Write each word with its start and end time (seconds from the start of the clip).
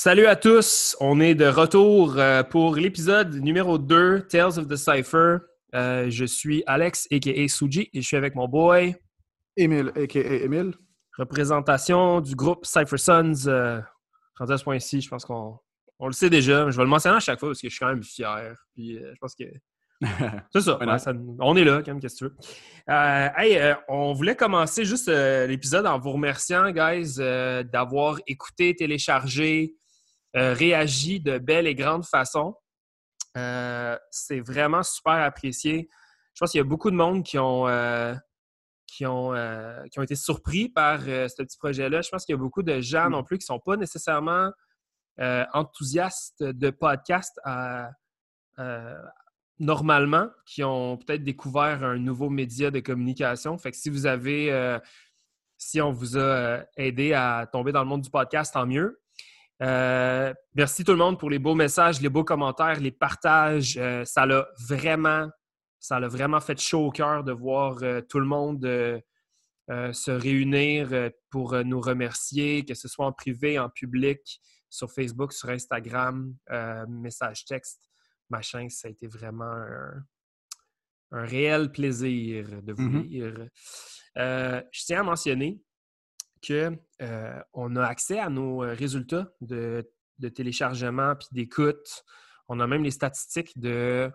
Salut 0.00 0.26
à 0.26 0.36
tous, 0.36 0.96
on 1.00 1.18
est 1.18 1.34
de 1.34 1.46
retour 1.46 2.18
euh, 2.18 2.44
pour 2.44 2.76
l'épisode 2.76 3.34
numéro 3.34 3.78
2, 3.78 4.28
Tales 4.28 4.56
of 4.56 4.68
the 4.68 4.76
Cypher. 4.76 5.38
Euh, 5.74 6.08
je 6.08 6.24
suis 6.24 6.62
Alex, 6.68 7.08
a.k.a. 7.10 7.48
Suji, 7.48 7.90
et 7.92 8.00
je 8.00 8.06
suis 8.06 8.16
avec 8.16 8.36
mon 8.36 8.46
boy. 8.46 8.94
Emile, 9.56 9.90
a.k.a. 9.96 10.20
Emile. 10.20 10.74
Représentation 11.18 12.20
du 12.20 12.36
groupe 12.36 12.64
Cypher 12.64 12.96
Sons. 12.96 13.48
Euh, 13.48 13.80
rendu 14.38 14.52
à 14.52 14.58
ce 14.58 14.62
point-ci, 14.62 15.00
je 15.00 15.08
pense 15.08 15.24
qu'on 15.24 15.58
on 15.98 16.06
le 16.06 16.12
sait 16.12 16.30
déjà, 16.30 16.64
mais 16.64 16.70
je 16.70 16.76
vais 16.76 16.84
le 16.84 16.90
mentionner 16.90 17.16
à 17.16 17.20
chaque 17.20 17.40
fois 17.40 17.48
parce 17.48 17.60
que 17.60 17.68
je 17.68 17.74
suis 17.74 17.80
quand 17.80 17.92
même 17.92 18.04
fier. 18.04 18.54
Puis 18.76 19.00
je 19.00 19.18
pense 19.20 19.34
que 19.34 19.46
c'est 20.52 20.60
ça, 20.60 20.78
On 21.40 21.56
est 21.56 21.64
là, 21.64 21.82
quand 21.82 21.88
même, 21.88 22.00
qu'est-ce 22.00 22.14
que 22.14 22.18
tu 22.18 22.24
veux. 22.24 22.36
Euh, 22.88 23.28
hey, 23.36 23.58
euh, 23.58 23.74
on 23.88 24.12
voulait 24.12 24.36
commencer 24.36 24.84
juste 24.84 25.08
euh, 25.08 25.46
l'épisode 25.46 25.86
en 25.86 25.98
vous 25.98 26.12
remerciant, 26.12 26.70
guys, 26.70 27.16
d'avoir 27.16 28.18
écouté, 28.26 28.74
téléchargé, 28.76 29.74
réagi 30.38 31.20
de 31.20 31.38
belle 31.38 31.66
et 31.66 31.74
grande 31.74 32.04
façon. 32.04 32.54
c'est 33.34 34.40
vraiment 34.40 34.82
super 34.82 35.12
apprécié. 35.12 35.88
Je 36.34 36.40
pense 36.40 36.52
qu'il 36.52 36.58
y 36.58 36.60
a 36.60 36.64
beaucoup 36.64 36.90
de 36.90 36.96
monde 36.96 37.24
qui 37.24 37.38
ont, 37.38 37.66
qui 38.86 39.06
ont, 39.06 39.32
qui 39.90 39.98
ont 39.98 40.02
été 40.02 40.14
surpris 40.14 40.68
par 40.68 41.00
ce 41.02 41.42
petit 41.42 41.58
projet-là. 41.58 42.02
Je 42.02 42.08
pense 42.10 42.24
qu'il 42.24 42.34
y 42.34 42.38
a 42.38 42.40
beaucoup 42.40 42.62
de 42.62 42.80
gens 42.80 43.08
mm. 43.08 43.12
non 43.12 43.24
plus 43.24 43.38
qui 43.38 43.44
ne 43.44 43.56
sont 43.56 43.60
pas 43.60 43.76
nécessairement 43.76 44.50
enthousiastes 45.18 46.42
de 46.42 46.70
podcast 46.70 47.38
à, 47.44 47.90
normalement, 49.58 50.28
qui 50.46 50.62
ont 50.62 50.96
peut-être 50.96 51.24
découvert 51.24 51.82
un 51.82 51.98
nouveau 51.98 52.30
média 52.30 52.70
de 52.70 52.80
communication. 52.80 53.58
Fait 53.58 53.70
que 53.70 53.76
si 53.76 53.90
vous 53.90 54.06
avez, 54.06 54.52
euh, 54.52 54.78
si 55.56 55.80
on 55.80 55.92
vous 55.92 56.16
a 56.16 56.20
euh, 56.20 56.64
aidé 56.76 57.12
à 57.12 57.48
tomber 57.50 57.72
dans 57.72 57.82
le 57.82 57.88
monde 57.88 58.02
du 58.02 58.10
podcast, 58.10 58.54
tant 58.54 58.66
mieux. 58.66 59.00
Euh, 59.60 60.32
merci 60.54 60.84
tout 60.84 60.92
le 60.92 60.98
monde 60.98 61.18
pour 61.18 61.30
les 61.30 61.38
beaux 61.38 61.54
messages, 61.54 62.00
les 62.00 62.08
beaux 62.08 62.24
commentaires, 62.24 62.80
les 62.80 62.92
partages. 62.92 63.78
ça 64.04 64.26
l'a 64.26 64.46
vraiment, 64.68 65.28
ça 65.80 65.98
l'a 65.98 66.08
vraiment 66.08 66.40
fait 66.40 66.60
chaud 66.60 66.86
au 66.86 66.90
cœur 66.90 67.24
de 67.24 67.32
voir 67.32 67.80
tout 68.08 68.20
le 68.20 68.26
monde 68.26 68.64
se 69.68 70.10
réunir 70.10 71.10
pour 71.30 71.56
nous 71.64 71.80
remercier, 71.80 72.64
que 72.64 72.74
ce 72.74 72.88
soit 72.88 73.06
en 73.06 73.12
privé, 73.12 73.58
en 73.58 73.68
public, 73.68 74.40
sur 74.70 74.92
Facebook, 74.92 75.32
sur 75.32 75.48
Instagram, 75.48 76.34
message 76.88 77.44
texte 77.44 77.88
machin, 78.30 78.68
ça 78.68 78.88
a 78.88 78.90
été 78.90 79.06
vraiment 79.06 79.44
un, 79.44 80.04
réel 81.10 81.72
plaisir 81.72 82.62
de 82.62 82.72
vous 82.72 82.82
mm-hmm. 82.82 83.02
lire. 83.02 83.48
Euh, 84.18 84.62
je 84.70 84.84
tiens 84.84 85.00
à 85.00 85.04
mentionner 85.04 85.60
euh, 86.50 87.40
a 87.52 87.84
accès 87.86 88.18
à 88.18 88.28
nos 88.30 88.58
résultats 88.58 89.32
de, 89.40 89.88
téléchargement 90.34 91.14
puis 91.14 91.28
d'écoute. 91.32 92.04
On 92.48 92.60
a 92.60 92.66
même 92.66 92.82
les 92.82 92.90
statistiques 92.90 93.58
de 93.58 94.10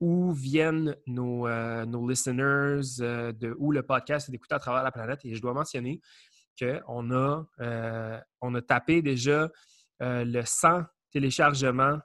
où 0.00 0.32
viennent 0.32 0.96
nos, 1.06 1.46
euh, 1.46 1.86
nos 1.86 2.06
listeners, 2.08 2.82
de 2.98 3.54
où 3.58 3.72
le 3.72 3.82
podcast 3.82 4.28
est 4.28 4.34
écouté 4.34 4.54
à 4.54 4.58
travers 4.58 4.82
la 4.82 4.92
planète. 4.92 5.20
Et 5.24 5.34
je 5.34 5.40
dois 5.40 5.54
mentionner 5.54 6.00
qu'on 6.58 7.10
a, 7.12 7.44
on 8.40 8.54
a 8.54 8.62
tapé 8.62 9.02
déjà 9.02 9.50
le 10.00 10.42
100 10.42 10.84
téléchargements 11.12 11.98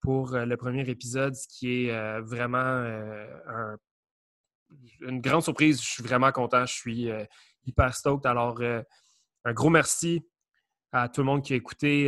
pour 0.00 0.34
euh, 0.34 0.44
le 0.44 0.56
premier 0.56 0.88
épisode, 0.88 1.34
ce 1.34 1.46
qui 1.48 1.84
est 1.86 1.90
euh, 1.90 2.20
vraiment 2.20 2.58
euh, 2.58 3.76
une 5.00 5.20
grande 5.20 5.42
surprise. 5.42 5.80
Je 5.80 5.86
suis 5.86 6.02
vraiment 6.02 6.30
content. 6.32 6.66
Je 6.66 6.74
suis 6.74 7.10
hyper 7.64 7.94
stoked. 7.94 8.26
Alors, 8.26 8.60
un 9.48 9.52
gros 9.54 9.70
merci 9.70 10.22
à 10.92 11.08
tout 11.08 11.22
le 11.22 11.26
monde 11.26 11.42
qui 11.42 11.54
a 11.54 11.56
écouté, 11.56 12.04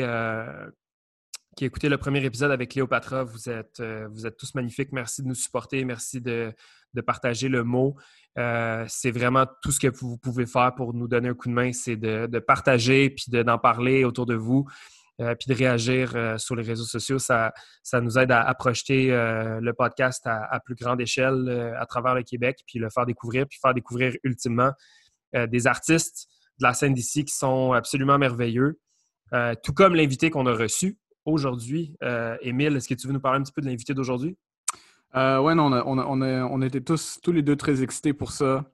qui 1.57 1.65
a 1.65 1.67
écouté 1.67 1.89
le 1.89 1.97
premier 1.97 2.25
épisode 2.25 2.51
avec 2.51 2.71
Cléopatra. 2.71 3.25
Vous 3.25 3.49
êtes, 3.49 3.83
vous 4.11 4.27
êtes 4.27 4.37
tous 4.37 4.55
magnifiques. 4.55 4.93
Merci 4.93 5.23
de 5.23 5.29
nous 5.29 5.35
supporter. 5.35 5.85
Merci 5.85 6.21
de, 6.21 6.55
partager 7.07 7.49
le 7.49 7.65
mot. 7.65 7.97
c'est 8.37 9.11
vraiment 9.11 9.47
tout 9.63 9.73
ce 9.73 9.81
que 9.81 9.89
vous 9.89 10.19
pouvez 10.19 10.47
faire 10.47 10.75
pour 10.75 10.93
nous 10.93 11.09
donner 11.09 11.29
un 11.31 11.35
coup 11.35 11.49
de 11.49 11.55
main, 11.55 11.73
c'est 11.73 11.97
de, 11.97 12.39
partager 12.39 13.11
puis 13.11 13.27
d'en 13.29 13.59
parler 13.59 14.05
autour 14.05 14.27
de 14.27 14.35
vous. 14.35 14.67
Euh, 15.21 15.35
puis 15.35 15.53
de 15.53 15.59
réagir 15.59 16.13
euh, 16.17 16.39
sur 16.39 16.57
les 16.57 16.63
réseaux 16.63 16.87
sociaux. 16.87 17.19
Ça, 17.19 17.53
ça 17.83 18.01
nous 18.01 18.19
aide 18.19 18.33
à, 18.33 18.55
projeter 18.55 19.13
euh, 19.13 19.61
le 19.61 19.75
podcast 19.75 20.23
à, 20.25 20.59
plus 20.65 20.75
grande 20.75 20.99
échelle 20.99 21.75
à 21.79 21.85
travers 21.85 22.15
le 22.15 22.23
Québec, 22.23 22.61
puis 22.67 22.79
le 22.79 22.89
faire 22.89 23.05
découvrir, 23.05 23.47
puis 23.47 23.59
faire 23.61 23.75
découvrir 23.75 24.15
ultimement 24.25 24.73
des 25.35 25.67
artistes 25.67 26.27
de 26.61 26.65
la 26.65 26.75
scène 26.75 26.95
d'ici 26.95 27.25
qui 27.25 27.35
sont 27.35 27.73
absolument 27.73 28.19
merveilleux. 28.19 28.79
tout 29.63 29.73
comme 29.73 29.95
l'invité 29.95 30.31
qu'on 30.31 30.47
a 30.47 30.55
reçu 30.55 30.99
aujourd'hui. 31.25 31.95
Émile, 32.41 32.77
est-ce 32.77 32.89
que 32.89 32.95
tu 32.95 33.07
veux 33.07 33.13
nous 33.13 33.21
parler 33.21 33.41
un 33.41 33.43
petit 33.43 33.53
peu 33.53 33.63
de 33.63 33.67
l'invité 33.67 33.95
d'aujourd'hui? 33.95 34.37
oui, 35.15 35.55
non, 35.55 35.73
on, 35.73 35.99
on, 35.99 36.23
on, 36.23 36.63
était 36.63 36.81
tous, 36.81 37.19
tous 37.23 37.33
les 37.33 37.43
deux 37.43 37.57
très 37.57 37.83
excités 37.83 38.13
pour 38.13 38.33
ça 38.33 38.65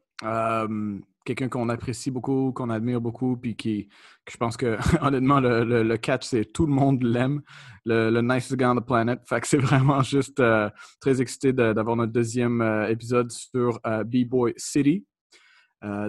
quelqu'un 1.26 1.48
qu'on 1.48 1.68
apprécie 1.68 2.10
beaucoup, 2.10 2.52
qu'on 2.52 2.70
admire 2.70 3.00
beaucoup, 3.00 3.36
puis 3.36 3.56
qui, 3.56 3.88
je 4.30 4.36
pense 4.38 4.56
que, 4.56 4.78
honnêtement, 5.02 5.40
le, 5.40 5.96
catch, 5.96 6.24
c'est 6.24 6.46
tout 6.46 6.64
le 6.64 6.72
monde 6.72 7.02
l'aime, 7.02 7.42
le, 7.84 8.08
le, 8.08 8.22
nicest 8.22 8.56
guy 8.56 8.64
on 8.64 8.76
the 8.76 8.86
planet. 8.86 9.20
Fait 9.28 9.40
que 9.40 9.46
c'est 9.46 9.58
vraiment 9.58 10.02
juste 10.02 10.40
euh, 10.40 10.70
très 11.00 11.20
excité 11.20 11.52
d'avoir 11.52 11.96
notre 11.96 12.12
deuxième 12.12 12.62
euh, 12.62 12.88
épisode 12.88 13.30
sur 13.30 13.78
euh, 13.86 14.04
B-Boy 14.04 14.54
City. 14.56 15.04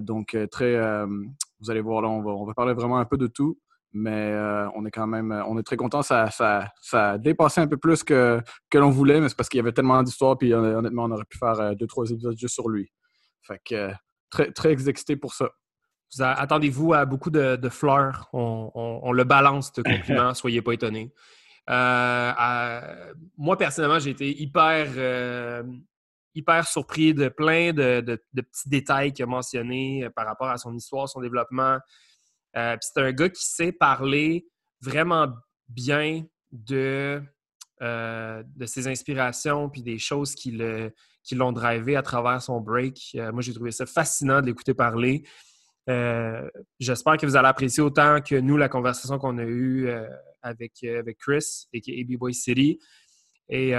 donc, 0.01 0.37
très, 0.49 0.79
vous 1.59 1.72
allez 1.72 1.81
voir, 1.81 2.01
là, 2.01 2.09
on 2.09 2.22
va, 2.22 2.31
on 2.31 2.45
va, 2.45 2.53
parler 2.53 2.73
vraiment 2.73 2.97
un 2.97 3.06
peu 3.06 3.18
de 3.18 3.28
tout, 3.28 3.57
mais 3.94 4.34
on 4.75 4.85
est 4.85 4.91
quand 4.91 5.07
même, 5.07 5.31
on 5.47 5.57
est 5.57 5.63
très 5.63 5.78
content. 5.78 6.01
Ça, 6.01 6.29
ça, 6.29 6.72
ça, 6.81 7.12
a 7.12 7.18
dépassé 7.18 7.62
un 7.62 7.68
peu 7.68 7.78
plus 7.78 8.03
que, 8.03 8.41
que 8.69 8.78
l'on 8.78 8.90
voulait, 8.90 9.19
mais 9.19 9.29
c'est 9.29 9.38
parce 9.38 9.50
qu'il 9.50 9.57
y 9.57 9.62
avait 9.62 9.72
tellement 9.72 10.01
d'histoires, 10.03 10.38
puis 10.38 10.53
honnêtement, 10.53 11.06
on 11.06 11.12
aurait 11.12 11.25
pu 11.29 11.38
faire 11.38 11.75
deux, 11.75 11.88
trois 11.88 12.09
épisodes 12.09 12.38
juste 12.38 12.53
sur 12.53 12.69
lui. 12.69 12.91
Fait 13.41 13.62
que 13.63 13.91
très, 14.29 14.51
très 14.51 14.90
excité 14.90 15.16
pour 15.16 15.34
ça. 15.34 15.50
Attendez-vous 16.19 16.94
à 16.94 17.06
beaucoup 17.06 17.29
de, 17.29 17.69
fleurs. 17.69 18.29
On, 18.34 19.12
le 19.12 19.23
balance 19.23 19.73
de 19.73 19.81
compliments, 19.81 20.34
soyez 20.34 20.62
pas 20.62 20.73
étonnés. 20.73 21.13
Euh, 21.69 23.13
moi, 23.38 23.57
personnellement, 23.57 24.00
j'ai 24.00 24.12
été 24.12 24.41
hyper, 24.41 24.88
euh, 24.96 25.63
hyper 26.37 26.67
surpris 26.67 27.13
de 27.13 27.29
plein 27.29 27.73
de, 27.73 28.19
petits 28.33 28.69
détails 28.69 29.13
qu'il 29.13 29.23
a 29.23 29.27
mentionnés 29.27 30.05
euh, 30.05 30.09
par 30.09 30.25
rapport 30.25 30.49
à 30.49 30.57
son 30.57 30.75
histoire, 30.75 31.09
son 31.09 31.21
développement. 31.21 31.79
c'est 32.53 32.97
un 32.97 33.11
gars 33.11 33.29
qui 33.29 33.45
sait 33.45 33.71
parler 33.71 34.47
vraiment 34.81 35.27
bien 35.67 36.23
de, 36.51 37.21
de 37.81 38.65
ses 38.65 38.87
inspirations 38.87 39.69
puis 39.69 39.83
des 39.83 39.99
choses 39.99 40.33
qui 40.33 40.51
le, 40.51 40.93
qui 41.27 41.35
l'ont 41.35 41.51
drivé 41.51 41.97
à 41.97 42.01
travers 42.01 42.41
son 42.41 42.61
break. 42.61 43.11
Euh, 43.15 43.31
moi, 43.33 43.41
j'ai 43.41 43.53
trouvé 43.53 43.71
ça 43.71 43.85
fascinant 43.85 44.39
de 44.39 44.45
l'écouter 44.45 44.73
parler. 44.73 45.23
Euh, 45.89 46.49
j'espère 46.79 47.17
que 47.17 47.25
vous 47.25 47.35
allez 47.35 47.49
apprécier 47.49 47.83
autant 47.83 48.21
que 48.21 48.35
nous 48.35 48.55
la 48.55 48.69
conversation 48.69 49.19
qu'on 49.19 49.37
a 49.37 49.43
eue 49.43 49.87
euh, 49.87 50.07
avec, 50.41 50.83
avec 50.83 51.17
Chris 51.17 51.67
et 51.73 52.01
AB 52.01 52.17
Boy 52.17 52.33
City. 52.33 52.79
Et 53.49 53.71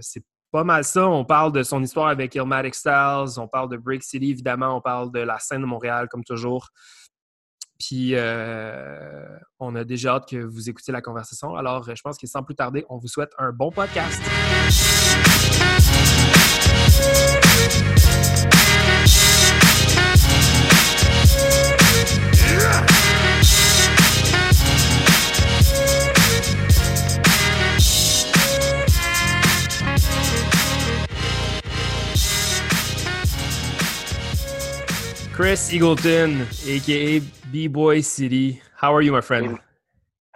c'est 0.00 0.24
pas 0.50 0.64
mal 0.64 0.84
ça. 0.84 1.06
On 1.08 1.24
parle 1.24 1.52
de 1.52 1.62
son 1.62 1.82
histoire 1.82 2.08
avec 2.08 2.34
Ilmatic 2.34 2.74
Styles, 2.74 3.38
on 3.38 3.48
parle 3.48 3.68
de 3.70 3.76
Break 3.76 4.02
City, 4.02 4.30
évidemment, 4.30 4.76
on 4.76 4.80
parle 4.80 5.12
de 5.12 5.20
la 5.20 5.38
scène 5.38 5.60
de 5.60 5.66
Montréal, 5.66 6.08
comme 6.08 6.24
toujours. 6.24 6.68
Puis, 7.78 8.14
on 9.58 9.74
a 9.74 9.84
déjà 9.84 10.14
hâte 10.16 10.28
que 10.28 10.36
vous 10.36 10.68
écoutiez 10.68 10.92
la 10.92 11.00
conversation. 11.00 11.54
Alors, 11.56 11.84
je 11.84 12.02
pense 12.02 12.18
que 12.18 12.26
sans 12.26 12.42
plus 12.42 12.54
tarder, 12.54 12.84
on 12.90 12.98
vous 12.98 13.08
souhaite 13.08 13.32
un 13.38 13.52
bon 13.52 13.70
podcast. 13.70 14.20
Chris 35.40 35.72
Eagleton, 35.72 36.44
aka 36.68 37.18
B 37.50 37.66
Boy 37.66 38.02
City. 38.02 38.60
How 38.76 38.94
are 38.94 39.00
you, 39.00 39.10
my 39.10 39.22
friend? 39.22 39.58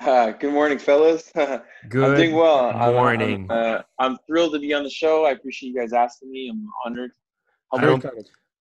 Uh, 0.00 0.30
good 0.40 0.54
morning, 0.54 0.78
fellas. 0.78 1.30
good 1.90 2.04
I'm 2.04 2.16
doing 2.16 2.34
well. 2.34 2.72
morning. 2.72 3.46
I'm, 3.50 3.56
I'm, 3.58 3.74
uh, 3.74 3.82
I'm, 3.98 4.18
thrilled 4.26 4.54
to 4.54 4.60
be 4.60 4.72
on 4.72 4.82
the 4.82 4.88
show. 4.88 5.26
I 5.26 5.32
appreciate 5.32 5.68
you 5.68 5.78
guys 5.78 5.92
asking 5.92 6.30
me. 6.30 6.48
I'm 6.48 6.66
honored. 6.86 7.10
I 7.74 7.82
don't, 7.82 8.02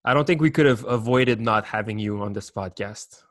I 0.04 0.14
don't 0.14 0.28
think 0.28 0.42
we 0.42 0.52
could 0.52 0.66
have 0.66 0.84
avoided 0.84 1.40
not 1.40 1.64
having 1.64 1.98
you 1.98 2.22
on 2.22 2.34
this 2.34 2.52
podcast. 2.52 3.24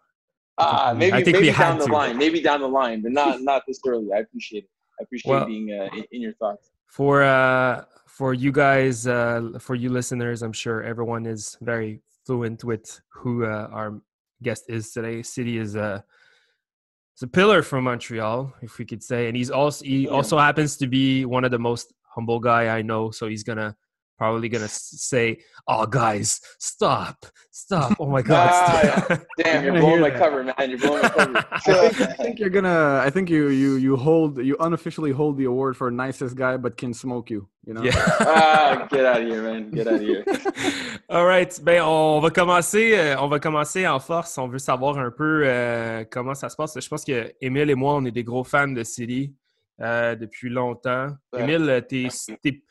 Uh, 0.56 0.94
maybe 0.96 1.12
I 1.12 1.22
think 1.22 1.36
maybe 1.36 1.52
down 1.52 1.76
the 1.76 1.84
to. 1.84 1.92
line, 1.92 2.16
maybe 2.16 2.40
down 2.40 2.62
the 2.62 2.66
line, 2.66 3.02
but 3.02 3.12
not 3.12 3.42
not 3.50 3.64
this 3.68 3.78
early. 3.86 4.08
I 4.16 4.20
appreciate 4.20 4.64
it. 4.64 4.70
I 4.98 5.02
appreciate 5.02 5.30
well, 5.30 5.44
being 5.44 5.70
uh, 5.70 5.94
in, 5.94 6.04
in, 6.12 6.22
your 6.22 6.32
thoughts. 6.36 6.70
For 6.86 7.22
uh, 7.22 7.84
for 8.06 8.32
you 8.32 8.52
guys, 8.52 9.06
uh, 9.06 9.58
for 9.58 9.74
you 9.74 9.90
listeners, 9.90 10.40
I'm 10.40 10.54
sure 10.54 10.82
everyone 10.82 11.26
is 11.26 11.58
very 11.60 12.00
fluent 12.24 12.64
with 12.64 13.00
who 13.08 13.44
uh, 13.44 13.68
our 13.70 14.00
guest 14.42 14.64
is 14.68 14.92
today. 14.92 15.22
City 15.22 15.58
is 15.58 15.74
a 15.76 16.04
he's 17.14 17.22
a 17.22 17.26
pillar 17.26 17.62
from 17.62 17.84
Montreal, 17.84 18.52
if 18.62 18.78
we 18.78 18.84
could 18.84 19.02
say, 19.02 19.28
and 19.28 19.36
he's 19.36 19.50
also 19.50 19.84
he 19.84 20.08
also 20.08 20.38
happens 20.38 20.76
to 20.78 20.86
be 20.86 21.24
one 21.24 21.44
of 21.44 21.50
the 21.50 21.58
most 21.58 21.92
humble 22.04 22.40
guy 22.40 22.76
I 22.76 22.82
know. 22.82 23.10
So 23.10 23.28
he's 23.28 23.44
gonna 23.44 23.76
probably 24.22 24.48
gonna 24.48 24.68
say, 24.68 25.26
"Oh, 25.66 25.84
guys, 25.84 26.40
stop, 26.60 27.26
stop! 27.50 27.90
Oh 27.98 28.06
my 28.06 28.22
God, 28.30 28.50
ah, 28.52 29.18
damn, 29.38 29.64
you're 29.64 29.80
blowing 29.80 30.00
my 30.00 30.10
that. 30.10 30.18
cover, 30.22 30.44
man. 30.44 30.54
You're 30.70 30.78
blowing 30.78 31.02
my 31.02 31.08
cover." 31.18 31.38
I, 31.50 31.88
think, 31.88 32.10
I 32.10 32.22
think 32.22 32.38
you're 32.38 32.54
gonna. 32.58 33.02
I 33.06 33.10
think 33.10 33.28
you 33.28 33.48
you 33.48 33.70
you 33.86 33.96
hold 33.96 34.38
you 34.38 34.54
unofficially 34.60 35.10
hold 35.10 35.38
the 35.38 35.46
award 35.52 35.76
for 35.76 35.90
nicest 35.90 36.36
guy, 36.36 36.56
but 36.56 36.76
can 36.76 36.94
smoke 36.94 37.30
you. 37.30 37.48
You 37.66 37.74
know? 37.74 37.82
Yeah. 37.82 37.94
ah, 38.20 38.86
get 38.92 39.04
out 39.04 39.22
of 39.22 39.26
here, 39.26 39.42
man. 39.42 39.70
Get 39.72 39.88
out 39.88 39.94
of 39.94 40.00
here. 40.02 40.24
All 41.08 41.26
right. 41.26 41.52
Ben, 41.64 41.82
on 41.82 42.20
va 42.20 42.30
commencer. 42.30 42.94
Euh, 42.94 43.16
on 43.18 43.26
va 43.26 43.40
commencer 43.40 43.88
en 43.88 43.98
force. 43.98 44.38
On 44.38 44.46
veut 44.46 44.60
savoir 44.60 44.98
un 44.98 45.10
peu 45.10 45.42
euh, 45.44 46.04
comment 46.08 46.34
ça 46.34 46.48
se 46.48 46.54
passe. 46.54 46.78
Je 46.78 46.88
pense 46.88 47.04
que 47.04 47.32
Émile 47.40 47.70
et 47.70 47.74
moi, 47.74 47.94
on 47.96 48.04
est 48.04 48.12
des 48.12 48.24
gros 48.24 48.44
fans 48.44 48.68
de 48.68 48.84
City 48.84 49.34
euh, 49.80 50.14
depuis 50.14 50.48
longtemps. 50.48 51.08
Ouais. 51.32 51.42
Émile, 51.42 51.84
t'es, 51.88 52.06
t'es 52.40 52.62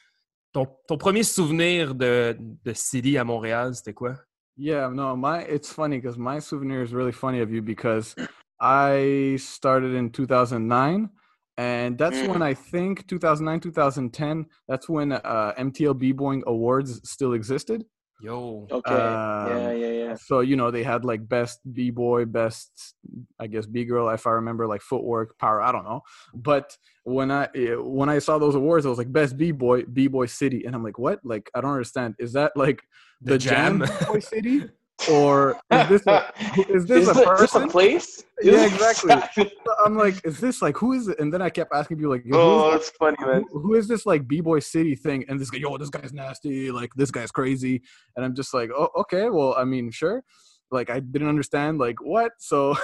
ton, 0.53 0.67
ton 0.87 0.97
premier 0.97 1.23
souvenir 1.23 1.95
de, 1.95 2.37
de 2.39 2.73
City 2.73 3.17
à 3.17 3.23
Montréal, 3.23 3.75
c'était 3.75 3.93
quoi? 3.93 4.15
Yeah, 4.57 4.89
no, 4.89 5.15
my 5.15 5.43
it's 5.49 5.71
funny 5.71 5.97
because 5.97 6.17
my 6.17 6.39
souvenir 6.39 6.83
is 6.83 6.93
really 6.93 7.13
funny 7.13 7.39
of 7.41 7.51
you 7.51 7.61
because 7.61 8.15
I 8.59 9.37
started 9.39 9.95
in 9.95 10.11
2009 10.11 11.09
and 11.57 11.97
that's 11.97 12.17
mm. 12.17 12.27
when 12.27 12.41
I 12.41 12.53
think 12.53 13.07
2009 13.07 13.59
2010 13.59 14.45
that's 14.67 14.87
when 14.89 15.13
uh, 15.13 15.53
MTL 15.57 15.97
B-Boying 15.97 16.43
Awards 16.45 17.01
still 17.09 17.33
existed. 17.33 17.85
Yo. 18.21 18.67
Okay. 18.71 18.93
Um, 18.93 19.49
yeah, 19.49 19.71
yeah, 19.71 19.87
yeah. 19.87 20.15
So 20.15 20.41
you 20.41 20.55
know 20.55 20.69
they 20.69 20.83
had 20.83 21.03
like 21.03 21.27
best 21.27 21.59
b 21.73 21.89
boy, 21.89 22.25
best 22.25 22.95
I 23.39 23.47
guess 23.47 23.65
b 23.65 23.83
girl, 23.83 24.09
if 24.09 24.27
I 24.27 24.31
remember, 24.31 24.67
like 24.67 24.81
footwork, 24.81 25.37
power. 25.39 25.61
I 25.61 25.71
don't 25.71 25.83
know. 25.83 26.01
But 26.33 26.77
when 27.03 27.31
I 27.31 27.47
eh, 27.55 27.73
when 27.75 28.09
I 28.09 28.19
saw 28.19 28.37
those 28.37 28.55
awards, 28.55 28.85
I 28.85 28.89
was 28.89 28.99
like 28.99 29.11
best 29.11 29.37
b 29.37 29.51
boy, 29.51 29.83
b 29.83 30.07
boy 30.07 30.27
city, 30.27 30.65
and 30.65 30.75
I'm 30.75 30.83
like, 30.83 30.99
what? 30.99 31.19
Like 31.23 31.49
I 31.55 31.61
don't 31.61 31.71
understand. 31.71 32.15
Is 32.19 32.33
that 32.33 32.51
like 32.55 32.83
the, 33.21 33.33
the 33.33 33.37
jam, 33.39 33.83
jam 33.85 34.07
boy 34.07 34.19
city? 34.19 34.63
or 35.09 35.59
is 35.71 35.89
this 35.89 36.07
a, 36.07 36.33
is 36.69 36.85
this 36.85 37.07
is 37.07 37.17
a 37.17 37.23
person? 37.23 37.63
a 37.63 37.67
place? 37.67 38.23
Yeah, 38.43 38.65
exactly. 38.65 39.51
I'm 39.85 39.95
like, 39.95 40.25
is 40.25 40.39
this 40.39 40.63
like 40.63 40.75
who 40.75 40.93
is 40.93 41.07
it? 41.07 41.19
And 41.19 41.31
then 41.31 41.43
I 41.43 41.51
kept 41.51 41.71
asking 41.75 41.97
people 41.97 42.09
like, 42.09 42.25
oh, 42.33 42.71
that's 42.71 42.89
funny, 42.89 43.15
man. 43.19 43.45
Who, 43.51 43.59
who 43.59 43.75
is 43.75 43.87
this 43.87 44.03
like 44.07 44.27
b 44.27 44.41
boy 44.41 44.57
city 44.61 44.95
thing? 44.95 45.25
And 45.27 45.39
this 45.39 45.51
guy, 45.51 45.59
yo, 45.59 45.77
this 45.77 45.91
guy's 45.91 46.11
nasty. 46.11 46.71
Like 46.71 46.91
this 46.95 47.11
guy's 47.11 47.29
crazy. 47.29 47.83
And 48.15 48.25
I'm 48.25 48.33
just 48.33 48.51
like, 48.51 48.71
oh, 48.75 48.89
okay. 49.01 49.29
Well, 49.29 49.53
I 49.55 49.63
mean, 49.63 49.91
sure. 49.91 50.23
Like 50.71 50.89
I 50.89 51.01
didn't 51.01 51.29
understand 51.29 51.77
like 51.77 52.01
what. 52.01 52.31
So, 52.39 52.75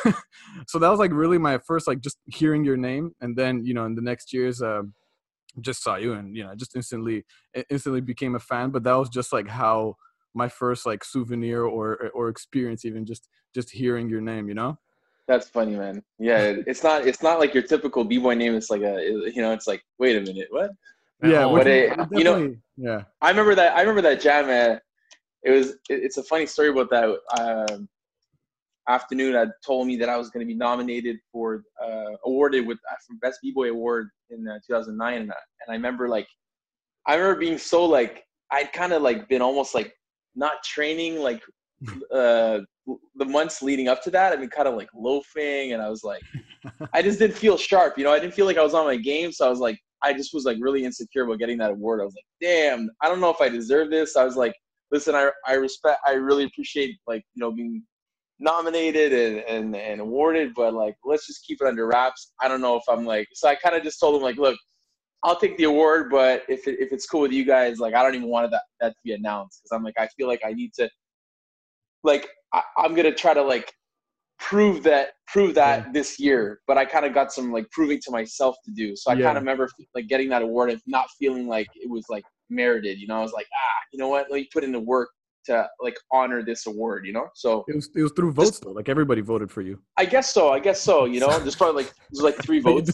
so 0.68 0.78
that 0.78 0.90
was 0.90 1.00
like 1.00 1.12
really 1.12 1.40
my 1.40 1.58
first 1.58 1.88
like 1.88 2.02
just 2.02 2.20
hearing 2.28 2.63
your 2.63 2.78
name, 2.78 3.16
and 3.22 3.36
then 3.36 3.66
you 3.66 3.74
know 3.74 3.86
in 3.86 3.96
the 3.96 4.04
next 4.04 4.34
years. 4.34 4.62
Um, 4.62 4.94
just 5.60 5.84
saw 5.84 5.96
you 5.96 6.13
and 6.13 6.36
you 6.36 6.44
know 6.44 6.54
just 6.56 6.75
instantly 6.75 7.25
instantly 7.70 8.02
became 8.02 8.36
a 8.36 8.40
fan 8.40 8.70
but 8.70 8.84
that 8.84 8.94
was 8.94 9.10
just 9.10 9.34
like 9.34 9.48
how 9.48 9.96
my 10.38 10.50
first 10.50 10.86
like 10.86 11.04
souvenir 11.04 11.63
or 11.63 12.10
or 12.13 12.30
experience 12.30 12.86
even 12.86 13.06
just 13.06 13.28
just 13.54 13.69
hearing 13.72 14.10
your 14.10 14.22
name 14.22 14.48
you 14.48 14.54
know? 14.54 14.78
That's 15.28 15.50
funny 15.50 15.75
man. 15.75 16.04
Yeah 16.19 16.54
it's 16.66 16.84
not 16.84 17.06
it's 17.06 17.22
not 17.22 17.39
like 17.39 17.54
your 17.54 17.63
typical 17.63 18.04
b-boy 18.04 18.36
name 18.36 18.56
it's 18.56 18.69
like 18.69 18.81
a 18.81 19.30
you 19.36 19.42
know 19.42 19.51
it's 19.51 19.68
like 19.68 19.84
wait 20.00 20.16
a 20.16 20.22
minute 20.22 20.48
what? 20.50 20.72
Yeah 21.24 21.45
what 21.45 21.68
it, 21.68 21.98
you 22.12 22.24
know 22.24 22.56
yeah. 22.78 23.01
I 23.22 23.30
remember 23.30 23.56
that 23.56 23.75
i 23.75 23.81
remember 23.81 24.01
that 24.04 24.22
jam 24.22 24.45
uh, 24.45 24.78
it 25.44 25.51
was 25.51 25.72
it, 25.89 26.04
it's 26.06 26.18
a 26.18 26.24
funny 26.24 26.45
story 26.45 26.69
about 26.69 26.89
that 26.89 27.07
um, 27.39 27.89
afternoon 28.88 29.36
i 29.36 29.45
told 29.66 29.88
me 29.88 29.98
that 29.98 30.10
i 30.10 30.18
was 30.18 30.30
going 30.30 30.45
to 30.45 30.48
be 30.48 30.57
nominated 30.57 31.18
for 31.31 31.63
uh, 31.84 32.13
awarded 32.25 32.66
with 32.66 32.78
uh, 32.92 32.95
for 33.06 33.16
best 33.22 33.39
b-boy 33.42 33.69
award 33.69 34.10
in 34.30 34.48
uh, 34.48 34.60
2009 34.66 35.13
and, 35.13 35.22
and 35.24 35.31
i 35.69 35.74
remember 35.74 36.07
like 36.07 36.28
i 37.07 37.16
remember 37.16 37.39
being 37.39 37.57
so 37.57 37.86
like 37.86 38.24
i'd 38.51 38.72
kind 38.74 38.94
of 38.94 39.01
like 39.01 39.28
been 39.28 39.42
almost 39.42 39.74
like 39.74 39.94
not 40.38 40.63
training 40.63 41.19
like 41.19 41.42
uh 42.13 42.60
the 43.16 43.25
months 43.25 43.62
leading 43.62 43.88
up 43.88 44.01
to 44.01 44.10
that 44.10 44.31
i've 44.31 44.39
been 44.39 44.50
kind 44.50 44.68
of 44.68 44.75
like 44.75 44.89
loafing 44.95 45.74
and 45.74 45.81
i 45.81 45.89
was 45.89 46.04
like 46.04 46.24
i 46.94 47.01
just 47.01 47.19
didn't 47.19 47.36
feel 47.36 47.57
sharp 47.57 47.98
you 47.98 48.04
know? 48.04 48.12
I 48.12 48.19
didn't 48.19 48.34
feel 48.34 48.45
like 48.45 48.57
i 48.57 48.63
was 48.63 48.74
on 48.74 48.86
my 48.86 48.95
game 48.95 49.31
so 49.31 49.45
i 49.45 49.50
was 49.50 49.60
like 49.60 49.78
i 50.04 50.13
just 50.13 50.34
was 50.34 50.45
like 50.45 50.57
really 50.60 50.86
insecure 50.86 51.24
about 51.24 51.39
getting 51.39 51.57
that 51.57 51.72
award. 51.72 52.01
I 52.01 52.06
was 52.06 52.16
like 52.16 52.25
damn 52.42 52.89
i 53.01 53.07
don't 53.07 53.19
know 53.19 53.30
if 53.30 53.42
i 53.42 53.50
deserve 53.50 53.89
this. 53.89 54.16
I 54.16 54.24
was 54.24 54.38
like 54.38 54.56
listen 54.92 55.16
i 55.16 55.30
i 55.45 55.54
respect 55.54 56.00
i 56.06 56.13
really 56.13 56.45
appreciate 56.45 56.98
like 57.07 57.24
you 57.36 57.42
know 57.42 57.51
being 57.51 57.84
nominated 58.39 59.13
and, 59.13 59.44
and 59.48 59.75
and 59.75 60.00
awarded 60.00 60.54
but 60.56 60.74
like 60.74 60.95
let's 61.04 61.28
just 61.28 61.45
keep 61.45 61.60
it 61.62 61.68
under 61.68 61.88
wraps. 61.88 62.34
I 62.42 62.48
don't 62.48 62.62
know 62.62 62.75
if 62.75 62.84
i'm 62.88 63.06
like 63.06 63.28
so 63.34 63.48
i 63.50 63.56
kind 63.56 63.75
of 63.75 63.84
just 63.84 64.00
told 64.00 64.16
him 64.16 64.22
like 64.22 64.38
look 64.38 64.57
I'll 65.24 65.40
take 65.40 65.58
the 65.58 65.66
award, 65.66 66.10
but 66.10 66.44
if 66.48 66.68
it, 66.68 66.80
if 66.80 66.92
it's 66.92 67.06
cool 67.06 67.22
with 67.22 67.31
you 67.31 67.44
guys, 67.44 67.80
like 67.80 67.94
I 67.94 68.04
don't 68.04 68.16
even 68.16 68.30
want 68.30 68.50
that 68.52 68.64
that 68.80 68.90
to 68.90 69.00
be 69.04 69.14
announced 69.14 69.62
because 69.62 69.75
I'm 69.75 69.84
like 69.84 69.96
I 69.98 70.08
feel 70.18 70.28
like 70.28 70.42
I 70.46 70.54
need 70.54 70.74
to, 70.75 70.90
like 72.04 72.30
I, 72.54 72.62
am 72.80 72.96
gonna 72.96 73.14
try 73.14 73.34
to 73.34 73.42
like 73.42 73.74
prove 74.40 74.84
that 74.84 75.10
prove 75.28 75.56
that 75.56 75.86
yeah. 75.86 75.92
this 75.92 76.19
year, 76.19 76.62
but 76.68 76.78
I 76.78 76.86
kind 76.86 77.06
of 77.06 77.14
got 77.14 77.34
some 77.34 77.52
like 77.52 77.69
proving 77.72 78.00
to 78.04 78.12
myself 78.12 78.56
to 78.66 78.72
do. 78.72 78.96
So 78.96 79.12
I 79.12 79.16
yeah. 79.16 79.25
kind 79.25 79.38
of 79.38 79.44
remember 79.44 79.69
like 79.96 80.08
getting 80.08 80.30
that 80.30 80.44
award 80.44 80.69
and 80.69 80.81
not 80.86 81.08
feeling 81.20 81.48
like 81.48 81.68
it 81.75 81.90
was 81.90 82.06
like 82.10 82.24
merited. 82.50 83.00
You 83.00 83.08
know, 83.08 83.18
I 83.18 83.22
was 83.22 83.34
like, 83.34 83.48
ah, 83.54 83.81
you 83.92 84.00
know 84.00 84.08
what? 84.10 84.28
Let 84.30 84.38
me 84.38 84.48
put 84.54 84.63
in 84.63 84.72
the 84.72 84.80
work 84.80 85.10
to 85.48 85.68
like 85.82 85.98
honor 86.12 86.44
this 86.44 86.68
award, 86.68 87.06
you 87.06 87.14
know? 87.14 87.28
So 87.34 87.66
it 87.68 87.76
was 87.76 87.90
it 87.96 88.04
was 88.04 88.12
through 88.12 88.32
votes 88.32 88.52
just, 88.52 88.64
though. 88.64 88.72
Like 88.72 88.90
everybody 88.90 89.22
voted 89.22 89.52
for 89.52 89.62
you. 89.62 89.80
I 89.98 90.06
guess 90.06 90.32
so. 90.34 90.50
I 90.50 90.60
guess 90.60 90.82
so. 90.82 91.06
You 91.18 91.22
know, 91.22 91.40
there's 91.40 91.56
probably 91.56 91.84
like 91.84 91.94
there's 92.12 92.24
like 92.24 92.38
three 92.44 92.60
votes. 92.68 92.92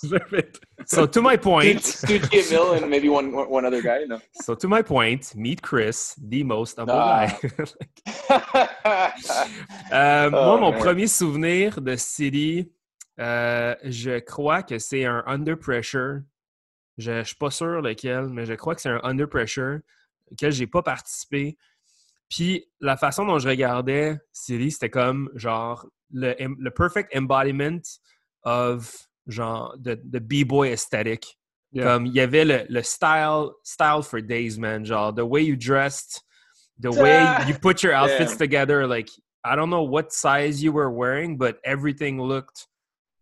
so 0.86 1.06
to 1.06 1.22
my 1.22 1.36
point, 1.36 1.84
Stooge 1.84 2.50
Mill 2.50 2.74
and 2.74 2.90
maybe 2.90 3.10
one 3.10 3.34
one 3.50 3.66
other 3.66 3.82
guy. 3.82 4.00
You 4.00 4.08
know. 4.08 4.22
So 4.42 4.56
to 4.56 4.68
my 4.68 4.82
point, 4.82 5.36
meet 5.36 5.62
Chris, 5.62 6.16
the 6.18 6.44
most 6.44 6.78
humble 6.78 6.94
ah. 6.96 7.28
guy. 7.28 7.50
euh, 9.92 10.28
oh, 10.28 10.32
moi, 10.32 10.58
mon 10.58 10.72
man. 10.72 10.80
premier 10.80 11.08
souvenir 11.08 11.82
de 11.82 11.96
City, 11.98 12.72
euh, 13.20 13.76
je 13.84 14.20
crois 14.20 14.64
que 14.64 14.80
c'est 14.80 15.06
un 15.06 15.24
Under 15.26 15.58
Pressure. 15.58 16.22
Je 16.98 17.12
ne 17.12 17.24
suis 17.24 17.36
pas 17.36 17.52
sûr 17.52 17.82
lequel, 17.82 18.30
mais 18.30 18.46
je 18.46 18.54
crois 18.54 18.76
que 18.76 18.82
c'est 18.82 18.90
un 18.90 19.02
Under 19.04 19.28
Pressure 19.28 19.80
auquel 20.32 20.52
j'ai 20.52 20.68
pas 20.68 20.82
participé. 20.82 21.58
Puis 22.33 22.65
la 22.80 22.97
façon 22.97 23.25
dont 23.25 23.38
je 23.38 23.47
regardais 23.47 24.18
Siri, 24.31 24.71
c'était 24.71 24.89
comme 24.89 25.30
genre 25.35 25.85
le, 26.12 26.33
le 26.39 26.71
perfect 26.71 27.15
embodiment 27.15 27.81
of 28.44 29.07
genre 29.27 29.75
the, 29.77 29.95
the 30.12 30.19
b-boy 30.19 30.71
aesthetic. 30.71 31.37
Comme 31.75 32.06
il 32.06 32.13
y 32.13 32.19
avait 32.19 32.45
le, 32.45 32.66
le, 32.69 32.83
style, 32.83 33.49
style 33.63 34.04
for 34.04 34.21
days, 34.21 34.59
man. 34.59 34.83
Genre 34.85 35.11
the 35.11 35.25
way 35.25 35.42
you 35.42 35.56
dressed, 35.56 36.23
the 36.80 36.92
way 37.02 37.23
you 37.47 37.56
put 37.56 37.83
your 37.83 37.94
outfits 37.94 38.31
Damn. 38.31 38.37
together. 38.37 38.87
Like 38.87 39.09
I 39.44 39.56
don't 39.56 39.69
know 39.69 39.83
what 39.83 40.11
size 40.11 40.63
you 40.63 40.71
were 40.71 40.92
wearing, 40.92 41.37
but 41.37 41.57
everything 41.63 42.19
looked 42.21 42.68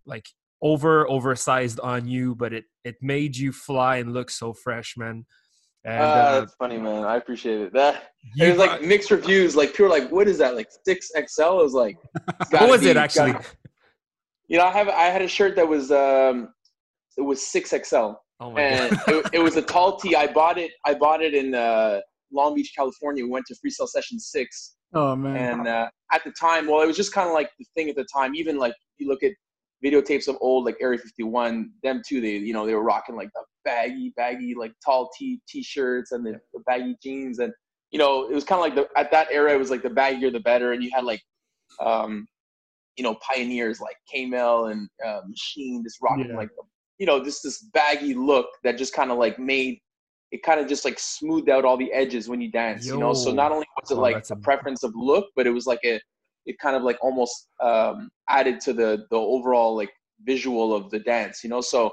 like 0.06 0.27
over 0.62 1.10
oversized 1.10 1.80
on 1.82 2.08
you, 2.08 2.36
but 2.36 2.53
it 2.53 2.65
it 2.84 2.96
made 3.01 3.36
you 3.36 3.51
fly 3.51 3.98
and 3.98 4.13
look 4.13 4.30
so 4.30 4.53
fresh, 4.53 4.96
man. 4.98 5.25
And, 5.84 6.00
uh, 6.00 6.06
uh, 6.06 6.40
that's 6.42 6.54
funny, 6.56 6.78
man. 6.78 7.04
I 7.04 7.16
appreciate 7.16 7.60
it. 7.60 7.74
That 7.74 8.12
it 8.38 8.50
was 8.50 8.58
like 8.58 8.84
mixed 8.84 9.10
reviews. 9.10 9.56
Like 9.56 9.72
people 9.72 9.86
were 9.86 9.92
like, 9.92 10.12
"What 10.12 10.28
is 10.28 10.38
that? 10.38 10.56
Like 10.56 10.70
six 10.86 11.12
XL?" 11.16 11.60
It 11.60 11.64
was 11.64 11.74
like, 11.74 11.98
what 12.52 12.70
was 12.70 12.82
be, 12.82 12.90
it 12.90 12.98
actually? 12.98 13.34
Gotta, 13.34 13.46
you 14.48 14.58
know, 14.58 14.66
I 14.66 14.72
have 14.72 14.90
I 14.90 15.06
had 15.06 15.24
a 15.24 15.28
shirt 15.28 15.56
that 15.56 15.68
was 15.68 15.92
um, 15.92 16.50
it 17.18 17.22
was 17.22 17.46
six 17.46 17.72
XL, 17.72 18.12
oh 18.40 18.56
and 18.58 18.94
it, 19.08 19.30
it, 19.34 19.40
was 19.40 19.56
a 19.56 19.62
tall 19.62 19.98
tee. 19.98 20.16
I 20.16 20.28
bought 20.32 20.60
it. 20.60 20.72
I 20.86 20.94
bought 20.94 21.24
it 21.24 21.34
in 21.34 21.56
uh, 21.56 22.02
Long 22.32 22.54
Beach, 22.54 22.74
California. 22.76 23.24
We 23.24 23.32
went 23.32 23.48
to 23.48 23.56
Freestyle 23.56 23.88
Session 23.88 24.20
Six. 24.20 24.76
Oh 24.94 25.16
man! 25.16 25.36
And 25.36 25.68
uh, 25.68 25.90
at 26.14 26.24
the 26.24 26.32
time, 26.40 26.68
well, 26.68 26.82
it 26.82 26.86
was 26.86 26.98
just 26.98 27.12
kind 27.12 27.28
of 27.28 27.34
like 27.34 27.50
the 27.58 27.66
thing 27.76 27.90
at 27.90 27.96
the 27.96 28.06
time. 28.14 28.36
Even 28.36 28.60
like 28.60 28.76
you 28.98 29.08
look 29.08 29.24
at 29.24 29.32
videotapes 29.84 30.28
of 30.28 30.38
old 30.42 30.66
like 30.66 30.78
Area 30.80 31.00
51, 31.00 31.72
them 31.84 32.02
too, 32.08 32.22
they 32.22 32.38
you 32.38 32.54
know 32.54 32.66
they 32.66 32.76
were 32.76 32.84
rocking 32.84 33.16
like 33.16 33.30
the 33.34 33.44
baggy, 33.66 34.14
baggy 34.16 34.56
like 34.58 34.72
tall 34.84 35.10
t 35.18 35.40
t-shirts 35.48 36.12
and 36.12 36.26
the, 36.26 36.40
the 36.54 36.60
baggy 36.66 36.96
jeans 37.02 37.40
and 37.40 37.54
you 37.92 38.00
know 38.00 38.30
it 38.30 38.34
was 38.34 38.44
kind 38.44 38.60
of 38.60 38.64
like 38.64 38.76
the 38.76 39.00
at 39.00 39.12
that 39.12 39.28
era 39.32 39.54
it 39.54 39.58
was 39.60 39.70
like 39.70 39.84
the 39.84 39.90
baggier 39.90 40.32
the 40.32 40.40
better 40.40 40.72
and 40.72 40.84
you 40.84 40.90
had 40.94 41.04
like 41.04 41.22
um 41.80 42.26
you 42.98 43.04
know 43.04 43.16
pioneers 43.16 43.80
like 43.80 43.96
K-Mel 44.12 44.68
and 44.68 44.90
uh, 45.06 45.22
Machine 45.28 45.84
just 45.84 45.98
rocking 46.02 46.30
yeah. 46.30 46.38
like 46.38 46.50
you 46.98 47.06
know 47.06 47.24
just 47.24 47.44
this 47.44 47.64
baggy 47.74 48.14
look 48.14 48.48
that 48.64 48.78
just 48.78 48.94
kind 48.94 49.12
of 49.12 49.18
like 49.18 49.40
made 49.40 49.80
it 50.32 50.44
kind 50.44 50.60
of 50.60 50.68
just 50.68 50.86
like 50.86 50.98
smoothed 50.98 51.50
out 51.50 51.66
all 51.66 51.78
the 51.78 51.92
edges 51.92 52.30
when 52.30 52.40
you 52.40 52.50
dance, 52.50 52.86
Yo. 52.86 52.94
you 52.94 53.00
know. 53.00 53.14
So 53.14 53.32
not 53.32 53.52
only 53.52 53.68
was 53.82 53.92
it 53.92 53.96
oh, 53.96 54.02
like 54.02 54.24
a 54.30 54.36
preference 54.38 54.82
of 54.84 54.94
look, 54.96 55.26
but 55.36 55.46
it 55.46 55.52
was 55.52 55.66
like 55.66 55.82
a 55.84 56.00
it 56.46 56.58
kind 56.60 56.76
of 56.76 56.84
like 56.84 56.98
almost 57.02 57.48
um, 57.62 58.10
added 58.30 58.60
to 58.62 58.74
the 58.74 59.06
the 59.10 59.18
overall 59.18 59.76
like 59.76 59.92
visual 60.24 60.76
of 60.76 60.90
the 60.90 61.00
dance, 61.00 61.44
you 61.44 61.50
know. 61.50 61.62
So 61.62 61.92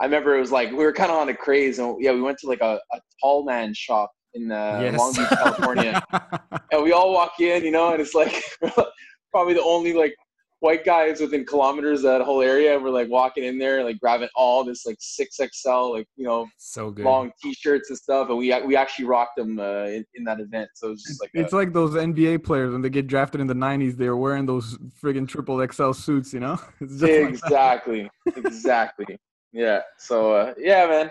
I 0.00 0.04
remember 0.04 0.36
it 0.36 0.40
was 0.40 0.52
like 0.52 0.70
we 0.70 0.78
were 0.78 0.92
kind 0.92 1.10
of 1.10 1.18
on 1.18 1.28
a 1.28 1.34
craze, 1.34 1.78
and 1.78 1.96
yeah, 2.02 2.12
we 2.12 2.22
went 2.22 2.38
to 2.38 2.48
like 2.48 2.60
a, 2.60 2.80
a 2.92 3.00
tall 3.20 3.44
man 3.44 3.74
shop 3.74 4.10
in 4.34 4.50
uh, 4.50 4.80
yes. 4.82 4.98
Long 4.98 5.12
Beach, 5.12 5.28
California, 5.28 6.02
and 6.72 6.82
we 6.82 6.92
all 6.92 7.12
walk 7.12 7.40
in, 7.40 7.64
you 7.64 7.70
know, 7.70 7.92
and 7.92 8.00
it's 8.00 8.14
like 8.14 8.42
probably 9.30 9.54
the 9.54 9.62
only 9.62 9.92
like 9.92 10.14
white 10.60 10.84
guys 10.84 11.20
within 11.20 11.44
kilometers 11.44 11.98
of 12.04 12.04
that 12.18 12.20
whole 12.22 12.42
area. 12.42 12.78
We're 12.78 12.90
like 12.90 13.08
walking 13.08 13.44
in 13.44 13.58
there, 13.58 13.82
like 13.82 13.98
grabbing 13.98 14.28
all 14.34 14.62
this 14.64 14.86
like 14.86 14.96
six 15.00 15.36
XL, 15.36 15.92
like 15.94 16.06
you 16.16 16.24
know, 16.26 16.46
So 16.58 16.90
good. 16.90 17.04
long 17.04 17.32
T-shirts 17.42 17.90
and 17.90 17.98
stuff, 17.98 18.28
and 18.28 18.38
we 18.38 18.54
we 18.66 18.76
actually 18.76 19.06
rocked 19.06 19.36
them 19.36 19.58
uh, 19.58 19.84
in, 19.86 20.04
in 20.14 20.24
that 20.24 20.38
event. 20.40 20.68
So 20.74 20.88
it 20.88 20.90
was 20.90 21.02
just 21.02 21.20
like 21.20 21.30
It's 21.34 21.52
a- 21.52 21.56
like 21.56 21.72
those 21.72 21.92
NBA 21.94 22.44
players 22.44 22.72
when 22.72 22.82
they 22.82 22.90
get 22.90 23.06
drafted 23.06 23.40
in 23.40 23.46
the 23.46 23.54
'90s. 23.54 23.96
They 23.96 24.08
were 24.08 24.16
wearing 24.16 24.46
those 24.46 24.78
friggin' 25.02 25.26
triple 25.26 25.66
XL 25.72 25.92
suits, 25.92 26.32
you 26.32 26.40
know. 26.40 26.58
It's 26.80 27.00
just 27.00 27.02
like 27.02 27.28
exactly, 27.30 28.10
exactly. 28.36 29.18
Yeah. 29.52 29.80
So 29.98 30.32
uh, 30.34 30.54
yeah, 30.58 30.86
man. 30.86 31.10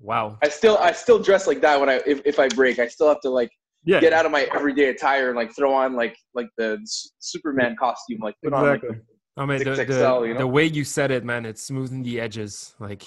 Wow. 0.00 0.38
I 0.42 0.48
still 0.48 0.76
I 0.78 0.92
still 0.92 1.18
dress 1.18 1.46
like 1.46 1.60
that 1.62 1.80
when 1.80 1.88
I 1.88 2.02
if, 2.06 2.20
if 2.24 2.38
I 2.38 2.48
break. 2.48 2.78
I 2.78 2.88
still 2.88 3.08
have 3.08 3.20
to 3.22 3.30
like 3.30 3.50
yeah, 3.84 4.00
get 4.00 4.12
out 4.12 4.26
of 4.26 4.32
my 4.32 4.48
everyday 4.54 4.88
attire 4.88 5.28
and 5.28 5.36
like 5.36 5.54
throw 5.54 5.72
on 5.72 5.94
like 5.94 6.16
like 6.34 6.48
the 6.56 6.78
Superman 7.18 7.76
costume, 7.78 8.18
like 8.20 8.34
put 8.42 8.52
on 8.52 8.62
like, 8.62 8.82
exactly. 8.82 9.00
I 9.36 9.46
mean, 9.46 9.58
the, 9.58 9.64
6XL, 9.64 10.20
the, 10.20 10.28
you 10.28 10.34
know? 10.34 10.38
the 10.38 10.46
way 10.46 10.64
you 10.64 10.84
said 10.84 11.10
it, 11.10 11.24
man, 11.24 11.44
it's 11.44 11.62
smoothing 11.62 12.04
the 12.04 12.20
edges. 12.20 12.74
Like, 12.78 13.02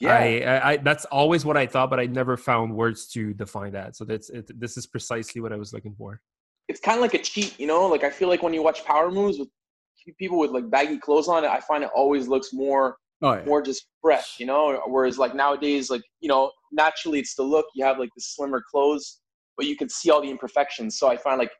yeah. 0.00 0.14
I, 0.14 0.40
I, 0.40 0.70
I, 0.70 0.76
that's 0.78 1.04
always 1.06 1.44
what 1.44 1.58
I 1.58 1.66
thought, 1.66 1.90
but 1.90 2.00
I 2.00 2.06
never 2.06 2.38
found 2.38 2.74
words 2.74 3.06
to 3.08 3.34
define 3.34 3.72
that. 3.72 3.96
So 3.96 4.04
that's 4.06 4.30
it. 4.30 4.50
This 4.58 4.78
is 4.78 4.86
precisely 4.86 5.42
what 5.42 5.52
I 5.52 5.56
was 5.56 5.74
looking 5.74 5.94
for. 5.94 6.20
it's 6.68 6.80
kind 6.80 6.96
of 6.96 7.02
like 7.02 7.12
a 7.14 7.18
cheat, 7.18 7.60
you 7.60 7.66
know. 7.66 7.86
Like 7.86 8.02
I 8.02 8.10
feel 8.10 8.28
like 8.28 8.42
when 8.42 8.54
you 8.54 8.62
watch 8.62 8.84
power 8.84 9.10
moves 9.10 9.38
with 9.38 9.48
people 10.18 10.38
with 10.38 10.52
like 10.52 10.70
baggy 10.70 10.98
clothes 10.98 11.28
on, 11.28 11.44
it, 11.44 11.50
I 11.50 11.60
find 11.60 11.84
it 11.84 11.90
always 11.94 12.28
looks 12.28 12.52
more 12.52 12.96
Oh 13.22 13.32
yeah. 13.32 13.44
more 13.44 13.62
just 13.62 13.86
fresh, 14.02 14.36
you 14.38 14.46
know. 14.46 14.80
Whereas 14.86 15.18
like 15.18 15.34
nowadays, 15.34 15.88
like 15.88 16.02
you 16.20 16.28
know, 16.28 16.50
naturally 16.72 17.18
it's 17.18 17.34
the 17.34 17.42
look. 17.42 17.66
You 17.74 17.84
have 17.84 17.98
like 17.98 18.10
the 18.14 18.20
slimmer 18.20 18.62
clothes, 18.70 19.20
but 19.56 19.66
you 19.66 19.76
can 19.76 19.88
see 19.88 20.10
all 20.10 20.20
the 20.20 20.30
imperfections. 20.30 20.98
So 20.98 21.08
I 21.08 21.16
find 21.16 21.38
like 21.38 21.50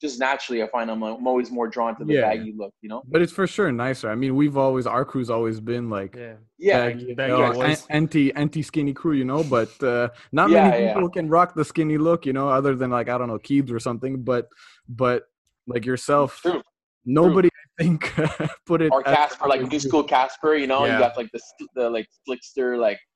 just 0.00 0.20
naturally, 0.20 0.62
I 0.62 0.68
find 0.68 0.88
I'm, 0.90 1.02
I'm 1.02 1.26
always 1.26 1.50
more 1.50 1.66
drawn 1.66 1.96
to 1.98 2.04
the 2.04 2.14
Yeah. 2.14 2.20
baggy 2.20 2.54
look, 2.56 2.72
you 2.82 2.88
know. 2.88 3.02
But 3.08 3.20
it's 3.20 3.32
for 3.32 3.48
sure 3.48 3.72
nicer. 3.72 4.08
I 4.08 4.14
mean, 4.14 4.36
we've 4.36 4.56
always 4.56 4.86
our 4.86 5.04
crew's 5.04 5.28
always 5.28 5.58
been 5.58 5.90
like 5.90 6.14
Yeah. 6.14 6.34
Yeah, 6.58 6.78
baggy, 6.88 7.14
baggy 7.14 7.32
you 7.32 7.38
know, 7.38 7.52
boys. 7.52 7.80
an- 7.90 7.96
anti 7.96 8.32
anti 8.34 8.62
skinny 8.62 8.92
crew, 8.92 9.14
you 9.14 9.24
know. 9.24 9.42
But 9.42 9.70
uh, 9.82 10.08
not 10.30 10.50
Yeah, 10.50 10.68
many 10.70 10.84
yeah. 10.84 10.94
people 10.94 11.10
can 11.10 11.28
rock 11.28 11.54
the 11.54 11.64
skinny 11.64 11.98
look, 11.98 12.26
you 12.26 12.32
know, 12.32 12.48
other 12.48 12.76
than 12.76 12.90
like 12.90 13.08
I 13.08 13.18
don't 13.18 13.28
know 13.28 13.38
Keebs 13.38 13.72
or 13.72 13.80
something. 13.80 14.22
But 14.22 14.48
but 14.88 15.24
like 15.66 15.84
yourself, 15.84 16.38
True. 16.42 16.62
nobody 17.04 17.48
I 17.48 17.82
think 17.82 18.12
put 18.66 18.82
it 18.82 18.92
or 18.92 19.06
as- 19.08 19.14
Casper, 19.16 19.48
like 19.48 19.62
new 19.62 19.80
school 19.80 20.04
Casper, 20.04 20.54
you 20.54 20.66
know, 20.68 20.84
Yeah. 20.86 20.92
you 20.94 20.98
got 21.00 21.16
like 21.16 21.30
the 21.32 21.40
the 21.74 21.90
like 21.90 22.06
slickster, 22.28 22.78
like 22.78 22.98
it's 22.98 23.07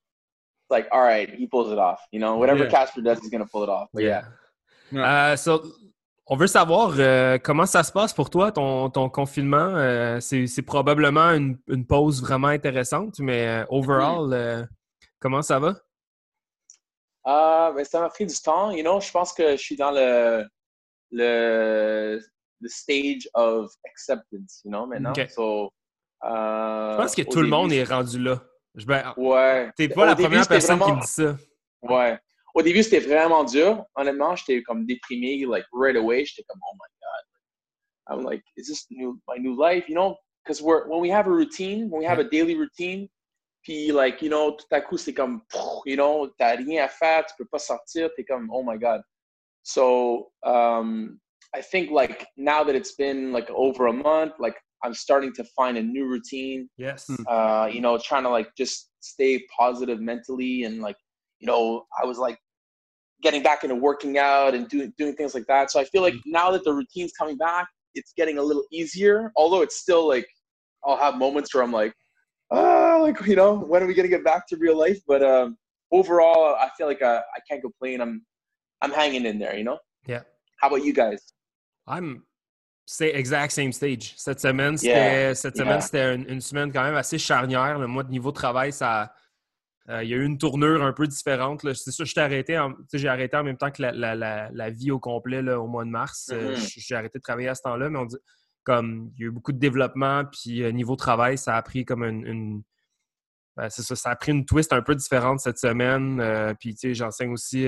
like 0.73 0.87
all 0.91 1.01
right, 1.03 1.29
he 1.29 1.47
pulls 1.47 1.71
it 1.71 1.77
off, 1.79 2.01
you 2.11 2.19
know, 2.19 2.35
whatever 2.37 2.63
Yeah. 2.65 2.69
Casper 2.71 3.01
does, 3.01 3.19
he's 3.21 3.29
gonna 3.29 3.45
pull 3.45 3.63
it 3.63 3.69
off. 3.69 3.87
But 3.93 4.03
yeah, 4.03 4.23
Euh, 4.93 5.35
so, 5.37 5.61
on 6.27 6.35
veut 6.35 6.47
savoir 6.47 6.93
euh, 6.99 7.37
comment 7.37 7.65
ça 7.65 7.83
se 7.83 7.91
passe 7.91 8.13
pour 8.13 8.29
toi, 8.29 8.51
ton, 8.51 8.89
ton 8.89 9.09
confinement? 9.09 9.71
Euh, 9.75 10.19
c'est 10.19 10.45
c'est 10.47 10.61
probablement 10.61 11.31
une, 11.33 11.57
une 11.67 11.85
pause 11.85 12.21
vraiment 12.21 12.49
intéressante, 12.49 13.19
mais 13.19 13.47
euh, 13.47 13.65
overall, 13.69 14.31
euh, 14.33 14.63
comment 15.19 15.41
ça 15.41 15.59
va? 15.59 15.73
Euh, 17.25 17.71
ben, 17.73 17.85
ça 17.85 18.01
m'a 18.01 18.09
pris 18.09 18.25
du 18.25 18.35
temps, 18.35 18.71
you 18.71 18.83
know, 18.83 18.99
je 18.99 19.11
pense 19.11 19.31
que 19.33 19.51
je 19.51 19.61
suis 19.61 19.77
dans 19.77 19.91
le 19.91 20.45
le 21.11 22.19
the 22.61 22.67
stage 22.69 23.27
of 23.33 23.71
acceptance, 23.85 24.61
you 24.65 24.71
know, 24.71 24.85
maintenant. 24.85 25.11
Ok. 25.11 25.29
So, 25.29 25.71
euh, 26.25 26.91
Je 26.93 26.97
pense 26.97 27.15
que 27.15 27.21
tout 27.23 27.41
le 27.41 27.47
monde 27.47 27.71
est 27.71 27.83
rendu 27.83 28.19
là. 28.19 28.41
Ben, 28.75 29.13
Ouais. 29.17 29.71
T'es 29.75 29.87
pas 29.89 30.03
Au 30.03 30.05
la 30.05 30.15
début, 30.15 30.27
première 30.29 30.43
c'était 30.43 30.55
personne 30.55 30.77
qui 30.77 30.83
vraiment- 30.83 30.95
me 30.97 31.01
dit 31.01 31.07
ça. 31.07 31.37
Ouais. 31.83 32.17
Au 32.55 32.61
début, 32.61 32.83
c'était 32.83 32.99
vraiment 32.99 33.43
dur. 33.43 33.83
Honnêtement, 33.95 34.35
j'étais 34.35 34.61
comme 34.63 34.85
déprimé, 34.85 35.45
like 35.45 35.65
right 35.73 35.95
away. 35.95 36.25
J'étais 36.25 36.43
comme, 36.47 36.59
oh 36.63 36.75
my 36.75 36.87
god. 37.01 38.19
I'm 38.19 38.25
like, 38.25 38.43
is 38.57 38.67
this 38.67 38.85
new 38.91 39.19
my 39.27 39.37
new 39.39 39.55
life? 39.55 39.87
You 39.87 39.95
know, 39.95 40.17
because 40.43 40.61
we're 40.61 40.87
when 40.87 40.99
we 41.01 41.09
have 41.09 41.27
a 41.27 41.31
routine, 41.31 41.89
when 41.89 41.99
we 41.99 42.05
have 42.05 42.19
a 42.19 42.23
daily 42.23 42.55
routine, 42.55 43.07
puis 43.63 43.91
like, 43.91 44.21
you 44.21 44.29
know, 44.29 44.51
tout 44.51 44.67
à 44.71 44.81
coup, 44.81 44.97
c'est 44.97 45.13
comme, 45.13 45.41
you 45.85 45.95
know, 45.95 46.27
t'as 46.37 46.55
rien 46.57 46.83
à 46.83 46.89
faire, 46.89 47.25
tu 47.25 47.33
peux 47.37 47.45
pas 47.45 47.59
sortir, 47.59 48.09
t'es 48.15 48.25
comme, 48.25 48.49
oh 48.51 48.61
my 48.63 48.77
god. 48.77 49.01
So, 49.63 50.31
um, 50.43 51.19
I 51.55 51.61
think 51.61 51.91
like 51.91 52.27
now 52.35 52.63
that 52.65 52.75
it's 52.75 52.93
been 52.95 53.31
like 53.31 53.49
over 53.51 53.87
a 53.87 53.93
month, 53.93 54.33
like 54.39 54.55
I'm 54.83 54.93
starting 54.93 55.33
to 55.33 55.43
find 55.55 55.77
a 55.77 55.81
new 55.81 56.05
routine 56.05 56.69
Yes. 56.77 57.07
Hmm. 57.07 57.23
uh, 57.27 57.65
you 57.67 57.81
know, 57.81 57.97
trying 57.97 58.23
to 58.23 58.29
like 58.29 58.55
just 58.55 58.89
stay 58.99 59.45
positive 59.57 59.99
mentally 59.99 60.63
and 60.63 60.81
like, 60.81 60.97
you 61.39 61.47
know, 61.47 61.85
I 62.01 62.05
was 62.05 62.17
like 62.17 62.37
getting 63.21 63.41
back 63.41 63.63
into 63.63 63.75
working 63.75 64.17
out 64.17 64.53
and 64.53 64.67
doing 64.67 64.93
doing 64.97 65.15
things 65.15 65.33
like 65.33 65.45
that. 65.47 65.71
So 65.71 65.79
I 65.79 65.85
feel 65.85 66.01
like 66.01 66.15
now 66.25 66.51
that 66.51 66.63
the 66.63 66.73
routine's 66.73 67.13
coming 67.13 67.37
back, 67.37 67.67
it's 67.95 68.13
getting 68.15 68.37
a 68.37 68.43
little 68.43 68.65
easier. 68.71 69.31
Although 69.35 69.61
it's 69.61 69.77
still 69.77 70.07
like 70.07 70.27
I'll 70.85 70.97
have 70.97 71.15
moments 71.15 71.53
where 71.53 71.63
I'm 71.63 71.71
like, 71.71 71.93
ah, 72.51 72.99
like 73.01 73.25
you 73.25 73.35
know, 73.35 73.55
when 73.55 73.81
are 73.81 73.87
we 73.87 73.93
gonna 73.93 74.07
get 74.07 74.23
back 74.23 74.47
to 74.47 74.57
real 74.57 74.77
life? 74.77 74.99
But 75.07 75.23
um, 75.23 75.57
overall, 75.91 76.55
I 76.55 76.69
feel 76.77 76.87
like 76.87 77.01
uh, 77.01 77.21
I 77.35 77.39
can't 77.49 77.61
complain. 77.61 78.01
I'm 78.01 78.25
I'm 78.81 78.91
hanging 78.91 79.25
in 79.25 79.39
there. 79.39 79.55
You 79.55 79.63
know. 79.63 79.79
Yeah. 80.05 80.21
How 80.59 80.67
about 80.67 80.83
you 80.83 80.93
guys? 80.93 81.33
I'm 81.87 82.23
c'est 82.85 83.15
exact 83.15 83.51
same 83.51 83.71
stage. 83.71 84.13
Cette 84.17 84.39
semaine, 84.39 84.77
c'était 84.77 85.23
Yeah, 85.27 85.35
cette 85.35 85.55
yeah. 85.57 85.63
semaine, 85.65 85.81
c'était 85.81 86.15
une, 86.15 86.25
une 86.29 86.41
semaine 86.41 86.71
quand 86.71 86.83
même 86.83 86.95
assez 86.95 87.17
charnière. 87.17 87.79
Le 87.79 87.87
Moi, 87.87 88.03
de 88.03 88.09
niveau 88.11 88.31
travail, 88.31 88.71
ça 88.73 89.13
euh, 89.89 90.01
il 90.03 90.09
y 90.09 90.13
a 90.13 90.17
eu 90.17 90.23
une 90.25 90.37
tournure 90.37 90.81
un 90.83 90.93
peu 90.93 91.07
différente. 91.07 91.63
là. 91.63 91.73
C'est 91.73 91.91
sûr, 91.91 92.05
je 92.05 92.13
t'ai 92.13 92.21
arrêté. 92.21 92.57
J'ai 92.93 93.07
arrêté 93.09 93.35
en 93.35 93.43
même 93.43 93.57
temps 93.57 93.69
que 93.69 93.81
la, 93.81 93.91
la- 93.91 94.15
la- 94.15 94.49
la 94.51 94.69
vie 94.69 94.91
au 94.91 94.99
complet 94.99 95.41
là, 95.41 95.59
au 95.59 95.67
mois 95.67 95.83
de 95.83 95.89
mars. 95.89 96.29
Euh, 96.31 96.51
Mhm. 96.51 96.55
j- 96.55 96.79
J'ai 96.79 96.95
arrêté 96.95 97.19
de 97.19 97.23
travailler 97.23 97.49
à 97.49 97.55
ce 97.55 97.61
temps-là, 97.63 97.89
mais 97.89 97.99
on 97.99 98.05
dit 98.05 98.15
comme 98.63 99.11
il 99.17 99.21
y 99.21 99.23
a 99.25 99.27
eu 99.27 99.31
beaucoup 99.31 99.51
de 99.51 99.59
développement, 99.59 100.23
puis 100.25 100.63
euh, 100.63 100.71
niveau 100.71 100.95
travail, 100.95 101.37
ça 101.37 101.57
a 101.57 101.61
pris 101.61 101.83
comme 101.83 102.03
une. 102.05 102.25
une- 102.25 102.63
ben, 103.57 103.69
c'est 103.69 103.81
ça, 103.83 103.95
ça 103.95 104.09
a 104.11 104.15
pris 104.15 104.31
une 104.31 104.45
twist 104.45 104.71
un 104.73 104.81
peu 104.81 104.95
différente 104.95 105.39
cette 105.41 105.59
semaine. 105.59 106.55
Puis 106.59 106.73
tu 106.75 106.79
sais, 106.79 106.93
j'enseigne 106.95 107.31
aussi 107.31 107.67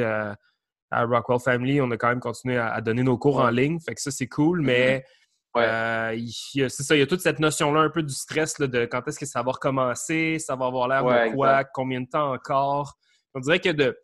à 0.92 1.04
Rockwell 1.06 1.40
Family. 1.40 1.82
On 1.82 1.90
a 1.92 1.98
quand 1.98 2.10
même 2.10 2.20
continué 2.20 2.58
à, 2.58 2.74
à 2.74 2.82
donner 2.82 3.04
nos 3.04 3.18
cours 3.18 3.40
en 3.40 3.50
ligne. 3.50 3.80
Fait 3.80 3.96
que 3.96 4.02
ça, 4.02 4.12
c'est 4.12 4.28
cool, 4.28 4.62
mais 4.62 5.04
Ouais. 5.56 5.64
euh, 5.66 6.14
il 6.18 6.32
y 6.56 6.64
a- 6.64 6.70
c'est 6.70 6.84
ça, 6.84 6.96
il 6.96 7.00
y 7.00 7.02
a 7.02 7.08
toute 7.08 7.22
cette 7.22 7.40
notion-là 7.40 7.80
un 7.80 7.90
peu 7.90 8.04
du 8.04 8.14
stress 8.14 8.60
là, 8.60 8.68
de 8.68 8.86
quand 8.86 9.08
est-ce 9.08 9.18
que 9.18 9.26
ça 9.26 9.42
va 9.42 9.54
recommencer, 9.54 10.38
ça 10.38 10.56
va 10.58 10.66
avoir 10.66 10.88
l'air 10.90 11.06
Ouais, 11.06 11.30
de 11.30 11.34
quoi, 11.36 11.52
exact. 11.52 11.70
combien 11.74 12.02
de 12.02 12.08
temps 12.10 12.34
encore. 12.34 12.94
On 13.34 13.40
dirait 13.40 13.60
que 13.62 13.70
de, 13.70 13.98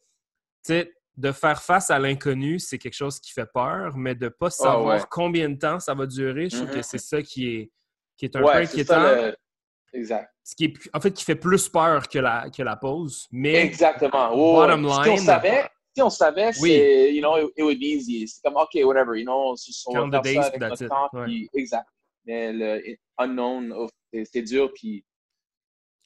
de 1.18 1.32
faire 1.34 1.62
face 1.62 1.90
à 1.90 2.00
l'inconnu, 2.00 2.58
c'est 2.60 2.78
quelque 2.78 2.94
chose 2.96 3.20
qui 3.20 3.32
fait 3.34 3.46
peur, 3.54 3.98
mais 3.98 4.16
de 4.16 4.26
ne 4.26 4.30
pas 4.30 4.50
savoir 4.50 4.96
ouais. 4.98 5.04
combien 5.10 5.50
de 5.50 5.58
temps 5.58 5.80
ça 5.80 5.94
va 5.94 6.06
durer, 6.06 6.50
je 6.50 6.56
trouve 6.58 6.70
que 6.72 6.78
Mhm. 6.78 6.84
c'est 6.84 6.98
ça 7.00 7.22
qui 7.22 7.56
est, 7.56 7.72
qui 8.18 8.26
est 8.26 8.36
un 8.36 8.42
peu 8.42 8.50
inquiétant. 8.50 8.94
ça. 8.94 9.16
Le... 9.28 9.36
Exact. 9.94 10.32
Ce 10.44 10.56
qui 10.56 10.66
est, 10.66 10.74
en 10.94 11.02
fait, 11.02 11.12
qui 11.12 11.26
fait 11.26 11.36
plus 11.36 11.68
peur 11.68 12.08
que 12.08 12.18
la, 12.20 12.50
que 12.50 12.64
la 12.64 12.78
pause. 12.78 13.28
Mais 13.32 13.56
Exactement. 13.56 14.30
Ouais, 14.32 14.68
bottom 14.68 14.86
ouais. 14.86 14.92
Si 14.92 15.00
on 15.00 15.04
line- 15.16 15.18
savait, 15.26 15.70
on 16.00 16.10
savait, 16.10 16.51
Oui. 16.62 16.69
c'est, 16.69 17.13
you 17.13 17.21
know, 17.21 17.36
it, 17.38 17.50
it 17.57 17.63
would 17.63 17.79
be 17.79 17.86
easy. 17.88 18.27
C'est 18.27 18.41
comme, 18.43 18.55
OK, 18.57 18.75
whatever, 18.86 19.15
you 19.15 19.25
know, 19.25 19.53
on, 19.53 19.93
Count 19.93 20.10
va 20.12 20.19
the 20.21 20.24
faire 20.24 20.33
days, 20.33 20.36
ça 20.36 20.48
avec 20.48 20.60
that's 20.60 20.81
notre 20.81 20.83
it. 20.83 20.89
temps, 20.89 21.10
Ouais. 21.13 21.25
puis 21.25 21.50
exact. 21.55 21.89
Mais 22.25 22.53
le 22.53 22.81
unknown, 23.17 23.74
oh, 23.75 23.89
c'est, 24.13 24.24
c'est 24.25 24.41
dur, 24.43 24.71
puis 24.74 25.03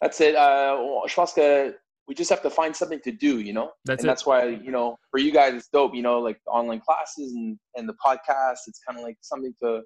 that's 0.02 0.20
it. 0.22 0.34
Uh, 0.36 1.06
je 1.08 1.14
pense 1.14 1.34
que 1.34 1.76
we 2.08 2.16
just 2.16 2.30
have 2.30 2.42
to 2.42 2.50
find 2.50 2.76
something 2.76 3.00
to 3.02 3.12
do, 3.12 3.40
you 3.40 3.52
know? 3.52 3.72
That's 3.86 4.02
and 4.02 4.06
it. 4.06 4.12
that's 4.12 4.26
why, 4.26 4.46
you 4.48 4.72
know, 4.72 4.98
for 5.12 5.20
you 5.20 5.32
guys, 5.32 5.54
it's 5.56 5.68
dope, 5.70 5.94
you 5.96 6.04
know, 6.04 6.20
like 6.20 6.40
the 6.46 6.52
online 6.52 6.80
classes 6.80 7.34
and, 7.34 7.58
and 7.76 7.90
the 7.90 7.96
podcast, 7.96 8.60
it's 8.68 8.80
kind 8.88 8.98
of 8.98 9.04
like 9.04 9.18
something 9.22 9.54
to 9.64 9.82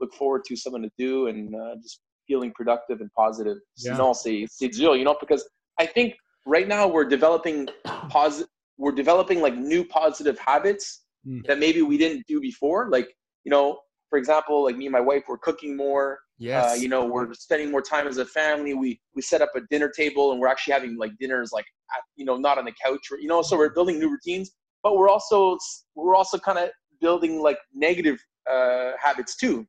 look 0.00 0.12
forward 0.14 0.42
to, 0.46 0.56
something 0.56 0.82
to 0.82 0.90
do, 0.98 1.28
and 1.28 1.54
uh, 1.54 1.76
just 1.82 2.00
feeling 2.26 2.52
productive 2.54 3.00
and 3.00 3.10
positive. 3.16 3.58
Yeah. 3.76 3.92
Sinon, 3.94 4.14
c'est, 4.14 4.46
c'est 4.50 4.68
dur, 4.68 4.96
you 4.96 5.04
know, 5.04 5.16
because 5.20 5.48
I 5.78 5.86
think 5.86 6.14
right 6.44 6.66
now 6.66 6.88
we're 6.88 7.04
developing 7.08 7.68
positive, 8.08 8.48
we're 8.80 8.96
developing 9.02 9.38
like 9.46 9.56
new 9.56 9.82
positive 9.84 10.38
habits 10.38 10.86
Mm. 11.28 11.44
that 11.48 11.58
maybe 11.58 11.82
we 11.82 11.98
didn't 11.98 12.24
do 12.26 12.40
before. 12.40 12.88
Like, 12.88 13.08
you 13.44 13.50
know, 13.50 13.66
for 14.08 14.18
example, 14.18 14.64
like 14.64 14.76
me 14.80 14.86
and 14.86 14.92
my 14.98 15.04
wife, 15.10 15.24
we're 15.28 15.36
cooking 15.48 15.76
more. 15.76 16.18
yes. 16.38 16.64
Uh, 16.64 16.74
you 16.82 16.88
know, 16.88 17.04
we're 17.04 17.28
spending 17.34 17.70
more 17.70 17.82
time 17.82 18.06
as 18.06 18.16
a 18.16 18.24
family. 18.24 18.72
We 18.72 18.98
we 19.14 19.20
set 19.20 19.42
up 19.42 19.50
a 19.54 19.60
dinner 19.72 19.90
table 19.90 20.32
and 20.32 20.40
we're 20.40 20.48
actually 20.54 20.72
having 20.78 20.96
like 20.96 21.12
dinners 21.20 21.50
like 21.52 21.66
at, 21.94 22.02
you 22.16 22.24
know 22.24 22.38
not 22.38 22.56
on 22.56 22.64
the 22.64 22.72
couch. 22.82 23.04
Or, 23.12 23.18
you 23.18 23.28
know, 23.28 23.42
so 23.42 23.52
we're 23.58 23.74
building 23.78 23.98
new 23.98 24.10
routines, 24.16 24.46
but 24.82 24.96
we're 24.96 25.10
also 25.10 25.58
we're 25.94 26.16
also 26.20 26.38
kind 26.38 26.58
of 26.58 26.70
building 27.02 27.42
like 27.48 27.58
negative 27.74 28.18
uh, 28.50 28.92
habits 29.06 29.36
too. 29.36 29.66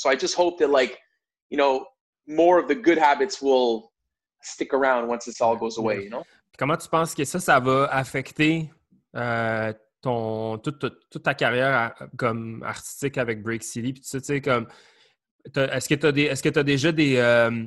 So 0.00 0.08
I 0.08 0.16
just 0.24 0.34
hope 0.42 0.54
that 0.60 0.70
like 0.80 0.98
you 1.50 1.58
know 1.58 1.84
more 2.26 2.56
of 2.58 2.66
the 2.66 2.74
good 2.88 2.96
habits 3.08 3.42
will 3.42 3.92
stick 4.42 4.72
around 4.72 5.06
once 5.06 5.26
this 5.26 5.42
all 5.42 5.56
goes 5.64 5.76
away. 5.76 5.96
You 6.04 6.10
know. 6.14 6.24
Comment 6.58 6.76
tu 6.76 6.88
penses 6.88 7.14
que 7.14 7.24
ça, 7.24 7.40
ça 7.40 7.58
va 7.60 7.86
affecter 7.86 8.70
euh, 9.16 9.72
ton, 10.00 10.58
toute, 10.58 11.22
ta 11.22 11.34
carrière 11.34 11.74
à- 11.74 12.06
comme 12.16 12.62
artistique 12.62 13.18
avec 13.18 13.42
Break 13.42 13.62
City? 13.62 13.92
Puis 13.92 14.02
tu 14.02 14.20
sais, 14.20 14.40
comme, 14.40 14.66
est-ce 15.44 15.88
que 15.88 15.94
tu 15.94 16.06
as, 16.06 16.42
que 16.42 16.48
t'as 16.48 16.62
déjà 16.62 16.92
des, 16.92 17.16
euh, 17.16 17.66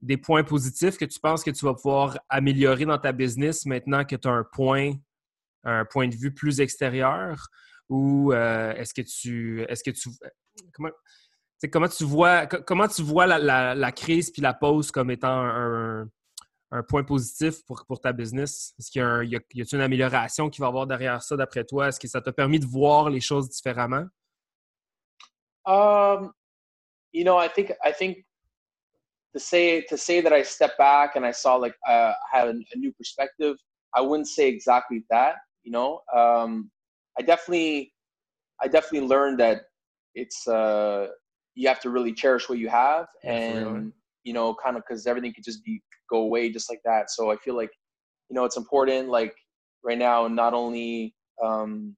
des 0.00 0.16
points 0.16 0.44
positifs 0.44 0.96
que 0.96 1.04
tu 1.04 1.18
penses 1.20 1.42
que 1.42 1.50
tu 1.50 1.64
vas 1.64 1.74
pouvoir 1.74 2.18
améliorer 2.28 2.84
dans 2.84 2.98
ta 2.98 3.12
business 3.12 3.66
maintenant 3.66 4.04
que 4.04 4.16
tu 4.16 4.28
as 4.28 4.32
un 4.32 4.44
point, 4.44 4.92
un 5.64 5.84
point 5.84 6.08
de 6.08 6.14
vue 6.14 6.32
plus 6.32 6.60
extérieur? 6.60 7.48
Ou 7.88 8.32
euh, 8.32 8.72
est-ce 8.74 8.94
que 8.94 9.02
tu. 9.02 9.62
Est-ce 9.68 9.82
que 9.82 9.90
tu. 9.90 10.08
Comment. 10.72 10.90
comment 11.72 11.88
tu 11.88 12.04
vois, 12.04 12.46
comment 12.46 12.86
tu 12.86 13.02
vois 13.02 13.26
la, 13.26 13.92
crise 13.92 14.30
puis 14.30 14.40
la 14.40 14.54
pause 14.54 14.92
comme 14.92 15.10
étant 15.10 15.44
un 15.44 16.08
point 16.88 17.04
positif 17.04 17.64
pour, 17.64 17.84
pour 17.86 18.00
ta 18.00 18.12
business? 18.12 18.74
Est-ce 18.78 18.90
qu'il 18.90 19.00
y 19.00 19.04
a, 19.04 19.22
y 19.24 19.62
a, 19.62 19.64
une 19.72 19.80
amélioration 19.80 20.48
qui 20.50 20.60
va 20.60 20.68
avoir 20.68 20.86
derrière 20.86 21.22
ça, 21.22 21.36
d'après 21.36 21.64
toi? 21.64 21.88
Est-ce 21.88 21.98
que 21.98 22.08
ça 22.08 22.20
t'a 22.20 22.32
permis 22.32 22.60
de 22.60 22.66
voir 22.66 23.10
les 23.10 23.20
choses 23.20 23.48
différemment? 23.48 24.06
Um, 25.66 26.32
you 27.12 27.24
know, 27.24 27.36
I 27.36 27.48
think 27.48 27.72
I 27.84 27.92
think 27.92 28.24
to 29.34 29.40
say 29.40 29.82
to 29.88 29.96
say 29.96 30.20
that 30.22 30.32
I 30.32 30.42
stepped 30.42 30.78
back 30.78 31.16
and 31.16 31.24
I 31.24 31.32
saw 31.32 31.56
like 31.56 31.74
uh, 31.86 32.12
I 32.32 32.38
had 32.38 32.48
a, 32.48 32.52
a, 32.52 32.78
new 32.78 32.92
perspective. 32.92 33.56
I 33.94 34.00
wouldn't 34.00 34.28
say 34.28 34.48
exactly 34.48 35.04
that. 35.10 35.36
You 35.62 35.72
know, 35.72 36.00
um, 36.14 36.70
I 37.18 37.22
definitely 37.22 37.92
I 38.62 38.68
definitely 38.68 39.06
learned 39.06 39.38
that 39.40 39.62
it's 40.14 40.46
uh, 40.48 41.08
you 41.54 41.68
have 41.68 41.80
to 41.80 41.90
really 41.90 42.12
cherish 42.12 42.48
what 42.48 42.58
you 42.58 42.68
have 42.68 43.06
and 43.22 43.92
you 44.24 44.32
know 44.32 44.54
kind 44.54 44.76
of 44.76 44.82
because 44.82 45.06
everything 45.06 45.32
could 45.34 45.44
just 45.44 45.64
be 45.64 45.82
go 46.10 46.18
away 46.18 46.50
just 46.50 46.70
like 46.70 46.80
that 46.84 47.10
so 47.10 47.30
i 47.30 47.36
feel 47.36 47.56
like 47.56 47.70
you 48.28 48.34
know 48.34 48.44
it's 48.44 48.56
important 48.56 49.08
like 49.08 49.34
right 49.84 49.98
now 49.98 50.26
not 50.28 50.54
only 50.54 51.14
um 51.42 51.96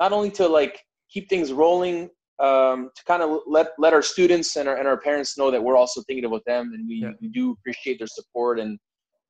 not 0.00 0.12
only 0.12 0.30
to 0.30 0.46
like 0.46 0.80
keep 1.10 1.28
things 1.28 1.52
rolling 1.52 2.08
um 2.40 2.90
to 2.96 3.02
kind 3.06 3.22
of 3.22 3.40
let 3.46 3.68
let 3.78 3.92
our 3.92 4.02
students 4.02 4.56
and 4.56 4.68
our 4.68 4.76
and 4.76 4.86
our 4.86 4.98
parents 4.98 5.36
know 5.36 5.50
that 5.50 5.62
we're 5.62 5.76
also 5.76 6.02
thinking 6.02 6.24
about 6.24 6.42
them 6.46 6.72
and 6.74 6.86
we, 6.88 6.96
yeah. 6.96 7.10
we 7.20 7.28
do 7.28 7.52
appreciate 7.52 7.98
their 7.98 8.06
support 8.06 8.60
and 8.60 8.78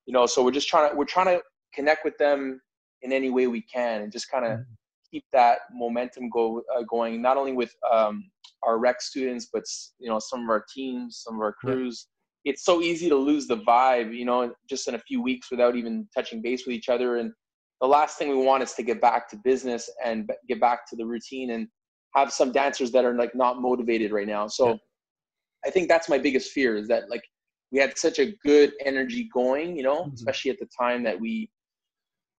you 0.06 0.12
know 0.12 0.26
so 0.26 0.44
we're 0.44 0.50
just 0.50 0.68
trying 0.68 0.90
to 0.90 0.96
we're 0.96 1.04
trying 1.04 1.26
to 1.26 1.42
connect 1.74 2.04
with 2.04 2.16
them 2.18 2.60
in 3.02 3.12
any 3.12 3.30
way 3.30 3.46
we 3.46 3.62
can 3.62 4.02
and 4.02 4.12
just 4.12 4.30
kind 4.30 4.44
of 4.44 4.52
mm-hmm. 4.52 4.72
keep 5.10 5.24
that 5.32 5.60
momentum 5.72 6.28
go 6.28 6.62
uh, 6.76 6.82
going 6.82 7.22
not 7.22 7.36
only 7.36 7.52
with 7.52 7.74
um 7.90 8.24
our 8.62 8.78
rec 8.78 9.00
students, 9.00 9.48
but 9.52 9.64
you 9.98 10.08
know 10.08 10.18
some 10.18 10.42
of 10.42 10.50
our 10.50 10.64
teams, 10.72 11.22
some 11.24 11.36
of 11.36 11.40
our 11.40 11.52
crews. 11.52 12.08
It's 12.44 12.64
so 12.64 12.80
easy 12.80 13.08
to 13.08 13.16
lose 13.16 13.46
the 13.46 13.58
vibe, 13.58 14.16
you 14.16 14.24
know, 14.24 14.52
just 14.68 14.88
in 14.88 14.94
a 14.94 14.98
few 14.98 15.22
weeks 15.22 15.50
without 15.50 15.76
even 15.76 16.08
touching 16.14 16.40
base 16.40 16.66
with 16.66 16.74
each 16.74 16.88
other. 16.88 17.16
And 17.16 17.32
the 17.80 17.86
last 17.86 18.18
thing 18.18 18.30
we 18.30 18.44
want 18.44 18.62
is 18.62 18.72
to 18.74 18.82
get 18.82 19.00
back 19.00 19.28
to 19.30 19.36
business 19.36 19.90
and 20.04 20.30
get 20.48 20.60
back 20.60 20.88
to 20.90 20.96
the 20.96 21.04
routine 21.04 21.50
and 21.50 21.68
have 22.14 22.32
some 22.32 22.52
dancers 22.52 22.90
that 22.92 23.04
are 23.04 23.14
like 23.14 23.34
not 23.34 23.60
motivated 23.60 24.12
right 24.12 24.26
now. 24.26 24.46
So 24.48 24.68
yeah. 24.68 24.74
I 25.66 25.70
think 25.70 25.88
that's 25.88 26.08
my 26.08 26.18
biggest 26.18 26.52
fear 26.52 26.76
is 26.76 26.88
that 26.88 27.10
like 27.10 27.22
we 27.70 27.78
had 27.78 27.98
such 27.98 28.18
a 28.18 28.34
good 28.44 28.72
energy 28.84 29.28
going, 29.32 29.76
you 29.76 29.82
know, 29.82 30.02
mm-hmm. 30.02 30.14
especially 30.14 30.50
at 30.50 30.58
the 30.58 30.68
time 30.78 31.02
that 31.04 31.20
we 31.20 31.50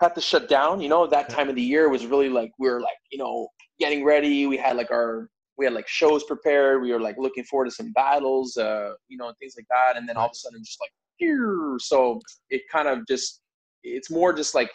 had 0.01 0.15
to 0.15 0.21
shut 0.21 0.49
down. 0.49 0.81
You 0.81 0.89
know, 0.89 1.05
that 1.07 1.29
time 1.29 1.49
of 1.49 1.55
the 1.55 1.61
year 1.61 1.89
was 1.89 2.05
really 2.05 2.29
like 2.29 2.51
we 2.57 2.67
are 2.67 2.81
like, 2.81 2.97
you 3.11 3.19
know, 3.19 3.47
getting 3.79 4.03
ready. 4.03 4.47
We 4.47 4.57
had 4.57 4.75
like 4.75 4.91
our 4.91 5.29
we 5.59 5.65
had 5.65 5.73
like 5.73 5.87
shows 5.87 6.23
prepared. 6.23 6.81
We 6.81 6.91
were 6.93 7.01
like 7.01 7.17
looking 7.19 7.43
forward 7.43 7.65
to 7.65 7.71
some 7.71 7.91
battles, 7.91 8.55
uh, 8.57 8.93
you 9.09 9.17
know, 9.17 9.27
and 9.27 9.37
things 9.37 9.55
like 9.57 9.67
that. 9.69 9.97
And 9.97 10.07
then 10.07 10.15
all 10.15 10.27
of 10.27 10.31
a 10.31 10.35
sudden, 10.35 10.63
just 10.63 10.79
like, 10.81 10.89
here. 11.17 11.75
so 11.79 12.21
it 12.49 12.61
kind 12.71 12.87
of 12.87 13.05
just, 13.07 13.41
it's 13.83 14.09
more 14.09 14.31
just 14.31 14.55
like 14.55 14.71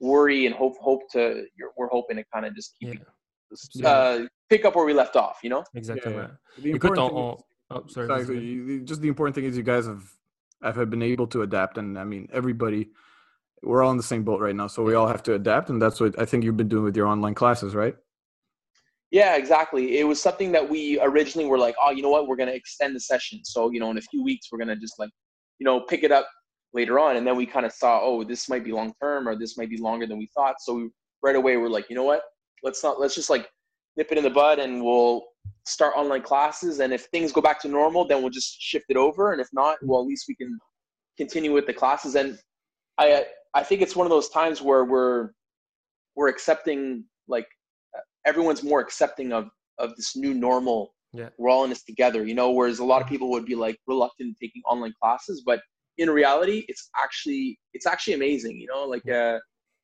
worry 0.00 0.44
and 0.44 0.54
hope, 0.54 0.76
hope 0.78 1.00
to, 1.12 1.44
we're 1.78 1.88
hoping 1.88 2.18
to 2.18 2.24
kind 2.32 2.44
of 2.44 2.54
just 2.54 2.76
keep, 2.78 3.00
yeah. 3.74 3.88
uh, 3.88 4.26
pick 4.50 4.66
up 4.66 4.76
where 4.76 4.84
we 4.84 4.92
left 4.92 5.16
off, 5.16 5.38
you 5.42 5.48
know? 5.48 5.64
Exactly. 5.74 6.12
Yeah. 6.12 6.28
The 6.58 6.70
important 6.72 7.08
thing 7.08 7.18
is, 7.18 7.42
oh, 7.70 7.84
sorry. 7.88 8.24
sorry 8.26 8.80
just 8.84 9.00
the 9.00 9.08
important 9.08 9.34
thing 9.34 9.44
is 9.44 9.56
you 9.56 9.62
guys 9.62 9.86
have, 9.86 10.04
have 10.62 10.90
been 10.90 11.02
able 11.02 11.26
to 11.28 11.40
adapt. 11.40 11.78
And 11.78 11.98
I 11.98 12.04
mean, 12.04 12.28
everybody, 12.34 12.90
we're 13.62 13.82
all 13.82 13.92
in 13.92 13.96
the 13.96 14.02
same 14.02 14.24
boat 14.24 14.40
right 14.40 14.54
now. 14.54 14.66
So 14.66 14.82
we 14.82 14.94
all 14.94 15.08
have 15.08 15.22
to 15.22 15.34
adapt. 15.34 15.70
And 15.70 15.80
that's 15.80 16.00
what 16.00 16.20
I 16.20 16.26
think 16.26 16.44
you've 16.44 16.58
been 16.58 16.68
doing 16.68 16.84
with 16.84 16.96
your 16.96 17.06
online 17.06 17.34
classes, 17.34 17.74
right? 17.74 17.96
Yeah, 19.10 19.36
exactly. 19.36 19.98
It 19.98 20.04
was 20.04 20.20
something 20.20 20.52
that 20.52 20.68
we 20.68 21.00
originally 21.00 21.48
were 21.48 21.58
like, 21.58 21.74
oh, 21.82 21.90
you 21.90 22.02
know 22.02 22.10
what, 22.10 22.26
we're 22.26 22.36
gonna 22.36 22.52
extend 22.52 22.94
the 22.94 23.00
session. 23.00 23.40
So 23.44 23.70
you 23.70 23.80
know, 23.80 23.90
in 23.90 23.98
a 23.98 24.02
few 24.02 24.22
weeks, 24.22 24.48
we're 24.52 24.58
gonna 24.58 24.76
just 24.76 24.98
like, 24.98 25.10
you 25.58 25.64
know, 25.64 25.80
pick 25.80 26.02
it 26.04 26.12
up 26.12 26.28
later 26.74 26.98
on. 26.98 27.16
And 27.16 27.26
then 27.26 27.36
we 27.36 27.46
kind 27.46 27.64
of 27.64 27.72
saw, 27.72 28.00
oh, 28.02 28.22
this 28.24 28.48
might 28.48 28.64
be 28.64 28.72
long 28.72 28.92
term, 29.02 29.26
or 29.28 29.36
this 29.36 29.56
might 29.56 29.70
be 29.70 29.78
longer 29.78 30.06
than 30.06 30.18
we 30.18 30.28
thought. 30.34 30.56
So 30.60 30.74
we, 30.74 30.90
right 31.22 31.36
away, 31.36 31.56
we're 31.56 31.70
like, 31.70 31.88
you 31.88 31.96
know 31.96 32.04
what, 32.04 32.22
let's 32.62 32.82
not, 32.84 33.00
let's 33.00 33.14
just 33.14 33.30
like 33.30 33.48
nip 33.96 34.08
it 34.12 34.18
in 34.18 34.24
the 34.24 34.30
bud, 34.30 34.58
and 34.58 34.84
we'll 34.84 35.24
start 35.66 35.94
online 35.96 36.22
classes. 36.22 36.80
And 36.80 36.92
if 36.92 37.04
things 37.06 37.32
go 37.32 37.40
back 37.40 37.60
to 37.62 37.68
normal, 37.68 38.06
then 38.06 38.20
we'll 38.20 38.30
just 38.30 38.60
shift 38.60 38.86
it 38.90 38.96
over. 38.96 39.32
And 39.32 39.40
if 39.40 39.48
not, 39.52 39.78
well, 39.82 40.00
at 40.00 40.06
least 40.06 40.26
we 40.28 40.34
can 40.34 40.58
continue 41.16 41.52
with 41.52 41.66
the 41.66 41.72
classes. 41.72 42.14
And 42.14 42.38
I, 42.98 43.24
I 43.54 43.62
think 43.62 43.80
it's 43.80 43.96
one 43.96 44.06
of 44.06 44.10
those 44.10 44.28
times 44.28 44.60
where 44.60 44.84
we're, 44.84 45.30
we're 46.14 46.28
accepting 46.28 47.04
like 47.26 47.46
everyone's 48.28 48.62
more 48.62 48.80
accepting 48.80 49.32
of 49.32 49.48
of 49.78 49.96
this 49.96 50.16
new 50.16 50.34
normal. 50.34 50.94
Yeah. 51.12 51.30
We're 51.38 51.50
all 51.50 51.64
in 51.64 51.70
this 51.70 51.84
together, 51.84 52.26
you 52.26 52.34
know. 52.34 52.50
Whereas 52.50 52.78
a 52.78 52.84
lot 52.84 52.96
of 52.96 53.06
mm-hmm. 53.06 53.14
people 53.14 53.30
would 53.30 53.46
be 53.46 53.54
like 53.54 53.78
reluctant 53.86 54.36
taking 54.40 54.62
online 54.66 54.92
classes, 55.00 55.42
but 55.44 55.60
in 55.96 56.10
reality, 56.10 56.64
it's 56.68 56.90
actually 56.96 57.58
it's 57.74 57.86
actually 57.86 58.14
amazing, 58.14 58.60
you 58.60 58.66
know, 58.66 58.84
like 58.84 59.08
uh, 59.08 59.38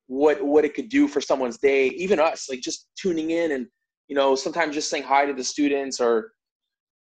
what 0.07 0.43
what 0.45 0.65
it 0.65 0.75
could 0.75 0.89
do 0.89 1.09
for 1.09 1.21
someone's 1.21 1.59
day, 1.59 1.89
even 1.89 2.21
us, 2.21 2.49
like 2.49 2.61
just 2.61 2.89
tuning 2.97 3.31
in 3.31 3.53
and 3.53 3.67
you 4.09 4.15
know 4.15 4.35
sometimes 4.35 4.75
just 4.75 4.91
saying 4.91 5.03
hi 5.03 5.25
to 5.25 5.33
the 5.33 5.43
students 5.43 6.01
or 6.01 6.33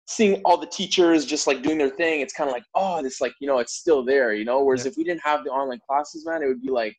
seeing 0.08 0.42
all 0.44 0.58
the 0.58 0.68
teachers 0.68 1.26
just 1.26 1.48
like 1.48 1.62
doing 1.62 1.78
their 1.78 1.90
thing. 1.90 2.22
It's 2.22 2.34
kind 2.34 2.50
of 2.50 2.54
like 2.54 2.66
oh, 2.76 3.04
it's 3.04 3.22
like 3.22 3.34
you 3.40 3.48
know 3.48 3.60
it's 3.60 3.76
still 3.76 4.04
there, 4.04 4.34
you 4.34 4.46
know. 4.46 4.64
Whereas 4.64 4.86
yeah. 4.86 4.92
if 4.92 4.98
we 4.98 5.04
didn't 5.04 5.22
have 5.24 5.44
the 5.44 5.50
online 5.50 5.80
classes, 5.90 6.26
man, 6.26 6.44
it 6.44 6.48
would 6.48 6.62
be 6.62 6.72
like 6.72 6.96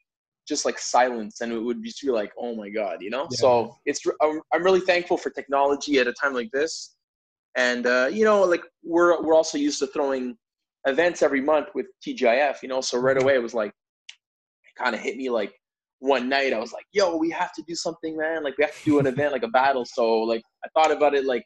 just 0.51 0.65
like 0.65 0.79
silence 0.81 1.41
and 1.41 1.53
it 1.53 1.59
would 1.59 1.83
just 1.83 2.03
be 2.03 2.11
like 2.11 2.33
oh 2.37 2.55
my 2.57 2.69
god 2.69 3.01
you 3.01 3.09
know? 3.09 3.27
Yeah. 3.31 3.37
so 3.45 3.77
it's 3.87 4.03
I'm, 4.21 4.65
really 4.65 4.81
thankful 4.81 5.17
for 5.17 5.31
technology 5.31 5.99
at 6.01 6.09
a 6.09 6.13
time 6.13 6.35
like 6.35 6.51
this. 6.53 6.97
And 7.57 7.87
uh, 7.87 8.09
you 8.13 8.25
know 8.25 8.43
like 8.43 8.65
we're 8.83 9.23
we're 9.23 9.35
also 9.35 9.57
used 9.57 9.79
to 9.79 9.87
throwing 9.87 10.37
events 10.87 11.23
every 11.23 11.41
month 11.41 11.69
with 11.75 11.87
tgif 12.05 12.57
you 12.63 12.69
know? 12.69 12.81
So 12.81 12.99
right 12.99 13.21
away 13.23 13.35
it 13.37 13.43
was 13.43 13.55
like 13.55 13.71
it 13.71 14.75
kind 14.83 14.95
of 14.95 15.01
hit 15.01 15.17
me 15.17 15.31
like 15.31 15.55
one 16.01 16.31
night 16.31 16.55
i 16.55 16.59
was 16.59 16.73
like 16.73 16.87
yo 16.93 17.15
we 17.15 17.31
have 17.31 17.53
to 17.53 17.63
do 17.69 17.75
something 17.75 18.17
man. 18.17 18.43
Like 18.43 18.59
we 18.59 18.65
have 18.65 18.77
to 18.77 18.85
do 18.85 18.99
an 18.99 19.07
event 19.15 19.33
like 19.33 19.45
a 19.45 19.55
battle. 19.61 19.85
So 19.85 20.05
like 20.33 20.43
i 20.65 20.69
thought 20.75 20.93
about 20.97 21.15
it 21.15 21.25
like 21.25 21.45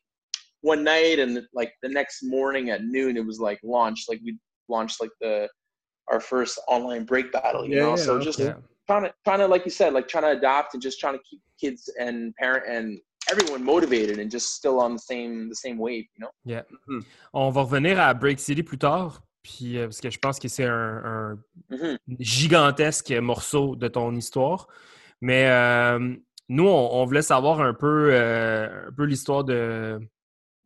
one 0.62 0.82
night 0.82 1.18
and 1.18 1.42
like 1.52 1.72
the 1.82 1.90
next 1.90 2.22
morning 2.22 2.70
at 2.70 2.82
noon 2.84 3.18
it 3.18 3.26
was 3.26 3.38
like 3.38 3.60
launched 3.62 4.08
like 4.08 4.20
we 4.24 4.38
launched 4.68 4.98
like 5.02 5.10
the 5.20 5.46
our 6.10 6.20
first 6.20 6.58
online 6.68 7.04
break 7.04 7.30
battle 7.32 7.66
you 7.66 7.76
yeah, 7.76 7.82
know? 7.82 7.90
Yeah, 7.90 8.04
so 8.06 8.18
just 8.18 8.38
yeah 8.38 8.54
trying 8.86 9.04
to 9.04 9.14
trying 9.24 9.38
to 9.38 9.46
like 9.46 9.64
you 9.64 9.70
said 9.70 9.92
like 9.92 10.08
trying 10.08 10.24
to 10.24 10.30
adapt 10.38 10.74
and 10.74 10.82
just 10.82 10.98
trying 11.00 11.14
to 11.14 11.22
keep 11.28 11.40
kids 11.60 11.90
and 11.98 12.34
parent 12.36 12.64
and 12.68 12.98
everyone 13.30 13.64
motivated 13.64 14.18
and 14.18 14.30
just 14.30 14.54
still 14.54 14.80
on 14.80 14.92
the 14.92 14.98
same 14.98 15.48
the 15.48 15.54
same 15.54 15.78
wave 15.78 16.04
you 16.14 16.20
know? 16.20 16.30
Yeah 16.44 16.62
mm-hmm. 16.88 17.00
on 17.32 17.50
va 17.50 17.62
revenir 17.62 18.00
à 18.00 18.14
Break 18.14 18.40
City 18.40 18.62
plus 18.62 18.78
tard 18.78 19.22
puis 19.42 19.78
euh, 19.78 19.84
parce 19.86 20.00
que 20.00 20.10
je 20.10 20.18
pense 20.18 20.38
que 20.38 20.48
c'est 20.48 20.64
un, 20.64 21.02
un 21.04 21.38
mm-hmm. 21.70 21.96
gigantesque 22.18 23.12
morceau 23.12 23.76
de 23.76 23.88
ton 23.88 24.14
histoire 24.14 24.68
mais 25.20 25.46
euh, 25.48 26.14
nous 26.48 26.66
on, 26.66 27.00
on, 27.00 27.04
voulait 27.04 27.22
savoir 27.22 27.60
un 27.60 27.74
peu 27.74 28.10
euh, 28.12 28.88
un 28.88 28.92
peu 28.92 29.04
l'histoire 29.04 29.44
de 29.44 30.00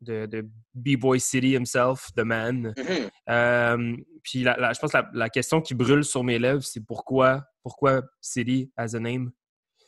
de, 0.01 0.25
de 0.25 0.45
B-Boy 0.73 1.19
City 1.19 1.55
himself, 1.55 2.09
The 2.15 2.23
Man. 2.23 2.73
Mm-hmm. 2.77 3.09
Euh, 3.29 3.97
puis 4.23 4.43
la, 4.43 4.57
la, 4.57 4.73
je 4.73 4.79
pense 4.79 4.91
que 4.91 4.97
la, 4.97 5.09
la, 5.13 5.29
question 5.29 5.61
qui 5.61 5.73
brûle 5.73 6.03
sur 6.03 6.23
mes 6.23 6.39
lèvres, 6.39 6.63
c'est 6.63 6.85
pourquoi, 6.85 7.43
pourquoi 7.63 8.01
City 8.21 8.71
as 8.77 8.95
a 8.95 8.99
name? 8.99 9.31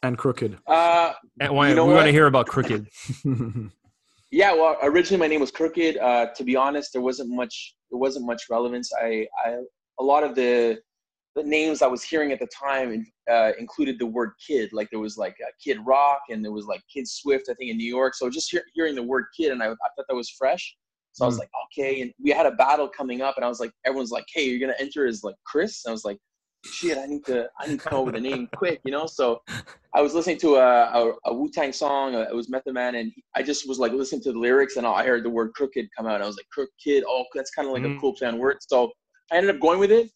And 0.03 0.15
Crooked. 0.15 0.57
Uh, 0.67 1.13
and, 1.39 1.55
well, 1.55 1.69
you 1.69 1.75
know 1.75 1.85
we 1.85 1.93
want 1.93 2.07
to 2.07 2.11
hear 2.11 2.25
about 2.25 2.47
Crooked. 2.47 2.87
yeah, 4.31 4.53
well, 4.53 4.77
originally 4.81 5.19
my 5.19 5.27
name 5.27 5.41
was 5.41 5.51
Crooked. 5.51 5.97
Uh, 5.97 6.27
to 6.35 6.43
be 6.43 6.55
honest, 6.55 6.93
there 6.93 7.03
wasn't 7.03 7.29
much 7.29 7.75
there 7.91 7.99
wasn't 7.99 8.25
much 8.25 8.43
relevance. 8.49 8.91
I, 8.99 9.27
I 9.45 9.57
a 9.99 10.03
lot 10.03 10.23
of 10.23 10.33
the 10.33 10.79
the 11.35 11.43
names 11.43 11.81
I 11.81 11.87
was 11.87 12.03
hearing 12.03 12.31
at 12.31 12.39
the 12.39 12.47
time 12.47 13.05
uh, 13.29 13.51
included 13.57 13.97
the 13.99 14.05
word 14.05 14.33
kid. 14.45 14.71
Like 14.73 14.89
there 14.91 14.99
was 14.99 15.17
like 15.17 15.35
Kid 15.63 15.77
Rock 15.85 16.21
and 16.29 16.43
there 16.43 16.51
was 16.51 16.65
like 16.65 16.81
Kid 16.93 17.07
Swift, 17.07 17.47
I 17.49 17.53
think 17.53 17.71
in 17.71 17.77
New 17.77 17.87
York. 17.87 18.15
So 18.15 18.29
just 18.29 18.51
hear, 18.51 18.63
hearing 18.73 18.95
the 18.95 19.03
word 19.03 19.25
kid 19.37 19.51
and 19.51 19.63
I, 19.63 19.67
I 19.67 19.69
thought 19.69 20.05
that 20.09 20.15
was 20.15 20.29
fresh. 20.29 20.75
So 21.13 21.23
mm. 21.23 21.25
I 21.25 21.27
was 21.27 21.35
mm. 21.35 21.39
like, 21.39 21.49
okay. 21.65 22.01
And 22.01 22.11
we 22.21 22.31
had 22.31 22.45
a 22.45 22.51
battle 22.51 22.89
coming 22.89 23.21
up 23.21 23.37
and 23.37 23.45
I 23.45 23.47
was 23.47 23.61
like, 23.61 23.71
everyone's 23.85 24.11
like, 24.11 24.25
hey, 24.33 24.45
you're 24.45 24.59
going 24.59 24.73
to 24.73 24.81
enter 24.81 25.05
as 25.05 25.23
like 25.23 25.35
Chris. 25.45 25.83
And 25.85 25.91
I 25.91 25.93
was 25.93 26.03
like, 26.03 26.17
shit, 26.65 26.97
I 26.97 27.05
need 27.05 27.25
to, 27.25 27.47
I 27.59 27.67
need 27.67 27.79
to 27.79 27.89
come 27.89 27.99
up 27.99 28.05
with 28.07 28.15
a 28.15 28.19
name 28.19 28.49
quick, 28.55 28.81
you 28.83 28.91
know? 28.91 29.05
So 29.05 29.41
I 29.95 30.01
was 30.01 30.13
listening 30.13 30.37
to 30.39 30.55
a, 30.55 30.83
a, 30.83 31.13
a 31.27 31.33
Wu-Tang 31.33 31.71
song. 31.71 32.13
Uh, 32.13 32.27
it 32.29 32.35
was 32.35 32.49
Method 32.49 32.73
Man. 32.73 32.95
And 32.95 33.09
I 33.37 33.41
just 33.41 33.69
was 33.69 33.79
like 33.79 33.93
listening 33.93 34.21
to 34.23 34.33
the 34.33 34.39
lyrics 34.39 34.75
and 34.75 34.85
I 34.85 35.05
heard 35.05 35.23
the 35.23 35.29
word 35.29 35.53
crooked 35.55 35.87
come 35.97 36.07
out. 36.07 36.21
I 36.21 36.27
was 36.27 36.35
like, 36.35 36.47
crook 36.51 36.69
kid. 36.83 37.05
Oh, 37.07 37.23
that's 37.33 37.51
kind 37.51 37.69
of 37.69 37.73
like 37.73 37.83
mm. 37.83 37.95
a 37.95 37.99
cool 38.01 38.13
play 38.13 38.27
on 38.27 38.37
words. 38.37 38.65
So 38.69 38.91
I 39.31 39.37
ended 39.37 39.55
up 39.55 39.61
going 39.61 39.79
with 39.79 39.91
it 39.91 40.11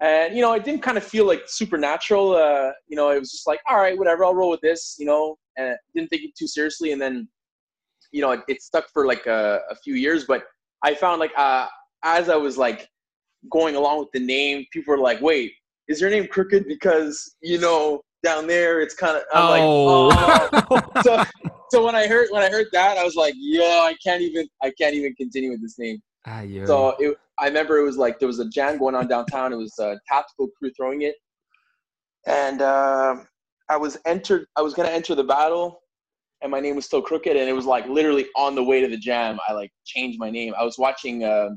and 0.00 0.34
you 0.34 0.42
know 0.42 0.52
it 0.54 0.64
didn't 0.64 0.82
kind 0.82 0.96
of 0.96 1.04
feel 1.04 1.26
like 1.26 1.42
supernatural 1.46 2.34
uh, 2.34 2.70
you 2.88 2.96
know 2.96 3.10
it 3.10 3.18
was 3.18 3.30
just 3.30 3.46
like 3.46 3.60
all 3.68 3.76
right 3.76 3.98
whatever 3.98 4.24
i'll 4.24 4.34
roll 4.34 4.50
with 4.50 4.60
this 4.60 4.96
you 4.98 5.06
know 5.06 5.36
and 5.56 5.76
didn't 5.94 6.10
take 6.10 6.24
it 6.24 6.30
too 6.36 6.46
seriously 6.46 6.92
and 6.92 7.00
then 7.00 7.28
you 8.12 8.20
know 8.20 8.32
it, 8.32 8.40
it 8.48 8.62
stuck 8.62 8.88
for 8.92 9.06
like 9.06 9.26
a, 9.26 9.60
a, 9.70 9.74
few 9.76 9.94
years 9.94 10.24
but 10.26 10.44
i 10.82 10.94
found 10.94 11.20
like 11.20 11.32
uh, 11.36 11.66
as 12.04 12.28
i 12.28 12.36
was 12.36 12.56
like 12.56 12.88
going 13.50 13.76
along 13.76 13.98
with 13.98 14.08
the 14.12 14.20
name 14.20 14.64
people 14.72 14.92
were 14.92 14.98
like 14.98 15.20
wait 15.20 15.52
is 15.88 16.00
your 16.00 16.10
name 16.10 16.26
crooked 16.26 16.66
because 16.66 17.36
you 17.42 17.58
know 17.58 18.00
down 18.22 18.46
there 18.46 18.80
it's 18.80 18.94
kind 18.94 19.16
of 19.16 19.22
i'm 19.34 19.62
oh. 19.62 20.08
like 20.08 20.64
oh 20.70 20.82
so 21.02 21.24
so 21.70 21.84
when 21.84 21.94
I 21.94 22.06
heard 22.06 22.28
when 22.30 22.42
I 22.42 22.50
heard 22.50 22.66
that, 22.72 22.98
I 22.98 23.04
was 23.04 23.14
like, 23.14 23.34
yo, 23.36 23.62
I 23.62 23.94
can't 24.02 24.20
even 24.22 24.48
I 24.62 24.72
can't 24.76 24.94
even 24.94 25.14
continue 25.14 25.50
with 25.50 25.62
this 25.62 25.78
name. 25.78 26.02
Ah, 26.26 26.42
yeah. 26.42 26.66
So 26.66 26.96
it, 26.98 27.16
I 27.40 27.46
remember 27.46 27.78
it 27.78 27.84
was 27.84 27.96
like 27.96 28.18
there 28.18 28.28
was 28.28 28.38
a 28.38 28.48
jam 28.48 28.78
going 28.78 28.94
on 28.94 29.08
downtown. 29.08 29.52
It 29.52 29.56
was 29.56 29.76
a 29.78 29.98
tactical 30.06 30.48
crew 30.58 30.70
throwing 30.76 31.02
it, 31.02 31.14
and 32.26 32.60
uh, 32.60 33.16
I 33.68 33.76
was 33.76 33.96
entered. 34.06 34.46
I 34.56 34.62
was 34.62 34.74
gonna 34.74 34.90
enter 34.90 35.14
the 35.14 35.24
battle, 35.24 35.80
and 36.42 36.50
my 36.50 36.60
name 36.60 36.76
was 36.76 36.84
still 36.84 37.02
crooked. 37.02 37.36
And 37.36 37.48
it 37.48 37.54
was 37.54 37.66
like 37.66 37.86
literally 37.88 38.26
on 38.36 38.54
the 38.54 38.62
way 38.62 38.80
to 38.80 38.88
the 38.88 38.98
jam. 38.98 39.38
I 39.48 39.54
like 39.54 39.70
changed 39.86 40.18
my 40.18 40.30
name. 40.30 40.54
I 40.58 40.64
was 40.64 40.76
watching. 40.78 41.24
Uh, 41.24 41.50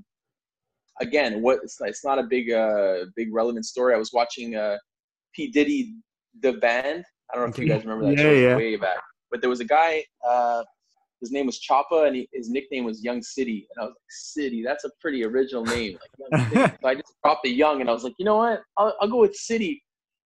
again, 1.01 1.41
what 1.41 1.59
it's, 1.63 1.77
it's 1.81 2.05
not 2.05 2.19
a 2.19 2.23
big 2.23 2.51
uh, 2.51 3.05
big 3.15 3.33
relevant 3.33 3.65
story. 3.65 3.93
I 3.93 3.97
was 3.97 4.11
watching 4.13 4.55
uh, 4.55 4.77
P 5.35 5.51
Diddy 5.51 5.95
the 6.41 6.53
band. 6.53 7.03
I 7.31 7.35
don't 7.35 7.45
know 7.45 7.51
if 7.51 7.57
you 7.57 7.67
guys 7.67 7.83
remember 7.83 8.05
that 8.05 8.17
Yeah, 8.17 8.23
show 8.23 8.31
yeah. 8.31 8.55
way 8.55 8.75
back. 8.75 9.01
But 9.31 9.41
there 9.41 9.49
was 9.49 9.59
a 9.59 9.65
guy. 9.65 10.03
Uh, 10.27 10.63
his 11.23 11.31
name 11.31 11.45
was 11.45 11.59
Choppa, 11.59 12.05
and 12.05 12.15
he, 12.17 12.29
his 12.33 12.49
nickname 12.49 12.83
was 12.83 13.01
Young 13.01 13.21
City. 13.21 13.65
And 13.71 13.81
I 13.81 13.85
was 13.85 13.91
like, 13.91 14.09
City, 14.09 14.61
that's 14.61 14.83
a 14.83 14.89
pretty 14.99 15.23
original 15.23 15.63
name. 15.63 15.97
Like 16.19 16.31
Young 16.31 16.49
City. 16.49 16.73
so 16.81 16.87
I 16.87 16.95
just 16.95 17.13
dropped 17.23 17.43
the 17.43 17.49
Young, 17.49 17.79
and 17.79 17.89
I 17.89 17.93
was 17.93 18.03
like, 18.03 18.13
you 18.19 18.25
know 18.25 18.37
what? 18.37 18.61
I'll, 18.77 18.93
I'll 18.99 19.07
go 19.07 19.21
with 19.21 19.35
City. 19.35 19.81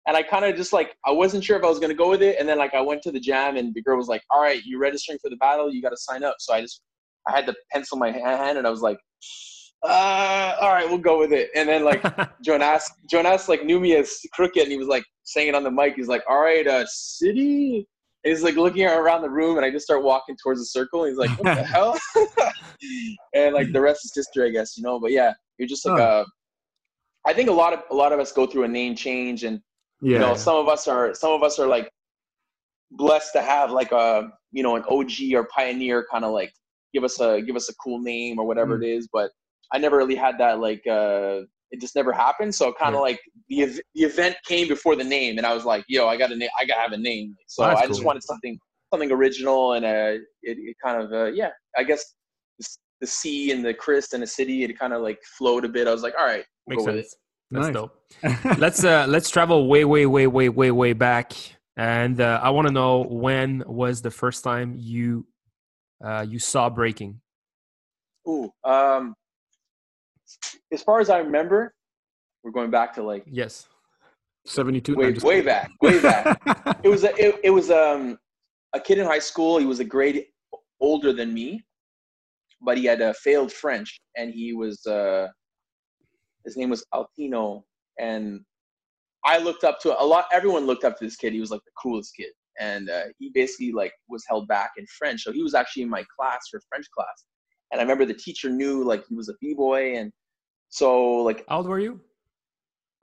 And 0.07 0.15
I 0.15 0.23
kind 0.23 0.45
of 0.45 0.55
just 0.55 0.71
like 0.71 0.95
I 1.05 1.11
wasn't 1.11 1.43
sure 1.43 1.57
if 1.57 1.63
I 1.63 1.67
was 1.67 1.79
gonna 1.79 1.95
go 1.95 2.09
with 2.09 2.21
it. 2.21 2.37
And 2.39 2.47
then 2.47 2.59
like 2.59 2.73
I 2.73 2.81
went 2.81 3.01
to 3.03 3.11
the 3.11 3.19
jam, 3.19 3.57
and 3.57 3.73
the 3.73 3.81
girl 3.81 3.97
was 3.97 4.07
like, 4.07 4.21
"All 4.29 4.41
right, 4.41 4.61
you're 4.63 4.79
registering 4.79 5.19
for 5.19 5.29
the 5.29 5.35
battle? 5.37 5.73
You 5.73 5.81
got 5.81 5.89
to 5.89 5.97
sign 5.97 6.23
up." 6.23 6.35
So 6.39 6.53
I 6.53 6.61
just 6.61 6.81
I 7.27 7.35
had 7.35 7.45
to 7.47 7.55
pencil 7.71 7.97
my 7.97 8.11
hand, 8.11 8.59
and 8.59 8.67
I 8.67 8.69
was 8.69 8.81
like, 8.81 8.99
uh, 9.83 10.55
"All 10.61 10.69
right, 10.69 10.87
we'll 10.87 10.99
go 10.99 11.17
with 11.19 11.33
it." 11.33 11.49
And 11.55 11.67
then 11.67 11.83
like 11.83 12.03
Jonas 12.43 12.89
Jonas 13.09 13.49
like 13.49 13.65
knew 13.65 13.79
me 13.79 13.95
as 13.95 14.19
Crooked, 14.33 14.61
and 14.61 14.71
he 14.71 14.77
was 14.77 14.87
like 14.87 15.03
saying 15.23 15.49
it 15.49 15.55
on 15.55 15.63
the 15.63 15.71
mic. 15.71 15.95
He's 15.95 16.07
like, 16.07 16.23
"All 16.29 16.39
right, 16.39 16.67
uh, 16.67 16.85
City." 16.85 17.87
He's 18.25 18.43
like 18.43 18.55
looking 18.55 18.85
around 18.85 19.21
the 19.21 19.29
room, 19.29 19.55
and 19.57 19.65
I 19.65 19.69
just 19.69 19.85
start 19.85 20.03
walking 20.03 20.35
towards 20.41 20.59
the 20.59 20.65
circle. 20.65 21.03
And 21.03 21.11
he's 21.11 21.17
like, 21.17 21.29
"What 21.39 21.55
the 21.55 21.63
hell?" 21.75 21.97
and 23.35 23.53
like 23.53 23.71
the 23.71 23.79
rest 23.79 24.03
is 24.03 24.11
history, 24.13 24.47
I 24.49 24.51
guess, 24.51 24.75
you 24.75 24.83
know. 24.83 24.99
But 24.99 25.11
yeah, 25.11 25.33
you're 25.57 25.67
just 25.67 25.85
like 25.85 25.99
Oh. 25.99 26.03
uh, 26.03 26.25
I 27.27 27.33
think 27.33 27.49
a 27.49 27.53
lot 27.53 27.73
of 27.73 27.83
a 27.91 27.95
lot 27.95 28.11
of 28.11 28.19
us 28.19 28.31
go 28.31 28.45
through 28.47 28.63
a 28.63 28.67
name 28.67 28.95
change, 28.95 29.43
and 29.43 29.61
yeah. 30.01 30.13
you 30.13 30.19
know, 30.19 30.35
some 30.35 30.55
of 30.55 30.67
us 30.67 30.87
are 30.87 31.13
some 31.13 31.31
of 31.33 31.43
us 31.43 31.59
are 31.59 31.67
like 31.67 31.89
blessed 32.91 33.33
to 33.33 33.41
have 33.41 33.71
like 33.71 33.91
a 33.91 34.29
you 34.51 34.63
know 34.63 34.75
an 34.75 34.83
OG 34.89 35.33
or 35.33 35.47
pioneer 35.55 36.05
kind 36.11 36.25
of 36.25 36.31
like 36.31 36.51
give 36.93 37.03
us 37.03 37.19
a 37.19 37.41
give 37.41 37.55
us 37.55 37.69
a 37.69 37.75
cool 37.75 37.99
name 37.99 38.39
or 38.39 38.45
whatever 38.47 38.81
it 38.81 38.87
is. 38.87 39.07
But 39.13 39.29
I 39.71 39.77
never 39.77 39.97
really 39.97 40.15
had 40.15 40.37
that 40.39 40.59
like 40.59 40.85
uh 40.87 41.41
it 41.75 41.81
just 41.81 41.95
never 41.95 42.11
happened. 42.11 42.53
So 42.59 42.73
kind 42.73 42.95
of 42.95 42.99
Yeah. 42.99 43.09
like 43.09 43.19
the 43.49 43.57
ev- 43.63 43.81
the 43.95 44.03
event 44.11 44.35
came 44.51 44.67
before 44.67 44.95
the 44.95 45.03
name, 45.17 45.37
and 45.37 45.45
I 45.45 45.53
was 45.53 45.65
like, 45.65 45.83
yo, 45.87 46.07
I 46.07 46.15
got 46.17 46.31
a 46.31 46.35
name, 46.35 46.49
I 46.59 46.65
gotta 46.65 46.81
have 46.81 46.93
a 46.93 46.97
name. 47.11 47.35
So 47.47 47.63
That's 47.63 47.81
I 47.81 47.87
just 47.87 48.03
wanted 48.03 48.23
something 48.23 48.57
something 48.91 49.11
original, 49.11 49.73
and 49.73 49.83
uh, 49.85 50.13
it, 50.49 50.57
it 50.69 50.75
kind 50.85 50.97
of 51.03 51.07
uh, 51.11 51.25
yeah, 51.41 51.51
I 51.77 51.83
guess. 51.83 52.03
the- 52.59 52.67
sea 53.21 53.51
and 53.51 53.63
the 53.63 53.73
Chris 53.73 54.13
and 54.13 54.23
the 54.23 54.27
city, 54.39 54.63
it 54.63 54.79
kind 54.79 54.93
of 54.93 55.01
like 55.07 55.19
flowed 55.37 55.63
a 55.63 55.69
bit. 55.69 55.87
I 55.87 55.91
was 55.91 56.01
like, 56.01 56.15
all 56.17 56.25
right, 56.25 56.43
we'll 56.65 56.77
Makes 56.77 56.85
go 56.87 56.91
with 56.93 56.95
it. 56.95 57.09
sense. 57.09 57.15
That's 57.51 57.65
Nice. 57.67 57.73
dope. 57.73 58.57
let's 58.65 58.83
uh 58.83 59.05
let's 59.07 59.29
travel 59.29 59.67
way 59.67 59.83
way 59.85 60.05
way 60.07 60.25
way 60.27 60.49
way 60.49 60.71
way 60.71 60.93
back 60.93 61.33
and 61.77 62.19
uh, 62.21 62.39
i 62.41 62.49
want 62.49 62.67
to 62.67 62.73
know 62.73 63.03
when 63.09 63.61
was 63.67 64.01
the 64.01 64.09
first 64.09 64.43
time 64.43 64.73
you 64.77 65.27
uh 66.03 66.25
you 66.27 66.39
saw 66.39 66.69
breaking 66.69 67.19
Ooh, 68.27 68.49
um, 68.63 69.13
as 70.71 70.81
far 70.81 70.99
as 70.99 71.09
I 71.09 71.19
remember, 71.19 71.73
we're 72.43 72.51
going 72.51 72.71
back 72.71 72.93
to 72.95 73.03
like 73.03 73.23
yes 73.27 73.67
72. 74.45 74.95
way, 74.95 75.11
way 75.11 75.41
back, 75.41 75.71
way 75.81 75.99
back. 75.99 76.39
it 76.83 76.89
was 76.89 77.03
a, 77.03 77.15
it, 77.17 77.39
it 77.43 77.49
was 77.49 77.71
um 77.71 78.17
a 78.73 78.79
kid 78.79 78.99
in 78.99 79.05
high 79.05 79.19
school. 79.19 79.57
He 79.57 79.65
was 79.65 79.79
a 79.79 79.85
grade 79.85 80.25
older 80.79 81.13
than 81.13 81.33
me, 81.33 81.63
but 82.61 82.77
he 82.77 82.85
had 82.85 83.01
uh, 83.01 83.13
failed 83.13 83.51
French, 83.51 83.99
and 84.15 84.33
he 84.33 84.53
was 84.53 84.85
uh, 84.85 85.27
his 86.45 86.57
name 86.57 86.69
was 86.69 86.85
Altino, 86.93 87.63
and 87.99 88.41
I 89.25 89.39
looked 89.39 89.63
up 89.63 89.79
to 89.81 89.99
a 89.99 90.05
lot. 90.05 90.25
Everyone 90.31 90.65
looked 90.65 90.83
up 90.83 90.97
to 90.99 91.05
this 91.05 91.15
kid. 91.15 91.33
He 91.33 91.39
was 91.39 91.51
like 91.51 91.61
the 91.65 91.71
coolest 91.81 92.15
kid, 92.15 92.31
and 92.59 92.89
uh, 92.89 93.05
he 93.17 93.31
basically 93.33 93.71
like 93.71 93.93
was 94.07 94.23
held 94.29 94.47
back 94.47 94.71
in 94.77 94.85
French. 94.97 95.23
So 95.23 95.31
he 95.31 95.41
was 95.41 95.55
actually 95.55 95.83
in 95.83 95.89
my 95.89 96.05
class 96.19 96.47
for 96.51 96.61
French 96.69 96.85
class, 96.95 97.25
and 97.75 97.81
I 97.81 97.83
remember 97.83 98.05
the 98.05 98.13
teacher 98.13 98.49
knew 98.49 98.83
like 98.83 99.05
he 99.07 99.15
was 99.15 99.29
a 99.29 99.33
b 99.41 99.53
boy, 99.53 99.97
and 99.97 100.11
so 100.69 101.17
like 101.23 101.43
how 101.49 101.57
old 101.57 101.67
were 101.67 101.79
you 101.79 101.99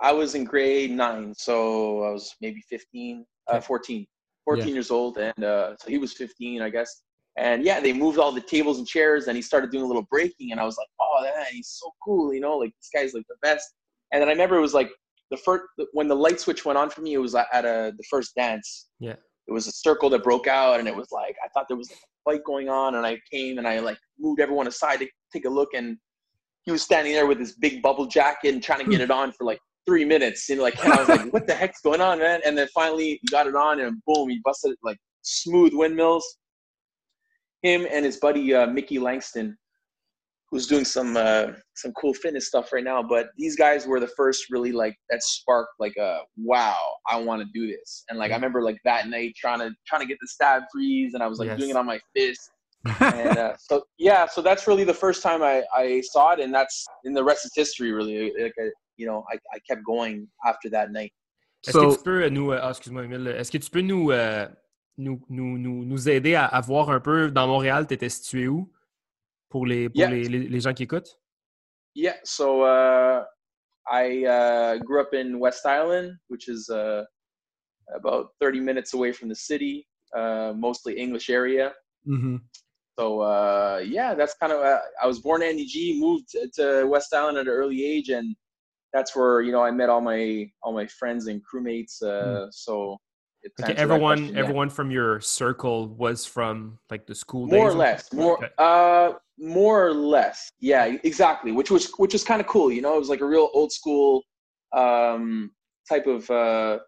I 0.01 0.13
was 0.13 0.35
in 0.35 0.45
grade 0.45 0.91
nine, 0.91 1.33
so 1.33 2.03
I 2.03 2.11
was 2.11 2.35
maybe 2.41 2.61
15, 2.69 3.25
uh, 3.47 3.61
14, 3.61 4.05
14 4.45 4.67
Yeah. 4.69 4.75
years 4.75 4.91
old. 4.91 5.17
And 5.17 5.45
uh, 5.45 5.77
so 5.79 5.89
he 5.89 5.99
was 5.99 6.13
15, 6.15 6.61
I 6.61 6.71
guess. 6.71 7.03
And 7.39 7.63
yeah, 7.65 7.79
they 7.79 7.93
moved 7.93 8.19
all 8.19 8.33
the 8.33 8.41
tables 8.41 8.79
and 8.79 8.87
chairs 8.87 9.29
and 9.29 9.37
he 9.37 9.43
started 9.43 9.71
doing 9.71 9.85
a 9.85 9.87
little 9.87 10.07
breaking. 10.11 10.51
And 10.51 10.61
I 10.61 10.65
was 10.65 10.77
like, 10.77 10.89
oh, 11.01 11.23
man, 11.23 11.47
he's 11.53 11.69
so 11.81 11.91
cool, 12.05 12.35
you 12.35 12.41
know, 12.41 12.59
like 12.59 12.73
this 12.81 12.91
guy's 12.93 13.15
like 13.15 13.27
the 13.29 13.37
best. 13.43 13.75
And 14.13 14.21
then 14.21 14.29
I 14.29 14.33
remember 14.33 14.57
it 14.57 14.61
was 14.61 14.75
like 14.75 14.91
the 15.31 15.37
first, 15.37 15.65
when 15.93 16.09
the 16.09 16.17
light 16.17 16.41
switch 16.41 16.65
went 16.65 16.79
on 16.79 16.91
for 16.91 17.01
me, 17.01 17.15
it 17.15 17.19
was 17.19 17.37
at 17.37 17.65
a, 17.65 17.93
the 17.97 18.05
first 18.11 18.35
dance. 18.35 18.89
Yeah. 18.99 19.15
It 19.47 19.53
was 19.53 19.69
a 19.69 19.73
circle 19.73 20.11
that 20.11 20.25
broke 20.25 20.49
out 20.49 20.81
and 20.81 20.89
it 20.89 20.97
was 20.97 21.13
like, 21.13 21.37
I 21.45 21.49
thought 21.55 21.67
there 21.69 21.77
was 21.77 21.91
like 21.91 22.01
fight 22.25 22.43
going 22.45 22.69
on. 22.69 22.95
And 22.95 23.07
I 23.07 23.19
came 23.31 23.59
and 23.59 23.67
I 23.67 23.81
like 23.81 23.99
moved 24.19 24.41
everyone 24.41 24.67
aside 24.67 25.01
to 25.01 25.09
take 25.33 25.45
a 25.45 25.51
look. 25.51 25.71
And 25.75 25.97
he 26.65 26.73
was 26.73 26.83
standing 26.83 27.13
there 27.13 27.27
with 27.27 27.39
his 27.39 27.55
big 27.55 27.83
bubble 27.83 28.07
jacket 28.07 28.55
and 28.55 28.63
trying 28.63 28.85
to 28.85 28.91
get 28.91 29.01
it 29.01 29.11
on 29.11 29.33
for 29.33 29.45
like 29.45 29.59
three 29.87 30.05
minutes. 30.05 30.49
And 30.51 30.61
like, 30.61 30.83
and 30.85 30.93
I 30.93 30.97
was 30.97 31.09
like, 31.09 31.33
what 31.33 31.47
the 31.47 31.55
heck's 31.55 31.81
going 31.81 32.01
on, 32.01 32.19
man? 32.19 32.41
And 32.45 32.57
then 32.57 32.69
finally 32.75 33.19
he 33.21 33.27
got 33.31 33.47
it 33.47 33.55
on 33.55 33.81
and 33.81 34.01
boom, 34.07 34.29
he 34.29 34.41
busted 34.45 34.73
it 34.73 34.79
like 34.83 34.99
smooth 35.23 35.73
windmills. 35.75 36.25
Him 37.63 37.87
and 37.91 38.05
his 38.05 38.17
buddy 38.17 38.55
uh, 38.55 38.67
Mickey 38.67 38.99
Langston, 38.99 39.57
who's 40.53 40.67
doing 40.67 40.85
some 40.85 41.17
uh, 41.17 41.47
some 41.75 41.93
cool 41.95 42.13
fitness 42.13 42.47
stuff 42.47 42.73
right 42.73 42.85
now. 42.85 43.03
But 43.03 43.31
these 43.39 43.57
guys 43.57 43.87
were 43.87 43.99
the 43.99 44.07
first 44.17 44.51
really 44.51 44.71
like 44.71 44.95
that 45.11 45.23
sparked 45.23 45.73
like 45.81 45.97
a 45.97 46.21
wow, 46.37 46.77
I 47.11 47.17
want 47.17 47.41
to 47.43 47.49
do 47.53 47.67
this. 47.67 48.05
And 48.11 48.19
like 48.19 48.31
I 48.31 48.35
remember 48.35 48.63
like 48.63 48.77
that 48.85 49.09
night 49.09 49.35
trying 49.35 49.61
to 49.61 49.71
trying 49.89 50.03
to 50.03 50.07
get 50.07 50.19
the 50.21 50.29
stab 50.29 50.65
freeze, 50.71 51.15
and 51.15 51.23
I 51.23 51.27
was 51.27 51.39
like 51.39 51.49
Yes. 51.49 51.59
doing 51.59 51.71
it 51.71 51.77
on 51.77 51.87
my 51.87 51.99
fist. 52.15 52.51
and 53.01 53.39
uh, 53.45 53.55
so 53.59 53.83
yeah, 53.99 54.27
so 54.27 54.43
that's 54.43 54.67
really 54.69 54.85
the 54.85 54.95
first 54.95 55.23
time 55.23 55.43
I, 55.43 55.63
I 55.75 56.03
saw 56.03 56.33
it, 56.35 56.41
and 56.41 56.53
that's 56.55 56.85
in 57.05 57.15
the 57.15 57.25
rest 57.25 57.45
is 57.47 57.53
history. 57.57 57.91
Really, 57.93 58.33
like 58.39 58.55
I, 58.61 58.69
you 58.99 59.07
know, 59.07 59.25
I, 59.33 59.37
I 59.55 59.59
kept 59.69 59.83
going 59.85 60.29
after 60.47 60.69
that 60.71 60.93
night. 60.93 61.13
Est-ce 61.67 61.79
que 61.79 61.91
so, 61.91 61.97
tu 61.97 62.03
peux 62.03 62.25
euh, 62.25 62.29
nous. 62.29 62.51
euh, 62.53 62.59
ah, 62.61 62.71
excuse-moi, 62.71 63.05
Emile. 63.05 63.29
Est-ce 63.29 63.51
que 63.53 63.59
tu 63.59 63.71
peux 63.71 63.83
nous, 63.83 64.11
euh, 64.11 64.49
nous, 64.99 65.25
nous, 65.31 65.57
nous, 65.59 65.85
nous 65.85 66.09
aider 66.09 66.35
à, 66.35 66.45
à 66.45 66.61
voir 66.61 66.91
un 66.91 66.99
peu 66.99 67.31
dans 67.31 67.47
Montréal, 67.47 67.87
tu 67.87 67.95
étais 67.95 68.09
situé 68.09 68.49
où 68.49 68.69
pour, 69.53 69.67
les, 69.67 69.89
pour 69.91 70.01
Yeah. 70.01 70.11
les, 70.11 70.25
les, 70.29 70.61
gens 70.61 70.73
qui 70.73 70.85
écoutent? 70.85 71.19
Yeah, 71.95 72.17
so 72.25 72.63
uh, 72.63 73.25
I 73.87 74.25
uh, 74.25 74.79
grew 74.79 75.01
up 75.03 75.13
in 75.13 75.39
West 75.39 75.67
Island, 75.67 76.17
which 76.29 76.49
is 76.49 76.71
uh, 76.71 77.05
about 77.95 78.31
30 78.41 78.61
minutes 78.61 78.95
away 78.95 79.13
from 79.13 79.29
the 79.29 79.35
city, 79.35 79.87
uh, 80.17 80.55
mostly 80.57 80.95
English 80.99 81.29
area. 81.29 81.75
Mhm. 82.07 82.41
So 82.99 83.21
uh, 83.21 83.83
yeah, 83.85 84.15
that's 84.15 84.35
kind 84.41 84.53
of. 84.53 84.61
Uh, 84.61 84.81
I 85.03 85.07
was 85.07 85.19
born 85.21 85.43
in 85.43 85.57
NDG, 85.57 85.99
moved 85.99 86.25
to- 86.33 86.51
to 86.59 86.87
West 86.87 87.13
Island 87.15 87.37
at 87.39 87.47
an 87.47 87.53
early 87.53 87.85
age, 87.85 88.09
and 88.11 88.35
that's 88.95 89.15
where 89.17 89.41
you 89.43 89.53
know 89.53 89.63
I 89.63 89.71
met 89.71 89.89
all 89.89 90.01
my 90.01 90.51
all 90.63 90.73
my 90.73 90.87
friends 90.99 91.27
and 91.31 91.41
crewmates. 91.49 92.03
Uh, 92.03 92.51
So 92.51 92.99
Okay, 93.45 93.51
answers 93.73 93.77
that 93.77 93.79
everyone, 93.79 94.29
yeah. 94.29 94.39
everyone 94.39 94.71
from 94.71 94.91
your 94.91 95.21
circle 95.21 95.89
was 95.89 96.25
from 96.25 96.79
like 96.91 97.07
the 97.07 97.15
school 97.15 97.47
more 97.47 97.69
or 97.69 97.71
days? 97.71 97.79
less 97.79 98.13
more 98.13 98.37
Okay. 98.37 98.53
uh 98.59 99.13
more 99.39 99.87
or 99.87 99.95
less 99.95 100.51
yeah 100.61 100.85
exactly 101.03 101.51
which 101.51 101.71
was 101.71 101.91
which 101.97 102.13
was 102.13 102.23
kind 102.23 102.41
of 102.41 102.47
cool 102.47 102.71
you 102.71 102.81
know 102.81 102.95
it 102.95 102.99
was 102.99 103.09
like 103.09 103.21
a 103.21 103.27
real 103.27 103.49
old 103.55 103.73
school 103.73 104.23
um 104.73 105.51
type 105.89 106.07
of 106.07 106.31
uh 106.31 106.79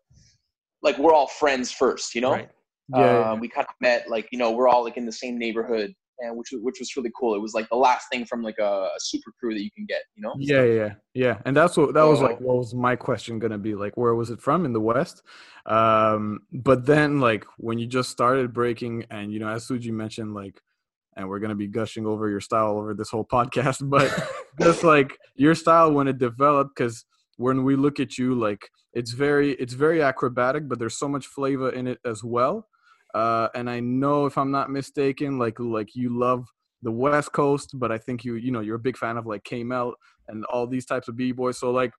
like 0.83 0.97
we're 0.99 1.13
all 1.13 1.27
friends 1.27 1.73
first 1.73 2.15
you 2.15 2.21
know 2.21 2.33
Right. 2.33 2.49
Yeah, 2.95 3.31
um, 3.31 3.41
we 3.41 3.49
kind 3.49 3.67
of 3.67 3.75
met 3.81 4.11
like 4.11 4.29
you 4.31 4.39
know 4.39 4.51
we're 4.51 4.69
all 4.69 4.85
like 4.85 4.99
in 4.99 5.07
the 5.07 5.13
same 5.13 5.39
neighborhood 5.39 5.95
and 6.21 6.37
which 6.37 6.49
was 6.53 6.61
which 6.63 6.77
was 6.79 6.95
really 6.97 7.11
cool 7.19 7.35
it 7.35 7.41
was 7.41 7.55
like 7.55 7.69
the 7.69 7.77
last 7.77 8.07
thing 8.11 8.25
from 8.25 8.43
like 8.43 8.59
a, 8.59 8.89
super 8.99 9.33
crew 9.39 9.53
that 9.55 9.63
you 9.63 9.71
can 9.71 9.85
get 9.87 10.03
you 10.15 10.23
know 10.23 10.35
Yeah, 10.39 10.63
yeah, 10.63 10.95
yeah. 11.15 11.39
And 11.45 11.57
that's 11.57 11.77
what 11.77 11.95
that 11.95 12.03
was 12.03 12.21
like. 12.21 12.41
What 12.41 12.59
was 12.59 12.75
my 12.75 12.97
question 12.97 13.39
gonna 13.39 13.59
be? 13.59 13.75
Like, 13.75 13.97
where 13.97 14.15
was 14.15 14.31
it 14.31 14.41
from 14.41 14.65
in 14.65 14.73
the 14.73 14.81
West? 14.81 15.23
Um, 15.67 16.41
but 16.53 16.87
then, 16.87 17.21
like, 17.21 17.45
when 17.59 17.79
you 17.79 17.87
just 17.87 18.11
started 18.11 18.53
breaking, 18.53 19.05
and 19.11 19.33
you 19.33 19.41
know, 19.41 19.49
as 19.49 19.67
Suji 19.67 19.91
mentioned, 19.91 20.35
like, 20.35 20.61
and 21.17 21.29
we're 21.29 21.41
gonna 21.41 21.55
be 21.55 21.69
gushing 21.69 22.07
over 22.07 22.29
your 22.29 22.41
style 22.41 22.79
over 22.79 22.95
this 22.95 23.11
whole 23.11 23.25
podcast, 23.25 23.89
but 23.89 24.11
just 24.61 24.85
like 24.85 25.19
your 25.35 25.55
style 25.55 25.93
when 25.93 26.09
it 26.09 26.19
developed, 26.19 26.77
because 26.77 27.05
when 27.37 27.65
we 27.65 27.77
look 27.77 28.01
at 28.01 28.17
you, 28.19 28.35
like, 28.35 28.69
it's 28.93 29.13
very, 29.13 29.53
it's 29.53 29.75
very 29.75 30.03
acrobatic, 30.03 30.69
but 30.69 30.79
there's 30.79 30.97
so 30.97 31.09
much 31.09 31.27
flavor 31.27 31.71
in 31.71 31.89
it 31.89 31.99
as 32.05 32.23
well. 32.23 32.69
Uh, 33.15 33.49
and 33.55 33.71
I 33.71 33.81
know, 33.81 34.27
if 34.27 34.37
I'm 34.37 34.51
not 34.51 34.71
mistaken, 34.71 35.39
like, 35.39 35.61
like 35.61 35.95
you 35.95 36.19
love 36.19 36.47
the 36.83 36.91
West 36.91 37.33
Coast, 37.33 37.71
but 37.75 37.93
I 37.93 37.99
think 37.99 38.25
you, 38.25 38.35
you 38.35 38.51
know, 38.51 38.61
you're 38.61 38.77
a 38.77 38.81
big 38.81 38.97
fan 38.97 39.17
of 39.17 39.27
like 39.27 39.45
K 39.45 39.63
Mel 39.63 39.95
and 40.29 40.45
all 40.47 40.67
these 40.67 40.85
types 40.85 41.09
of 41.09 41.17
b 41.17 41.33
boys. 41.33 41.59
So 41.59 41.71
like, 41.71 41.93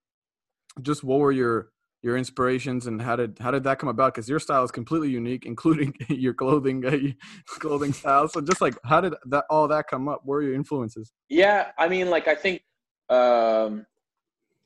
just 0.82 1.02
what 1.02 1.18
were 1.20 1.32
your 1.32 1.70
your 2.02 2.16
inspirations 2.16 2.86
and 2.86 3.00
how 3.00 3.16
did 3.16 3.38
how 3.40 3.50
did 3.50 3.64
that 3.64 3.78
come 3.78 3.88
about? 3.88 4.14
Because 4.14 4.28
your 4.28 4.38
style 4.38 4.62
is 4.62 4.70
completely 4.70 5.08
unique, 5.08 5.46
including 5.46 5.94
your 6.08 6.34
clothing 6.34 6.84
uh, 6.84 6.96
clothing 7.58 7.92
style. 7.92 8.28
So 8.28 8.40
just 8.40 8.60
like 8.60 8.74
how 8.84 9.00
did 9.00 9.14
that 9.26 9.44
all 9.50 9.66
that 9.68 9.88
come 9.88 10.08
up? 10.08 10.20
Where 10.24 10.40
are 10.40 10.42
your 10.42 10.54
influences? 10.54 11.12
Yeah, 11.28 11.72
I 11.78 11.88
mean, 11.88 12.10
like 12.10 12.28
I 12.28 12.34
think 12.34 12.62
um, 13.08 13.86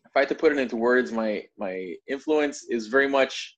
if 0.05 0.17
I 0.17 0.21
had 0.21 0.29
to 0.31 0.35
put 0.35 0.53
it 0.53 0.59
into 0.59 0.77
words, 0.77 1.13
my 1.13 1.45
my 1.57 1.95
influence 2.09 2.65
is 2.69 2.89
very 2.89 3.09
much 3.09 3.57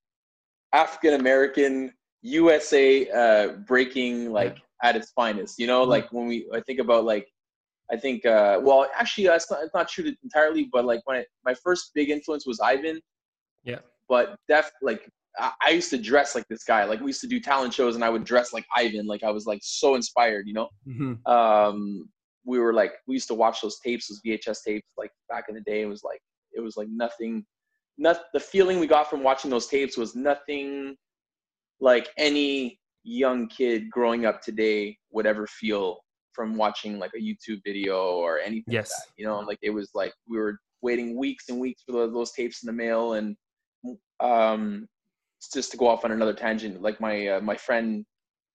African 0.73 1.15
American 1.15 1.93
USA 2.23 3.09
uh, 3.11 3.49
breaking 3.67 4.33
like 4.33 4.57
yeah. 4.57 4.89
at 4.89 4.97
its 4.97 5.11
finest. 5.11 5.59
You 5.59 5.67
know, 5.67 5.83
mm-hmm. 5.83 5.91
like 5.91 6.13
when 6.13 6.27
we 6.27 6.49
I 6.53 6.61
think 6.61 6.79
about 6.79 7.05
like 7.05 7.29
I 7.91 7.97
think 7.97 8.25
uh, 8.25 8.61
well 8.63 8.87
actually 8.99 9.27
that's 9.27 9.51
not, 9.51 9.63
it's 9.63 9.75
not 9.75 9.89
true 9.89 10.13
entirely, 10.23 10.69
but 10.73 10.85
like 10.85 11.01
when 11.05 11.19
I, 11.19 11.25
my 11.45 11.55
first 11.55 11.91
big 11.95 12.11
influence 12.11 12.47
was 12.47 12.61
Ivan. 12.61 13.01
Yeah. 13.65 13.81
But 14.09 14.37
def 14.49 14.71
like 14.83 15.09
I, 15.39 15.53
I 15.67 15.71
used 15.71 15.91
to 15.91 15.99
dress 15.99 16.35
like 16.35 16.47
this 16.49 16.65
guy. 16.65 16.85
Like 16.85 17.01
we 17.01 17.07
used 17.07 17.21
to 17.23 17.29
do 17.29 17.41
talent 17.41 17.75
shows, 17.75 17.95
and 17.95 18.05
I 18.05 18.11
would 18.11 18.25
dress 18.25 18.53
like 18.53 18.67
Ivan. 18.77 19.07
Like 19.07 19.23
I 19.23 19.31
was 19.31 19.47
like 19.47 19.61
so 19.63 19.95
inspired. 19.95 20.47
You 20.47 20.55
know. 20.55 20.69
Mm-hmm. 20.89 21.31
Um, 21.31 22.09
we 22.45 22.59
were 22.59 22.73
like 22.73 22.95
we 23.07 23.15
used 23.15 23.29
to 23.29 23.35
watch 23.35 23.61
those 23.61 23.79
tapes, 23.81 24.09
those 24.09 24.21
VHS 24.27 24.59
tapes, 24.67 24.87
like 24.97 25.11
back 25.29 25.45
in 25.49 25.55
the 25.55 25.61
day. 25.61 25.83
It 25.83 25.87
was 25.87 26.03
like 26.05 26.21
it 26.53 26.61
was 26.61 26.77
like 26.77 26.89
nothing. 26.91 27.45
Not 27.99 28.21
the 28.33 28.41
feeling 28.41 28.81
we 28.81 28.87
got 28.87 29.09
from 29.09 29.23
watching 29.23 29.51
those 29.51 29.67
tapes 29.67 29.97
was 29.97 30.15
nothing 30.15 30.97
like 31.83 32.09
any 32.17 32.79
young 33.03 33.49
kid 33.49 33.91
growing 33.91 34.25
up 34.25 34.41
today 34.41 34.97
would 35.11 35.27
ever 35.27 35.47
feel 35.49 35.99
from 36.33 36.55
watching 36.55 36.99
like 36.99 37.11
a 37.15 37.21
YouTube 37.21 37.61
video 37.65 38.13
or 38.13 38.39
anything. 38.39 38.73
Yes. 38.73 38.91
Like 38.91 39.13
you 39.17 39.27
know, 39.27 39.41
like 39.41 39.59
it 39.63 39.71
was 39.71 39.91
like 39.93 40.15
we 40.27 40.39
were 40.39 40.59
waiting 40.81 41.19
weeks 41.19 41.49
and 41.49 41.61
weeks 41.61 41.83
for 41.85 41.93
those, 41.93 42.13
those 42.13 42.33
tapes 42.33 42.63
in 42.63 42.69
the 42.69 42.73
mail, 42.73 43.15
and 43.15 43.37
um, 44.21 44.87
just 45.53 45.73
to 45.73 45.77
go 45.77 45.89
off 45.89 46.05
on 46.05 46.13
another 46.13 46.33
tangent, 46.33 46.81
like 46.81 47.01
my 47.01 47.27
uh, 47.27 47.41
my 47.41 47.57
friend 47.57 48.07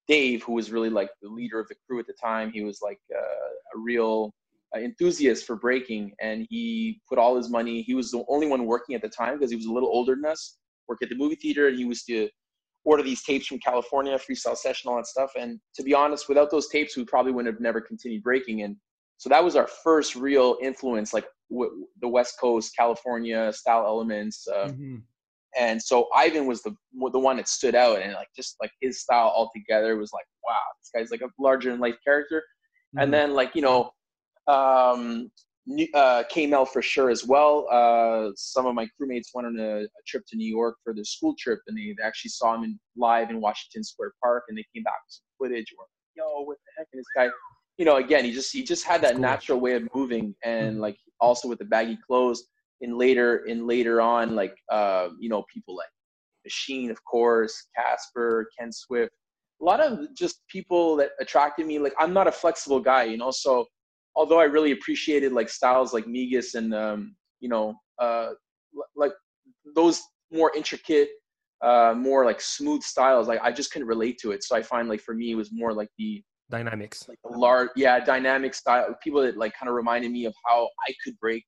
Dave, 0.07 0.41
who 0.43 0.53
was 0.53 0.71
really 0.71 0.89
like 0.89 1.09
the 1.21 1.27
leader 1.27 1.59
of 1.59 1.67
the 1.67 1.75
crew 1.85 1.99
at 1.99 2.07
the 2.07 2.13
time, 2.13 2.49
he 2.51 2.63
was 2.63 2.79
like 2.81 2.99
uh, 3.13 3.75
a 3.75 3.77
real 3.77 4.33
uh, 4.73 4.79
enthusiast 4.79 5.45
for 5.45 5.57
breaking, 5.57 6.13
and 6.21 6.47
he 6.49 7.01
put 7.09 7.19
all 7.19 7.35
his 7.35 7.49
money. 7.49 7.81
He 7.81 7.93
was 7.93 8.09
the 8.09 8.23
only 8.29 8.47
one 8.47 8.65
working 8.65 8.95
at 8.95 9.01
the 9.01 9.09
time 9.09 9.37
because 9.37 9.51
he 9.51 9.57
was 9.57 9.65
a 9.65 9.73
little 9.73 9.89
older 9.89 10.15
than 10.15 10.25
us. 10.25 10.57
Work 10.87 10.99
at 11.01 11.09
the 11.09 11.15
movie 11.15 11.35
theater, 11.35 11.67
and 11.67 11.77
he 11.77 11.83
was 11.83 12.03
to 12.03 12.29
order 12.87 13.03
these 13.03 13.21
tapes 13.21 13.47
from 13.47 13.59
California, 13.59 14.17
freestyle 14.17 14.55
session, 14.55 14.89
all 14.89 14.95
that 14.95 15.05
stuff. 15.05 15.31
And 15.37 15.59
to 15.75 15.83
be 15.83 15.93
honest, 15.93 16.29
without 16.29 16.49
those 16.49 16.69
tapes, 16.69 16.95
we 16.95 17.03
probably 17.03 17.33
wouldn't 17.33 17.53
have 17.53 17.61
never 17.61 17.81
continued 17.81 18.23
breaking. 18.23 18.61
And 18.61 18.77
so 19.17 19.27
that 19.27 19.43
was 19.43 19.57
our 19.57 19.67
first 19.83 20.15
real 20.15 20.57
influence, 20.61 21.13
like 21.13 21.25
w- 21.51 21.85
the 21.99 22.07
West 22.07 22.35
Coast, 22.39 22.73
California 22.77 23.51
style 23.51 23.85
elements. 23.85 24.47
Uh, 24.47 24.69
mm-hmm. 24.69 24.95
And 25.57 25.83
so 25.83 26.07
Ivan 26.15 26.45
was 26.45 26.61
the 26.61 26.73
the 27.11 27.19
one 27.19 27.37
that 27.37 27.49
stood 27.49 27.75
out, 27.75 28.01
and 28.01 28.13
like 28.13 28.27
just 28.35 28.55
like 28.61 28.71
his 28.79 29.01
style 29.01 29.33
altogether 29.35 29.97
was 29.97 30.11
like, 30.13 30.25
wow, 30.47 30.55
this 30.79 30.91
guy's 30.95 31.11
like 31.11 31.21
a 31.21 31.31
larger 31.41 31.71
than 31.71 31.79
life 31.81 31.95
character. 32.05 32.37
Mm-hmm. 32.39 32.99
And 33.03 33.13
then 33.13 33.33
like 33.33 33.53
you 33.55 33.63
know, 33.63 33.91
um, 34.47 35.29
uh, 35.93 36.23
K-Mel 36.29 36.65
for 36.65 36.81
sure 36.81 37.09
as 37.09 37.25
well. 37.25 37.67
Uh, 37.71 38.31
some 38.35 38.65
of 38.65 38.73
my 38.73 38.87
crewmates 38.99 39.27
went 39.33 39.47
on 39.47 39.59
a, 39.59 39.83
a, 39.83 39.87
trip 40.07 40.23
to 40.29 40.37
New 40.37 40.47
York 40.47 40.77
for 40.83 40.93
their 40.93 41.03
school 41.03 41.35
trip, 41.37 41.59
and 41.67 41.77
they, 41.77 41.95
actually 42.03 42.29
saw 42.29 42.55
him 42.55 42.63
in, 42.63 42.79
live 42.95 43.29
in 43.29 43.41
Washington 43.41 43.83
Square 43.83 44.13
Park, 44.23 44.43
and 44.47 44.57
they 44.57 44.65
came 44.73 44.83
back 44.83 44.95
with 45.05 45.13
some 45.13 45.25
footage. 45.37 45.73
Were 45.77 45.85
yo, 46.15 46.43
what 46.43 46.57
the 46.65 46.71
heck? 46.77 46.87
And 46.93 46.99
this 46.99 47.05
guy, 47.15 47.29
you 47.77 47.85
know, 47.85 47.97
again, 47.97 48.23
he 48.23 48.31
just 48.31 48.51
he 48.53 48.63
just 48.63 48.85
had 48.85 49.01
that 49.01 49.13
cool. 49.13 49.21
natural 49.21 49.59
way 49.59 49.73
of 49.73 49.87
moving, 49.93 50.33
and 50.43 50.73
mm-hmm. 50.73 50.81
like 50.81 50.97
also 51.19 51.47
with 51.47 51.59
the 51.59 51.65
baggy 51.65 51.97
clothes. 52.05 52.43
In 52.81 52.95
later, 52.95 53.37
in 53.45 53.65
later 53.65 54.01
on, 54.01 54.35
like 54.35 54.55
uh, 54.71 55.09
you 55.19 55.29
know, 55.29 55.43
people 55.51 55.75
like 55.75 55.89
Machine, 56.45 56.91
of 56.91 57.03
course, 57.03 57.67
Casper, 57.75 58.47
Ken 58.57 58.71
Swift, 58.71 59.11
a 59.61 59.65
lot 59.65 59.79
of 59.79 60.13
just 60.15 60.41
people 60.47 60.95
that 60.97 61.11
attracted 61.19 61.65
me. 61.65 61.79
Like 61.79 61.95
I'm 61.97 62.13
not 62.13 62.27
a 62.27 62.31
flexible 62.31 62.79
guy, 62.79 63.03
you 63.03 63.17
know, 63.17 63.31
so 63.31 63.65
although 64.17 64.39
I 64.39 64.45
really 64.45 64.71
appreciated 64.71 65.31
like 65.31 65.47
styles 65.47 65.93
like 65.93 66.05
Migas 66.05 66.55
and 66.55 66.73
um, 66.73 67.15
you 67.39 67.47
know 67.47 67.75
uh, 67.99 68.31
like 68.95 69.13
those 69.75 70.01
more 70.31 70.51
intricate, 70.55 71.09
uh, 71.63 71.93
more 71.95 72.25
like 72.25 72.41
smooth 72.41 72.83
styles, 72.83 73.27
like 73.27 73.39
I 73.41 73.51
just 73.51 73.71
couldn't 73.71 73.87
relate 73.87 74.17
to 74.19 74.31
it. 74.31 74.43
So 74.43 74.55
I 74.55 74.61
find 74.61 74.89
like 74.89 75.01
for 75.01 75.13
me 75.13 75.31
it 75.31 75.35
was 75.35 75.51
more 75.53 75.71
like 75.71 75.89
the 75.97 76.21
dynamics, 76.49 77.07
like 77.07 77.19
the 77.23 77.37
large, 77.37 77.69
yeah, 77.75 78.03
dynamic 78.03 78.53
style. 78.53 78.93
People 79.01 79.21
that 79.21 79.37
like 79.37 79.53
kind 79.57 79.69
of 79.69 79.75
reminded 79.75 80.11
me 80.11 80.25
of 80.25 80.33
how 80.45 80.67
I 80.87 80.93
could 81.03 81.17
break. 81.19 81.45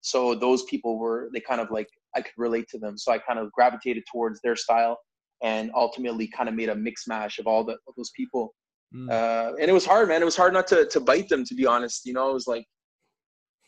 So 0.00 0.34
those 0.34 0.62
people 0.64 0.98
were 0.98 1.30
they 1.34 1.40
kind 1.40 1.60
of 1.60 1.70
like 1.70 1.88
I 2.14 2.20
could 2.22 2.34
relate 2.36 2.68
to 2.70 2.78
them. 2.78 2.96
So 2.96 3.12
I 3.12 3.18
kind 3.18 3.38
of 3.38 3.50
gravitated 3.52 4.04
towards 4.10 4.40
their 4.42 4.56
style 4.56 4.98
and 5.42 5.70
ultimately 5.74 6.28
kind 6.28 6.48
of 6.48 6.54
made 6.54 6.68
a 6.68 6.74
mix 6.74 7.06
mash 7.06 7.38
of 7.38 7.46
all 7.46 7.64
the 7.64 7.72
of 7.72 7.94
those 7.96 8.10
people 8.16 8.54
Mm. 8.94 9.10
Uh, 9.10 9.54
and 9.60 9.68
it 9.68 9.72
was 9.72 9.84
hard, 9.84 10.08
man. 10.08 10.22
It 10.22 10.24
was 10.24 10.36
hard 10.36 10.52
not 10.52 10.66
to 10.68 10.86
to 10.86 11.00
bite 11.00 11.28
them, 11.28 11.44
to 11.44 11.54
be 11.54 11.66
honest. 11.66 12.06
You 12.06 12.12
know, 12.12 12.30
it 12.30 12.34
was 12.34 12.46
like 12.46 12.64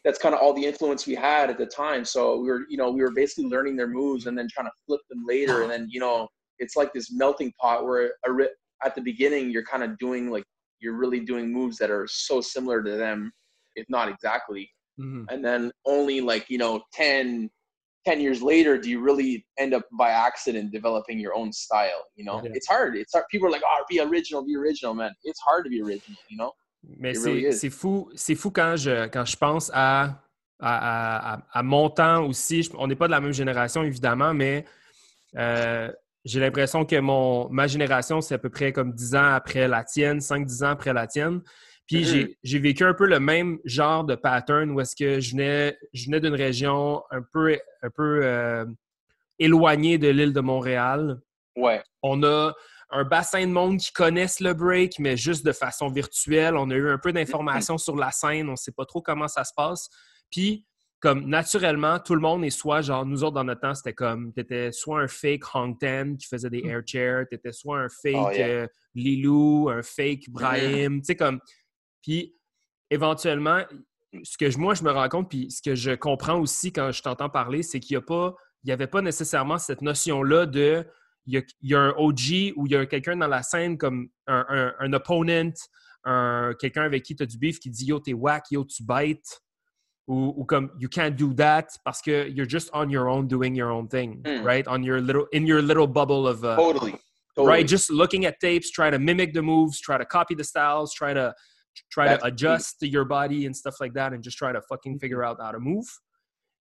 that's 0.06 0.20
kind 0.20 0.36
of 0.36 0.40
all 0.40 0.52
the 0.52 0.64
influence 0.64 1.04
we 1.04 1.16
had 1.16 1.50
at 1.50 1.58
the 1.58 1.66
time. 1.66 2.04
So 2.04 2.38
we 2.38 2.48
were, 2.48 2.60
you 2.68 2.76
know, 2.76 2.92
we 2.92 3.02
were 3.02 3.10
basically 3.10 3.50
learning 3.50 3.74
their 3.74 3.88
moves 3.88 4.26
and 4.26 4.38
then 4.38 4.46
trying 4.48 4.68
to 4.68 4.72
flip 4.86 5.00
them 5.10 5.24
later. 5.26 5.62
And 5.62 5.70
then, 5.70 5.88
you 5.90 5.98
know, 5.98 6.28
it's 6.60 6.76
like 6.76 6.92
this 6.92 7.12
melting 7.12 7.52
pot 7.60 7.84
where 7.84 8.12
at 8.84 8.94
the 8.94 9.00
beginning 9.00 9.50
you're 9.50 9.64
kind 9.64 9.82
of 9.82 9.98
doing 9.98 10.30
like 10.30 10.44
you're 10.78 10.96
really 10.96 11.18
doing 11.18 11.52
moves 11.52 11.76
that 11.78 11.90
are 11.90 12.06
so 12.08 12.40
similar 12.40 12.84
to 12.84 12.92
them, 12.92 13.32
if 13.74 13.84
not 13.88 14.08
exactly. 14.08 14.70
Mm-hmm. 15.00 15.24
And 15.28 15.44
then 15.44 15.72
only 15.86 16.20
like 16.20 16.48
you 16.48 16.58
know 16.58 16.82
10, 16.94 17.50
10 18.06 18.20
years 18.20 18.40
later 18.40 18.78
do 18.78 18.88
you 18.88 19.00
really 19.00 19.44
end 19.58 19.74
up 19.74 19.84
by 19.98 20.10
accident 20.10 20.70
developing 20.70 21.18
your 21.18 21.34
own 21.34 21.52
style 21.52 22.04
you 22.14 22.24
know? 22.24 22.40
Yeah. 22.42 22.50
it's 22.54 22.68
hard. 22.68 22.96
It's 22.96 23.12
hard. 23.12 23.26
People 23.30 23.48
are 23.48 23.50
like 23.50 23.62
oh 23.64 23.84
be 23.90 24.00
original 24.00 24.44
be 24.44 24.56
original 24.56 24.94
man. 24.94 25.12
It's 25.24 25.40
hard 25.40 25.64
to 25.64 25.70
be 25.70 25.80
original 25.82 26.18
you 26.28 26.38
know? 26.38 26.52
Mais 26.98 27.14
c'est 27.14 27.32
really 27.32 27.70
fou 27.70 28.08
c'est 28.14 28.36
fou 28.36 28.50
quand 28.50 28.76
je 28.76 29.08
quand 29.08 29.24
je 29.24 29.36
pense 29.36 29.70
à 29.74 30.22
à, 30.58 31.34
à, 31.34 31.38
à 31.52 31.62
mon 31.62 31.90
temps 31.90 32.24
aussi. 32.24 32.70
On 32.78 32.86
n'est 32.86 32.96
pas 32.96 33.08
de 33.08 33.12
la 33.12 33.20
même 33.20 33.32
génération 33.32 33.82
évidemment 33.82 34.32
mais 34.32 34.64
euh, 35.36 35.90
j'ai 36.24 36.40
l'impression 36.40 36.84
que 36.84 36.98
mon 37.00 37.48
ma 37.50 37.66
génération 37.66 38.20
c'est 38.20 38.34
à 38.34 38.38
peu 38.38 38.50
près 38.50 38.72
comme 38.72 38.92
10 38.92 39.14
ans 39.16 39.34
après 39.34 39.66
la 39.66 39.82
tienne 39.84 40.18
5-10 40.18 40.64
ans 40.64 40.70
après 40.70 40.92
la 40.92 41.06
tienne 41.06 41.40
puis 41.86 42.02
mm-hmm. 42.02 42.36
j'ai 42.42 42.58
vécu 42.58 42.84
un 42.84 42.94
peu 42.94 43.06
le 43.06 43.20
même 43.20 43.58
genre 43.64 44.04
de 44.04 44.14
pattern 44.14 44.70
où 44.70 44.80
est-ce 44.80 44.96
que 44.96 45.20
je 45.20 45.32
venais, 45.32 45.78
je 45.92 46.06
venais 46.06 46.20
d'une 46.20 46.34
région 46.34 47.02
un 47.10 47.22
peu, 47.32 47.56
un 47.82 47.90
peu 47.90 48.20
euh, 48.24 48.64
éloignée 49.38 49.98
de 49.98 50.08
l'île 50.08 50.32
de 50.32 50.40
Montréal. 50.40 51.20
Ouais. 51.56 51.82
On 52.02 52.22
a 52.24 52.52
un 52.90 53.04
bassin 53.04 53.46
de 53.46 53.52
monde 53.52 53.78
qui 53.78 53.92
connaissent 53.92 54.40
le 54.40 54.52
break, 54.54 54.98
mais 54.98 55.16
juste 55.16 55.44
de 55.44 55.52
façon 55.52 55.88
virtuelle. 55.88 56.56
On 56.56 56.70
a 56.70 56.74
eu 56.74 56.90
un 56.90 56.98
peu 56.98 57.12
d'informations 57.12 57.78
sur 57.78 57.96
la 57.96 58.10
scène, 58.10 58.48
on 58.48 58.52
ne 58.52 58.56
sait 58.56 58.72
pas 58.72 58.84
trop 58.84 59.02
comment 59.02 59.28
ça 59.28 59.44
se 59.44 59.52
passe. 59.56 59.88
Puis, 60.30 60.64
comme 61.00 61.26
naturellement, 61.26 61.98
tout 61.98 62.14
le 62.14 62.20
monde 62.20 62.44
est 62.44 62.50
soit, 62.50 62.80
genre, 62.82 63.04
nous 63.04 63.22
autres 63.22 63.34
dans 63.34 63.44
notre 63.44 63.60
temps, 63.60 63.74
c'était 63.74 63.92
comme, 63.92 64.32
tu 64.32 64.40
étais 64.40 64.72
soit 64.72 65.00
un 65.00 65.08
fake 65.08 65.42
Hong 65.54 65.78
Ten 65.78 66.16
qui 66.16 66.26
faisait 66.26 66.50
des 66.50 66.62
mm. 66.62 66.70
air 66.70 66.82
chairs, 66.86 67.24
tu 67.28 67.36
étais 67.36 67.52
soit 67.52 67.80
un 67.80 67.88
fake 67.88 68.16
oh, 68.16 68.30
euh, 68.38 68.66
Lilou, 68.94 69.68
un 69.68 69.82
fake 69.82 70.30
Brahim, 70.30 71.00
tu 71.00 71.06
sais, 71.06 71.16
comme, 71.16 71.40
puis 72.06 72.36
éventuellement, 72.88 73.64
ce 74.22 74.38
que 74.38 74.56
moi 74.56 74.74
je 74.74 74.84
me 74.84 74.92
rends 74.92 75.08
compte, 75.08 75.28
puis 75.28 75.50
ce 75.50 75.60
que 75.60 75.74
je 75.74 75.90
comprends 75.90 76.38
aussi 76.38 76.72
quand 76.72 76.92
je 76.92 77.02
t'entends 77.02 77.28
parler, 77.28 77.64
c'est 77.64 77.80
qu'il 77.80 77.96
n'y 77.96 77.98
a 77.98 78.06
pas, 78.06 78.36
il 78.62 78.70
y 78.70 78.72
avait 78.72 78.86
pas 78.86 79.02
nécessairement 79.02 79.58
cette 79.58 79.82
notion-là 79.82 80.46
de 80.46 80.86
il 81.26 81.42
y, 81.62 81.74
a, 81.74 81.80
un 81.80 81.90
OG 81.96 82.52
ou 82.54 82.66
il 82.66 82.72
y 82.72 82.76
a 82.76 82.86
quelqu'un 82.86 83.16
dans 83.16 83.26
la 83.26 83.42
scène 83.42 83.76
comme 83.76 84.08
un, 84.28 84.72
un, 84.78 84.92
opponent, 84.92 85.50
quelqu'un 86.60 86.84
avec 86.84 87.02
qui 87.02 87.16
tu 87.16 87.24
as 87.24 87.26
du 87.26 87.36
beef 87.36 87.58
qui 87.58 87.70
dit 87.70 87.86
yo, 87.86 87.98
t'es 87.98 88.12
whack, 88.12 88.44
yo, 88.52 88.64
tu 88.64 88.84
bites. 88.84 89.42
Ou, 90.06 90.44
comme 90.44 90.70
you 90.78 90.88
can't 90.88 91.16
do 91.16 91.34
that 91.34 91.66
parce 91.84 92.00
que 92.00 92.28
you're 92.28 92.48
just 92.48 92.70
on 92.72 92.88
your 92.88 93.08
own 93.08 93.26
doing 93.26 93.56
your 93.56 93.72
own 93.72 93.88
thing, 93.88 94.22
mm. 94.22 94.44
right? 94.44 94.68
On 94.68 94.80
your 94.84 95.00
little 95.00 95.26
in 95.32 95.44
your 95.44 95.60
little 95.60 95.88
bubble 95.88 96.28
of 96.28 96.44
uh, 96.44 96.54
totally. 96.54 96.94
totally, 97.34 97.48
right? 97.48 97.66
Just 97.66 97.90
looking 97.90 98.24
at 98.24 98.38
tapes, 98.38 98.70
try 98.70 98.88
to 98.88 99.00
mimic 99.00 99.34
the 99.34 99.42
moves, 99.42 99.80
try 99.80 99.98
to 99.98 100.04
copy 100.04 100.36
the 100.36 100.44
styles, 100.44 100.94
try 100.94 101.12
to 101.12 101.34
try 101.90 102.06
That's 102.06 102.22
to 102.22 102.28
adjust 102.28 102.80
to 102.80 102.88
your 102.88 103.04
body 103.04 103.46
and 103.46 103.56
stuff 103.56 103.76
like 103.80 103.94
that 103.94 104.12
and 104.12 104.22
just 104.22 104.38
try 104.38 104.52
to 104.52 104.60
fucking 104.62 104.94
mm-hmm. 104.94 104.98
figure 104.98 105.24
out 105.24 105.38
how 105.40 105.52
to 105.52 105.60
move. 105.60 105.86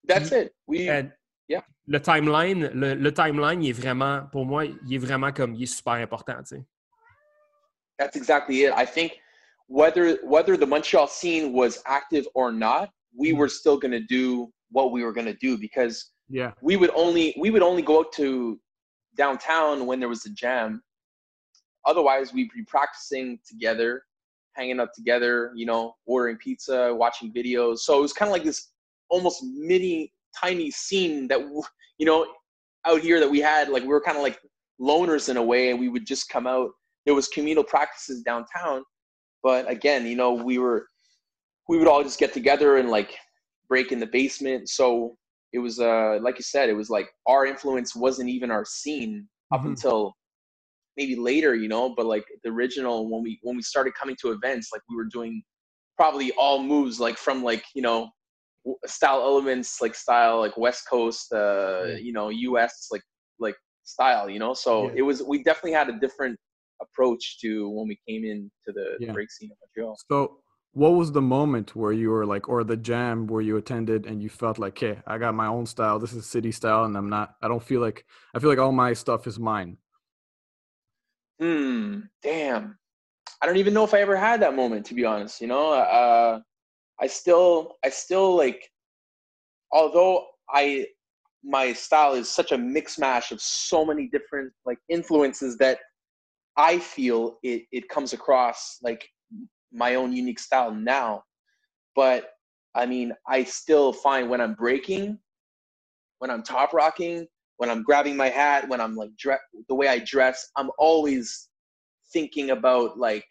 That's 0.07 0.31
it. 0.31 0.53
We 0.67 0.87
and 0.87 1.11
yeah. 1.47 1.61
Le 1.87 1.99
timeline, 1.99 2.71
le, 2.73 2.95
le, 2.95 3.11
timeline, 3.11 3.61
il 3.63 3.69
est 3.69 3.73
vraiment, 3.73 4.27
pour 4.31 4.45
moi, 4.45 4.65
il 4.65 4.93
est 4.93 4.97
vraiment 4.97 5.31
comme, 5.31 5.53
il 5.53 5.63
est 5.63 5.67
super 5.67 5.93
important, 5.93 6.37
tu 6.39 6.57
sais. 6.57 6.65
That's 7.99 8.15
exactly 8.15 8.63
it. 8.63 8.73
I 8.75 8.85
think 8.85 9.19
whether 9.67 10.17
whether 10.23 10.57
the 10.57 10.65
Montreal 10.65 11.07
scene 11.07 11.53
was 11.53 11.81
active 11.85 12.27
or 12.33 12.51
not, 12.51 12.89
we 13.17 13.29
mm-hmm. 13.29 13.39
were 13.39 13.47
still 13.47 13.77
going 13.77 13.91
to 13.91 14.01
do 14.01 14.51
what 14.71 14.91
we 14.91 15.03
were 15.03 15.13
going 15.13 15.27
to 15.27 15.37
do 15.39 15.57
because 15.57 16.11
yeah, 16.27 16.51
we 16.61 16.75
would 16.75 16.91
only 16.95 17.35
we 17.39 17.51
would 17.51 17.61
only 17.61 17.81
go 17.81 17.99
out 17.99 18.11
to 18.13 18.59
downtown 19.15 19.85
when 19.85 19.99
there 19.99 20.09
was 20.09 20.25
a 20.25 20.31
jam. 20.31 20.81
Otherwise, 21.85 22.33
we'd 22.33 22.51
be 22.53 22.63
practicing 22.63 23.39
together 23.47 24.03
hanging 24.55 24.79
up 24.79 24.93
together, 24.93 25.51
you 25.55 25.65
know, 25.65 25.95
ordering 26.05 26.37
pizza, 26.37 26.93
watching 26.93 27.33
videos. 27.33 27.79
So 27.79 27.97
it 27.97 28.01
was 28.01 28.13
kind 28.13 28.29
of 28.29 28.33
like 28.33 28.43
this 28.43 28.71
almost 29.09 29.43
mini 29.43 30.13
tiny 30.39 30.71
scene 30.71 31.27
that, 31.27 31.39
you 31.97 32.05
know, 32.05 32.25
out 32.85 33.01
here 33.01 33.19
that 33.19 33.29
we 33.29 33.39
had 33.39 33.69
like 33.69 33.83
we 33.83 33.89
were 33.89 34.01
kind 34.01 34.17
of 34.17 34.23
like 34.23 34.39
loners 34.79 35.29
in 35.29 35.37
a 35.37 35.43
way, 35.43 35.69
and 35.69 35.79
we 35.79 35.89
would 35.89 36.05
just 36.05 36.29
come 36.29 36.47
out. 36.47 36.71
There 37.05 37.15
was 37.15 37.27
communal 37.27 37.63
practices 37.63 38.23
downtown, 38.23 38.83
but 39.43 39.69
again, 39.69 40.05
you 40.07 40.15
know, 40.15 40.33
we 40.33 40.57
were 40.57 40.87
we 41.67 41.77
would 41.77 41.87
all 41.87 42.03
just 42.03 42.19
get 42.19 42.33
together 42.33 42.77
and 42.77 42.89
like 42.89 43.15
break 43.67 43.91
in 43.91 43.99
the 43.99 44.07
basement. 44.07 44.69
So 44.69 45.17
it 45.53 45.59
was 45.59 45.79
uh 45.79 46.19
like 46.21 46.37
you 46.37 46.43
said, 46.43 46.69
it 46.69 46.73
was 46.73 46.89
like 46.89 47.09
our 47.27 47.45
influence 47.45 47.95
wasn't 47.95 48.29
even 48.29 48.51
our 48.51 48.65
scene 48.65 49.27
up 49.53 49.61
Mhm. 49.61 49.69
until 49.69 50.15
maybe 50.97 51.15
later, 51.15 51.55
you 51.55 51.67
know. 51.67 51.93
But 51.95 52.05
like 52.05 52.25
the 52.43 52.49
original 52.49 53.09
when 53.09 53.23
we 53.23 53.39
when 53.43 53.55
we 53.55 53.61
started 53.61 53.93
coming 53.95 54.15
to 54.21 54.31
events, 54.31 54.69
like 54.71 54.81
we 54.89 54.95
were 54.95 55.05
doing 55.05 55.43
probably 55.97 56.31
all 56.33 56.61
moves 56.61 56.99
like 56.99 57.17
from 57.17 57.43
like 57.43 57.63
you 57.73 57.81
know 57.81 58.09
style 58.85 59.21
elements 59.21 59.81
like 59.81 59.95
style 59.95 60.39
like 60.39 60.57
West 60.57 60.83
Coast, 60.89 61.31
uh, 61.33 61.85
you 61.99 62.13
know, 62.13 62.29
U.S. 62.29 62.87
like 62.91 63.03
like 63.39 63.55
style, 63.83 64.29
you 64.29 64.39
know. 64.39 64.53
So 64.53 64.87
Yeah. 64.89 64.93
it 64.97 65.01
was 65.03 65.23
we 65.23 65.43
definitely 65.43 65.73
had 65.73 65.89
a 65.89 65.99
different 65.99 66.37
approach 66.81 67.39
to 67.41 67.69
when 67.69 67.87
we 67.87 67.99
came 68.07 68.25
into 68.25 68.49
the 68.67 68.97
Yeah. 68.99 69.13
break 69.13 69.31
scene 69.31 69.51
in 69.51 69.57
Montreal. 69.61 69.97
So, 70.09 70.39
what 70.73 70.89
was 70.89 71.11
the 71.13 71.21
moment 71.21 71.75
where 71.75 71.93
you 71.93 72.09
were 72.09 72.25
like, 72.25 72.49
or 72.49 72.63
the 72.65 72.75
jam 72.75 73.27
where 73.27 73.41
you 73.41 73.55
attended 73.55 74.05
and 74.05 74.21
you 74.21 74.29
felt 74.29 74.59
like, 74.59 74.77
"Hey, 74.77 75.01
I 75.07 75.17
got 75.17 75.33
my 75.33 75.47
own 75.47 75.65
style. 75.65 75.99
This 75.99 76.13
is 76.13 76.25
city 76.25 76.51
style, 76.51 76.83
and 76.83 76.97
I'm 76.97 77.09
not. 77.09 77.35
I 77.41 77.47
don't 77.47 77.63
feel 77.63 77.81
like. 77.81 78.05
I 78.33 78.39
feel 78.39 78.49
like 78.49 78.59
all 78.59 78.71
my 78.73 78.93
stuff 78.93 79.25
is 79.27 79.39
mine." 79.39 79.77
Hmm. 81.39 81.99
Damn. 82.23 82.77
I 83.41 83.45
don't 83.45 83.57
even 83.57 83.73
know 83.73 83.83
if 83.83 83.93
I 83.93 84.01
ever 84.01 84.15
had 84.15 84.41
that 84.41 84.55
moment, 84.55 84.85
to 84.87 84.93
be 84.93 85.05
honest. 85.05 85.41
You 85.41 85.47
know, 85.47 85.73
uh, 85.73 86.39
I 86.99 87.07
still, 87.07 87.75
I 87.83 87.89
still 87.89 88.35
like, 88.35 88.69
although 89.71 90.25
I, 90.49 90.87
my 91.43 91.73
style 91.73 92.13
is 92.13 92.29
such 92.29 92.51
a 92.51 92.57
mix 92.57 92.97
mash 92.97 93.31
of 93.31 93.41
so 93.41 93.85
many 93.85 94.07
different 94.07 94.51
like 94.65 94.79
influences 94.89 95.57
that 95.57 95.79
I 96.57 96.79
feel 96.79 97.37
it, 97.43 97.63
it 97.71 97.89
comes 97.89 98.13
across 98.13 98.77
like 98.81 99.07
my 99.71 99.95
own 99.95 100.13
unique 100.13 100.39
style 100.39 100.73
now. 100.73 101.23
But 101.95 102.29
I 102.73 102.85
mean, 102.85 103.13
I 103.27 103.43
still 103.43 103.93
find 103.93 104.29
when 104.29 104.41
I'm 104.41 104.53
breaking, 104.53 105.19
when 106.19 106.31
I'm 106.31 106.43
top 106.43 106.73
rocking, 106.73 107.27
when 107.57 107.69
I'm 107.69 107.83
grabbing 107.83 108.15
my 108.17 108.29
hat, 108.29 108.67
when 108.69 108.81
I'm 108.81 108.95
like 108.95 109.11
dre- 109.17 109.37
the 109.69 109.75
way 109.75 109.87
I 109.87 109.99
dress, 109.99 110.49
I'm 110.55 110.69
always 110.77 111.49
thinking 112.11 112.51
about 112.51 112.97
like 112.97 113.25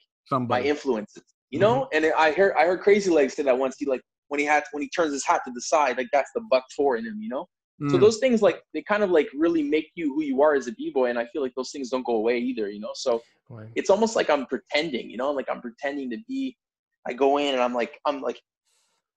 my 0.48 0.60
influences, 0.62 1.22
you 1.50 1.58
know. 1.58 1.88
And 1.92 2.06
I 2.16 2.32
heard 2.32 2.54
I 2.56 2.64
heard 2.66 2.80
Crazy 2.80 3.10
Legs 3.10 3.34
say 3.34 3.42
that 3.42 3.58
once. 3.58 3.76
He 3.78 3.86
like 3.86 4.00
when 4.28 4.40
he 4.40 4.46
had 4.46 4.64
when 4.72 4.82
he 4.82 4.88
turns 4.88 5.12
his 5.12 5.26
hat 5.26 5.42
to 5.46 5.52
the 5.52 5.60
side, 5.60 5.96
like 5.98 6.08
that's 6.12 6.30
the 6.34 6.42
buck 6.50 6.64
four 6.76 6.96
in 6.96 7.04
him, 7.06 7.18
you 7.20 7.28
know. 7.28 7.46
So 7.86 7.98
Mm, 7.98 8.00
those 8.00 8.18
things 8.18 8.40
like 8.40 8.62
they 8.72 8.82
kind 8.82 9.02
of 9.02 9.10
like 9.10 9.28
really 9.36 9.62
make 9.62 9.90
you 9.94 10.14
who 10.14 10.22
you 10.22 10.42
are 10.42 10.54
as 10.54 10.66
a 10.68 10.72
b 10.72 10.90
boy, 10.90 11.10
and 11.10 11.18
I 11.18 11.26
feel 11.26 11.42
like 11.42 11.54
those 11.54 11.70
things 11.70 11.90
don't 11.90 12.04
go 12.06 12.16
away 12.16 12.38
either, 12.38 12.70
you 12.70 12.80
know. 12.80 12.92
So 12.94 13.20
Ouais. 13.50 13.66
it's 13.74 13.90
almost 13.90 14.16
like 14.16 14.30
I'm 14.30 14.46
pretending, 14.46 15.10
you 15.10 15.16
know, 15.16 15.32
like 15.32 15.46
I'm 15.50 15.60
pretending 15.60 16.10
to 16.10 16.18
be. 16.28 16.56
I 17.06 17.12
go 17.12 17.36
in 17.38 17.52
and 17.52 17.62
I'm 17.62 17.74
like 17.74 17.98
I'm 18.06 18.22
like 18.22 18.40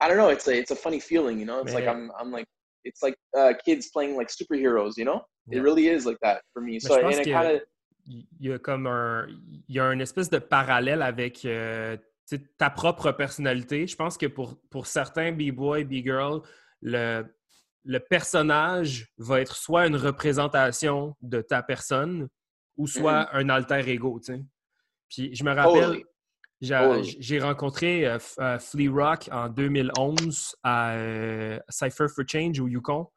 I 0.01 0.07
don't 0.07 0.17
know. 0.17 0.29
It's 0.29 0.47
a 0.47 0.57
it's 0.57 0.71
a 0.71 0.75
funny 0.75 0.99
feeling, 0.99 1.39
you 1.39 1.45
know. 1.45 1.59
It's 1.61 1.73
like 1.73 1.87
I'm 1.87 2.11
I'm 2.19 2.31
like 2.31 2.45
it's 2.87 3.01
like 3.01 3.17
uh, 3.37 3.53
kids 3.65 3.89
playing 3.93 4.15
like 4.15 4.29
superheroes, 4.29 4.93
you 4.97 5.05
know? 5.05 5.21
Yeah. 5.47 5.59
It 5.59 5.61
really 5.61 5.87
is 5.87 6.05
like 6.05 6.19
that 6.21 6.41
for 6.53 6.61
me. 6.61 6.73
Mais 6.73 6.79
So 6.79 6.95
je 6.95 7.01
pense 7.01 7.17
and 7.27 7.55
of 7.55 7.61
il 8.09 8.25
y 8.39 8.51
a 8.51 8.59
comme 8.59 8.87
un 8.87 9.27
il 9.67 9.75
y 9.75 9.79
a 9.79 9.91
une 9.91 10.01
espèce 10.01 10.29
de 10.29 10.39
parallèle 10.39 11.01
avec 11.01 11.43
euh, 11.45 11.97
ta 12.57 12.69
propre 12.69 13.11
personnalité. 13.11 13.87
Je 13.87 13.95
pense 13.95 14.17
que 14.17 14.27
pour, 14.27 14.59
pour 14.69 14.87
certains 14.87 15.31
b-boy, 15.31 15.83
b-girl, 15.83 16.41
le, 16.81 17.25
le 17.83 17.99
personnage 17.99 19.07
va 19.17 19.41
être 19.41 19.55
soit 19.55 19.87
une 19.87 19.95
représentation 19.95 21.15
de 21.21 21.41
ta 21.41 21.63
personne 21.63 22.27
ou 22.75 22.87
soit 22.87 23.33
un 23.35 23.49
alter 23.49 23.89
ego, 23.89 24.19
tu 24.19 24.33
sais. 24.33 24.43
Puis 25.09 25.35
je 25.35 25.43
me 25.43 25.53
rappelle, 25.53 25.81
Totally. 25.81 26.05
J'ai 26.61 26.75
Totally. 26.75 27.17
j'ai 27.19 27.39
rencontré 27.39 28.05
euh, 28.07 28.17
euh, 28.39 28.57
Flea 28.59 28.87
Rock 28.89 29.29
en 29.31 29.49
2011 29.49 30.55
à 30.63 30.93
euh, 30.95 31.59
Cypher 31.69 32.07
for 32.07 32.23
Change 32.27 32.59
au 32.59 32.67
Yukon. 32.67 33.07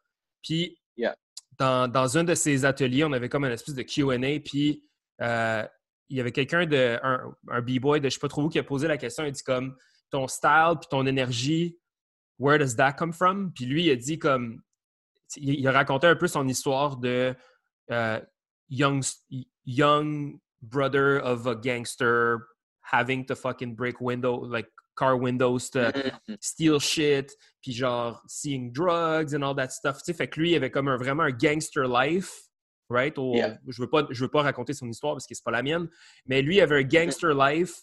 Puis 0.43 0.77
Yeah. 0.97 1.15
dans, 1.59 1.89
dans 1.91 2.19
un 2.19 2.25
de 2.25 2.35
ces 2.35 2.65
ateliers, 2.67 3.05
on 3.05 3.13
avait 3.13 3.31
comme 3.31 3.45
une 3.45 3.53
espèce 3.53 3.75
de 3.75 3.83
QA, 3.83 4.41
puis 4.45 4.83
euh, 5.23 5.65
il 6.11 6.17
y 6.17 6.21
avait 6.21 6.33
quelqu'un 6.33 6.67
de 6.67 6.99
un, 7.03 7.35
un 7.49 7.63
b-boy 7.63 8.01
de 8.01 8.09
je 8.09 8.15
sais 8.15 8.21
pas 8.21 8.29
trop 8.29 8.43
où 8.43 8.49
qui 8.51 8.59
a 8.59 8.63
posé 8.65 8.87
la 8.87 8.99
question. 8.99 9.25
Il 9.25 9.33
dit 9.33 9.43
comme 9.43 9.77
ton 10.11 10.27
style 10.29 10.75
puis 10.79 10.89
ton 10.91 11.07
énergie, 11.07 11.79
where 12.39 12.59
does 12.59 12.75
that 12.77 12.93
come 12.95 13.13
from? 13.13 13.53
Puis 13.55 13.65
lui, 13.65 13.85
il 13.87 13.91
a 13.93 13.97
dit 13.97 14.19
comme 14.19 14.61
il, 15.37 15.61
il 15.61 15.69
a 15.69 15.73
raconté 15.73 16.07
un 16.07 16.17
peu 16.17 16.27
son 16.27 16.47
histoire 16.49 16.97
de 16.99 17.35
euh, 17.91 18.21
young, 18.69 19.03
young 19.65 20.39
brother 20.61 21.25
of 21.25 21.47
a 21.47 21.55
gangster 21.55 22.39
having 22.93 23.25
to 23.27 23.35
fucking 23.35 23.75
break 23.75 24.01
window 24.01 24.45
like 24.45 24.69
car 24.97 25.17
windows 25.17 25.71
to 25.73 25.91
Mhm. 25.93 26.37
steal 26.41 26.79
shit, 26.81 27.33
puis 27.63 27.73
genre 27.73 28.21
seeing 28.27 28.71
drugs 28.73 29.35
and 29.35 29.43
all 29.43 29.55
that 29.57 29.71
stuff. 29.71 29.99
Tu 29.99 30.05
sais, 30.07 30.15
fait 30.15 30.29
que 30.29 30.41
lui, 30.41 30.51
il 30.53 30.57
avait 30.57 30.71
comme 30.71 30.89
un, 30.89 30.97
vraiment 30.97 31.23
un 31.23 31.31
gangster 31.31 31.87
life, 31.89 32.33
right? 32.91 33.17
Au- 33.19 33.35
Yeah. 33.35 33.59
Je 33.69 33.81
veux 33.81 33.89
pas, 33.89 34.07
je 34.11 34.21
veux 34.25 34.29
pas 34.31 34.43
raconter 34.43 34.75
son 34.75 34.89
histoire 34.89 35.15
parce 35.15 35.27
que 35.27 35.35
c'est 35.35 35.45
pas 35.45 35.51
la 35.53 35.63
mienne, 35.63 35.89
mais 36.27 36.43
lui 36.43 36.57
il 36.57 36.61
avait 36.61 36.77
un 36.79 36.83
gangster 36.83 37.33
life 37.35 37.83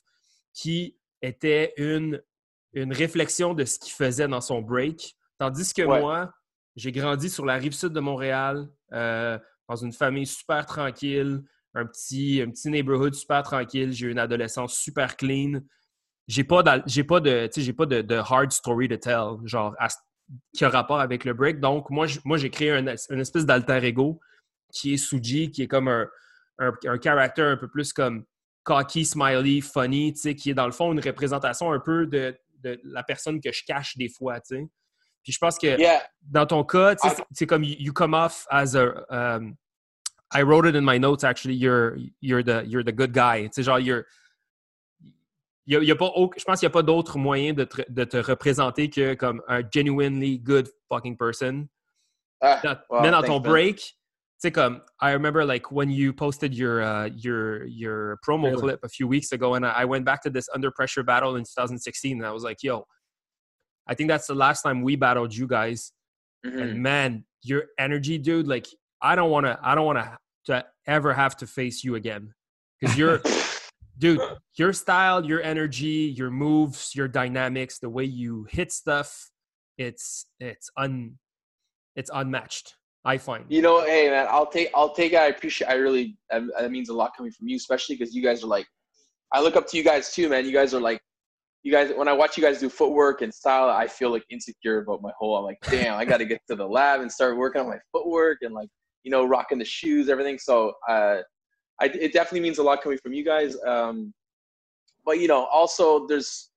qui 0.54 0.98
était 1.22 1.74
une, 1.78 2.22
une 2.74 2.94
réflexion 2.94 3.54
de 3.54 3.64
ce 3.66 3.80
qu'il 3.80 3.94
faisait 3.94 4.28
dans 4.28 4.42
son 4.42 4.62
break. 4.62 5.16
Tandis 5.40 5.74
que 5.74 5.82
Ouais. 5.84 6.00
moi, 6.00 6.32
j'ai 6.76 6.92
grandi 6.92 7.30
sur 7.30 7.46
la 7.46 7.56
rive 7.56 7.74
sud 7.74 7.94
de 7.94 8.00
Montréal, 8.00 8.68
euh, 8.94 9.40
dans 9.68 9.76
une 9.78 9.94
famille 9.94 10.28
super 10.28 10.66
tranquille, 10.66 11.42
un 11.78 11.86
petit, 11.86 12.42
un 12.42 12.50
petit 12.52 12.70
neighborhood 12.70 13.14
super 13.14 13.44
tranquille. 13.44 13.92
J'ai 13.94 14.08
eu 14.08 14.12
une 14.12 14.20
adolescence 14.20 14.76
super 14.78 15.16
clean. 15.16 15.62
J'ai 16.28 16.44
pas, 16.44 16.62
j'ai 16.86 17.04
pas 17.04 17.20
de, 17.20 17.50
j'ai 17.56 17.74
pas 17.74 17.86
de, 17.86 18.02
de 18.02 18.16
hard 18.16 18.52
story 18.52 18.88
to 18.90 18.98
tell, 18.98 19.38
genre 19.46 19.76
à- 19.80 19.88
qui 20.54 20.66
a 20.66 20.70
rapport 20.70 21.00
avec 21.00 21.24
le 21.24 21.34
break. 21.34 21.60
Donc 21.62 21.90
moi, 21.90 22.06
j- 22.08 22.20
moi 22.26 22.38
j'ai 22.38 22.50
créé 22.50 22.72
un, 22.72 22.86
une 23.10 23.20
espèce 23.22 23.46
d'alter 23.46 23.84
ego 23.86 24.20
qui 24.74 24.94
est 24.94 24.98
Suji, 24.98 25.52
qui 25.52 25.62
est 25.64 25.68
comme 25.68 25.88
un, 25.88 26.08
un, 26.60 26.74
un 26.86 26.98
caractère 26.98 27.48
un 27.48 27.56
peu 27.58 27.70
plus 27.70 27.94
comme 27.94 28.26
cocky, 28.64 29.06
smiley, 29.06 29.62
funny, 29.62 30.12
qui 30.14 30.50
est 30.50 30.54
dans 30.54 30.66
le 30.66 30.74
fond 30.74 30.92
une 30.92 31.00
représentation 31.00 31.72
un 31.72 31.80
peu 31.80 32.06
de, 32.08 32.36
de 32.62 32.78
la 32.84 33.04
personne 33.04 33.40
que 33.40 33.52
je 33.54 33.64
cache 33.66 33.96
des 33.96 34.10
fois, 34.10 34.42
tu 34.42 34.56
sais. 34.58 34.68
Puis 35.24 35.32
je 35.32 35.38
pense 35.40 35.58
que 35.58 35.80
Yeah. 35.80 36.02
dans 36.22 36.46
ton 36.46 36.64
cas, 36.66 36.94
I- 36.96 36.98
c'est- 37.10 37.24
c'est 37.32 37.48
comme 37.48 37.64
you, 37.64 37.76
you 37.80 37.94
come 37.94 38.14
off 38.14 38.46
as 38.50 38.76
a. 38.76 38.92
um, 39.38 39.56
I 40.32 40.42
wrote 40.42 40.66
it 40.68 40.76
in 40.76 40.84
my 40.84 40.98
notes 40.98 41.24
actually. 41.24 41.56
You're 41.56 41.98
you're 42.22 42.44
the 42.44 42.64
you're 42.68 42.84
the 42.84 42.92
good 42.92 43.14
guy. 43.14 43.44
Tu 43.48 43.54
sais, 43.54 43.64
genre 43.64 43.80
you're. 43.80 44.06
Il 45.70 45.74
y 45.74 45.76
a, 45.76 45.80
il 45.82 45.88
y 45.88 45.92
a 45.92 45.96
pas, 45.98 46.06
au- 46.16 46.32
je 46.38 46.46
pense 46.46 46.62
qu'il 46.62 46.68
n'y 46.68 46.72
a 46.72 46.74
pas 46.74 46.82
d'autre 46.82 47.18
moyen 47.18 47.54
de 47.54 47.66
te, 47.66 47.82
de 47.90 48.06
te 48.06 48.16
représenter 48.16 48.90
que 48.90 49.16
comme 49.16 49.42
un 49.50 49.62
genuinely 49.70 50.40
good 50.40 50.70
fucking 50.88 51.18
person. 51.18 51.68
Ah, 52.42 52.62
Dans- 52.64 52.78
wow, 52.90 53.02
mais 53.02 53.12
dans 53.12 53.22
ton 53.22 53.40
break, 53.42 53.78
tu 53.80 53.94
sais 54.38 54.52
comme 54.52 54.82
I 55.02 55.12
remember 55.12 55.44
like 55.44 55.70
when 55.70 55.90
you 55.90 56.14
posted 56.14 56.54
your 56.54 56.82
uh, 56.82 57.10
your 57.18 57.66
your 57.66 58.18
promo 58.26 58.44
Really? 58.52 58.62
clip 58.62 58.80
a 58.84 58.88
few 58.88 59.08
weeks 59.10 59.34
ago, 59.34 59.56
and 59.56 59.66
I 59.66 59.82
I 59.82 59.86
went 59.86 60.06
back 60.06 60.22
to 60.24 60.30
this 60.30 60.48
under 60.54 60.72
pressure 60.72 61.04
battle 61.04 61.36
in 61.36 61.44
2016, 61.44 62.18
and 62.18 62.26
I 62.26 62.32
was 62.32 62.44
like, 62.46 62.64
yo, 62.64 62.86
I 63.88 63.94
think 63.94 64.08
that's 64.10 64.28
the 64.28 64.36
last 64.36 64.62
time 64.62 64.84
we 64.84 64.96
battled 64.96 65.36
you 65.36 65.48
guys. 65.48 65.92
Mhm. 66.46 66.62
And 66.62 66.82
man, 66.82 67.26
your 67.42 67.64
energy, 67.78 68.18
dude, 68.18 68.48
like 68.48 68.68
I 69.02 69.16
don't 69.16 69.32
want 69.32 69.46
to, 69.46 69.60
I 69.62 69.76
don't 69.76 69.86
want 69.86 70.00
to 70.00 70.18
to 70.48 70.66
ever 70.88 71.14
have 71.14 71.36
to 71.38 71.48
face 71.48 71.84
you 71.84 71.96
again 71.96 72.34
because 72.80 72.98
you're, 72.98 73.22
dude, 73.98 74.22
your 74.56 74.74
style, 74.74 75.26
your 75.26 75.42
energy, 75.42 76.14
your 76.18 76.32
moves, 76.32 76.96
your 76.96 77.08
dynamics, 77.08 77.80
the 77.80 77.90
way 77.90 78.06
you 78.06 78.48
hit 78.50 78.72
stuff, 78.72 79.30
it's 79.78 80.26
it's 80.40 80.70
un, 80.78 81.18
it's 81.96 82.10
unmatched. 82.14 82.76
I 83.06 83.18
find. 83.18 83.46
You 83.48 83.62
know, 83.62 83.86
hey 83.86 84.10
man, 84.10 84.28
I'll 84.30 84.50
take 84.50 84.70
I'll 84.76 84.94
take 84.94 85.14
it. 85.14 85.18
I 85.18 85.28
appreciate. 85.28 85.70
I 85.70 85.76
really 85.76 86.18
that, 86.30 86.44
that 86.60 86.72
means 86.72 86.90
a 86.90 86.94
lot 86.94 87.16
coming 87.16 87.32
from 87.32 87.48
you, 87.48 87.56
especially 87.56 87.96
because 87.96 88.14
you 88.14 88.22
guys 88.22 88.44
are 88.44 88.48
like. 88.48 88.68
I 89.34 89.42
look 89.42 89.58
up 89.58 89.68
to 89.68 89.78
you 89.78 89.84
guys 89.84 90.14
too, 90.14 90.30
man. 90.30 90.46
You 90.46 90.54
guys 90.54 90.74
are 90.74 90.80
like, 90.80 91.02
you 91.64 91.72
guys. 91.72 91.92
When 91.96 92.08
I 92.08 92.14
watch 92.14 92.38
you 92.38 92.44
guys 92.44 92.60
do 92.60 92.70
footwork 92.70 93.22
and 93.22 93.34
style, 93.34 93.70
I 93.70 93.88
feel 93.88 94.10
like 94.10 94.24
insecure 94.30 94.80
about 94.80 95.02
my 95.02 95.12
whole. 95.18 95.38
I'm 95.38 95.44
like, 95.44 95.58
damn, 95.70 95.98
I 95.98 96.06
got 96.06 96.18
to 96.18 96.26
get 96.26 96.42
to 96.50 96.56
the 96.56 96.66
lab 96.66 97.02
and 97.02 97.12
start 97.12 97.38
working 97.38 97.62
on 97.62 97.68
my 97.68 97.78
footwork 97.92 98.40
and 98.42 98.54
like, 98.54 98.70
you 99.08 99.12
know, 99.12 99.24
rocking 99.24 99.58
the 99.58 99.64
shoes, 99.66 100.10
everything. 100.10 100.38
So, 100.38 100.74
uh, 100.90 101.20
I 101.80 101.86
it 101.86 102.12
definitely 102.12 102.42
means 102.42 102.58
a 102.58 102.64
lot 102.64 102.82
coming 102.84 102.98
from 103.02 103.14
you 103.14 103.24
guys. 103.24 103.56
Um, 103.66 104.14
but 105.06 105.22
you 105.22 105.30
know, 105.30 105.46
also 105.46 106.06
there's 106.08 106.50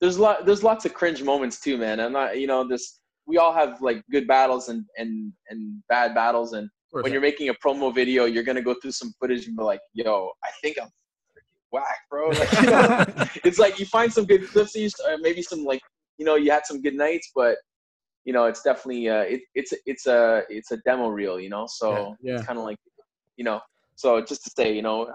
there's 0.00 0.16
a 0.16 0.22
lot 0.22 0.46
there's 0.46 0.62
lots 0.64 0.86
of 0.86 0.94
cringe 0.94 1.22
moments 1.22 1.60
too, 1.60 1.76
man. 1.76 2.00
I'm 2.00 2.14
not, 2.14 2.38
you 2.40 2.46
know, 2.46 2.66
this 2.66 3.00
we 3.26 3.36
all 3.36 3.52
have 3.52 3.82
like 3.82 4.02
good 4.10 4.26
battles 4.26 4.70
and 4.70 4.86
and 4.96 5.30
and 5.50 5.82
bad 5.90 6.14
battles 6.14 6.54
and 6.54 6.70
when 6.92 7.12
you're 7.12 7.20
making 7.20 7.50
a 7.50 7.54
promo 7.64 7.94
video 7.94 8.24
you're 8.24 8.42
gonna 8.42 8.62
go 8.62 8.74
through 8.80 8.90
some 8.90 9.12
footage 9.20 9.46
and 9.46 9.56
be 9.56 9.62
like 9.62 9.80
yo 9.92 10.32
i 10.42 10.50
think 10.60 10.76
i'm 10.82 10.88
whack 11.70 12.00
bro 12.10 12.28
like, 12.40 12.52
you 12.60 12.70
know, 12.70 13.04
it's 13.44 13.60
like 13.60 13.78
you 13.78 13.86
find 13.86 14.12
some 14.12 14.24
good 14.24 14.48
clips 14.48 14.74
or 15.06 15.16
maybe 15.20 15.42
some 15.42 15.64
like 15.64 15.80
you 16.18 16.24
know 16.24 16.34
you 16.34 16.50
had 16.50 16.66
some 16.66 16.82
good 16.82 16.94
nights 16.94 17.30
but 17.36 17.56
you 18.24 18.32
know, 18.32 18.44
it's 18.44 18.62
definitely 18.62 19.08
uh, 19.08 19.22
it, 19.22 19.40
it's 19.54 19.72
it's 19.86 20.06
a 20.06 20.42
it's 20.48 20.70
a 20.72 20.76
demo 20.78 21.08
reel, 21.08 21.40
you 21.40 21.48
know. 21.50 21.66
So 21.68 22.16
Yeah, 22.20 22.32
yeah. 22.32 22.36
it's 22.38 22.46
kind 22.46 22.58
of 22.58 22.64
like, 22.64 22.78
you 23.36 23.44
know, 23.44 23.60
so 23.94 24.20
just 24.24 24.44
to 24.44 24.50
say, 24.56 24.72
you 24.74 24.82
know, 24.82 25.10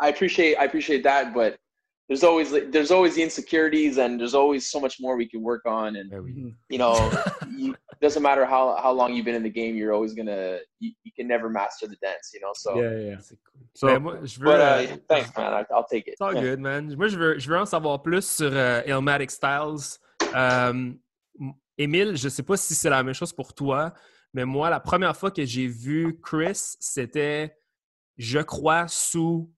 I 0.00 0.08
appreciate 0.08 0.56
I 0.56 0.64
appreciate 0.64 1.02
that, 1.04 1.34
but 1.34 1.58
there's 2.08 2.24
always 2.24 2.50
there's 2.50 2.90
always 2.90 3.14
the 3.16 3.22
insecurities 3.22 3.98
and 3.98 4.18
there's 4.18 4.34
always 4.34 4.70
so 4.70 4.80
much 4.80 4.96
more 5.00 5.16
we 5.16 5.28
can 5.28 5.42
work 5.42 5.62
on 5.66 5.96
and 5.96 6.10
Ben. 6.10 6.56
You 6.70 6.78
know 6.78 7.10
you, 7.58 7.74
doesn't 8.00 8.22
matter 8.22 8.46
how 8.46 8.76
how 8.80 8.92
long 8.92 9.12
you've 9.14 9.24
been 9.26 9.34
in 9.34 9.42
the 9.42 9.50
game 9.50 9.74
you're 9.76 9.92
always 9.92 10.14
gonna 10.14 10.58
you, 10.80 10.92
you 11.04 11.12
can 11.14 11.26
never 11.28 11.50
master 11.50 11.86
the 11.86 11.96
dance 11.96 12.30
you 12.32 12.40
know 12.40 12.52
so 12.54 12.80
Yeah, 12.80 12.90
yeah, 12.92 13.08
yeah. 13.10 13.20
So, 13.74 13.86
Ben, 13.88 14.02
moi, 14.02 14.14
je 14.24 14.38
veux, 14.40 14.44
but 14.44 14.60
euh, 14.60 14.94
uh, 14.94 14.96
thanks 15.08 15.30
man 15.36 15.52
I, 15.52 15.64
I'll 15.74 15.84
take 15.86 16.06
it 16.06 16.12
It's 16.12 16.20
all 16.22 16.32
good, 16.34 16.60
man. 16.60 16.94
Moi, 16.96 17.08
je 17.08 17.18
veux, 17.18 17.38
je 17.38 17.48
veux 17.48 17.58
en 17.58 17.66
savoir 17.66 18.02
plus 18.02 18.24
sur 18.26 18.50
euh, 18.52 18.82
Illmatic 18.86 19.30
Styles. 19.30 19.98
Euh, 20.34 20.70
m- 20.70 20.98
Émile, 21.78 22.16
je 22.16 22.28
sais 22.28 22.42
pas 22.42 22.56
si 22.56 22.74
c'est 22.74 22.90
la 22.90 23.02
même 23.02 23.14
chose 23.14 23.32
pour 23.32 23.54
toi, 23.54 23.94
mais 24.34 24.44
moi, 24.44 24.68
la 24.68 24.80
première 24.80 25.16
fois 25.16 25.30
que 25.30 25.44
j'ai 25.44 25.66
vu 25.66 26.18
Chris, 26.22 26.74
c'était, 26.80 27.56
je 28.16 28.40
crois, 28.40 28.86
sous 28.88 29.50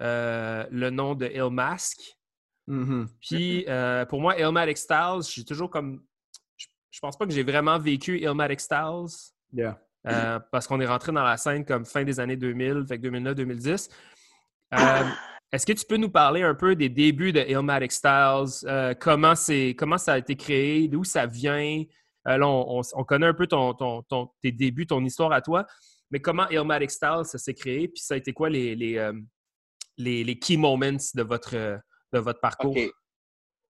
euh, 0.00 0.66
le 0.70 0.90
nom 0.90 1.14
de 1.14 1.26
Illmask. 1.26 1.98
mhm. 2.66 3.08
Puis, 3.20 3.64
euh, 3.68 4.04
pour 4.04 4.20
moi, 4.20 4.38
Illmatic 4.38 4.76
Styles, 4.76 5.22
j'ai 5.28 5.44
toujours 5.44 5.70
comme. 5.70 6.02
Je, 6.56 6.66
je 6.90 7.00
pense 7.00 7.16
pas 7.16 7.26
que 7.26 7.32
j'ai 7.32 7.42
vraiment 7.42 7.78
vécu 7.78 8.18
Illmatic 8.20 8.60
Styles. 8.60 9.32
yeah. 9.52 9.80
Euh, 10.06 10.38
parce 10.52 10.66
qu'on 10.66 10.80
est 10.80 10.86
rentré 10.86 11.12
dans 11.12 11.24
la 11.24 11.36
scène 11.36 11.64
comme 11.64 11.84
fin 11.84 12.04
des 12.04 12.20
années 12.20 12.36
2000, 12.36 12.84
fait 12.88 12.98
que 12.98 13.08
2009-2010. 13.08 13.90
Est-ce 15.52 15.64
que 15.64 15.72
tu 15.72 15.84
peux 15.86 15.96
nous 15.96 16.10
parler 16.10 16.42
un 16.42 16.54
peu 16.54 16.76
des 16.76 16.88
débuts 16.90 17.32
de 17.32 17.40
Illmatic 17.40 17.90
Styles? 17.92 18.64
Euh, 18.64 18.94
comment, 18.94 19.34
c'est, 19.34 19.74
comment 19.78 19.96
ça 19.98 20.14
a 20.14 20.18
été 20.18 20.36
créé? 20.36 20.88
D'où 20.88 21.04
ça 21.04 21.24
vient? 21.26 21.84
Euh, 22.26 22.36
là, 22.36 22.46
on, 22.46 22.78
on- 22.80 22.82
on 22.94 23.04
connaît 23.04 23.26
un 23.26 23.34
peu 23.34 23.46
ton, 23.46 23.72
ton- 23.74 24.02
ton- 24.02 24.28
tes 24.42 24.52
débuts, 24.52 24.86
ton 24.86 25.02
histoire 25.04 25.32
à 25.32 25.40
toi, 25.40 25.64
mais 26.10 26.20
comment 26.20 26.48
Illmatic 26.50 26.90
Styles 26.90 27.24
ça 27.24 27.38
s'est 27.38 27.54
créé? 27.54 27.88
Puis 27.88 28.02
ça 28.02 28.14
a 28.14 28.16
été 28.18 28.32
quoi 28.32 28.50
les, 28.50 28.74
les, 28.74 28.98
euh, 28.98 29.12
les, 29.96 30.22
les 30.22 30.38
key 30.38 30.56
moments 30.58 30.98
de 31.14 31.22
votre, 31.22 31.52
de 31.54 32.18
votre 32.18 32.40
parcours? 32.40 32.76
ok 32.76 32.90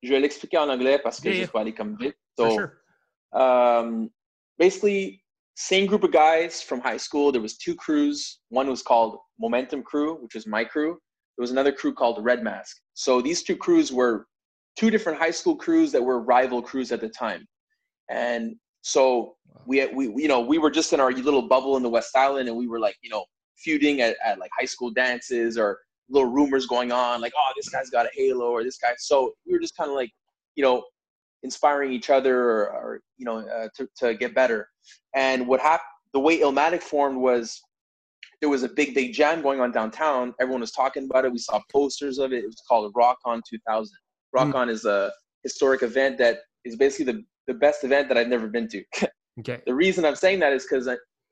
je 0.01 0.11
vais 0.11 0.21
l'expliquer 0.21 0.59
en 0.59 0.69
anglais 0.69 1.01
parce 1.03 1.21
que 1.21 1.25
Yeah, 1.29 1.35
je 1.35 1.41
yeah. 1.41 1.51
vais 1.53 1.59
aller 1.59 1.75
comme 1.75 1.97
vite 1.99 2.15
so 2.39 2.51
sure. 2.51 2.69
um, 3.33 4.09
basically 4.57 5.25
same 5.57 5.87
group 5.87 6.05
of 6.05 6.13
guys 6.13 6.63
from 6.63 6.81
high 6.81 6.97
school 6.99 7.33
there 7.33 7.43
was 7.43 7.57
two 7.59 7.75
crews 7.75 8.41
one 8.49 8.69
was 8.69 8.81
called 8.81 9.19
momentum 9.41 9.83
crew 9.83 10.15
which 10.23 10.37
was 10.37 10.47
my 10.47 10.65
crew 10.65 10.97
there 11.39 11.43
was 11.43 11.53
another 11.53 11.73
crew 11.73 11.95
called 11.95 12.23
red 12.23 12.43
mask. 12.43 12.79
So 12.95 13.23
these 13.23 13.45
two 13.45 13.57
crews 13.57 13.93
were 13.93 14.27
two 14.77 14.91
different 14.91 15.19
high 15.19 15.31
school 15.31 15.57
crews 15.57 15.93
that 15.93 16.03
were 16.03 16.21
rival 16.21 16.61
crews 16.61 16.91
at 16.93 17.01
the 17.01 17.09
time. 17.09 17.47
And 18.11 18.57
so 18.83 19.37
we, 19.65 19.87
we 19.87 20.07
you 20.23 20.29
know 20.29 20.41
we 20.41 20.59
were 20.59 20.71
just 20.71 20.93
in 20.93 21.01
our 21.01 21.13
little 21.13 21.43
bubble 21.43 21.77
in 21.77 21.83
the 21.83 21.89
west 21.89 22.17
island 22.17 22.49
and 22.49 22.57
we 22.57 22.69
were 22.69 22.79
like 22.79 22.97
you 23.03 23.11
know 23.11 23.25
feuding 23.57 24.01
at, 24.01 24.17
at 24.25 24.39
like 24.39 24.51
high 24.59 24.67
school 24.67 24.91
dances 24.91 25.59
or 25.59 25.79
little 26.09 26.31
rumors 26.31 26.65
going 26.67 26.93
on 26.93 27.21
like 27.21 27.33
oh 27.37 27.53
this 27.57 27.69
guy's 27.69 27.91
got 27.91 28.07
a 28.07 28.11
halo 28.15 28.51
or 28.51 28.63
this 28.63 28.79
guy 28.79 28.93
so 28.99 29.33
we 29.47 29.53
were 29.53 29.59
just 29.59 29.77
kind 29.77 29.91
of 29.91 29.97
like 29.97 30.11
you 30.55 30.63
know 30.63 30.83
inspiring 31.43 31.93
each 31.93 32.11
other 32.11 32.41
or, 32.41 32.71
or 32.71 33.01
you 33.17 33.25
know 33.25 33.39
uh, 33.39 33.69
to, 33.77 33.89
to 33.97 34.15
get 34.15 34.35
better. 34.35 34.69
And 35.15 35.47
what 35.47 35.61
happened 35.61 35.87
the 36.13 36.21
way 36.21 36.41
Illmatic 36.41 36.83
formed 36.83 37.19
was 37.19 37.61
there 38.41 38.49
was 38.49 38.63
a 38.63 38.69
big 38.69 38.95
big 38.95 39.13
jam 39.13 39.43
going 39.43 39.61
on 39.61 39.73
downtown. 39.73 40.35
Everyone 40.41 40.61
was 40.61 40.71
talking 40.73 41.05
about 41.05 41.25
it. 41.25 41.33
We 41.33 41.39
saw 41.39 41.61
posters 41.73 42.19
of 42.19 42.33
it. 42.33 42.45
It 42.45 42.47
was 42.47 42.63
called 42.69 42.93
rock 42.95 43.19
on 43.25 43.43
2000 43.49 43.97
rock 44.33 44.49
Mm. 44.49 44.55
on 44.55 44.69
is 44.69 44.85
a 44.85 45.11
historic 45.43 45.83
event 45.83 46.19
that 46.19 46.41
is 46.65 46.77
basically 46.77 47.13
the, 47.13 47.25
the 47.47 47.55
best 47.55 47.83
event 47.85 48.09
that 48.09 48.19
i've 48.19 48.29
never 48.29 48.47
been 48.49 48.69
to. 48.69 48.85
OK. 49.39 49.63
the 49.67 49.75
reason 49.75 50.05
i'm 50.05 50.17
saying 50.17 50.39
that 50.41 50.53
is 50.53 50.67
because 50.69 50.89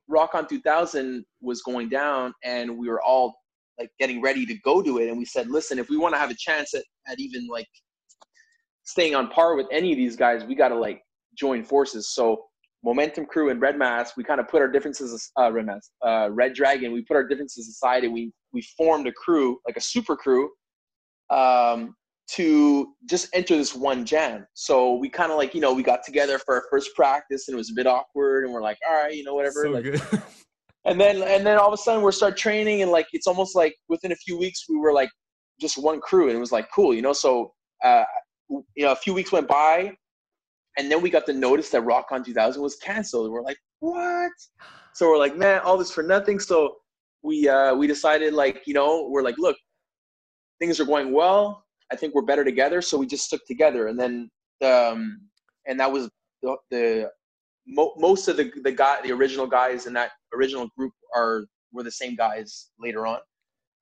rock 0.09 0.35
on 0.35 0.47
2000 0.49 1.25
was 1.41 1.63
going 1.63 1.89
down 1.89 2.33
and 2.45 2.77
we 2.79 2.89
were 2.89 3.03
all 3.03 3.35
like 3.79 3.91
getting 3.99 4.23
ready 4.23 4.47
to 4.47 4.55
go 4.61 4.81
to 4.81 4.99
it. 4.99 5.09
And 5.09 5.19
we 5.19 5.25
said 5.25 5.49
listen 5.49 5.79
if 5.79 5.89
we 5.91 5.97
want 5.99 6.15
to 6.15 6.19
have 6.19 6.31
a 6.31 6.35
chance 6.39 6.73
at, 6.75 6.85
at 7.07 7.19
even 7.21 7.47
like 7.49 7.69
staying 8.85 9.15
on 9.15 9.29
par 9.29 9.57
with 9.57 9.67
any 9.71 9.93
of 9.93 9.99
these 9.99 10.17
guys 10.17 10.45
we 10.45 10.55
got 10.55 10.69
to 10.69 10.77
like 10.77 11.03
join 11.37 11.63
forces. 11.65 12.11
So 12.15 12.45
momentum 12.87 13.27
crew 13.27 13.51
and 13.51 13.61
red 13.61 13.77
mask 13.77 14.17
we 14.17 14.23
kind 14.23 14.39
of 14.39 14.47
put 14.47 14.63
our 14.63 14.69
differences 14.69 15.33
uh, 15.39 15.51
red 15.53 15.67
mask 15.67 15.91
uh, 16.07 16.29
red 16.31 16.55
dragon 16.55 16.93
we 16.93 17.03
put 17.03 17.17
our 17.17 17.27
differences 17.27 17.69
aside 17.69 18.05
and 18.05 18.13
we 18.13 18.33
we 18.53 18.63
formed 18.79 19.09
a 19.09 19.13
crew 19.13 19.59
like 19.67 19.77
a 19.77 19.81
super 19.81 20.17
crew 20.17 20.49
um, 21.31 21.97
to 22.31 22.95
just 23.11 23.29
enter 23.35 23.57
this 23.57 23.75
one 23.75 24.07
jam 24.07 24.47
so 24.55 24.95
we 24.95 25.11
kind 25.11 25.33
of 25.33 25.37
like 25.37 25.53
you 25.53 25.61
know 25.61 25.75
we 25.75 25.83
got 25.83 26.05
together 26.05 26.39
for 26.39 26.55
our 26.55 26.65
first 26.71 26.95
practice 26.95 27.49
and 27.49 27.57
it 27.57 27.59
was 27.59 27.71
a 27.71 27.75
bit 27.75 27.89
awkward 27.89 28.45
and 28.45 28.55
we're 28.55 28.63
like 28.63 28.79
all 28.89 29.03
right 29.03 29.15
you 29.15 29.25
know 29.25 29.35
whatever 29.35 29.65
So 29.65 29.71
like, 29.71 29.83
good. 29.83 30.01
and 30.85 31.01
then 31.01 31.23
and 31.23 31.45
then 31.45 31.59
all 31.59 31.67
of 31.67 31.75
a 31.75 31.77
sudden 31.77 32.03
we're 32.03 32.13
start 32.13 32.37
training 32.37 32.83
and 32.83 32.93
like 32.93 33.09
it's 33.13 33.27
almost 33.27 33.57
like 33.57 33.75
within 33.89 34.13
a 34.13 34.17
few 34.17 34.39
weeks 34.39 34.65
we 34.69 34.79
were 34.79 34.93
like 34.93 35.11
just 35.61 35.77
one 35.77 36.01
crew 36.01 36.29
and 36.29 36.37
it 36.37 36.41
was 36.41 36.53
like 36.53 36.69
cool 36.73 36.95
you 36.95 37.03
know 37.03 37.13
so 37.13 37.53
uh 37.85 38.05
you 38.49 38.85
know 38.85 38.93
a 38.93 38.97
few 38.97 39.13
weeks 39.13 39.33
went 39.33 39.49
by 39.49 39.93
and 40.77 40.91
then 40.91 41.01
we 41.01 41.11
got 41.11 41.27
the 41.27 41.33
notice 41.33 41.71
that 41.71 41.83
rockon 41.83 42.25
2000 42.25 42.63
was 42.63 42.77
canceled. 42.77 43.31
We're 43.31 43.43
like 43.43 43.59
what? 43.81 44.33
So 44.93 45.09
we're 45.09 45.19
like 45.19 45.37
man 45.37 45.61
all 45.61 45.77
this 45.77 45.91
for 45.91 46.03
nothing. 46.03 46.39
So 46.39 46.77
we 47.23 47.49
uh 47.49 47.75
we 47.75 47.87
decided 47.87 48.35
like 48.35 48.63
you 48.67 48.75
know 48.75 49.09
we're 49.11 49.23
like 49.23 49.39
look 49.39 49.57
things 50.61 50.81
are 50.81 50.85
going 50.85 51.13
well. 51.13 51.65
I 51.93 51.97
think 51.97 52.15
we're 52.15 52.23
better 52.23 52.45
together. 52.45 52.83
So 52.83 52.99
we 52.99 53.07
just 53.07 53.25
stuck 53.25 53.41
together. 53.47 53.89
And 53.89 53.99
then 53.99 54.31
um 54.63 55.21
and 55.67 55.79
that 55.81 55.91
was 55.91 56.09
the, 56.43 56.57
the 56.71 57.11
mo- 57.67 57.95
most 57.97 58.29
of 58.29 58.37
the 58.37 58.53
the 58.63 58.73
guy 58.73 59.01
the 59.03 59.13
original 59.13 59.47
guys 59.47 59.87
in 59.87 59.93
that 59.95 60.13
original 60.35 60.69
group 60.77 60.93
are 61.15 61.47
were 61.73 61.83
the 61.83 61.91
same 61.91 62.17
guys 62.17 62.71
later 62.79 63.07
on. 63.07 63.19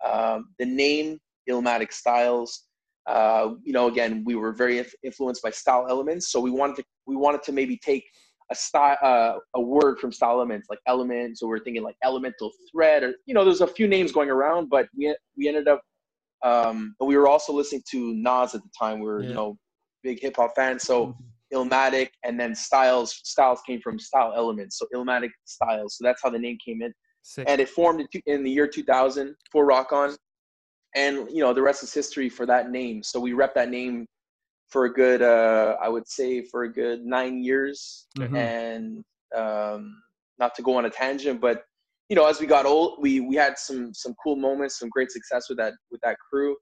Um, 0.04 0.48
the 0.58 0.66
name 0.66 1.18
Illmatic 1.48 1.92
Styles 1.92 2.64
uh, 3.06 3.50
you 3.62 3.72
know 3.72 3.86
again 3.88 4.22
we 4.24 4.34
were 4.34 4.52
very 4.52 4.78
inf- 4.78 4.94
influenced 5.02 5.42
by 5.42 5.50
style 5.50 5.86
elements 5.88 6.30
so 6.32 6.40
we 6.40 6.50
wanted 6.50 6.76
to 6.76 6.84
we 7.06 7.16
wanted 7.16 7.42
to 7.42 7.52
maybe 7.52 7.76
take 7.78 8.04
a 8.50 8.54
style 8.54 8.96
uh, 9.02 9.34
a 9.54 9.60
word 9.60 9.98
from 9.98 10.10
style 10.12 10.32
elements 10.32 10.66
like 10.70 10.78
elements 10.86 11.40
so 11.40 11.46
we're 11.46 11.58
thinking 11.58 11.82
like 11.82 11.96
elemental 12.04 12.50
thread 12.70 13.02
or 13.02 13.14
you 13.26 13.34
know 13.34 13.44
there's 13.44 13.60
a 13.60 13.66
few 13.66 13.86
names 13.88 14.12
going 14.12 14.30
around 14.30 14.68
but 14.70 14.86
we 14.96 15.14
we 15.36 15.48
ended 15.48 15.68
up 15.68 15.80
um, 16.42 16.94
but 16.98 17.06
we 17.06 17.16
were 17.16 17.26
also 17.28 17.52
listening 17.52 17.82
to 17.90 18.14
Nas 18.14 18.54
at 18.54 18.62
the 18.62 18.70
time 18.78 19.00
we 19.00 19.06
were 19.06 19.22
Yeah. 19.22 19.28
you 19.30 19.34
know 19.34 19.58
big 20.02 20.20
hip 20.20 20.36
hop 20.36 20.54
fans 20.54 20.82
so 20.82 21.16
Illmatic, 21.52 22.08
and 22.24 22.40
then 22.40 22.52
Styles. 22.52 23.20
Styles 23.22 23.60
came 23.64 23.80
from 23.80 23.96
Style 23.96 24.32
Elements, 24.34 24.76
so 24.76 24.86
Illmatic 24.92 25.30
Styles. 25.44 25.96
So 25.96 26.02
that's 26.02 26.20
how 26.20 26.30
the 26.30 26.38
name 26.38 26.58
came 26.64 26.82
in, 26.82 26.92
Sick. 27.22 27.44
and 27.48 27.60
it 27.60 27.68
formed 27.68 28.00
in, 28.00 28.08
two- 28.12 28.22
in 28.26 28.42
the 28.42 28.50
year 28.50 28.66
2000 28.66 29.36
for 29.52 29.64
Rock 29.64 29.92
On, 29.92 30.16
and 30.94 31.28
you 31.30 31.40
know 31.40 31.52
the 31.52 31.62
rest 31.62 31.82
is 31.82 31.92
history 31.92 32.28
for 32.28 32.46
that 32.46 32.70
name. 32.70 33.02
So 33.02 33.20
we 33.20 33.32
rep 33.32 33.54
that 33.54 33.70
name 33.70 34.06
for 34.68 34.86
a 34.86 34.92
good, 34.92 35.22
uh, 35.22 35.76
I 35.82 35.88
would 35.88 36.08
say, 36.08 36.42
for 36.42 36.64
a 36.64 36.72
good 36.72 37.04
nine 37.04 37.42
years, 37.42 38.08
Mhm. 38.18 38.34
and 38.36 39.04
um, 39.36 40.02
not 40.38 40.54
to 40.56 40.62
go 40.62 40.76
on 40.76 40.84
a 40.86 40.90
tangent, 40.90 41.40
but 41.40 41.64
you 42.08 42.16
know, 42.16 42.26
as 42.26 42.40
we 42.40 42.46
got 42.46 42.66
old, 42.66 42.98
we 43.00 43.20
we 43.20 43.36
had 43.36 43.58
some 43.58 43.94
some 43.94 44.14
cool 44.22 44.36
moments, 44.36 44.78
some 44.78 44.88
great 44.90 45.10
success 45.10 45.48
with 45.48 45.58
that 45.58 45.74
with 45.90 46.00
that 46.02 46.16
crew, 46.30 46.56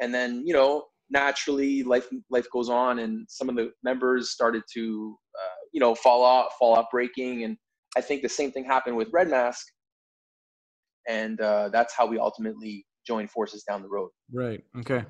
and 0.00 0.14
then 0.14 0.46
you 0.46 0.52
know 0.54 0.84
naturally 1.10 1.82
life 1.82 2.08
life 2.30 2.46
goes 2.52 2.68
on 2.68 3.00
and 3.00 3.26
some 3.28 3.48
of 3.48 3.56
the 3.56 3.70
members 3.82 4.30
started 4.30 4.62
to 4.72 5.16
uh, 5.38 5.54
you 5.72 5.80
know 5.80 5.94
fall 5.94 6.22
off 6.24 6.52
fall 6.58 6.74
off 6.74 6.86
breaking 6.90 7.44
and 7.44 7.56
i 7.96 8.00
think 8.00 8.22
the 8.22 8.28
same 8.28 8.50
thing 8.50 8.64
happened 8.64 8.96
with 8.96 9.08
red 9.12 9.28
mask 9.28 9.66
and 11.08 11.40
uh, 11.42 11.68
that's 11.68 11.94
how 11.94 12.06
we 12.06 12.18
ultimately 12.18 12.86
joined 13.06 13.30
forces 13.30 13.62
down 13.62 13.82
the 13.82 13.88
road 13.88 14.10
Right. 14.32 14.62
Okay. 14.78 15.04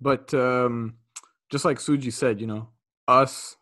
But 0.00 0.32
um, 0.34 0.96
just 1.50 1.64
like 1.64 1.78
Suji 1.78 2.12
said, 2.12 2.40
you 2.40 2.46
know, 2.46 2.68
us 3.06 3.56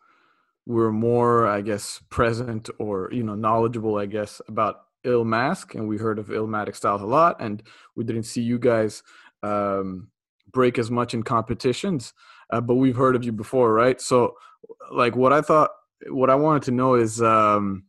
were 0.65 0.91
more, 0.91 1.47
I 1.47 1.61
guess, 1.61 2.01
present 2.09 2.69
or 2.79 3.09
you 3.11 3.23
know 3.23 3.35
knowledgeable, 3.35 3.97
I 3.97 4.05
guess, 4.05 4.41
about 4.47 4.81
Ill 5.03 5.25
Mask, 5.25 5.75
and 5.75 5.87
we 5.87 5.97
heard 5.97 6.19
of 6.19 6.27
Illmatic 6.27 6.75
Styles 6.75 7.01
a 7.01 7.05
lot, 7.05 7.37
and 7.39 7.63
we 7.95 8.03
didn't 8.03 8.23
see 8.23 8.41
you 8.41 8.59
guys 8.59 9.03
um, 9.43 10.09
break 10.51 10.77
as 10.77 10.89
much 10.91 11.13
in 11.13 11.23
competitions, 11.23 12.13
uh, 12.51 12.61
but 12.61 12.75
we've 12.75 12.95
heard 12.95 13.15
of 13.15 13.23
you 13.23 13.31
before, 13.31 13.73
right? 13.73 13.99
So, 13.99 14.35
like, 14.91 15.15
what 15.15 15.33
I 15.33 15.41
thought, 15.41 15.71
what 16.07 16.29
I 16.29 16.35
wanted 16.35 16.63
to 16.63 16.71
know 16.71 16.95
is. 16.95 17.21
Um, 17.21 17.85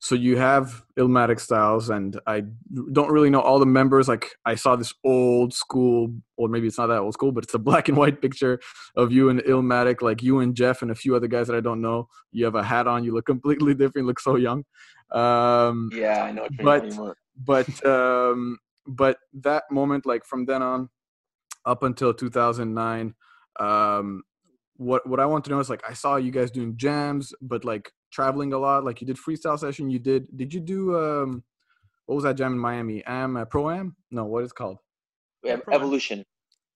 so 0.00 0.14
you 0.14 0.36
have 0.36 0.84
Illmatic 0.98 1.40
Styles, 1.40 1.90
and 1.90 2.18
I 2.26 2.44
don't 2.92 3.10
really 3.10 3.30
know 3.30 3.40
all 3.40 3.58
the 3.58 3.66
members. 3.66 4.06
Like 4.08 4.28
I 4.44 4.54
saw 4.54 4.76
this 4.76 4.92
old 5.04 5.52
school, 5.52 6.14
or 6.36 6.48
maybe 6.48 6.68
it's 6.68 6.78
not 6.78 6.86
that 6.86 6.98
old 7.00 7.14
school, 7.14 7.32
but 7.32 7.44
it's 7.44 7.54
a 7.54 7.58
black 7.70 7.88
and 7.88 7.96
white 7.98 8.22
picture 8.22 8.60
of 8.96 9.10
you 9.12 9.28
and 9.28 9.40
Illmatic, 9.40 10.00
like 10.02 10.22
you 10.22 10.38
and 10.38 10.54
Jeff 10.54 10.82
and 10.82 10.90
a 10.90 10.94
few 10.94 11.16
other 11.16 11.26
guys 11.26 11.48
that 11.48 11.56
I 11.56 11.60
don't 11.60 11.80
know. 11.80 12.08
You 12.30 12.44
have 12.44 12.54
a 12.54 12.62
hat 12.62 12.86
on. 12.86 13.02
You 13.04 13.12
look 13.12 13.26
completely 13.34 13.74
different. 13.74 14.04
You 14.04 14.06
look 14.06 14.20
so 14.20 14.36
young. 14.36 14.64
Um, 15.10 15.88
yeah 15.94 16.24
i 16.24 16.32
know 16.32 16.46
But- 16.62 17.16
but 17.36 17.86
um, 17.86 18.58
but 18.86 19.18
that 19.34 19.64
moment, 19.70 20.06
like 20.06 20.24
from 20.24 20.44
then 20.46 20.62
on, 20.62 20.88
up 21.64 21.82
until 21.82 22.12
2009, 22.12 23.14
um, 23.60 24.22
what 24.76 25.06
what 25.08 25.20
I 25.20 25.26
want 25.26 25.44
to 25.44 25.50
know 25.50 25.60
is 25.60 25.70
like 25.70 25.82
I 25.88 25.92
saw 25.92 26.16
you 26.16 26.30
guys 26.30 26.50
doing 26.50 26.76
jams, 26.76 27.32
but 27.40 27.64
like 27.64 27.92
traveling 28.10 28.52
a 28.52 28.58
lot. 28.58 28.84
Like 28.84 29.00
you 29.00 29.06
did 29.06 29.16
freestyle 29.16 29.58
session. 29.58 29.90
You 29.90 29.98
did. 29.98 30.36
Did 30.36 30.52
you 30.52 30.60
do 30.60 30.96
um, 30.96 31.44
what 32.06 32.14
was 32.16 32.24
that 32.24 32.36
jam 32.36 32.52
in 32.52 32.58
Miami? 32.58 33.04
Am 33.04 33.36
uh, 33.36 33.44
Pro 33.44 33.70
Am? 33.70 33.96
No, 34.10 34.24
what 34.24 34.44
is 34.44 34.50
it 34.50 34.54
called? 34.54 34.78
We 35.42 35.50
have 35.50 35.62
Evolution. 35.70 36.24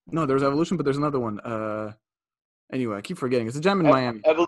No, 0.07 0.25
there's 0.25 0.43
Evolution, 0.43 0.77
but 0.77 0.83
there's 0.83 0.97
another 0.97 1.19
one. 1.19 1.39
Uh, 1.39 1.93
anyway, 2.71 2.97
I 2.97 3.01
keep 3.01 3.17
forgetting. 3.17 3.47
It's 3.47 3.57
a 3.57 3.61
jam 3.61 3.79
in 3.79 3.87
Ev- 3.87 3.91
Miami. 3.91 4.21
Evol- 4.21 4.47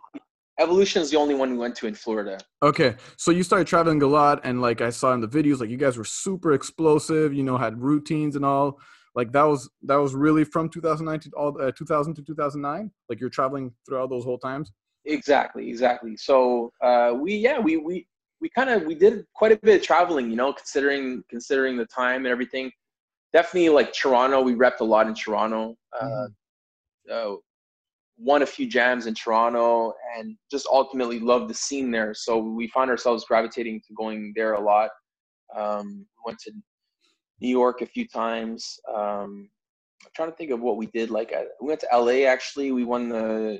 Evolution 0.59 1.01
is 1.01 1.11
the 1.11 1.17
only 1.17 1.35
one 1.35 1.51
we 1.51 1.57
went 1.57 1.75
to 1.77 1.87
in 1.87 1.95
Florida. 1.95 2.37
Okay, 2.63 2.95
so 3.17 3.31
you 3.31 3.43
started 3.43 3.67
traveling 3.67 4.01
a 4.01 4.07
lot, 4.07 4.41
and 4.43 4.61
like 4.61 4.79
I 4.79 4.89
saw 4.89 5.13
in 5.13 5.21
the 5.21 5.27
videos, 5.27 5.59
like 5.59 5.69
you 5.69 5.77
guys 5.77 5.97
were 5.97 6.05
super 6.05 6.53
explosive. 6.53 7.33
You 7.33 7.43
know, 7.43 7.57
had 7.57 7.81
routines 7.81 8.35
and 8.35 8.45
all. 8.45 8.79
Like 9.15 9.31
that 9.31 9.43
was 9.43 9.69
that 9.83 9.95
was 9.95 10.13
really 10.13 10.43
from 10.43 10.69
2009 10.69 11.19
to 11.21 11.29
all 11.37 11.61
uh, 11.61 11.71
2000 11.71 12.15
to 12.15 12.21
2009. 12.21 12.91
Like 13.09 13.19
you're 13.19 13.29
traveling 13.29 13.73
throughout 13.87 14.09
those 14.09 14.23
whole 14.23 14.37
times. 14.37 14.71
Exactly, 15.05 15.69
exactly. 15.69 16.17
So 16.17 16.71
uh, 16.81 17.13
we 17.19 17.35
yeah 17.35 17.59
we 17.59 17.77
we 17.77 18.07
we 18.41 18.49
kind 18.49 18.69
of 18.69 18.83
we 18.83 18.95
did 18.95 19.25
quite 19.35 19.51
a 19.51 19.57
bit 19.57 19.79
of 19.79 19.85
traveling, 19.85 20.29
you 20.29 20.35
know, 20.35 20.53
considering 20.53 21.23
considering 21.29 21.77
the 21.77 21.85
time 21.85 22.25
and 22.25 22.27
everything. 22.27 22.71
Definitely 23.33 23.69
like 23.69 23.93
Toronto, 23.93 24.41
we 24.41 24.53
repped 24.53 24.79
a 24.79 24.83
lot 24.83 25.07
in 25.07 25.13
Toronto. 25.13 25.75
Uh, 25.99 26.27
uh, 27.11 27.35
won 28.17 28.41
a 28.41 28.45
few 28.45 28.67
jams 28.67 29.07
in 29.07 29.13
Toronto, 29.13 29.93
and 30.17 30.37
just 30.49 30.67
ultimately 30.67 31.19
loved 31.19 31.49
the 31.49 31.53
scene 31.53 31.91
there. 31.91 32.13
So 32.13 32.37
we 32.37 32.67
found 32.69 32.89
ourselves 32.89 33.25
gravitating 33.25 33.81
to 33.87 33.93
going 33.93 34.33
there 34.35 34.53
a 34.53 34.61
lot. 34.61 34.89
Um, 35.55 36.05
went 36.25 36.39
to 36.39 36.51
New 37.41 37.49
York 37.49 37.81
a 37.81 37.85
few 37.85 38.07
times. 38.07 38.79
Um, 38.93 39.49
I'm 40.03 40.11
trying 40.15 40.31
to 40.31 40.35
think 40.35 40.51
of 40.51 40.61
what 40.61 40.77
we 40.77 40.87
did. 40.87 41.09
Like 41.09 41.33
I, 41.33 41.45
we 41.61 41.67
went 41.67 41.81
to 41.81 41.89
LA. 41.93 42.27
Actually, 42.27 42.71
we 42.71 42.83
won 42.83 43.09
the 43.09 43.59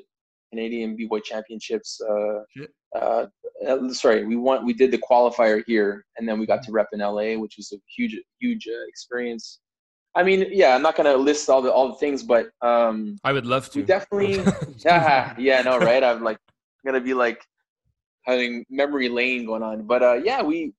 Canadian 0.56 0.96
B-boy 0.96 1.20
championships. 1.20 2.00
Uh, 2.10 2.98
uh, 2.98 3.26
uh, 3.68 3.90
sorry, 3.90 4.26
we 4.26 4.36
won. 4.36 4.66
We 4.66 4.74
did 4.74 4.92
the 4.92 4.98
qualifier 4.98 5.62
here, 5.68 6.06
and 6.18 6.28
then 6.28 6.40
we 6.40 6.46
got 6.46 6.64
to 6.64 6.72
rep 6.72 6.88
in 6.94 7.00
LA, 7.00 7.38
which 7.38 7.56
was 7.58 7.72
a 7.74 7.78
huge, 7.96 8.16
huge 8.40 8.68
uh, 8.68 8.86
experience. 8.88 9.60
I 10.16 10.24
mean, 10.24 10.48
yeah, 10.50 10.76
I'm 10.76 10.82
not 10.82 10.96
gonna 10.96 11.18
list 11.18 11.50
all 11.50 11.62
the 11.62 11.72
all 11.72 11.90
the 11.90 11.96
things, 11.96 12.24
but 12.24 12.50
um, 12.62 13.18
I 13.26 13.34
would 13.34 13.46
love 13.46 13.70
to. 13.72 13.80
we 13.80 13.86
definitely, 13.86 14.36
yeah, 14.86 15.34
yeah, 15.38 15.62
no, 15.62 15.78
right? 15.78 16.04
I'm 16.04 16.24
like 16.24 16.38
gonna 16.86 17.02
be 17.02 17.14
like 17.14 17.42
having 18.24 18.66
memory 18.70 19.10
lane 19.10 19.46
going 19.46 19.64
on, 19.64 19.86
but 19.86 20.02
uh, 20.02 20.14
yeah, 20.24 20.42
we 20.42 20.74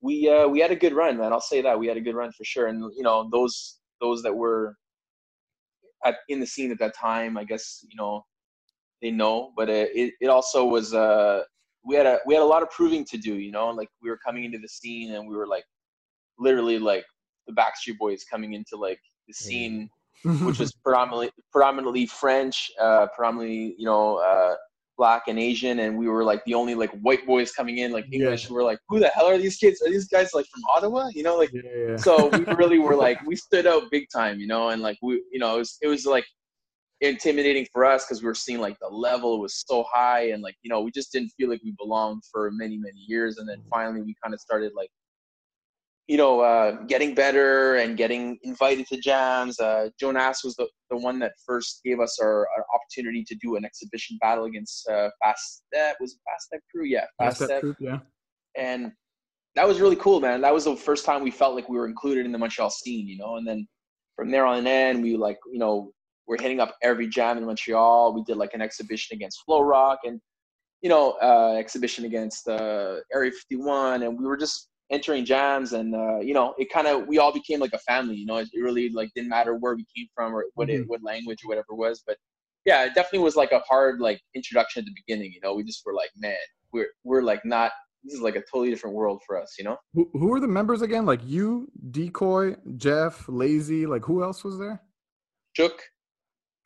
we 0.00 0.28
uh, 0.28 0.48
we 0.48 0.60
had 0.60 0.70
a 0.70 0.76
good 0.76 0.94
run, 0.94 1.18
man. 1.18 1.32
I'll 1.32 1.40
say 1.52 1.60
that 1.60 1.78
we 1.78 1.86
had 1.86 1.98
a 1.98 2.00
good 2.00 2.14
run 2.14 2.32
for 2.32 2.44
sure, 2.44 2.68
and 2.68 2.78
you 2.96 3.02
know 3.02 3.28
those 3.30 3.78
those 4.00 4.22
that 4.22 4.34
were 4.34 4.74
at, 6.04 6.16
in 6.28 6.40
the 6.40 6.46
scene 6.46 6.70
at 6.70 6.78
that 6.78 6.94
time, 6.94 7.36
I 7.36 7.44
guess 7.44 7.84
you 7.90 7.96
know 7.96 8.24
they 9.02 9.10
know, 9.10 9.52
but 9.56 9.68
uh, 9.68 9.86
it 9.94 10.14
it 10.20 10.28
also 10.28 10.64
was 10.64 10.94
uh 10.94 11.42
we 11.84 11.94
had 11.94 12.06
a 12.06 12.18
we 12.26 12.34
had 12.34 12.42
a 12.42 12.46
lot 12.46 12.62
of 12.62 12.70
proving 12.70 13.04
to 13.06 13.18
do, 13.18 13.34
you 13.34 13.52
know, 13.52 13.68
like 13.70 13.88
we 14.02 14.10
were 14.10 14.18
coming 14.24 14.44
into 14.44 14.58
the 14.58 14.68
scene 14.68 15.14
and 15.14 15.28
we 15.28 15.36
were 15.36 15.46
like 15.46 15.64
literally 16.38 16.78
like 16.78 17.04
the 17.46 17.52
Backstreet 17.52 17.98
Boys 17.98 18.24
coming 18.24 18.54
into 18.54 18.76
like 18.76 19.00
the 19.28 19.34
scene 19.34 19.88
which 20.24 20.58
was 20.58 20.72
predominantly 20.72 21.30
predominantly 21.52 22.06
French, 22.06 22.70
uh, 22.80 23.06
predominantly 23.14 23.74
you 23.78 23.84
know 23.84 24.16
uh, 24.16 24.54
black 24.96 25.24
and 25.28 25.38
Asian, 25.38 25.80
and 25.80 25.96
we 25.96 26.08
were 26.08 26.24
like 26.24 26.44
the 26.44 26.54
only 26.54 26.74
like 26.74 26.90
white 27.00 27.26
boys 27.26 27.52
coming 27.52 27.78
in 27.78 27.92
like 27.92 28.06
English. 28.10 28.46
And 28.46 28.54
we're 28.54 28.64
like, 28.64 28.78
who 28.88 28.98
the 28.98 29.08
hell 29.08 29.26
are 29.26 29.38
these 29.38 29.56
kids? 29.56 29.82
Are 29.82 29.90
these 29.90 30.08
guys 30.08 30.30
like 30.34 30.46
from 30.46 30.62
Ottawa? 30.74 31.08
You 31.14 31.22
know, 31.22 31.36
like 31.36 31.52
yeah, 31.52 31.62
yeah. 31.90 31.96
so 31.96 32.28
we 32.28 32.44
really 32.54 32.78
were 32.78 32.96
like 33.06 33.24
we 33.26 33.36
stood 33.36 33.66
out 33.66 33.90
big 33.90 34.06
time, 34.12 34.40
you 34.40 34.46
know, 34.46 34.70
and 34.70 34.82
like 34.82 34.98
we 35.02 35.22
you 35.30 35.38
know 35.38 35.56
it 35.56 35.58
was 35.58 35.78
it 35.82 35.88
was 35.88 36.06
like 36.06 36.24
intimidating 37.00 37.66
for 37.72 37.84
us 37.84 38.04
because 38.04 38.22
we 38.22 38.26
were 38.26 38.34
seeing 38.34 38.58
like 38.58 38.78
the 38.80 38.88
level 38.88 39.40
was 39.40 39.64
so 39.66 39.84
high 39.92 40.30
and 40.30 40.42
like 40.42 40.56
you 40.62 40.70
know 40.70 40.80
we 40.80 40.90
just 40.90 41.12
didn't 41.12 41.30
feel 41.36 41.50
like 41.50 41.60
we 41.62 41.74
belonged 41.78 42.22
for 42.32 42.50
many 42.52 42.78
many 42.78 43.04
years 43.06 43.36
and 43.36 43.48
then 43.48 43.62
finally 43.70 44.00
we 44.00 44.14
kind 44.22 44.32
of 44.32 44.40
started 44.40 44.72
like 44.74 44.88
you 46.06 46.16
know 46.16 46.40
uh, 46.40 46.72
getting 46.86 47.14
better 47.14 47.76
and 47.76 47.98
getting 47.98 48.38
invited 48.44 48.86
to 48.86 48.96
jams 48.98 49.60
uh, 49.60 49.90
jonas 50.00 50.42
was 50.42 50.54
the, 50.56 50.66
the 50.90 50.96
one 50.96 51.18
that 51.18 51.32
first 51.44 51.80
gave 51.84 52.00
us 52.00 52.18
our, 52.18 52.48
our 52.56 52.64
opportunity 52.74 53.22
to 53.24 53.34
do 53.42 53.56
an 53.56 53.64
exhibition 53.64 54.16
battle 54.22 54.46
against 54.46 54.88
uh, 54.88 55.10
fast 55.22 55.64
step 55.66 55.96
was 56.00 56.12
it 56.12 56.18
fast 56.24 56.46
step 56.46 56.60
crew 56.70 56.86
yeah 56.86 57.04
fast 57.18 57.40
that 57.40 57.46
step 57.46 57.60
truth, 57.60 57.76
yeah. 57.78 57.98
and 58.56 58.90
that 59.56 59.66
was 59.66 59.80
really 59.80 59.96
cool, 59.96 60.20
man. 60.20 60.42
That 60.42 60.52
was 60.52 60.66
the 60.66 60.76
first 60.76 61.06
time 61.06 61.24
we 61.24 61.30
felt 61.30 61.54
like 61.54 61.68
we 61.68 61.78
were 61.78 61.86
included 61.86 62.26
in 62.26 62.32
the 62.32 62.38
Montreal 62.38 62.68
scene, 62.68 63.08
you 63.08 63.16
know. 63.16 63.36
And 63.36 63.48
then 63.48 63.66
from 64.14 64.30
there 64.30 64.44
on 64.44 64.66
in, 64.66 65.00
we 65.00 65.16
like, 65.16 65.38
you 65.50 65.58
know, 65.58 65.92
we're 66.26 66.40
hitting 66.40 66.60
up 66.60 66.76
every 66.82 67.08
jam 67.08 67.38
in 67.38 67.44
Montreal. 67.44 68.14
We 68.14 68.22
did 68.24 68.36
like 68.36 68.54
an 68.54 68.60
exhibition 68.60 69.16
against 69.16 69.42
Flow 69.44 69.60
Rock 69.60 70.00
and, 70.04 70.20
you 70.82 70.88
know, 70.88 71.16
uh, 71.22 71.54
exhibition 71.56 72.04
against 72.04 72.48
uh, 72.48 72.96
Area 73.12 73.30
51, 73.30 74.02
and 74.02 74.18
we 74.18 74.26
were 74.26 74.36
just 74.36 74.68
entering 74.90 75.24
jams, 75.24 75.72
and 75.72 75.94
uh, 75.94 76.20
you 76.20 76.34
know, 76.34 76.54
it 76.58 76.70
kind 76.70 76.86
of 76.86 77.06
we 77.08 77.18
all 77.18 77.32
became 77.32 77.60
like 77.60 77.72
a 77.72 77.78
family, 77.78 78.14
you 78.14 78.26
know. 78.26 78.36
It 78.36 78.48
really 78.54 78.90
like 78.90 79.10
didn't 79.14 79.30
matter 79.30 79.54
where 79.54 79.74
we 79.74 79.84
came 79.96 80.06
from 80.14 80.34
or 80.34 80.44
what 80.54 80.70
it, 80.70 80.86
what 80.86 81.02
language 81.02 81.40
or 81.44 81.48
whatever 81.48 81.66
it 81.70 81.76
was, 81.76 82.02
but 82.06 82.18
yeah, 82.64 82.84
it 82.84 82.94
definitely 82.94 83.20
was 83.20 83.36
like 83.36 83.52
a 83.52 83.60
hard 83.60 84.00
like 84.00 84.20
introduction 84.34 84.80
at 84.80 84.86
the 84.86 84.94
beginning, 84.94 85.32
you 85.32 85.40
know. 85.42 85.54
We 85.54 85.64
just 85.64 85.82
were 85.86 85.94
like, 85.94 86.10
man, 86.16 86.36
we're 86.72 86.88
we're 87.04 87.22
like 87.22 87.44
not 87.44 87.72
this 88.04 88.14
is 88.14 88.20
like 88.20 88.36
a 88.36 88.40
totally 88.40 88.70
different 88.70 88.94
world 88.94 89.20
for 89.26 89.40
us, 89.40 89.54
you 89.58 89.64
know. 89.64 89.76
Who, 89.94 90.08
who 90.12 90.28
were 90.28 90.40
the 90.40 90.48
members 90.48 90.82
again? 90.82 91.06
Like 91.06 91.20
you, 91.24 91.68
Decoy, 91.90 92.56
Jeff, 92.76 93.24
Lazy. 93.28 93.86
Like 93.86 94.04
who 94.04 94.22
else 94.22 94.44
was 94.44 94.58
there? 94.58 94.82
Shook, 95.54 95.80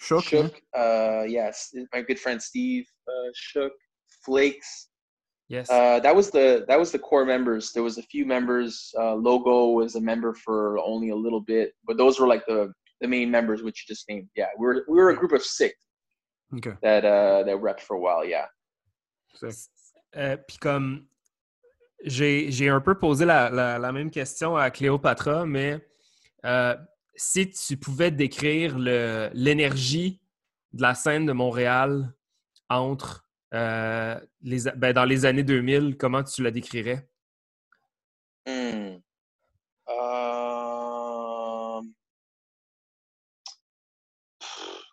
Shook. 0.00 0.32
yeah? 0.32 0.42
Shook, 0.42 0.60
uh, 0.76 1.22
yes, 1.28 1.74
my 1.92 2.02
good 2.02 2.18
friend 2.18 2.40
Steve, 2.42 2.86
uh, 3.08 3.30
Shook, 3.34 3.72
Flakes. 4.24 4.88
Yes. 5.48 5.68
Uh, 5.68 5.98
that 6.00 6.14
was 6.14 6.30
the 6.30 6.64
that 6.68 6.78
was 6.78 6.92
the 6.92 6.98
core 6.98 7.24
members. 7.24 7.72
There 7.72 7.82
was 7.82 7.98
a 7.98 8.02
few 8.04 8.24
members. 8.24 8.92
Uh, 8.96 9.14
Logo 9.14 9.70
was 9.70 9.96
a 9.96 10.00
member 10.00 10.32
for 10.32 10.78
only 10.78 11.10
a 11.10 11.16
little 11.16 11.40
bit, 11.40 11.72
but 11.86 11.96
those 11.96 12.20
were 12.20 12.28
like 12.28 12.46
the 12.46 12.72
the 13.00 13.08
main 13.08 13.30
members, 13.30 13.62
which 13.62 13.84
you 13.88 13.94
just 13.94 14.08
named. 14.08 14.28
Yeah, 14.36 14.46
we 14.58 14.66
were 14.66 14.84
we 14.88 14.96
were 14.96 15.10
a 15.10 15.16
group 15.16 15.32
of 15.32 15.42
six 15.42 15.74
Okay. 16.56 16.74
that 16.82 17.04
uh, 17.04 17.42
that 17.44 17.56
repped 17.56 17.80
for 17.80 17.96
a 17.96 18.00
while. 18.00 18.24
Yeah. 18.24 18.46
Sick. 19.34 19.54
Euh, 20.16 20.36
Puis 20.46 20.58
comme 20.58 21.06
j'ai 22.04 22.50
j'ai 22.50 22.68
un 22.68 22.80
peu 22.80 22.94
posé 22.96 23.24
la, 23.24 23.50
la- 23.50 23.78
la 23.78 23.92
même 23.92 24.10
question 24.10 24.56
à 24.56 24.70
Cléopatra, 24.70 25.46
mais 25.46 25.80
euh, 26.44 26.76
si 27.20 27.50
tu 27.50 27.76
pouvais 27.76 28.10
décrire 28.10 28.78
l'énergie 28.78 30.22
de 30.72 30.80
la 30.80 30.94
scène 30.94 31.26
de 31.26 31.32
Montréal 31.32 32.14
entre 32.70 33.28
euh, 33.52 34.18
les, 34.40 34.70
ben, 34.76 34.94
dans 34.94 35.04
les 35.04 35.26
années 35.26 35.42
2000, 35.42 35.98
comment 35.98 36.24
tu 36.24 36.42
la 36.42 36.50
décrirais? 36.50 37.06
Hmm. 38.46 38.96
Um, 39.86 41.92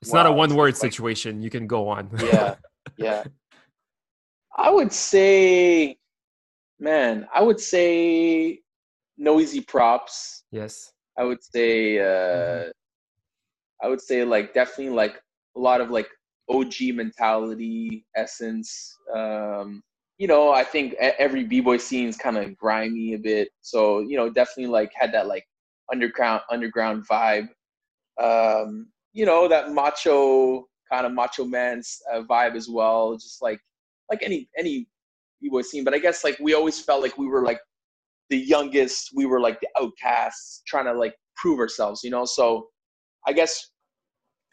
It's 0.02 0.12
not 0.14 0.26
a 0.26 0.30
it's 0.32 0.38
one-word 0.38 0.74
like- 0.74 0.76
situation. 0.76 1.42
You 1.42 1.50
can 1.50 1.66
go 1.66 1.88
on. 1.88 2.10
yeah, 2.22 2.56
yeah. 2.98 3.24
I 4.58 4.70
would 4.70 4.92
say, 4.92 5.98
man, 6.78 7.26
I 7.34 7.42
would 7.42 7.60
say 7.62 8.64
noisy 9.18 9.62
props. 9.62 10.44
yes. 10.52 10.92
I 11.18 11.24
would 11.24 11.44
say, 11.44 12.00
uh, 12.00 12.70
I 13.82 13.88
would 13.88 14.02
say 14.02 14.24
like 14.24 14.54
definitely 14.54 14.94
like 14.94 15.22
a 15.56 15.60
lot 15.60 15.82
of 15.82 15.90
like 15.90 16.08
OG 16.50 16.74
mentality, 16.94 18.06
essence. 18.16 18.96
Um, 19.16 19.82
you 20.18 20.28
know, 20.28 20.52
I 20.52 20.64
think 20.64 20.94
every 20.96 21.44
b-boy 21.44 21.78
scene 21.78 22.08
is 22.08 22.18
kind 22.18 22.38
of 22.38 22.56
grimy 22.58 23.14
a 23.14 23.20
bit. 23.20 23.50
So, 23.62 24.00
you 24.00 24.18
know, 24.18 24.30
definitely 24.30 24.72
like 24.72 24.92
had 24.96 25.12
that 25.14 25.28
like 25.28 25.46
underground, 25.92 26.42
underground 26.50 27.08
vibe. 27.08 27.50
Um, 28.22 28.88
you 29.14 29.26
know, 29.26 29.48
that 29.48 29.72
macho 29.72 30.68
kind 30.92 31.06
of 31.06 31.14
macho 31.14 31.46
man's 31.46 32.00
uh, 32.12 32.22
vibe 32.22 32.56
as 32.56 32.68
well. 32.68 33.16
Just 33.16 33.42
like, 33.42 33.60
like 34.10 34.24
any, 34.24 34.50
any 34.58 34.88
b-boy 35.42 35.62
scene. 35.62 35.84
But 35.84 35.94
I 35.94 36.00
guess 36.00 36.24
like 36.24 36.38
we 36.40 36.54
always 36.56 36.80
felt 36.80 37.04
like 37.04 37.18
we 37.18 37.28
were 37.28 37.44
like 37.44 37.60
the 38.30 38.38
youngest, 38.38 39.12
we 39.16 39.26
were 39.26 39.40
like 39.40 39.60
the 39.60 39.68
outcasts 39.80 40.62
trying 40.68 40.86
to 40.86 40.94
like 40.94 41.16
prove 41.36 41.60
ourselves, 41.60 42.04
you 42.04 42.10
know? 42.10 42.26
So 42.26 42.68
I 43.28 43.34
guess 43.34 43.72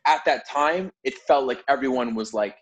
at 0.07 0.25
that 0.27 0.49
time, 0.49 0.91
it 1.03 1.15
felt 1.15 1.47
like 1.47 1.65
everyone 1.69 2.15
was 2.15 2.35
like, 2.35 2.57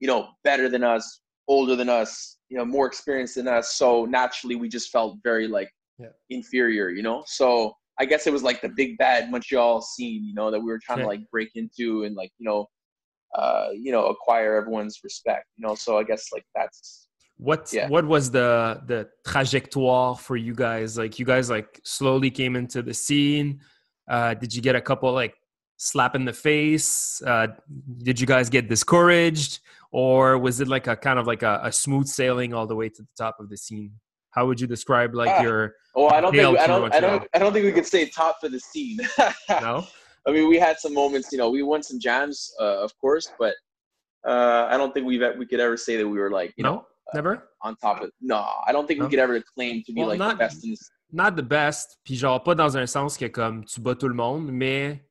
you 0.00 0.08
know, 0.08 0.28
better 0.44 0.68
than 0.68 0.82
us, 0.82 1.20
older 1.48 1.76
than 1.76 1.88
us, 1.88 2.38
you 2.48 2.58
know, 2.58 2.64
more 2.64 2.86
experienced 2.86 3.36
than 3.36 3.48
us. 3.48 3.74
So 3.74 4.04
naturally, 4.04 4.56
we 4.56 4.68
just 4.68 4.90
felt 4.90 5.18
very 5.22 5.46
like 5.48 5.70
Yeah. 5.98 6.08
inferior, 6.30 6.90
you 6.90 7.02
know? 7.02 7.22
So 7.26 7.74
I 8.00 8.04
guess 8.04 8.26
it 8.26 8.32
was 8.32 8.42
like 8.42 8.60
the 8.60 8.68
big 8.68 8.98
bad 8.98 9.30
Montreal 9.30 9.80
scene, 9.82 10.24
you 10.24 10.34
know, 10.34 10.50
that 10.50 10.58
we 10.58 10.66
were 10.66 10.80
trying 10.82 10.98
Okay. 10.98 11.04
to 11.04 11.08
like 11.08 11.30
break 11.30 11.50
into 11.54 12.04
and 12.04 12.16
like, 12.16 12.32
you 12.38 12.48
know, 12.48 12.66
uh, 13.34 13.68
you 13.72 13.92
know, 13.92 14.06
acquire 14.06 14.56
everyone's 14.56 14.98
respect, 15.04 15.46
you 15.56 15.66
know? 15.66 15.74
So 15.74 15.98
I 15.98 16.02
guess 16.02 16.28
like 16.32 16.44
that's, 16.54 17.08
What 17.42 17.72
Yeah. 17.72 17.88
what 17.88 18.06
was 18.06 18.30
the 18.30 18.80
the 18.86 19.08
trajectoire 19.26 20.16
for 20.16 20.36
you 20.36 20.54
guys? 20.54 20.96
Like 20.96 21.18
you 21.18 21.26
guys 21.26 21.50
like 21.50 21.80
slowly 21.82 22.30
came 22.30 22.54
into 22.54 22.82
the 22.82 22.94
scene. 22.94 23.60
Uh, 24.08 24.34
did 24.34 24.54
you 24.54 24.62
get 24.62 24.76
a 24.76 24.80
couple 24.80 25.12
like 25.12 25.34
slap 25.76 26.14
in 26.14 26.24
the 26.24 26.32
face? 26.32 27.20
Uh, 27.26 27.48
did 27.98 28.20
you 28.20 28.28
guys 28.28 28.48
get 28.48 28.68
discouraged, 28.68 29.58
or 29.90 30.38
was 30.38 30.60
it 30.60 30.68
like 30.68 30.86
a 30.86 30.94
kind 30.94 31.18
of 31.18 31.26
like 31.26 31.42
a, 31.42 31.60
a, 31.64 31.72
smooth 31.72 32.06
sailing 32.06 32.54
all 32.54 32.66
the 32.66 32.76
way 32.76 32.88
to 32.88 33.02
the 33.02 33.14
top 33.18 33.40
of 33.40 33.48
the 33.48 33.56
scene? 33.56 33.92
How 34.30 34.46
would 34.46 34.60
you 34.60 34.68
describe 34.68 35.12
like 35.12 35.40
uh, 35.40 35.42
your? 35.42 35.74
Oh, 35.96 36.08
I 36.08 36.20
don't 36.20 36.32
think 36.32 36.58
I 36.58 36.66
don't 36.68 36.94
I 36.94 37.00
don't 37.00 37.28
I 37.34 37.38
don't 37.40 37.52
think 37.52 37.64
we 37.64 37.72
could 37.72 37.86
say 37.86 38.06
top 38.06 38.36
of 38.44 38.52
the 38.52 38.60
scene. 38.60 39.00
no. 39.50 39.84
I 40.28 40.30
mean, 40.30 40.48
we 40.48 40.60
had 40.60 40.78
some 40.78 40.94
moments. 40.94 41.32
You 41.32 41.38
know, 41.38 41.50
we 41.50 41.64
won 41.64 41.82
some 41.82 41.98
jams, 41.98 42.54
uh, 42.60 42.84
of 42.84 42.96
course, 42.98 43.32
but 43.36 43.54
uh, 44.24 44.68
I 44.70 44.76
don't 44.76 44.94
think 44.94 45.06
we've 45.06 45.24
we 45.36 45.46
could 45.46 45.58
ever 45.58 45.76
say 45.76 45.96
that 45.96 46.06
we 46.06 46.18
were 46.18 46.30
like 46.30 46.54
you 46.56 46.62
no, 46.62 46.74
know 46.74 46.86
never? 47.14 47.42
on 47.62 47.76
top 47.76 48.02
of. 48.02 48.10
No, 48.20 48.44
I 48.66 48.72
don't 48.72 48.86
think 48.86 48.98
no? 49.00 49.06
we 49.06 49.10
could 49.10 49.18
ever 49.18 49.40
claim 49.54 49.82
to 49.86 49.92
be 49.92 50.00
well, 50.00 50.08
like 50.08 50.18
not, 50.18 50.32
the 50.32 50.36
best 50.36 50.64
in 50.64 50.70
this. 50.70 50.90
Not 51.10 51.36
the 51.36 51.42
best, 51.42 51.98
puis 52.04 52.16
genre 52.16 52.42
pas 52.42 52.54
dans 52.54 52.76
un 52.76 52.86
sens 52.86 53.16
que 53.16 53.26
comme 53.26 53.64
tu 53.64 53.80
bats 53.80 53.94
tout 53.94 54.08
le 54.08 54.14
monde, 54.14 54.50
mais 54.50 55.06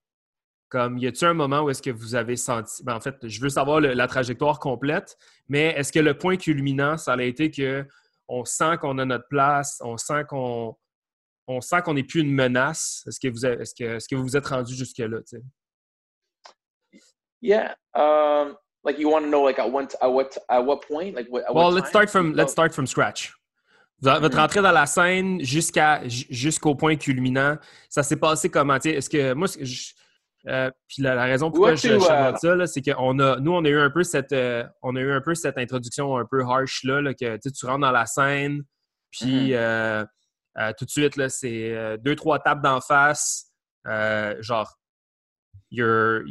comme 0.69 0.97
y 0.97 1.07
a-t-il 1.07 1.27
un 1.27 1.33
moment 1.33 1.61
où 1.61 1.69
est-ce 1.69 1.81
que 1.81 1.89
vous 1.89 2.15
avez 2.15 2.35
senti. 2.35 2.83
Ben, 2.83 2.95
en 2.95 3.01
fait, 3.01 3.15
je 3.27 3.41
veux 3.41 3.49
savoir 3.49 3.81
le, 3.81 3.93
la 3.93 4.07
trajectoire 4.07 4.59
complète, 4.59 5.17
mais 5.47 5.73
est-ce 5.77 5.91
que 5.91 5.99
le 5.99 6.17
point 6.17 6.37
culminant, 6.37 6.97
ça 6.97 7.13
a 7.13 7.21
été 7.21 7.51
que 7.51 7.85
on 8.27 8.45
sent 8.45 8.77
qu'on 8.79 8.97
a 8.97 9.05
notre 9.05 9.27
place, 9.29 9.81
on 9.83 9.97
sent 9.97 10.23
qu'on 10.27 10.75
on 11.47 11.61
sent 11.61 11.81
qu'on 11.83 11.93
n'est 11.93 12.03
plus 12.03 12.21
une 12.21 12.33
menace? 12.33 13.03
Est-ce 13.07 13.19
que 13.19 13.27
vous 13.27 13.45
est-ce 13.45 13.75
que 13.75 13.83
est-ce 13.95 14.07
que 14.07 14.15
vous 14.15 14.23
vous 14.23 14.37
êtes 14.37 14.47
rendu 14.47 14.73
jusque 14.73 14.99
là, 14.99 15.19
tu 15.19 15.37
sais? 15.37 15.43
Yeah. 17.43 17.75
Um, 17.95 18.55
like 18.83 18.97
you 18.97 19.09
want 19.09 19.23
to 19.23 19.29
know 19.29 19.43
like 19.43 19.59
at 19.59 19.71
what 19.71 19.93
at 20.01 20.11
what 20.11 20.37
at 20.49 20.65
what 20.65 20.81
point? 20.87 21.15
Like 21.15 21.27
what, 21.29 21.43
well 21.53 21.71
let's 21.71 21.89
start 21.89 22.09
from 22.09 22.33
let's 22.33 22.51
start 22.51 22.73
from 22.73 22.87
scratch. 22.87 23.33
Votre 24.01 24.29
mm-hmm. 24.29 24.39
entrée 24.39 24.61
dans 24.63 24.71
la 24.71 24.87
scène 24.87 25.41
jusqu'à 25.41 26.01
jusqu'au 26.07 26.73
point 26.73 26.95
culminant. 26.95 27.57
Ça 27.87 28.01
s'est 28.01 28.15
passé 28.15 28.49
comment? 28.49 28.77
Est-ce 28.77 29.09
que 29.09 29.33
moi 29.33 29.47
je, 29.59 29.91
euh, 30.47 30.71
puis 30.87 31.03
la, 31.03 31.23
raison 31.23 31.51
pourquoi 31.51 31.75
je, 31.75 31.87
je 31.87 31.95
uh... 31.97 32.35
ça 32.35 32.67
c'est 32.67 32.81
que 32.81 32.89
on 32.97 33.19
a 33.19 33.39
nous 33.39 33.51
on 33.51 33.63
a 33.63 33.69
eu 33.69 33.77
un 33.77 33.91
peu 33.91 34.03
cette 34.03 34.31
euh, 34.31 34.63
on 34.81 34.95
a 34.95 34.99
eu 34.99 35.11
un 35.11 35.21
peu 35.21 35.35
cette 35.35 35.59
introduction 35.59 36.17
un 36.17 36.25
peu 36.25 36.41
harsh 36.41 36.83
là, 36.83 36.99
là 36.99 37.13
que 37.13 37.37
tu 37.37 37.65
rentres 37.67 37.81
dans 37.81 37.91
la 37.91 38.07
scène 38.07 38.63
puis 39.11 39.49
mm-hmm. 39.49 40.07
euh, 40.57 40.73
tout 40.79 40.85
de 40.85 40.89
suite 40.89 41.15
là 41.15 41.29
c'est 41.29 41.97
deux 41.99 42.15
trois 42.15 42.39
tapes 42.39 42.63
d'en 42.63 42.81
face 42.81 43.51
genre 44.39 44.75
you're 45.69 46.23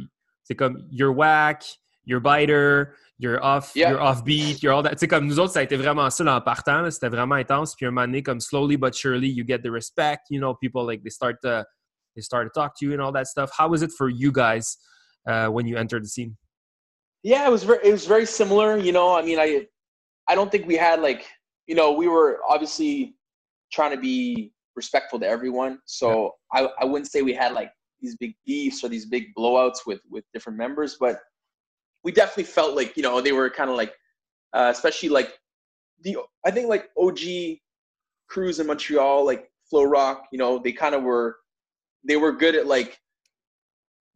c'est 0.43 0.55
comme 0.55 0.85
you're 0.91 1.15
whack 1.15 1.63
you're 2.05 2.19
biter, 2.19 2.95
you're 3.17 3.43
off, 3.43 3.71
yeah. 3.75 3.91
you're 3.91 3.99
offbeat, 3.99 4.63
you're 4.63 4.73
all 4.73 4.81
that. 4.81 4.93
Tu 4.93 4.99
sais, 4.99 5.07
comme 5.07 5.27
nous 5.27 5.39
autres, 5.39 5.53
ça 5.53 5.59
a 5.59 5.63
été 5.63 5.75
vraiment 5.75 6.09
ça 6.09 6.23
là, 6.23 6.35
en 6.35 6.41
partant. 6.41 6.89
C'était 6.89 7.09
vraiment 7.09 7.35
intense. 7.35 7.75
Puis 7.75 7.85
un 7.85 7.91
moment 7.91 8.07
donné, 8.07 8.23
comme 8.23 8.39
slowly 8.39 8.77
but 8.77 8.95
surely, 8.95 9.27
you 9.27 9.43
get 9.43 9.59
the 9.59 9.69
respect. 9.69 10.27
You 10.29 10.39
know, 10.39 10.55
people 10.55 10.85
like 10.85 11.03
they 11.03 11.11
start 11.11 11.37
to 11.43 11.65
they 12.15 12.21
start 12.21 12.51
to 12.51 12.59
talk 12.59 12.77
to 12.79 12.85
you 12.85 12.93
and 12.93 13.01
all 13.01 13.11
that 13.13 13.27
stuff. 13.27 13.51
How 13.55 13.69
was 13.69 13.83
it 13.83 13.91
for 13.95 14.09
you 14.09 14.31
guys 14.31 14.77
uh, 15.27 15.47
when 15.47 15.67
you 15.67 15.77
entered 15.77 16.03
the 16.03 16.09
scene? 16.09 16.35
Yeah, 17.23 17.47
it 17.47 17.51
was 17.51 17.63
very 17.63 17.79
it 17.83 17.91
was 17.91 18.07
very 18.07 18.25
similar. 18.25 18.77
You 18.77 18.91
know, 18.91 19.15
I 19.15 19.21
mean, 19.21 19.39
I 19.39 19.67
I 20.27 20.35
don't 20.35 20.51
think 20.51 20.67
we 20.67 20.75
had 20.75 21.01
like 21.01 21.27
you 21.67 21.75
know 21.75 21.91
we 21.91 22.07
were 22.07 22.39
obviously 22.49 23.15
trying 23.71 23.91
to 23.91 24.01
be 24.01 24.51
respectful 24.75 25.19
to 25.19 25.27
everyone. 25.27 25.79
So 25.85 26.35
yeah. 26.55 26.61
I 26.61 26.83
I 26.83 26.85
wouldn't 26.85 27.11
say 27.11 27.21
we 27.21 27.33
had 27.33 27.53
like 27.53 27.71
these 28.01 28.15
big 28.17 28.33
beefs 28.47 28.83
or 28.83 28.89
these 28.89 29.05
big 29.05 29.25
blowouts 29.37 29.85
with 29.85 29.99
with 30.09 30.23
different 30.33 30.57
members, 30.57 30.97
but 30.99 31.19
we 32.03 32.11
definitely 32.11 32.45
felt 32.45 32.75
like 32.75 32.97
you 32.97 33.03
know 33.03 33.21
they 33.21 33.31
were 33.31 33.49
kind 33.49 33.69
of 33.69 33.75
like, 33.75 33.93
uh, 34.53 34.69
especially 34.73 35.09
like 35.09 35.37
the 36.01 36.17
I 36.45 36.51
think 36.51 36.67
like 36.67 36.89
OG 36.97 37.19
crews 38.27 38.59
in 38.59 38.67
Montreal, 38.67 39.25
like 39.25 39.51
Flow 39.69 39.83
Rock, 39.83 40.27
you 40.31 40.37
know, 40.37 40.59
they 40.59 40.71
kind 40.71 40.95
of 40.95 41.03
were 41.03 41.37
they 42.07 42.17
were 42.17 42.31
good 42.31 42.55
at 42.55 42.67
like 42.67 42.97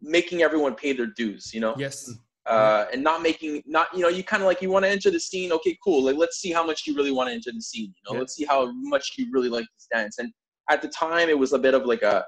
making 0.01 0.41
everyone 0.41 0.75
pay 0.75 0.93
their 0.93 1.07
dues, 1.07 1.53
you 1.53 1.59
know. 1.59 1.75
Yes. 1.77 2.11
Uh, 2.45 2.85
and 2.93 3.03
not 3.03 3.23
making 3.23 3.63
not 3.65 3.87
you 3.91 4.01
know 4.01 4.07
you 4.07 4.23
kind 4.23 4.43
of 4.43 4.45
like 4.45 4.61
you 4.61 4.69
want 4.69 4.85
to 4.85 4.89
enter 4.89 5.09
the 5.09 5.19
scene 5.19 5.51
okay 5.51 5.75
cool 5.83 6.03
like 6.03 6.15
let's 6.15 6.37
see 6.37 6.51
how 6.51 6.63
much 6.63 6.85
you 6.85 6.95
really 6.95 7.11
want 7.11 7.27
to 7.27 7.33
enter 7.33 7.51
the 7.51 7.59
scene 7.59 7.85
you 7.85 8.03
know 8.05 8.13
yeah. 8.13 8.19
let's 8.19 8.35
see 8.35 8.45
how 8.45 8.71
much 8.83 9.13
you 9.17 9.25
really 9.31 9.49
like 9.49 9.65
this 9.75 9.87
dance 9.91 10.19
and 10.19 10.31
at 10.69 10.79
the 10.79 10.87
time 10.89 11.27
it 11.27 11.39
was 11.39 11.53
a 11.53 11.57
bit 11.57 11.73
of 11.73 11.87
like 11.87 12.03
a 12.03 12.23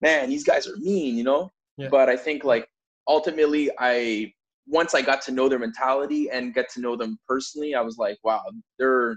man 0.00 0.30
these 0.30 0.44
guys 0.44 0.68
are 0.68 0.76
mean 0.76 1.16
you 1.16 1.24
know 1.24 1.50
yeah. 1.76 1.88
but 1.88 2.08
i 2.08 2.16
think 2.16 2.44
like 2.44 2.68
ultimately 3.08 3.68
i 3.80 4.32
once 4.68 4.94
I 4.94 5.02
got 5.02 5.22
to 5.22 5.32
know 5.32 5.48
their 5.48 5.58
mentality 5.58 6.30
and 6.30 6.54
get 6.54 6.70
to 6.74 6.80
know 6.80 6.94
them 6.94 7.18
personally, 7.26 7.74
I 7.74 7.80
was 7.80 7.96
like, 7.96 8.18
wow, 8.22 8.42
they're 8.78 9.12
a 9.12 9.16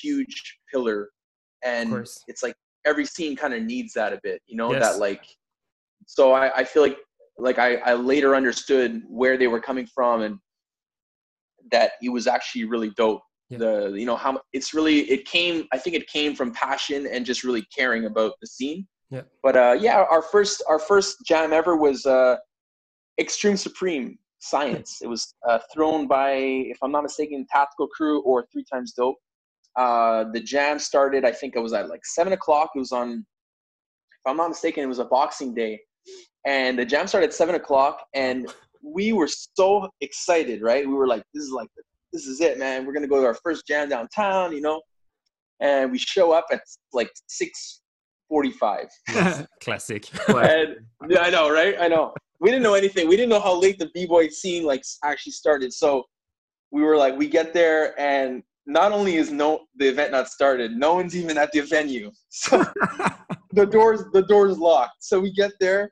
huge 0.00 0.58
pillar. 0.72 1.10
And 1.64 2.06
it's 2.28 2.42
like 2.42 2.54
every 2.84 3.04
scene 3.04 3.36
kind 3.36 3.52
of 3.54 3.62
needs 3.62 3.92
that 3.94 4.12
a 4.12 4.20
bit, 4.22 4.40
you 4.46 4.56
know, 4.56 4.72
yes. 4.72 4.82
that 4.82 5.00
like, 5.00 5.24
so 6.06 6.32
I, 6.32 6.56
I 6.58 6.64
feel 6.64 6.82
like, 6.82 6.98
like 7.38 7.58
I, 7.58 7.76
I 7.76 7.94
later 7.94 8.36
understood 8.36 9.02
where 9.08 9.36
they 9.36 9.48
were 9.48 9.60
coming 9.60 9.86
from 9.86 10.22
and 10.22 10.38
that 11.70 11.92
it 12.02 12.10
was 12.10 12.26
actually 12.26 12.64
really 12.64 12.90
dope. 12.90 13.22
Yeah. 13.48 13.58
The, 13.58 13.94
you 13.96 14.06
know, 14.06 14.16
how 14.16 14.40
it's 14.52 14.72
really, 14.72 15.00
it 15.10 15.24
came, 15.24 15.66
I 15.72 15.78
think 15.78 15.94
it 15.96 16.06
came 16.06 16.34
from 16.34 16.52
passion 16.52 17.06
and 17.06 17.26
just 17.26 17.44
really 17.44 17.66
caring 17.76 18.06
about 18.06 18.34
the 18.40 18.46
scene. 18.46 18.86
Yeah. 19.10 19.22
But 19.42 19.56
uh, 19.56 19.76
yeah, 19.78 20.04
our 20.10 20.22
first, 20.22 20.62
our 20.68 20.78
first 20.78 21.18
jam 21.26 21.52
ever 21.52 21.76
was 21.76 22.06
uh, 22.06 22.36
Extreme 23.20 23.58
Supreme 23.58 24.18
Science. 24.42 24.98
It 25.02 25.06
was 25.06 25.34
uh, 25.48 25.60
thrown 25.72 26.08
by, 26.08 26.32
if 26.32 26.78
I'm 26.82 26.90
not 26.90 27.04
mistaken, 27.04 27.46
Tactical 27.50 27.86
Crew 27.86 28.22
or 28.22 28.44
Three 28.52 28.64
Times 28.70 28.92
Dope. 28.92 29.16
Uh, 29.78 30.24
the 30.32 30.40
jam 30.40 30.80
started, 30.80 31.24
I 31.24 31.30
think 31.30 31.54
it 31.54 31.60
was 31.60 31.72
at 31.72 31.88
like 31.88 32.04
seven 32.04 32.32
o'clock. 32.32 32.70
It 32.74 32.80
was 32.80 32.90
on, 32.90 33.10
if 33.12 34.30
I'm 34.30 34.36
not 34.36 34.48
mistaken, 34.48 34.82
it 34.82 34.88
was 34.88 34.98
a 34.98 35.04
Boxing 35.04 35.54
Day, 35.54 35.80
and 36.44 36.76
the 36.76 36.84
jam 36.84 37.06
started 37.06 37.28
at 37.28 37.34
seven 37.34 37.54
o'clock, 37.54 38.04
and 38.14 38.52
we 38.82 39.12
were 39.12 39.28
so 39.28 39.88
excited, 40.00 40.60
right? 40.60 40.86
We 40.86 40.92
were 40.92 41.06
like, 41.06 41.22
this 41.32 41.44
is 41.44 41.52
like, 41.52 41.68
this 42.12 42.26
is 42.26 42.40
it, 42.40 42.58
man. 42.58 42.84
We're 42.84 42.92
gonna 42.92 43.06
go 43.06 43.20
to 43.20 43.26
our 43.26 43.38
first 43.44 43.64
jam 43.66 43.88
downtown, 43.88 44.52
you 44.52 44.60
know, 44.60 44.82
and 45.60 45.92
we 45.92 45.98
show 45.98 46.32
up 46.32 46.46
at 46.50 46.62
like 46.92 47.10
six 47.28 47.80
45. 48.28 48.86
Classic. 49.60 50.08
and, 50.28 50.76
yeah, 51.08 51.20
I 51.20 51.30
know, 51.30 51.50
right? 51.50 51.76
I 51.78 51.86
know 51.86 52.12
we 52.42 52.50
didn't 52.50 52.64
know 52.64 52.74
anything. 52.74 53.08
We 53.08 53.16
didn't 53.16 53.30
know 53.30 53.40
how 53.40 53.58
late 53.58 53.78
the 53.78 53.88
b-boy 53.94 54.28
scene 54.28 54.64
like 54.64 54.82
actually 55.04 55.32
started. 55.32 55.72
So 55.72 56.04
we 56.72 56.82
were 56.82 56.96
like, 56.96 57.16
we 57.16 57.28
get 57.28 57.54
there 57.54 57.98
and 58.00 58.42
not 58.66 58.90
only 58.90 59.14
is 59.14 59.30
no 59.30 59.60
the 59.76 59.88
event 59.88 60.10
not 60.10 60.28
started, 60.28 60.72
no 60.72 60.94
one's 60.94 61.16
even 61.16 61.38
at 61.38 61.52
the 61.52 61.60
venue. 61.60 62.10
So 62.30 62.64
the 63.52 63.66
doors 63.66 64.04
the 64.12 64.22
doors 64.22 64.58
locked. 64.58 65.04
So 65.04 65.20
we 65.20 65.30
get 65.32 65.52
there. 65.60 65.90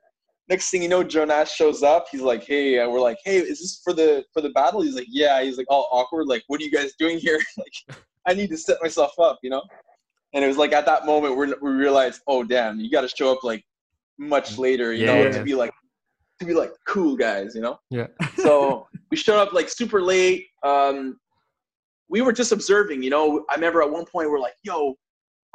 Next 0.49 0.69
thing 0.69 0.81
you 0.81 0.89
know, 0.89 1.03
Jonas 1.03 1.51
shows 1.51 1.83
up. 1.83 2.07
He's 2.11 2.21
like, 2.21 2.43
"Hey," 2.43 2.79
and 2.79 2.91
we're 2.91 2.99
like, 2.99 3.19
"Hey, 3.23 3.37
is 3.37 3.59
this 3.59 3.79
for 3.83 3.93
the 3.93 4.25
for 4.33 4.41
the 4.41 4.49
battle?" 4.49 4.81
He's 4.81 4.95
like, 4.95 5.07
"Yeah." 5.07 5.41
He's 5.43 5.57
like, 5.57 5.67
all 5.69 5.87
awkward. 5.91 6.27
Like, 6.27 6.43
what 6.47 6.59
are 6.59 6.63
you 6.63 6.71
guys 6.71 6.93
doing 6.97 7.19
here? 7.19 7.39
like, 7.57 7.97
I 8.27 8.33
need 8.33 8.49
to 8.49 8.57
set 8.57 8.77
myself 8.81 9.13
up, 9.19 9.37
you 9.43 9.51
know. 9.51 9.61
And 10.33 10.43
it 10.43 10.47
was 10.47 10.57
like 10.57 10.73
at 10.73 10.87
that 10.87 11.05
moment 11.05 11.37
we 11.37 11.53
we 11.61 11.71
realized, 11.71 12.21
oh 12.27 12.43
damn, 12.43 12.79
you 12.79 12.89
got 12.89 13.01
to 13.01 13.07
show 13.07 13.31
up 13.31 13.43
like 13.43 13.63
much 14.17 14.57
later, 14.57 14.91
you 14.91 15.05
yeah. 15.05 15.23
know, 15.23 15.31
to 15.31 15.43
be 15.43 15.53
like 15.53 15.71
to 16.41 16.45
be 16.45 16.53
like 16.53 16.71
cool 16.87 17.15
guys, 17.15 17.55
you 17.55 17.61
know? 17.61 17.79
Yeah. 17.89 18.07
so 18.37 18.87
we 19.09 19.17
showed 19.17 19.39
up 19.39 19.53
like 19.53 19.69
super 19.69 20.01
late. 20.01 20.47
Um, 20.63 21.17
we 22.09 22.21
were 22.21 22.33
just 22.33 22.51
observing, 22.51 23.03
you 23.03 23.09
know. 23.09 23.45
I 23.49 23.55
remember 23.55 23.81
at 23.81 23.89
one 23.89 24.05
point 24.05 24.29
we're 24.29 24.39
like, 24.39 24.55
yo, 24.63 24.95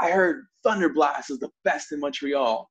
I 0.01 0.11
heard 0.11 0.45
Thunder 0.63 0.89
Blast 0.89 1.31
is 1.31 1.39
the 1.39 1.51
best 1.65 1.93
in 1.93 2.01
Montreal. 2.01 2.69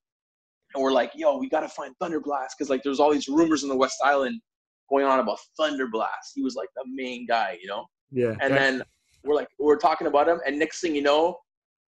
And 0.74 0.84
we're 0.84 0.92
like, 0.92 1.12
yo, 1.16 1.38
we 1.38 1.50
gotta 1.50 1.70
find 1.70 1.94
Thunder 2.00 2.20
Blast 2.20 2.56
because 2.58 2.70
like 2.70 2.82
there's 2.84 3.00
all 3.00 3.12
these 3.12 3.28
rumors 3.28 3.64
in 3.64 3.70
the 3.70 3.76
West 3.76 3.98
Island 4.04 4.42
going 4.90 5.06
on 5.06 5.20
about 5.20 5.40
Thunder 5.58 5.88
Blast. 5.88 6.32
He 6.34 6.42
was 6.42 6.56
like 6.56 6.70
the 6.76 6.84
main 6.88 7.26
guy, 7.28 7.58
you 7.62 7.68
know? 7.68 7.86
Yeah. 8.12 8.36
And 8.42 8.54
then 8.54 8.82
we're 9.24 9.36
like, 9.36 9.50
we're 9.60 9.78
talking 9.78 10.08
about 10.08 10.28
him, 10.28 10.40
and 10.46 10.58
next 10.58 10.82
thing 10.82 10.96
you 10.96 11.02
know, 11.02 11.38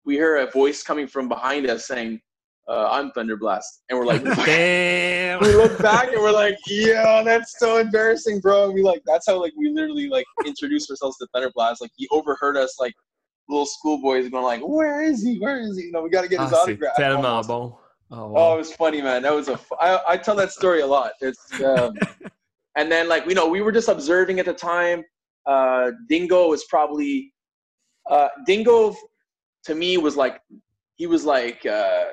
we 0.06 0.16
hear 0.16 0.38
a 0.38 0.52
voice 0.52 0.84
coming 0.84 1.08
from 1.08 1.28
behind 1.28 1.70
us 1.70 1.88
saying, 1.88 2.20
uh, 2.68 2.90
I'm 2.92 3.12
Thunderblast. 3.12 3.82
And 3.90 3.98
we're 3.98 4.06
like, 4.06 4.24
damn. 4.46 5.40
we 5.42 5.56
look 5.56 5.78
back 5.80 6.12
and 6.12 6.22
we're 6.22 6.32
like, 6.32 6.58
yeah, 6.68 7.24
that's 7.24 7.58
so 7.60 7.78
embarrassing, 7.78 8.40
bro. 8.40 8.66
And 8.66 8.74
we 8.74 8.82
like, 8.82 9.02
that's 9.06 9.28
how 9.28 9.40
like 9.40 9.54
we 9.58 9.70
literally 9.70 10.10
like 10.10 10.26
introduced 10.46 10.90
ourselves 10.90 11.18
to 11.18 11.28
Thunderblast. 11.36 11.78
Like 11.82 11.92
he 11.96 12.08
overheard 12.12 12.58
us 12.58 12.78
like 12.80 12.94
little 13.50 13.66
schoolboys 13.66 14.30
going 14.30 14.44
like, 14.44 14.62
where 14.62 15.02
is 15.02 15.24
he? 15.24 15.40
Where 15.40 15.60
is 15.60 15.78
he? 15.78 15.86
You 15.86 15.92
know, 15.92 16.02
we 16.02 16.10
got 16.10 16.24
to 16.24 16.28
get 16.28 16.42
his 16.42 16.54
ah, 16.54 16.64
autograph. 16.64 16.94
Oh, 18.10 18.28
wow. 18.28 18.52
oh, 18.52 18.56
it 18.56 18.58
was 18.60 18.74
funny, 18.74 19.02
man. 19.02 19.22
That 19.22 19.34
was 19.34 19.50
a. 19.50 19.60
I, 19.82 20.00
I 20.10 20.18
tell 20.18 20.36
that 20.36 20.52
story 20.52 20.80
a 20.82 20.88
lot. 20.88 21.12
It's 21.20 21.62
um, 21.62 21.94
and 22.78 22.90
then 22.90 23.10
like 23.10 23.26
you 23.26 23.36
know 23.36 23.48
we 23.48 23.62
were 23.62 23.72
just 23.72 23.90
observing 23.90 24.40
at 24.40 24.46
the 24.46 24.54
time. 24.54 25.04
Uh, 25.46 25.92
Dingo 26.08 26.48
was 26.48 26.64
probably 26.66 27.34
uh, 28.10 28.30
Dingo 28.46 28.96
to 29.66 29.76
me 29.76 29.98
was 29.98 30.16
like 30.16 30.40
he 30.96 31.06
was 31.06 31.26
like 31.26 31.66
uh, 31.66 32.06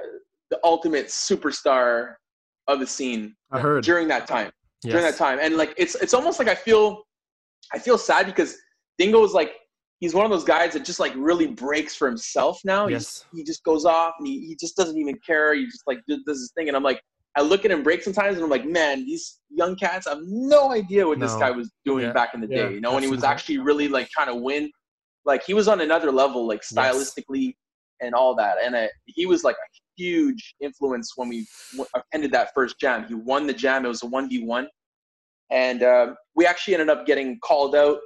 the 0.51 0.59
ultimate 0.65 1.07
superstar 1.07 2.15
of 2.69 2.81
the 2.81 2.87
scene. 2.87 3.35
I 3.53 3.61
heard 3.61 3.85
during 3.85 4.09
that 4.09 4.27
time. 4.27 4.51
Yes. 4.83 4.93
During 4.93 5.05
that 5.07 5.17
time, 5.17 5.39
and 5.41 5.57
like 5.57 5.73
it's 5.77 5.95
it's 5.97 6.13
almost 6.15 6.39
like 6.39 6.49
I 6.49 6.55
feel 6.55 7.03
I 7.73 7.79
feel 7.79 7.97
sad 7.97 8.27
because 8.27 8.57
Dingo 8.99 9.25
is 9.25 9.33
like 9.33 9.53
he's 10.01 10.13
one 10.15 10.25
of 10.27 10.31
those 10.31 10.45
guys 10.45 10.75
that 10.75 10.85
just 10.85 11.01
like 11.01 11.13
really 11.17 11.47
breaks 11.47 11.95
for 11.95 12.07
himself 12.07 12.61
now. 12.65 12.89
Yes. 12.89 13.25
He 13.33 13.43
just 13.45 13.65
goes 13.65 13.87
off 13.87 14.15
and 14.19 14.27
he, 14.29 14.41
he 14.47 14.57
just 14.61 14.77
doesn't 14.77 14.99
even 14.99 15.17
care. 15.27 15.55
He 15.55 15.65
just 15.65 15.85
like 15.87 16.01
does 16.09 16.21
his 16.27 16.53
thing, 16.57 16.69
and 16.69 16.77
I'm 16.77 16.83
like, 16.83 17.01
I 17.37 17.41
look 17.41 17.65
at 17.65 17.71
him 17.71 17.83
break 17.83 18.03
sometimes, 18.03 18.37
and 18.37 18.45
I'm 18.45 18.51
like, 18.51 18.67
man, 18.67 19.07
these 19.07 19.41
young 19.51 19.75
cats 19.77 20.07
have 20.07 20.19
no 20.23 20.71
idea 20.73 21.07
what 21.07 21.19
this 21.19 21.35
guy 21.37 21.51
was 21.51 21.73
doing 21.87 22.05
Yeah. 22.05 22.13
back 22.13 22.35
in 22.35 22.41
the 22.43 22.47
day. 22.47 22.57
Yeah, 22.57 22.69
you 22.69 22.81
know, 22.83 22.93
when 22.93 23.03
he 23.03 23.09
was 23.09 23.25
actually 23.25 23.59
really 23.59 23.89
like 23.89 24.09
trying 24.11 24.29
to 24.29 24.35
win. 24.37 24.71
Like 25.25 25.43
he 25.45 25.55
was 25.55 25.67
on 25.69 25.81
another 25.81 26.13
level, 26.13 26.47
like 26.47 26.61
stylistically 26.61 27.55
and 28.03 28.15
all 28.15 28.35
that. 28.37 28.57
And 28.63 28.75
uh, 28.75 28.89
he 29.07 29.25
was 29.25 29.43
like 29.43 29.57
huge 29.97 30.55
influence 30.61 31.13
when 31.17 31.29
we 31.29 31.47
w- 31.73 31.89
attended 31.95 32.33
that 32.33 32.51
first 32.55 32.79
jam. 32.81 33.07
He 33.07 33.15
won 33.15 33.47
the 33.47 33.53
jam. 33.55 33.85
It 33.85 33.89
was 33.89 34.03
a 34.03 34.07
one 34.07 34.29
v 34.29 34.45
one, 34.45 34.69
and 35.51 35.83
uh, 35.83 36.15
we 36.35 36.47
actually 36.47 36.75
ended 36.75 36.91
up 36.91 37.07
getting 37.07 37.39
called 37.41 37.75
out 37.77 37.99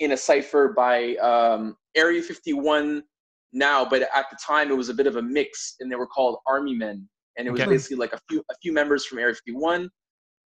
in 0.00 0.12
a 0.12 0.16
cipher 0.16 0.72
by 0.76 1.16
um, 1.16 1.76
Area 1.96 2.22
51 2.22 3.02
now, 3.52 3.84
but 3.84 4.02
at 4.02 4.26
the 4.30 4.36
time 4.44 4.70
it 4.70 4.76
was 4.76 4.88
a 4.88 4.94
bit 4.94 5.06
of 5.06 5.16
a 5.16 5.22
mix, 5.22 5.76
and 5.80 5.90
they 5.90 5.96
were 5.96 6.06
called 6.06 6.38
Army 6.46 6.74
Men, 6.74 7.08
and 7.36 7.48
it 7.48 7.50
was 7.50 7.60
Okay. 7.62 7.70
basically 7.70 7.96
like 7.96 8.12
a 8.12 8.20
few 8.28 8.40
a 8.50 8.54
few 8.62 8.72
members 8.72 9.06
from 9.06 9.18
Area 9.18 9.34
51. 9.34 9.88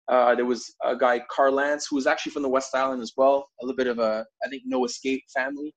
Uh, 0.07 0.35
there 0.35 0.45
was 0.45 0.73
a 0.83 0.95
guy 0.95 1.21
Carl 1.31 1.53
Lance 1.53 1.87
who 1.89 1.95
was 1.95 2.07
actually 2.07 2.31
from 2.31 2.41
the 2.43 2.49
West 2.49 2.75
Island 2.75 3.01
as 3.01 3.13
well, 3.17 3.47
a 3.61 3.65
little 3.65 3.77
bit 3.77 3.87
of 3.87 3.99
a 3.99 4.25
I 4.45 4.49
think 4.49 4.63
no 4.65 4.85
escape 4.85 5.23
family, 5.33 5.73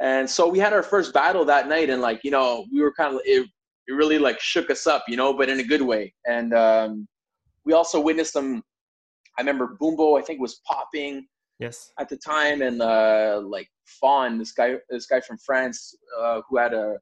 and 0.00 0.28
so 0.28 0.48
we 0.48 0.58
had 0.58 0.72
our 0.72 0.82
first 0.82 1.14
battle 1.14 1.44
that 1.46 1.68
night, 1.68 1.90
and 1.90 2.02
like 2.02 2.20
you 2.24 2.30
know 2.30 2.66
we 2.72 2.82
were 2.82 2.92
kind 2.92 3.14
of 3.14 3.20
it, 3.24 3.48
it 3.88 3.92
really 3.92 4.18
like 4.18 4.40
shook 4.40 4.70
us 4.70 4.86
up, 4.86 5.04
you 5.08 5.16
know, 5.16 5.32
but 5.32 5.48
in 5.48 5.60
a 5.60 5.64
good 5.64 5.82
way, 5.82 6.14
and 6.26 6.54
um, 6.54 7.08
we 7.64 7.72
also 7.72 8.00
witnessed 8.00 8.32
some. 8.32 8.62
I 9.38 9.42
remember 9.42 9.76
Boombo, 9.80 10.18
I 10.18 10.22
think 10.22 10.40
was 10.40 10.60
popping 10.66 11.26
Yes. 11.58 11.92
at 11.98 12.08
the 12.08 12.16
time, 12.16 12.60
and 12.60 12.82
uh, 12.82 13.40
like 13.44 13.68
Fawn, 14.00 14.36
this 14.38 14.52
guy, 14.52 14.76
this 14.90 15.06
guy 15.06 15.20
from 15.20 15.38
France, 15.38 15.94
uh, 16.20 16.42
who 16.48 16.58
had 16.58 16.74
a, 16.74 16.96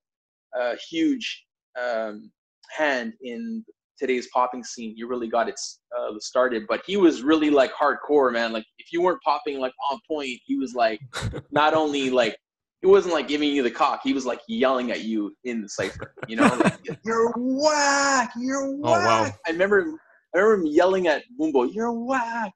a 0.54 0.76
huge 0.90 1.44
um, 1.80 2.30
hand 2.76 3.14
in 3.22 3.64
today's 3.98 4.28
popping 4.32 4.62
scene. 4.64 4.94
He 4.96 5.02
really 5.04 5.28
got 5.28 5.48
it 5.48 5.58
uh, 5.98 6.12
started, 6.18 6.64
but 6.68 6.82
he 6.86 6.96
was 6.96 7.22
really 7.22 7.50
like 7.50 7.72
hardcore, 7.72 8.32
man. 8.32 8.52
Like 8.52 8.64
if 8.78 8.92
you 8.92 9.02
weren't 9.02 9.22
popping 9.22 9.58
like 9.60 9.72
on 9.90 9.98
point, 10.06 10.38
he 10.44 10.56
was 10.56 10.74
like 10.74 11.00
not 11.50 11.74
only 11.74 12.10
like 12.10 12.36
he 12.80 12.86
wasn't 12.86 13.14
like 13.14 13.28
giving 13.28 13.50
you 13.50 13.62
the 13.62 13.70
cock, 13.70 14.00
he 14.02 14.12
was 14.12 14.24
like 14.24 14.40
yelling 14.48 14.90
at 14.90 15.04
you 15.04 15.36
in 15.44 15.62
the 15.62 15.68
cipher. 15.68 16.14
You 16.28 16.36
know, 16.36 16.44
like, 16.64 16.78
you're 17.04 17.32
whack, 17.36 18.32
you're 18.38 18.76
whack. 18.76 19.02
Oh, 19.02 19.24
wow. 19.24 19.30
I 19.46 19.50
remember, 19.50 19.98
I 20.34 20.38
remember 20.38 20.62
him 20.62 20.72
yelling 20.72 21.06
at 21.06 21.22
Boombo, 21.38 21.72
you're 21.72 21.92
whack. 21.92 22.52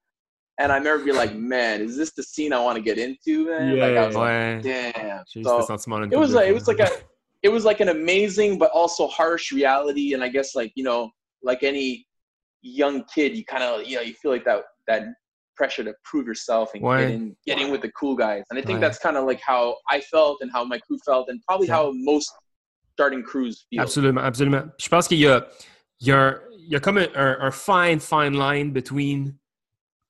And 0.58 0.70
I 0.70 0.76
remember 0.76 1.04
being 1.04 1.16
like, 1.16 1.34
man, 1.34 1.82
is 1.82 1.96
this 1.96 2.12
the 2.12 2.22
scene 2.22 2.52
I 2.52 2.60
want 2.60 2.76
to 2.76 2.82
get 2.82 2.96
into, 2.96 3.46
man? 3.46 3.76
Like, 3.76 3.96
I 3.96 4.06
was 4.06 4.16
like, 4.16 4.62
damn. 4.62 5.24
J'ai 5.26 5.40
eu 5.40 5.44
So, 5.44 5.60
ce 5.60 5.66
sentiment 5.66 6.12
it 6.12 6.16
was 6.16 6.32
like, 6.32 6.48
it 6.48 6.54
was 6.54 6.68
like 6.68 6.78
a, 6.78 6.88
it 7.42 7.52
was 7.52 7.64
like 7.64 7.80
an 7.80 7.90
amazing 7.90 8.58
but 8.58 8.70
also 8.70 9.06
harsh 9.08 9.52
reality. 9.52 10.14
And 10.14 10.24
I 10.24 10.28
guess 10.28 10.54
like 10.54 10.72
you 10.74 10.84
know, 10.84 11.10
like 11.42 11.62
any 11.62 12.06
young 12.62 13.04
kid, 13.14 13.36
you 13.36 13.44
kind 13.44 13.62
of 13.62 13.84
you 13.84 13.96
know 13.96 14.02
you 14.02 14.14
feel 14.14 14.30
like 14.30 14.44
that 14.44 14.62
that 14.88 15.02
pressure 15.56 15.84
to 15.84 15.92
prove 16.04 16.26
yourself 16.26 16.70
and 16.74 16.82
Ouais. 16.82 17.00
get 17.06 17.10
in 17.10 17.36
get 17.46 17.58
in 17.60 17.70
with 17.70 17.80
the 17.82 17.90
cool 17.92 18.14
guys. 18.16 18.42
And 18.50 18.58
I 18.58 18.62
think 18.62 18.78
Ouais. 18.78 18.80
that's 18.80 18.98
kind 18.98 19.16
of 19.16 19.24
like 19.26 19.40
how 19.46 19.76
I 19.90 20.00
felt 20.00 20.38
and 20.42 20.50
how 20.52 20.64
my 20.64 20.78
crew 20.78 20.98
felt, 21.04 21.28
and 21.28 21.40
probably 21.46 21.68
how 21.68 21.92
most 21.94 22.30
starting 22.92 23.22
crews 23.22 23.66
feel. 23.70 23.82
Absolument, 23.82 24.20
absolument. 24.24 24.70
Je 24.78 24.88
pense 24.88 25.08
qu'il 25.08 25.18
y 25.18 25.26
a, 25.26 25.46
il 26.00 26.08
y 26.08 26.12
a, 26.12 26.16
un- 26.18 26.40
il 26.58 26.68
y 26.72 26.76
a 26.76 26.80
comme 26.80 26.98
un, 26.98 27.08
un- 27.14 27.38
un 27.40 27.50
fine, 27.50 27.98
fine 28.00 28.34
line 28.38 28.72
between 28.72 29.36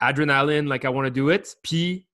adrenaline, 0.01 0.67
like 0.69 0.85
I 0.85 0.89
want 0.89 1.05
to 1.05 1.11
do 1.11 1.31
it, 1.31 1.57
puis 1.63 2.07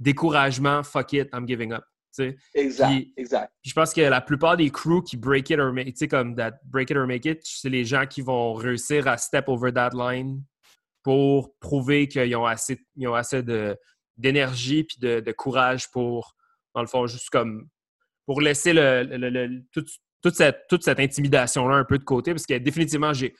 découragement, 0.00 0.84
fuck 0.84 1.12
it, 1.12 1.28
I'm 1.32 1.46
giving 1.46 1.72
up. 1.72 1.84
tu 2.14 2.30
sais. 2.30 2.36
Exact, 2.54 2.90
Puis- 2.92 3.12
exact. 3.18 3.52
Puis 3.62 3.70
je 3.70 3.74
pense 3.74 3.92
que 3.92 4.00
la 4.00 4.20
plupart 4.22 4.56
des 4.56 4.70
crews 4.70 5.02
qui 5.02 5.16
break 5.18 5.50
it 5.50 5.58
or 5.58 5.70
make, 5.72 5.94
comme 6.08 6.34
that 6.36 6.60
break 6.64 6.90
it 6.90 6.96
or 6.96 7.06
make 7.06 7.26
it, 7.26 7.40
c'est 7.44 7.68
les 7.68 7.84
gens 7.84 8.06
qui 8.06 8.22
vont 8.22 8.54
réussir 8.54 9.06
à 9.06 9.18
step 9.18 9.44
over 9.48 9.70
that 9.72 9.90
line 9.92 10.42
pour 11.06 11.54
prouver 11.60 12.08
qu'ils 12.08 12.34
ont 12.34 12.46
assez, 12.46 12.84
ils 12.96 13.06
ont 13.06 13.14
assez 13.14 13.40
de, 13.40 13.78
d'énergie 14.16 14.82
puis 14.82 14.96
de, 14.98 15.20
de 15.20 15.30
courage 15.30 15.88
pour, 15.92 16.34
dans 16.74 16.80
le 16.80 16.88
fond, 16.88 17.06
juste 17.06 17.30
comme 17.30 17.68
pour 18.26 18.40
laisser 18.40 18.72
le, 18.72 19.04
le- 19.04 19.30
le- 19.30 19.62
toute, 19.70 19.86
toute 20.20 20.34
cette, 20.34 20.66
toute 20.68 20.82
cette 20.82 20.98
intimidation-là 20.98 21.76
un 21.76 21.84
peu 21.84 21.96
de 21.96 22.02
côté, 22.02 22.32
parce 22.32 22.44
que 22.44 22.58
définitivement, 22.58 23.12
j'ai 23.12 23.36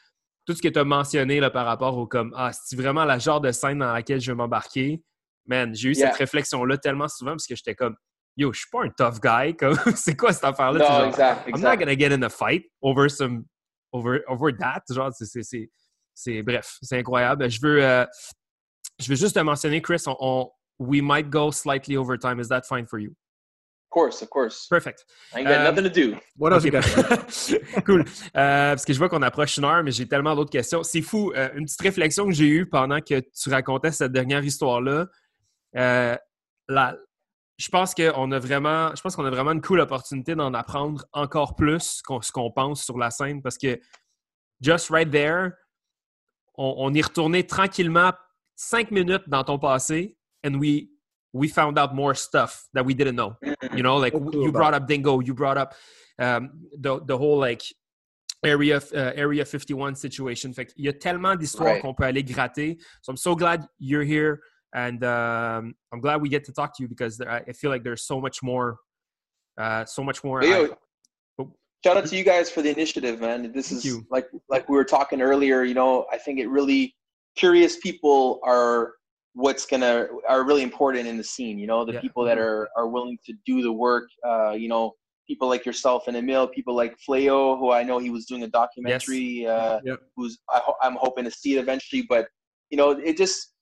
tout 0.46 0.54
ce 0.54 0.62
que 0.62 0.68
tu 0.68 0.78
as 0.78 0.84
mentionné 0.84 1.40
là, 1.40 1.50
par 1.50 1.66
rapport 1.66 1.98
au 1.98 2.06
comme 2.06 2.32
Ah, 2.36 2.52
c'est 2.52 2.76
vraiment 2.76 3.04
la 3.04 3.18
genre 3.18 3.40
de 3.40 3.50
scène 3.50 3.80
dans 3.80 3.92
laquelle 3.92 4.20
je 4.20 4.30
vais 4.30 4.36
m'embarquer. 4.36 5.02
Man, 5.46 5.74
j'ai 5.74 5.88
eu 5.88 5.92
Yeah. 5.96 6.10
cette 6.10 6.18
réflexion-là 6.18 6.78
tellement 6.78 7.08
souvent 7.08 7.32
parce 7.32 7.48
que 7.48 7.56
j'étais 7.56 7.74
comme 7.74 7.96
Yo, 8.36 8.52
je 8.52 8.60
suis 8.60 8.68
pas 8.70 8.84
un 8.84 8.90
tough 8.90 9.18
guy. 9.20 9.56
Comme, 9.56 9.74
c'est 9.96 10.16
quoi 10.16 10.32
cette 10.32 10.44
affaire-là? 10.44 10.84
Genre, 10.86 11.04
exact, 11.06 11.48
I'm 11.48 11.60
not 11.60 11.76
gonna 11.78 11.98
get 11.98 12.12
in 12.12 12.22
a 12.22 12.28
fight 12.30 12.64
over 12.80 13.08
some 13.10 13.44
over 13.92 14.20
over 14.28 14.52
that. 14.56 14.82
Genre, 14.88 15.10
c'est, 15.12 15.68
c'est, 16.16 16.42
bref, 16.42 16.78
c'est 16.82 16.98
incroyable. 16.98 17.48
Je 17.50 17.60
veux 17.62 17.84
euh, 17.84 18.04
je 18.98 19.08
veux 19.08 19.16
juste 19.16 19.34
te 19.36 19.40
mentionner, 19.40 19.80
Chris, 19.82 20.02
on, 20.06 20.16
on- 20.18 20.50
we 20.78 21.00
might 21.02 21.28
go 21.30 21.52
slightly 21.52 21.96
over 21.96 22.18
time. 22.18 22.40
Is 22.40 22.48
that 22.48 22.62
fine 22.62 22.86
for 22.86 22.98
you? 22.98 23.10
Of 23.10 23.90
course, 23.90 24.22
of 24.22 24.28
course. 24.30 24.66
Perfect. 24.68 25.04
I 25.34 25.38
ain't 25.40 25.48
got 25.48 25.58
Um, 25.58 25.64
nothing 25.64 25.84
to 25.84 25.90
do. 25.90 26.16
What 26.36 26.52
else 26.52 26.64
Ok. 26.64 26.72
you 26.72 26.72
got? 26.72 27.84
cool. 27.86 28.00
Euh, 28.00 28.72
parce 28.74 28.84
que 28.84 28.92
je 28.92 28.98
vois 28.98 29.08
qu'on 29.08 29.22
approche 29.22 29.56
une 29.58 29.64
heure, 29.64 29.82
mais 29.82 29.90
j'ai 29.92 30.06
tellement 30.08 30.34
d'autres 30.34 30.50
questions. 30.50 30.82
C'est 30.82 31.00
fou. 31.02 31.32
Euh, 31.34 31.48
une 31.54 31.64
petite 31.66 31.80
réflexion 31.80 32.26
que 32.26 32.32
j'ai 32.32 32.48
eue 32.48 32.66
pendant 32.66 33.00
que 33.00 33.20
tu 33.20 33.48
racontais 33.50 33.92
cette 33.92 34.12
dernière 34.12 34.44
histoire-là. 34.44 35.06
Euh, 35.76 36.16
je 37.58 37.68
pense 37.70 37.94
qu'on 37.94 38.32
a 38.32 38.38
vraiment, 38.38 38.94
je 38.94 39.00
pense 39.00 39.16
qu'on 39.16 39.24
a 39.24 39.30
vraiment 39.30 39.52
une 39.52 39.62
cool 39.62 39.80
opportunité 39.80 40.34
d'en 40.34 40.52
apprendre 40.52 41.04
encore 41.12 41.54
plus 41.54 42.02
qu'on- 42.02 42.20
ce 42.20 42.30
qu'on 42.32 42.50
pense 42.50 42.84
sur 42.84 42.98
la 42.98 43.10
scène 43.10 43.40
parce 43.40 43.56
que 43.56 43.80
just 44.60 44.90
right 44.90 45.10
there, 45.10 45.52
on, 46.56 46.74
on 46.78 46.94
est 46.94 47.02
retourné 47.04 47.44
tranquillement 47.46 48.12
cinq 48.54 48.90
minutes 48.90 49.28
dans 49.28 49.44
ton 49.44 49.58
passé 49.58 50.16
and 50.44 50.56
we 50.58 50.90
we 51.32 51.48
found 51.48 51.78
out 51.78 51.94
more 51.94 52.14
stuff 52.14 52.66
that 52.72 52.84
we 52.84 52.94
didn't 52.94 53.14
know. 53.16 53.36
You 53.74 53.82
know, 53.82 53.96
like 53.98 54.14
you 54.14 54.48
about 54.48 54.52
brought 54.52 54.74
up 54.74 54.86
Dingo, 54.86 55.20
you 55.20 55.34
brought 55.34 55.58
up 55.58 55.74
um, 56.18 56.50
the 56.78 57.00
the 57.04 57.16
whole 57.16 57.38
like 57.38 57.62
area 58.44 58.80
uh, 58.94 59.12
area 59.14 59.44
51 59.44 59.96
situation. 59.96 60.52
Fait 60.54 60.66
qu'il 60.66 60.84
y 60.84 60.88
a 60.88 60.92
tellement 60.92 61.36
d'histoires 61.36 61.74
Right. 61.74 61.82
qu'on 61.82 61.94
peut 61.94 62.04
aller 62.04 62.22
gratter. 62.22 62.78
So 63.02 63.10
I'm 63.10 63.16
so 63.16 63.34
glad 63.34 63.66
you're 63.78 64.04
here 64.04 64.40
and 64.72 65.02
um, 65.04 65.74
I'm 65.92 66.00
glad 66.00 66.20
we 66.22 66.28
get 66.28 66.44
to 66.44 66.52
talk 66.52 66.74
to 66.76 66.82
you 66.82 66.88
because 66.88 67.18
there, 67.18 67.30
I 67.30 67.52
feel 67.52 67.70
like 67.70 67.82
there's 67.82 68.02
so 68.02 68.20
much 68.20 68.42
more 68.42 68.78
uh, 69.58 69.84
so 69.84 70.02
much 70.02 70.22
more. 70.22 70.42
Yo, 70.42 70.76
shout 71.86 71.96
out 71.96 72.06
to 72.06 72.16
you 72.16 72.24
guys 72.24 72.50
for 72.50 72.62
the 72.62 72.70
initiative, 72.70 73.20
man. 73.20 73.52
This 73.52 73.68
Thank 73.68 73.78
is 73.78 73.84
you. 73.84 74.06
like 74.10 74.28
like 74.48 74.68
we 74.68 74.76
were 74.76 74.84
talking 74.84 75.20
earlier. 75.20 75.62
You 75.62 75.74
know, 75.74 76.06
I 76.12 76.18
think 76.18 76.38
it 76.38 76.48
really 76.48 76.94
curious 77.36 77.76
people 77.78 78.40
are 78.44 78.94
what's 79.34 79.66
gonna 79.66 80.08
are 80.28 80.44
really 80.44 80.62
important 80.62 81.06
in 81.06 81.16
the 81.16 81.24
scene. 81.24 81.58
You 81.58 81.66
know, 81.66 81.84
the 81.84 81.94
Yeah. 81.94 82.00
people 82.00 82.24
that 82.24 82.38
are 82.38 82.68
are 82.76 82.88
willing 82.88 83.18
to 83.26 83.32
do 83.44 83.62
the 83.62 83.72
work. 83.72 84.08
Uh, 84.26 84.52
you 84.52 84.68
know, 84.68 84.94
people 85.28 85.48
like 85.48 85.64
yourself 85.66 86.08
and 86.08 86.16
Émile, 86.16 86.50
people 86.52 86.74
like 86.74 86.96
Fleo, 87.06 87.58
who 87.58 87.70
I 87.70 87.82
know 87.82 87.98
he 87.98 88.10
was 88.10 88.26
doing 88.26 88.42
a 88.42 88.48
documentary. 88.48 89.46
Uh, 89.46 89.80
Yep. 89.84 90.00
Who's 90.16 90.38
I 90.52 90.58
ho- 90.58 90.76
I'm 90.82 90.96
hoping 90.96 91.24
to 91.24 91.30
see 91.30 91.56
it 91.56 91.60
eventually, 91.60 92.02
but 92.02 92.28
you 92.70 92.76
know, 92.76 92.90
it 92.90 93.16
just 93.16 93.52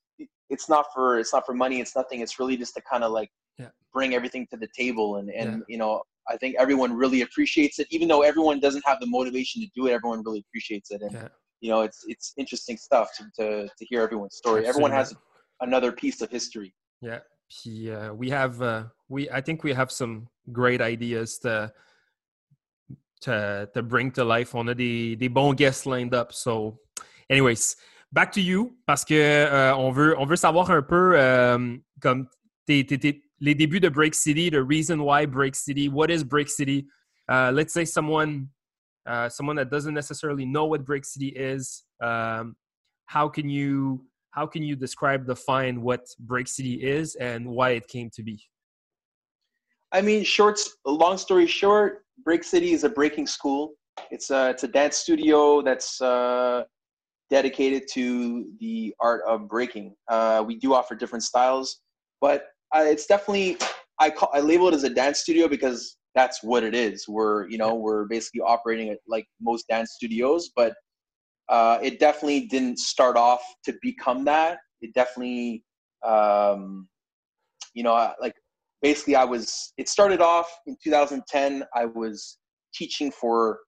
it's 0.50 0.68
not 0.68 0.86
for 0.94 1.18
it's 1.18 1.32
not 1.32 1.44
for 1.46 1.54
money. 1.54 1.80
It's 1.80 1.96
nothing. 1.96 2.20
It's 2.20 2.38
really 2.38 2.56
just 2.56 2.74
to 2.74 2.82
kind 2.82 3.04
of 3.04 3.12
like 3.12 3.30
Yeah. 3.58 3.70
bring 3.92 4.14
everything 4.14 4.46
to 4.52 4.56
the 4.56 4.68
table 4.76 5.16
and 5.16 5.28
and 5.30 5.48
Yeah. 5.58 5.64
you 5.68 5.78
know 5.78 6.02
I 6.28 6.36
think 6.36 6.56
everyone 6.58 6.92
really 6.94 7.22
appreciates 7.22 7.78
it, 7.78 7.86
even 7.90 8.08
though 8.08 8.22
everyone 8.22 8.58
doesn't 8.60 8.84
have 8.86 8.98
the 9.00 9.06
motivation 9.06 9.60
to 9.62 9.68
do 9.74 9.86
it. 9.88 9.92
Everyone 9.92 10.22
really 10.24 10.44
appreciates 10.48 10.90
it, 10.90 11.02
and 11.02 11.12
Yeah. 11.12 11.28
you 11.60 11.70
know, 11.70 11.82
it's 11.82 12.00
it's 12.06 12.32
interesting 12.36 12.76
stuff 12.76 13.08
to 13.16 13.24
to, 13.38 13.46
to 13.78 13.84
hear 13.90 14.00
everyone's 14.02 14.36
story. 14.36 14.66
Everyone 14.66 14.90
has 14.92 15.14
another 15.60 15.92
piece 15.92 16.20
of 16.22 16.30
history. 16.30 16.74
Yeah. 17.00 17.20
Puis, 17.50 17.90
uh, 17.90 18.12
we 18.14 18.30
have 18.30 18.60
uh, 18.62 18.84
we 19.08 19.28
I 19.30 19.40
think 19.42 19.62
we 19.64 19.72
have 19.74 19.90
some 19.90 20.26
great 20.52 20.80
ideas 20.80 21.38
to 21.40 21.72
to 23.22 23.68
to 23.74 23.82
bring 23.82 24.10
to 24.12 24.24
life. 24.24 24.54
On 24.54 24.68
a 24.68 24.74
des, 24.74 25.16
des 25.16 25.28
bons 25.28 25.54
guests 25.54 25.86
lined 25.86 26.14
up. 26.14 26.32
So, 26.32 26.78
anyways, 27.30 27.76
back 28.12 28.32
to 28.32 28.40
you 28.40 28.76
parce 28.86 29.04
que 29.04 29.14
euh, 29.14 29.74
on 29.76 29.92
veut 29.92 30.14
on 30.18 30.26
veut 30.26 30.36
savoir 30.36 30.70
un 30.70 30.82
peu 30.82 31.14
euh, 31.18 31.76
comme 32.00 32.28
tes, 32.66 32.84
tes- 32.86 32.98
tes- 32.98 33.22
les 33.44 33.54
débuts 33.54 33.80
de 33.80 33.90
Break 33.90 34.14
City, 34.14 34.48
the 34.48 34.62
reason 34.62 35.02
why 35.02 35.26
Break 35.26 35.54
City, 35.54 35.88
what 35.88 36.10
is 36.10 36.24
Break 36.24 36.48
City? 36.48 36.86
Uh, 37.28 37.50
let's 37.52 37.72
say 37.72 37.84
someone 37.84 38.48
uh, 39.06 39.28
someone 39.28 39.56
that 39.56 39.70
doesn't 39.70 39.92
necessarily 39.92 40.46
know 40.46 40.64
what 40.64 40.84
Break 40.84 41.04
City 41.04 41.28
is. 41.28 41.84
Um, 42.02 42.56
how 43.06 43.28
can 43.28 43.48
you 43.48 44.04
how 44.30 44.46
can 44.46 44.62
you 44.62 44.74
describe 44.74 45.26
define 45.26 45.82
what 45.82 46.06
break 46.18 46.48
city 46.48 46.82
is 46.82 47.14
and 47.16 47.46
why 47.46 47.70
it 47.70 47.86
came 47.86 48.10
to 48.16 48.22
be 48.22 48.42
I 49.92 50.00
mean, 50.00 50.24
short 50.24 50.58
Long 50.84 51.18
story 51.18 51.46
short, 51.46 52.04
Break 52.24 52.42
City 52.42 52.72
is 52.72 52.82
a 52.82 52.88
breaking 52.88 53.28
school. 53.28 53.74
It's 54.10 54.30
a 54.30 54.50
it's 54.50 54.64
a 54.64 54.68
dance 54.68 54.96
studio 54.96 55.62
that's 55.62 56.00
uh, 56.00 56.64
dedicated 57.30 57.84
to 57.92 58.50
the 58.58 58.92
art 58.98 59.22
of 59.28 59.48
breaking. 59.48 59.94
Uh, 60.08 60.42
we 60.44 60.56
do 60.56 60.74
offer 60.74 60.96
different 60.96 61.22
styles, 61.22 61.80
but 62.20 62.46
uh, 62.74 62.84
it's 62.84 63.06
definitely 63.06 63.56
I 64.00 64.10
call 64.10 64.30
I 64.32 64.40
label 64.40 64.68
it 64.68 64.74
as 64.74 64.84
a 64.84 64.90
dance 64.90 65.20
studio 65.20 65.48
because 65.48 65.96
that's 66.14 66.42
what 66.42 66.62
it 66.64 66.74
is. 66.74 67.06
We're 67.08 67.48
you 67.48 67.58
know 67.58 67.74
we're 67.74 68.04
basically 68.06 68.40
operating 68.40 68.88
it 68.88 68.98
like 69.08 69.26
most 69.40 69.66
dance 69.68 69.92
studios, 69.92 70.50
but 70.54 70.74
uh, 71.48 71.78
it 71.82 71.98
definitely 71.98 72.46
didn't 72.46 72.78
start 72.78 73.16
off 73.16 73.42
to 73.64 73.74
become 73.82 74.24
that. 74.24 74.58
It 74.80 74.94
definitely, 74.94 75.64
um, 76.04 76.88
you 77.74 77.82
know, 77.82 78.12
like 78.20 78.34
basically 78.82 79.16
I 79.16 79.24
was, 79.24 79.72
it 79.76 79.88
started 79.88 80.20
off 80.20 80.48
in 80.66 80.76
2010. 80.82 81.64
I 81.74 81.84
was 81.86 82.38
teaching 82.74 83.10
for 83.10 83.60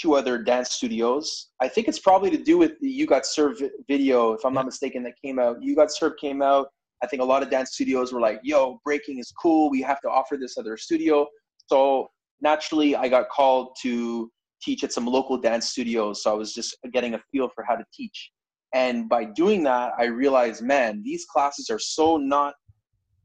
two 0.00 0.14
other 0.14 0.38
dance 0.38 0.72
studios. 0.72 1.48
I 1.60 1.68
think 1.68 1.88
it's 1.88 1.98
probably 1.98 2.30
to 2.30 2.42
do 2.42 2.58
with 2.58 2.72
the 2.80 2.88
You 2.88 3.06
Got 3.06 3.26
Served 3.26 3.62
video, 3.88 4.32
if 4.32 4.44
I'm 4.44 4.54
not 4.54 4.66
mistaken, 4.66 5.02
that 5.04 5.14
came 5.22 5.38
out. 5.38 5.62
You 5.62 5.76
Got 5.76 5.92
Served 5.92 6.18
came 6.20 6.42
out. 6.42 6.68
I 7.02 7.06
think 7.06 7.22
a 7.22 7.24
lot 7.24 7.42
of 7.42 7.50
dance 7.50 7.72
studios 7.72 8.12
were 8.12 8.20
like, 8.20 8.40
yo, 8.42 8.80
breaking 8.84 9.18
is 9.18 9.32
cool. 9.40 9.70
We 9.70 9.82
have 9.82 10.00
to 10.02 10.08
offer 10.08 10.36
this 10.36 10.56
other 10.56 10.76
studio. 10.76 11.26
So 11.66 12.08
naturally, 12.40 12.94
I 12.94 13.08
got 13.08 13.28
called 13.28 13.76
to 13.82 14.30
teach 14.62 14.84
at 14.84 14.92
some 14.92 15.06
local 15.06 15.36
dance 15.36 15.68
studios. 15.70 16.22
So 16.22 16.30
I 16.30 16.34
was 16.34 16.54
just 16.54 16.76
getting 16.92 17.14
a 17.14 17.20
feel 17.32 17.48
for 17.54 17.64
how 17.64 17.74
to 17.74 17.84
teach. 17.92 18.30
And 18.72 19.08
by 19.08 19.24
doing 19.24 19.62
that, 19.64 19.92
I 19.98 20.04
realized, 20.04 20.62
man, 20.62 21.02
these 21.04 21.26
classes 21.26 21.68
are 21.70 21.78
so 21.78 22.16
not 22.16 22.54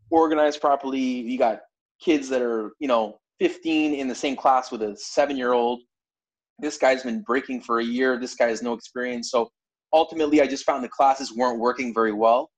organized 0.09 0.59
properly. 0.59 0.99
You 0.99 1.37
got 1.37 1.59
kids 2.01 2.27
that 2.29 2.41
are, 2.41 2.71
you 2.79 2.87
know, 2.87 3.19
15 3.39 3.93
in 3.93 4.07
the 4.07 4.15
same 4.15 4.35
class 4.35 4.71
with 4.71 4.81
a 4.81 4.95
seven 4.97 5.37
year 5.37 5.53
old. 5.53 5.81
This 6.59 6.77
guy's 6.77 7.03
been 7.03 7.21
breaking 7.21 7.61
for 7.61 7.79
a 7.79 7.83
year. 7.83 8.19
This 8.19 8.33
guy 8.33 8.47
has 8.47 8.63
no 8.63 8.73
experience. 8.73 9.29
So 9.29 9.49
ultimately, 9.93 10.41
I 10.41 10.47
just 10.47 10.65
found 10.65 10.83
the 10.83 10.89
classes 10.89 11.33
weren't 11.33 11.59
working 11.59 11.93
very 11.93 12.13
well. 12.13 12.49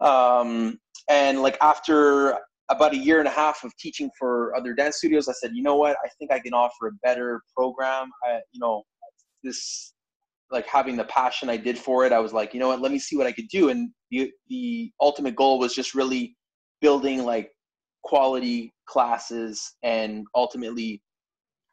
Um, 0.00 0.78
and 1.08 1.42
like 1.42 1.56
after 1.60 2.38
about 2.70 2.94
a 2.94 2.96
year 2.96 3.18
and 3.18 3.28
a 3.28 3.32
half 3.32 3.62
of 3.64 3.76
teaching 3.76 4.10
for 4.18 4.54
other 4.56 4.72
dance 4.74 4.96
studios, 4.96 5.28
I 5.28 5.32
said, 5.32 5.52
you 5.54 5.62
know 5.62 5.76
what? 5.76 5.96
I 6.04 6.08
think 6.18 6.32
I 6.32 6.40
can 6.40 6.54
offer 6.54 6.88
a 6.88 6.92
better 7.02 7.42
program. 7.56 8.10
I, 8.24 8.40
you 8.52 8.60
know, 8.60 8.82
this 9.42 9.92
like 10.50 10.66
having 10.66 10.96
the 10.96 11.04
passion 11.04 11.50
I 11.50 11.56
did 11.56 11.78
for 11.78 12.06
it, 12.06 12.12
I 12.12 12.20
was 12.20 12.32
like, 12.32 12.54
you 12.54 12.60
know 12.60 12.68
what? 12.68 12.80
Let 12.80 12.92
me 12.92 12.98
see 12.98 13.16
what 13.16 13.26
I 13.26 13.32
could 13.32 13.48
do. 13.48 13.70
And 13.70 13.90
the 14.10 14.30
the 14.48 14.92
ultimate 15.00 15.36
goal 15.36 15.58
was 15.58 15.74
just 15.74 15.94
really 15.94 16.36
building 16.80 17.24
like 17.24 17.50
quality 18.02 18.72
classes 18.86 19.74
and 19.82 20.26
ultimately 20.34 21.02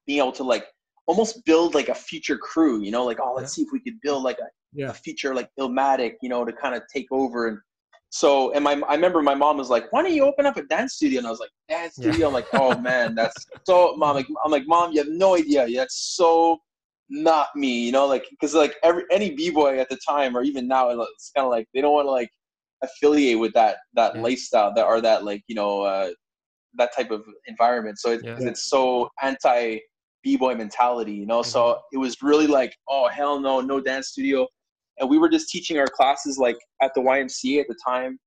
being 0.08 0.20
able 0.20 0.32
to 0.34 0.44
like 0.44 0.66
almost 1.08 1.44
build 1.46 1.76
like 1.76 1.90
a 1.90 1.96
future 1.96 2.38
crew. 2.38 2.82
You 2.82 2.92
know, 2.92 3.06
like 3.06 3.20
oh, 3.22 3.34
let's 3.36 3.58
yeah. 3.58 3.64
see 3.64 3.68
if 3.68 3.70
we 3.72 3.80
could 3.80 4.00
build 4.02 4.24
like 4.24 4.40
a, 4.40 4.48
yeah. 4.74 4.90
a 4.90 4.94
future 4.94 5.36
like 5.36 5.50
Illmatic, 5.60 6.14
you 6.22 6.30
know, 6.30 6.44
to 6.44 6.52
kind 6.52 6.76
of 6.76 6.84
take 6.94 7.08
over 7.12 7.48
and 7.48 7.60
so 8.12 8.52
and 8.52 8.64
my 8.64 8.80
I 8.90 8.96
remember 8.96 9.22
my 9.22 9.36
mom 9.36 9.58
was 9.58 9.70
like, 9.70 9.92
"Why 9.92 10.02
don't 10.02 10.14
you 10.14 10.26
open 10.26 10.46
up 10.46 10.58
a 10.58 10.64
dance 10.64 10.96
studio?" 10.96 11.20
And 11.20 11.28
I 11.28 11.30
was 11.30 11.40
like, 11.40 11.50
"Dance 11.70 11.96
studio." 11.96 12.20
Yeah. 12.20 12.28
I'm 12.28 12.34
like, 12.34 12.48
"Oh 12.54 12.78
man, 12.78 13.16
that's 13.16 13.46
so." 13.66 13.96
Mom, 13.96 14.16
like, 14.18 14.28
I'm 14.44 14.52
like, 14.52 14.68
"Mom, 14.68 14.92
you 14.92 15.00
have 15.00 15.08
no 15.08 15.38
idea. 15.38 15.66
That's 15.74 16.14
so 16.16 16.60
not 17.10 17.48
me." 17.56 17.86
You 17.86 17.94
know, 17.94 18.06
like 18.06 18.28
because 18.30 18.54
like 18.54 18.76
every 18.84 19.04
any 19.12 19.34
b 19.34 19.50
boy 19.50 19.80
at 19.80 19.88
the 19.88 19.98
time 20.06 20.36
or 20.36 20.44
even 20.44 20.68
now, 20.68 20.90
it's 20.90 21.32
kind 21.34 21.46
of 21.46 21.52
like 21.52 21.68
they 21.74 21.80
don't 21.80 21.94
want 21.94 22.06
to 22.06 22.12
like 22.12 22.30
affiliate 22.84 23.40
with 23.40 23.54
that 23.54 23.78
that 23.94 24.16
yeah. 24.16 24.22
lifestyle 24.22 24.74
that 24.74 24.86
or 24.86 25.00
that 25.00 25.24
like 25.24 25.44
you 25.48 25.56
know 25.56 25.84
uh, 25.84 26.10
that 26.74 26.94
type 26.94 27.12
of 27.12 27.24
environment. 27.48 27.98
So 27.98 28.12
it, 28.12 28.22
yeah. 28.26 28.36
it's 28.42 28.70
so 28.70 29.10
anti 29.22 29.80
b 30.22 30.36
boy 30.36 30.54
mentality, 30.56 31.14
you 31.14 31.26
know. 31.26 31.40
Mm-hmm. 31.40 31.50
So 31.50 31.80
it 31.94 31.98
was 31.98 32.18
really 32.22 32.48
like, 32.48 32.76
"Oh 32.90 33.08
hell 33.08 33.40
no, 33.40 33.62
no 33.62 33.80
dance 33.80 34.10
studio." 34.10 34.50
And 35.00 35.10
we 35.10 35.18
were 35.18 35.30
just 35.30 35.50
teaching 35.50 35.78
our 35.78 35.88
classes 35.88 36.38
like 36.38 36.58
at 36.82 36.94
the 36.94 37.02
YMCA 37.02 37.62
at 37.62 37.68
the 37.68 37.76
time. 37.86 38.20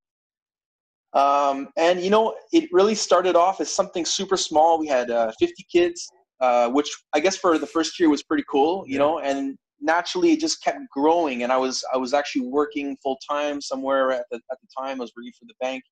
Um, 1.12 1.68
and 1.76 2.00
you 2.00 2.10
know, 2.10 2.34
it 2.52 2.68
really 2.72 2.94
started 2.94 3.36
off 3.36 3.60
as 3.60 3.70
something 3.70 4.04
super 4.04 4.36
small. 4.36 4.78
We 4.78 4.88
had 4.88 5.10
uh, 5.10 5.32
50 5.38 5.64
kids, 5.72 6.08
uh, 6.40 6.68
which 6.70 6.90
I 7.14 7.20
guess 7.20 7.36
for 7.36 7.56
the 7.58 7.66
first 7.66 7.98
year 8.00 8.10
was 8.10 8.22
pretty 8.22 8.44
cool, 8.50 8.84
you 8.86 8.94
yeah. 8.94 8.98
know. 8.98 9.18
And 9.20 9.56
naturally, 9.80 10.32
it 10.32 10.40
just 10.40 10.62
kept 10.62 10.78
growing. 10.90 11.44
And 11.44 11.52
I 11.52 11.56
was 11.56 11.84
I 11.94 11.96
was 11.98 12.12
actually 12.14 12.46
working 12.48 12.96
full 13.02 13.18
time 13.28 13.60
somewhere 13.60 14.10
at 14.10 14.24
the 14.30 14.40
at 14.50 14.58
the 14.60 14.68
time. 14.76 15.00
I 15.00 15.04
was 15.04 15.12
working 15.16 15.32
for 15.38 15.46
the 15.46 15.54
bank, 15.60 15.84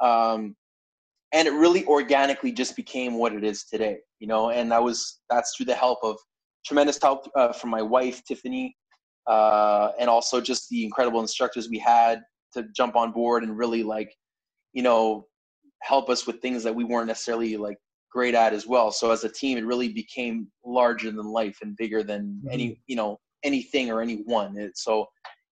um, 0.00 0.54
and 1.32 1.48
it 1.48 1.52
really 1.52 1.84
organically 1.86 2.52
just 2.52 2.76
became 2.76 3.14
what 3.14 3.32
it 3.32 3.42
is 3.42 3.64
today, 3.64 3.98
you 4.20 4.28
know. 4.28 4.50
And 4.50 4.70
that 4.70 4.82
was 4.82 5.20
that's 5.28 5.56
through 5.56 5.66
the 5.66 5.74
help 5.74 5.98
of 6.04 6.16
tremendous 6.64 6.98
help 7.02 7.28
uh, 7.34 7.52
from 7.52 7.70
my 7.70 7.82
wife 7.82 8.22
Tiffany, 8.24 8.76
uh, 9.26 9.92
and 9.98 10.08
also 10.08 10.40
just 10.40 10.68
the 10.68 10.84
incredible 10.84 11.20
instructors 11.20 11.68
we 11.68 11.78
had 11.78 12.22
to 12.52 12.64
jump 12.74 12.96
on 12.96 13.12
board 13.12 13.42
and 13.42 13.56
really 13.56 13.82
like 13.82 14.14
you 14.72 14.82
know 14.82 15.26
help 15.82 16.10
us 16.10 16.26
with 16.26 16.40
things 16.40 16.62
that 16.62 16.74
we 16.74 16.84
weren't 16.84 17.06
necessarily 17.06 17.56
like 17.56 17.78
great 18.12 18.34
at 18.34 18.52
as 18.52 18.66
well. 18.66 18.90
So 18.90 19.10
as 19.10 19.24
a 19.24 19.28
team 19.28 19.56
it 19.58 19.64
really 19.64 19.88
became 19.88 20.48
larger 20.64 21.10
than 21.10 21.26
life 21.26 21.58
and 21.62 21.76
bigger 21.76 22.02
than 22.02 22.40
mm-hmm. 22.40 22.48
any 22.52 22.80
you 22.86 22.96
know 22.96 23.18
anything 23.42 23.90
or 23.90 24.02
anyone 24.02 24.56
it, 24.58 24.76
so 24.76 25.06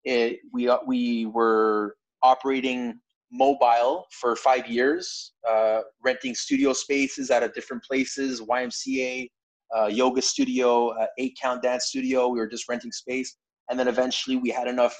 it 0.05 0.41
we 0.53 0.69
uh, 0.69 0.79
we 0.87 1.27
were 1.27 1.97
operating 2.23 2.99
mobile 3.31 4.07
for 4.11 4.35
five 4.35 4.67
years 4.67 5.33
uh, 5.49 5.81
renting 6.03 6.35
studio 6.35 6.73
spaces 6.73 7.31
out 7.31 7.43
of 7.43 7.53
different 7.53 7.83
places 7.85 8.41
ymca 8.41 9.29
uh, 9.77 9.87
yoga 9.87 10.23
studio 10.23 10.89
uh, 10.91 11.07
eight 11.19 11.37
count 11.41 11.63
dance 11.63 11.87
studio. 11.87 12.29
We 12.29 12.39
were 12.39 12.47
just 12.47 12.69
renting 12.69 12.93
space 12.93 13.37
and 13.71 13.79
then 13.79 13.89
eventually 13.89 14.37
we 14.37 14.51
had 14.51 14.69
enough 14.69 14.97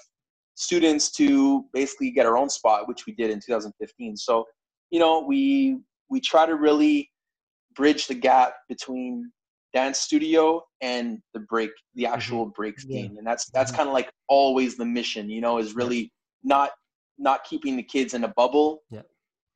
students 0.55 1.11
to 1.13 1.65
basically 1.73 2.11
get 2.11 2.27
our 2.27 2.37
own 2.37 2.51
spot 2.51 2.89
which 2.89 3.07
we 3.07 3.13
did 3.15 3.31
in 3.31 3.41
2015 3.45 4.17
so 4.17 4.45
you 4.91 4.99
know 4.99 5.21
we 5.21 5.79
we 6.11 6.21
try 6.21 6.47
to 6.47 6.57
really 6.57 7.11
bridge 7.75 8.07
the 8.07 8.15
gap 8.15 8.55
between 8.69 9.31
dance 9.73 10.01
studio 10.01 10.63
and 10.81 11.19
the 11.35 11.41
break 11.41 11.71
the 11.95 12.05
mm-hmm. 12.05 12.15
actual 12.15 12.47
break 12.47 12.81
scene 12.81 13.13
yeah. 13.13 13.19
and 13.19 13.27
that's 13.27 13.51
that's 13.51 13.71
mm-hmm. 13.71 13.79
kind 13.79 13.89
of 13.89 13.93
like 13.93 14.11
always 14.29 14.77
the 14.77 14.85
mission 14.85 15.29
you 15.29 15.41
know 15.41 15.59
is 15.59 15.75
really 15.75 16.13
not 16.43 16.71
not 17.19 17.45
keeping 17.45 17.77
the 17.77 17.83
kids 17.83 18.15
in 18.15 18.25
a 18.25 18.29
bubble 18.29 18.83
yeah. 18.91 19.03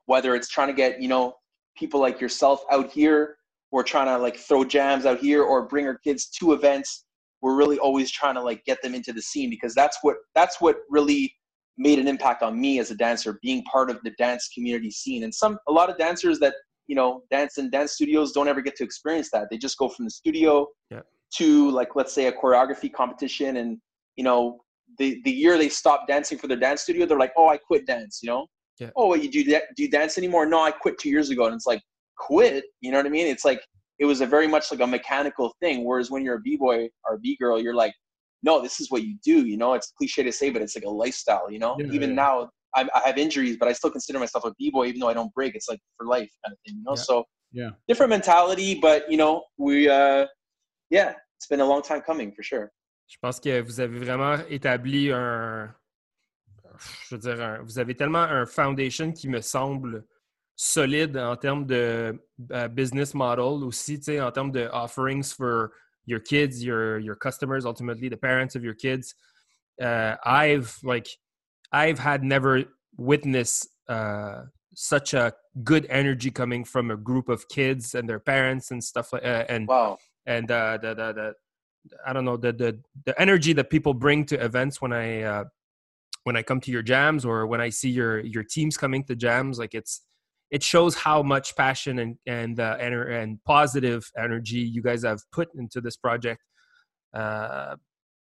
whether 0.07 0.35
it's 0.35 0.49
trying 0.49 0.69
to 0.69 0.75
get 0.75 1.01
you 1.01 1.09
know 1.09 1.35
people 1.77 2.01
like 2.01 2.21
yourself 2.21 2.65
out 2.71 2.91
here 2.91 3.37
or 3.71 3.83
trying 3.83 4.07
to 4.07 4.19
like 4.19 4.37
throw 4.37 4.65
jams 4.65 5.07
out 5.07 5.19
here 5.19 5.43
or 5.43 5.67
bring 5.67 5.87
our 5.87 5.99
kids 5.99 6.29
to 6.29 6.53
events 6.53 7.07
we're 7.43 7.57
really 7.57 7.79
always 7.79 8.11
trying 8.11 8.35
to 8.37 8.41
like 8.41 8.65
get 8.65 8.81
them 8.83 8.95
into 8.95 9.13
the 9.13 9.21
scene 9.21 9.51
because 9.51 9.75
that's 9.75 9.99
what 10.03 10.17
that's 10.35 10.61
what 10.61 10.77
really 10.89 11.35
made 11.77 11.99
an 11.99 12.07
impact 12.07 12.43
on 12.43 12.61
me 12.61 12.79
as 12.79 12.91
a 12.91 12.95
dancer 12.95 13.39
being 13.43 13.63
part 13.65 13.91
of 13.91 13.99
the 14.05 14.11
dance 14.13 14.49
community 14.55 14.91
scene. 14.91 15.25
And 15.25 15.35
some 15.35 15.59
a 15.69 15.73
lot 15.73 15.91
of 15.91 15.99
dancers 15.99 16.39
that 16.39 16.55
you 16.87 16.95
know 16.95 17.23
dance 17.31 17.59
in 17.59 17.71
dance 17.71 17.93
studios 17.93 18.33
don't 18.33 18.49
ever 18.49 18.63
get 18.63 18.77
to 18.77 18.85
experience 18.85 19.31
that. 19.33 19.49
They 19.51 19.59
just 19.59 19.77
go 19.77 19.89
from 19.89 20.05
the 20.05 20.11
studio 20.11 20.69
yeah. 20.91 21.01
to 21.35 21.71
like 21.71 21.97
let's 21.97 22.13
say 22.13 22.27
a 22.27 22.33
choreography 22.33 22.93
competition 22.93 23.57
and 23.57 23.79
you 24.17 24.25
know 24.25 24.61
the 24.99 25.21
the 25.25 25.31
year 25.31 25.59
they 25.59 25.69
stop 25.69 26.07
dancing 26.07 26.39
for 26.39 26.47
their 26.47 26.59
dance 26.59 26.83
studio 26.83 27.07
they're 27.07 27.19
like 27.19 27.33
oh 27.39 27.49
i 27.49 27.57
quit 27.57 27.87
dance 27.87 28.21
you 28.23 28.29
know? 28.29 28.47
Yeah. 28.79 28.91
oh 28.95 29.07
what 29.07 29.23
you 29.23 29.31
do 29.31 29.43
that 29.45 29.65
do 29.77 29.83
you 29.83 29.91
dance 29.91 30.17
anymore? 30.17 30.47
No 30.47 30.63
i 30.63 30.71
quit 30.71 30.99
two 30.99 31.11
years 31.11 31.31
ago. 31.31 31.47
And 31.47 31.55
it's 31.55 31.67
like 31.67 31.83
quit? 32.17 32.65
You 32.81 32.93
know 32.93 32.99
what 32.99 33.07
i 33.07 33.11
mean? 33.11 33.27
It's 33.27 33.45
like 33.45 33.63
it 33.99 34.05
was 34.05 34.21
a 34.21 34.27
very 34.27 34.47
much 34.47 34.71
like 34.71 34.81
a 34.81 34.87
mechanical 34.87 35.55
thing. 35.61 35.85
Whereas 35.85 36.11
when 36.11 36.25
you're 36.25 36.37
a 36.37 36.41
b 36.41 36.57
boy 36.57 36.89
or 37.09 37.17
a 37.17 37.19
b 37.19 37.37
girl, 37.41 37.61
you're 37.61 37.75
like, 37.75 37.95
no, 38.43 38.61
this 38.61 38.81
is 38.81 38.91
what 38.91 39.05
you 39.05 39.17
do. 39.25 39.47
You 39.47 39.57
know, 39.57 39.75
it's 39.75 39.93
cliche 39.97 40.23
to 40.23 40.33
say, 40.33 40.51
but 40.51 40.63
it's 40.63 40.75
like 40.75 40.85
a 40.85 40.91
lifestyle. 40.91 41.51
You 41.51 41.59
know, 41.59 41.77
yeah, 41.79 41.87
even 41.93 42.11
yeah. 42.11 42.17
now 42.17 42.51
I, 42.75 42.89
I, 42.95 43.07
have 43.07 43.19
injuries, 43.19 43.57
but 43.59 43.69
I 43.69 43.73
still 43.73 43.91
consider 43.91 44.19
myself 44.19 44.45
a 44.45 44.53
b 44.59 44.71
boy, 44.71 44.87
even 44.87 45.01
though 45.01 45.09
I 45.09 45.15
don't 45.15 45.33
break. 45.35 45.55
It's 45.55 45.69
like 45.69 45.81
for 45.97 46.07
life 46.07 46.31
kind 46.45 46.53
of 46.53 46.59
thing. 46.67 46.77
You 46.79 46.85
know, 46.85 46.97
yeah. 46.97 47.03
so 47.03 47.25
yeah, 47.53 47.71
different 47.89 48.11
mentality, 48.11 48.75
but 48.75 49.11
you 49.11 49.17
know, 49.17 49.45
we 49.59 49.89
uh, 49.89 50.27
yeah, 50.91 51.15
it's 51.37 51.47
been 51.49 51.61
a 51.61 51.67
long 51.67 51.83
time 51.83 52.01
coming 52.03 52.33
for 52.33 52.43
sure. 52.43 52.73
Je 53.07 53.19
pense 53.21 53.41
que 53.41 53.61
vous 53.61 53.79
avez 53.79 53.99
vraiment 53.99 54.39
établi 54.49 55.13
un, 55.13 55.75
je 57.09 57.15
veux 57.15 57.21
dire, 57.21 57.41
un, 57.43 57.63
vous 57.63 57.79
avez 57.79 57.95
tellement 57.95 58.23
un 58.23 58.47
foundation 58.47 59.13
qui 59.13 59.29
me 59.29 59.41
semble 59.43 60.07
solide 60.57 61.17
en 61.17 61.37
termes 61.37 61.67
de 61.67 62.19
uh, 62.53 62.69
business 62.69 63.15
model 63.15 63.65
aussi, 63.65 63.99
tu 63.99 64.05
sais, 64.05 64.21
en 64.21 64.31
termes 64.31 64.53
de 64.53 64.69
offerings 64.73 65.33
for 65.33 65.73
your 66.07 66.21
kids, 66.21 66.63
your 66.63 66.99
your 66.99 67.17
customers, 67.17 67.65
ultimately 67.65 68.09
the 68.09 68.17
parents 68.17 68.55
of 68.55 68.63
your 68.63 68.75
kids. 68.75 69.15
Uh, 69.81 70.17
I've 70.25 70.79
like 70.83 71.09
I've 71.73 71.99
had 71.99 72.23
never 72.23 72.65
witnessed 72.97 73.69
uh, 73.89 74.43
such 74.75 75.15
a 75.15 75.33
good 75.63 75.87
energy 75.89 76.31
coming 76.31 76.65
from 76.65 76.91
a 76.91 76.97
group 76.97 77.29
of 77.29 77.49
kids 77.49 77.95
and 77.95 78.09
their 78.09 78.21
parents 78.21 78.71
and 78.71 78.83
stuff 78.83 79.13
like 79.13 79.25
uh, 79.25 79.45
and 79.49 79.69
wow 79.69 79.99
and 80.27 80.51
uh, 80.51 80.79
the, 80.81 80.95
the 80.95 81.13
the 81.13 81.35
I 82.07 82.13
don't 82.13 82.25
know 82.25 82.37
the 82.37 82.53
the 82.53 82.79
the 83.05 83.21
energy 83.21 83.53
that 83.55 83.71
people 83.71 83.95
bring 83.95 84.25
to 84.27 84.43
events 84.43 84.81
when 84.81 84.93
I 84.93 85.23
uh, 85.23 85.45
when 86.25 86.37
I 86.37 86.43
come 86.43 86.61
to 86.61 86.71
your 86.71 86.83
jams 86.83 87.25
or 87.25 87.47
when 87.47 87.61
I 87.61 87.71
see 87.71 87.91
your 87.91 88.21
your 88.21 88.45
teams 88.45 88.77
coming 88.77 89.05
to 89.05 89.17
jams 89.17 89.59
like 89.59 89.75
it's 89.75 90.03
it 90.53 90.63
shows 90.63 90.95
how 90.95 91.23
much 91.23 91.57
passion 91.57 91.99
and 91.99 92.17
and 92.27 92.61
uh, 92.61 92.77
and, 92.79 92.95
and 92.95 93.39
positive 93.45 94.09
energy 94.17 94.59
you 94.59 94.83
guys 94.83 95.03
have 95.03 95.21
put 95.33 95.49
into 95.57 95.81
this 95.81 95.97
project. 95.97 96.41
Uh, 97.15 97.75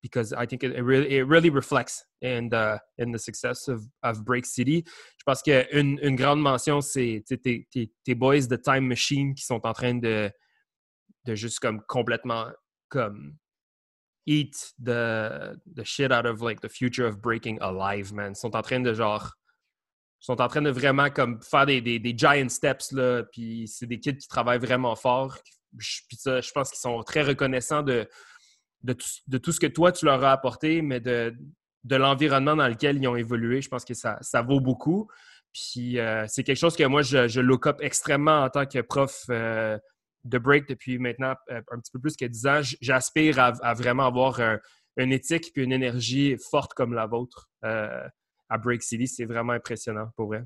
because 0.02 0.32
I 0.32 0.46
think 0.46 0.64
it, 0.64 0.72
it, 0.72 0.82
really 0.82 1.18
it 1.18 1.26
really 1.26 1.50
reflects 1.50 2.02
in 2.22 2.48
the 2.48 2.80
in 2.96 3.12
the 3.12 3.18
success 3.18 3.68
of, 3.68 3.82
of 4.02 4.24
Break 4.24 4.46
City. 4.46 4.84
Je 5.18 5.24
pense 5.26 5.42
qu'une 5.42 5.98
une 5.98 6.16
grande 6.16 6.40
mention, 6.40 6.80
c'est 6.80 7.22
tes, 7.28 7.66
tes, 8.04 8.14
boys 8.14 8.46
de 8.46 8.56
Time 8.56 8.86
Machine 8.86 9.34
qui 9.34 9.44
sont 9.44 9.60
en 9.66 9.74
train 9.74 9.94
de, 9.94 10.30
de 11.26 11.34
juste 11.34 11.60
comme 11.60 11.82
complètement 11.86 12.46
comme 12.88 13.36
eat 14.26 14.72
the, 14.78 15.56
the 15.74 15.84
shit 15.84 16.12
out 16.12 16.24
of 16.24 16.40
like 16.40 16.60
the 16.60 16.68
future 16.68 17.06
of 17.06 17.20
breaking 17.20 17.58
alive, 17.60 18.12
man. 18.12 18.32
Ils 18.32 18.36
sont 18.36 18.54
en 18.54 18.62
train 18.62 18.80
de 18.80 18.94
genre. 18.94 19.32
Sont 20.20 20.40
en 20.40 20.48
train 20.48 20.62
de 20.62 20.70
vraiment 20.70 21.10
comme 21.10 21.40
faire 21.42 21.66
des, 21.66 21.80
des, 21.80 21.98
des 21.98 22.14
giant 22.16 22.48
steps, 22.48 22.92
là. 22.92 23.24
Puis 23.32 23.66
c'est 23.68 23.86
des 23.86 23.98
kids 23.98 24.18
qui 24.18 24.28
travaillent 24.28 24.58
vraiment 24.58 24.94
fort. 24.94 25.38
Puis 25.78 26.16
ça, 26.16 26.40
je 26.40 26.50
pense 26.52 26.70
qu'ils 26.70 26.80
sont 26.80 27.02
très 27.02 27.22
reconnaissants 27.22 27.82
de, 27.82 28.06
de, 28.82 28.92
tout, 28.92 29.08
de 29.28 29.38
tout 29.38 29.52
ce 29.52 29.60
que 29.60 29.66
toi, 29.66 29.92
tu 29.92 30.04
leur 30.04 30.22
as 30.24 30.32
apporté, 30.32 30.82
mais 30.82 31.00
de, 31.00 31.34
de 31.84 31.96
l'environnement 31.96 32.56
dans 32.56 32.68
lequel 32.68 32.98
ils 32.98 33.08
ont 33.08 33.16
évolué. 33.16 33.62
Je 33.62 33.68
pense 33.68 33.84
que 33.84 33.94
ça, 33.94 34.18
ça 34.20 34.42
vaut 34.42 34.60
beaucoup. 34.60 35.08
Puis 35.52 35.98
euh, 35.98 36.24
c'est 36.28 36.44
quelque 36.44 36.58
chose 36.58 36.76
que 36.76 36.84
moi, 36.84 37.02
je, 37.02 37.28
je 37.28 37.40
look 37.40 37.66
up 37.66 37.78
extrêmement 37.80 38.42
en 38.44 38.50
tant 38.50 38.66
que 38.66 38.80
prof 38.80 39.24
euh, 39.30 39.78
de 40.24 40.38
break 40.38 40.68
depuis 40.68 40.98
maintenant 40.98 41.34
euh, 41.50 41.60
un 41.72 41.78
petit 41.78 41.90
peu 41.92 41.98
plus 41.98 42.16
que 42.16 42.24
10 42.24 42.46
ans. 42.46 42.60
J'aspire 42.80 43.38
à, 43.38 43.74
vraiment 43.74 44.06
avoir 44.06 44.40
une 44.96 45.12
éthique 45.12 45.50
et 45.56 45.62
une 45.62 45.72
énergie 45.72 46.36
forte 46.50 46.74
comme 46.74 46.92
la 46.92 47.06
vôtre 47.06 47.48
à 48.51 48.59
Break 48.59 48.82
City. 48.82 49.07
C'est 49.07 49.24
vraiment 49.24 49.55
impressionnant 49.55 50.11
pour 50.16 50.26
vrai. 50.26 50.44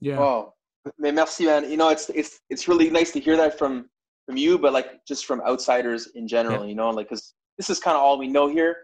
Yeah. 0.00 0.18
Oh, 0.20 0.54
mais 0.98 1.12
merci, 1.12 1.46
man. 1.46 1.70
You 1.70 1.76
know, 1.76 1.90
it's, 1.90 2.08
it's, 2.10 2.40
it's 2.50 2.66
really 2.66 2.90
nice 2.90 3.12
to 3.12 3.20
hear 3.20 3.36
that 3.36 3.58
from, 3.58 3.88
from 4.26 4.36
you, 4.36 4.58
but 4.58 4.72
like 4.72 5.04
just 5.06 5.26
from 5.26 5.40
outsiders 5.42 6.08
in 6.14 6.26
general, 6.26 6.66
you 6.66 6.74
know, 6.74 6.90
like, 6.90 7.08
because 7.08 7.34
this 7.56 7.70
is 7.70 7.78
kind 7.78 7.96
of 7.96 8.02
all 8.02 8.18
we 8.18 8.28
know 8.28 8.48
here. 8.48 8.76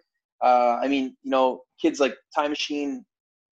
Uh, 0.42 0.78
I 0.82 0.88
mean, 0.88 1.16
you 1.22 1.30
know, 1.30 1.62
kids 1.80 2.00
like 2.00 2.14
Time 2.34 2.50
Machine, 2.50 3.04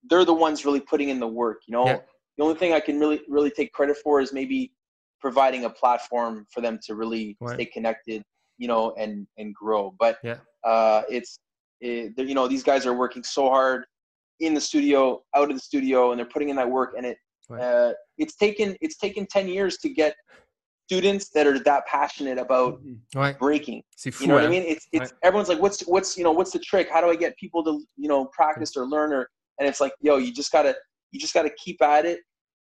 they're 0.09 0.25
the 0.25 0.33
ones 0.33 0.65
really 0.65 0.81
putting 0.81 1.09
in 1.09 1.19
the 1.19 1.27
work. 1.27 1.61
You 1.67 1.73
know, 1.73 1.85
yeah. 1.85 1.99
the 2.37 2.43
only 2.43 2.55
thing 2.55 2.73
I 2.73 2.79
can 2.79 2.99
really 2.99 3.21
really 3.27 3.49
take 3.49 3.71
credit 3.71 3.97
for 4.03 4.19
is 4.19 4.33
maybe 4.33 4.71
providing 5.19 5.65
a 5.65 5.69
platform 5.69 6.45
for 6.51 6.61
them 6.61 6.77
to 6.85 6.95
really 6.95 7.37
right. 7.39 7.55
stay 7.55 7.65
connected. 7.65 8.21
You 8.59 8.67
know, 8.67 8.93
and 8.99 9.25
and 9.37 9.55
grow. 9.55 9.95
But 9.97 10.19
yeah, 10.23 10.37
uh, 10.63 11.01
it's 11.09 11.39
it, 11.81 12.13
you 12.17 12.35
know 12.35 12.47
these 12.47 12.63
guys 12.63 12.85
are 12.85 12.93
working 12.93 13.23
so 13.23 13.49
hard 13.49 13.85
in 14.39 14.53
the 14.53 14.61
studio, 14.61 15.21
out 15.35 15.49
of 15.49 15.55
the 15.55 15.61
studio, 15.61 16.11
and 16.11 16.19
they're 16.19 16.27
putting 16.27 16.49
in 16.49 16.55
that 16.55 16.69
work. 16.69 16.93
And 16.97 17.05
it 17.05 17.17
right. 17.49 17.61
uh, 17.61 17.93
it's 18.17 18.35
taken 18.35 18.75
it's 18.81 18.97
taken 18.97 19.25
ten 19.27 19.47
years 19.47 19.77
to 19.79 19.89
get 19.89 20.15
students 20.85 21.29
that 21.29 21.47
are 21.47 21.59
that 21.59 21.85
passionate 21.87 22.37
about 22.37 22.81
right. 23.15 23.37
breaking. 23.39 23.81
you 24.05 24.27
know 24.27 24.35
what 24.35 24.43
I 24.43 24.49
mean? 24.49 24.63
It's 24.63 24.87
it's 24.91 25.11
right. 25.11 25.19
everyone's 25.23 25.49
like, 25.49 25.61
what's 25.61 25.81
what's 25.81 26.17
you 26.17 26.23
know 26.23 26.31
what's 26.31 26.51
the 26.51 26.59
trick? 26.59 26.89
How 26.91 27.01
do 27.01 27.09
I 27.09 27.15
get 27.15 27.35
people 27.37 27.63
to 27.63 27.81
you 27.97 28.09
know 28.09 28.25
practice 28.33 28.75
or 28.75 28.85
learn 28.85 29.13
or 29.13 29.27
and 29.59 29.67
it's 29.67 29.79
like, 29.79 29.93
yo, 30.01 30.17
you 30.17 30.33
just 30.33 30.51
gotta 30.51 30.75
you 31.11 31.19
just 31.19 31.33
gotta 31.33 31.51
keep 31.63 31.81
at 31.81 32.05
it, 32.05 32.19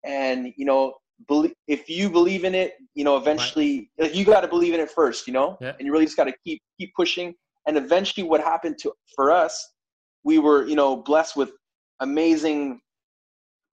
and 0.04 0.52
you 0.56 0.64
know, 0.64 0.94
believe 1.28 1.54
if 1.66 1.88
you 1.88 2.10
believe 2.10 2.44
in 2.44 2.54
it, 2.54 2.74
you 2.94 3.04
know, 3.04 3.16
eventually 3.16 3.90
right. 3.98 4.08
like, 4.08 4.14
you 4.14 4.24
got 4.24 4.40
to 4.42 4.48
believe 4.48 4.74
in 4.74 4.80
it 4.80 4.90
first, 4.90 5.26
you 5.26 5.32
know, 5.32 5.56
yeah. 5.60 5.72
and 5.78 5.86
you 5.86 5.92
really 5.92 6.04
just 6.04 6.16
got 6.16 6.24
to 6.24 6.34
keep 6.44 6.62
keep 6.78 6.92
pushing. 6.94 7.34
And 7.66 7.78
eventually, 7.78 8.26
what 8.26 8.42
happened 8.42 8.76
to 8.80 8.92
for 9.14 9.30
us, 9.30 9.73
we 10.24 10.38
were 10.38 10.66
you 10.66 10.74
know 10.74 10.96
blessed 10.96 11.36
with 11.36 11.52
amazing 12.00 12.80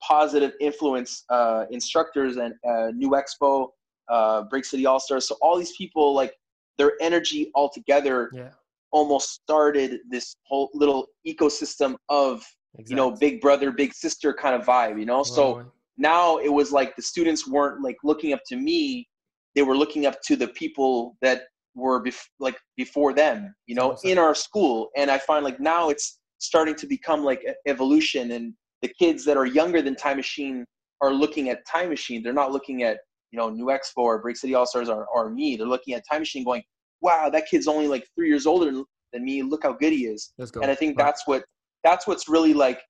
positive 0.02 0.52
influence 0.60 1.24
uh, 1.30 1.64
instructors 1.70 2.36
and 2.36 2.54
uh, 2.68 2.90
New 2.94 3.10
Expo 3.10 3.68
uh, 4.08 4.42
Break 4.42 4.64
City 4.64 4.86
All 4.86 5.00
Stars. 5.00 5.28
So 5.28 5.36
all 5.40 5.56
these 5.56 5.76
people, 5.76 6.14
like 6.14 6.34
their 6.78 6.92
energy 7.00 7.50
all 7.54 7.70
together, 7.70 8.30
yeah. 8.32 8.50
almost 8.90 9.32
started 9.32 10.00
this 10.10 10.34
whole 10.44 10.70
little 10.74 11.06
ecosystem 11.26 11.96
of 12.08 12.44
exactly. 12.74 12.90
you 12.90 12.96
know 12.96 13.10
big 13.12 13.40
brother, 13.40 13.70
big 13.70 13.94
sister 13.94 14.32
kind 14.34 14.54
of 14.54 14.66
vibe. 14.66 14.98
You 14.98 15.06
know, 15.06 15.22
so 15.22 15.64
now 15.96 16.38
it 16.38 16.52
was 16.52 16.72
like 16.72 16.96
the 16.96 17.02
students 17.02 17.46
weren't 17.48 17.82
like 17.82 17.96
looking 18.04 18.32
up 18.32 18.40
to 18.48 18.56
me; 18.56 19.08
they 19.54 19.62
were 19.62 19.76
looking 19.76 20.06
up 20.06 20.20
to 20.26 20.36
the 20.36 20.48
people 20.48 21.16
that 21.22 21.42
were 21.74 22.02
bef- 22.02 22.28
like 22.38 22.58
before 22.76 23.12
them. 23.12 23.54
You 23.66 23.76
know, 23.76 23.96
in 24.04 24.18
our 24.18 24.34
school, 24.34 24.90
and 24.96 25.10
I 25.10 25.18
find 25.18 25.44
like 25.44 25.60
now 25.60 25.90
it's 25.90 26.18
starting 26.42 26.74
to 26.74 26.86
become 26.86 27.24
like 27.24 27.44
evolution 27.66 28.32
and 28.32 28.54
the 28.82 28.88
kids 28.98 29.24
that 29.24 29.36
are 29.36 29.46
younger 29.46 29.80
than 29.80 29.94
time 29.94 30.16
machine 30.16 30.64
are 31.00 31.12
looking 31.12 31.48
at 31.48 31.64
time 31.66 31.88
machine 31.88 32.22
they're 32.22 32.32
not 32.32 32.52
looking 32.52 32.82
at 32.82 32.98
you 33.32 33.38
know, 33.38 33.48
New 33.48 33.66
Expo 33.66 33.98
or 33.98 34.18
Break 34.20 34.36
City 34.36 34.54
All 34.54 34.66
Stars 34.66 34.88
or, 34.88 35.06
or 35.06 35.30
me. 35.30 35.56
They're 35.56 35.66
looking 35.66 35.94
at 35.94 36.04
Time 36.08 36.20
Machine 36.20 36.44
going, 36.44 36.62
wow, 37.00 37.30
that 37.30 37.46
kid's 37.50 37.66
only 37.66 37.88
like 37.88 38.06
three 38.14 38.28
years 38.28 38.46
older 38.46 38.70
than 39.12 39.24
me. 39.24 39.42
Look 39.42 39.64
how 39.64 39.72
good 39.72 39.92
he 39.92 40.06
is. 40.06 40.32
And 40.62 40.70
I 40.70 40.74
think 40.74 40.96
that's 40.98 41.26
what 41.26 41.44
that's 41.82 42.06
what's 42.06 42.28
really 42.28 42.54
like 42.54 42.80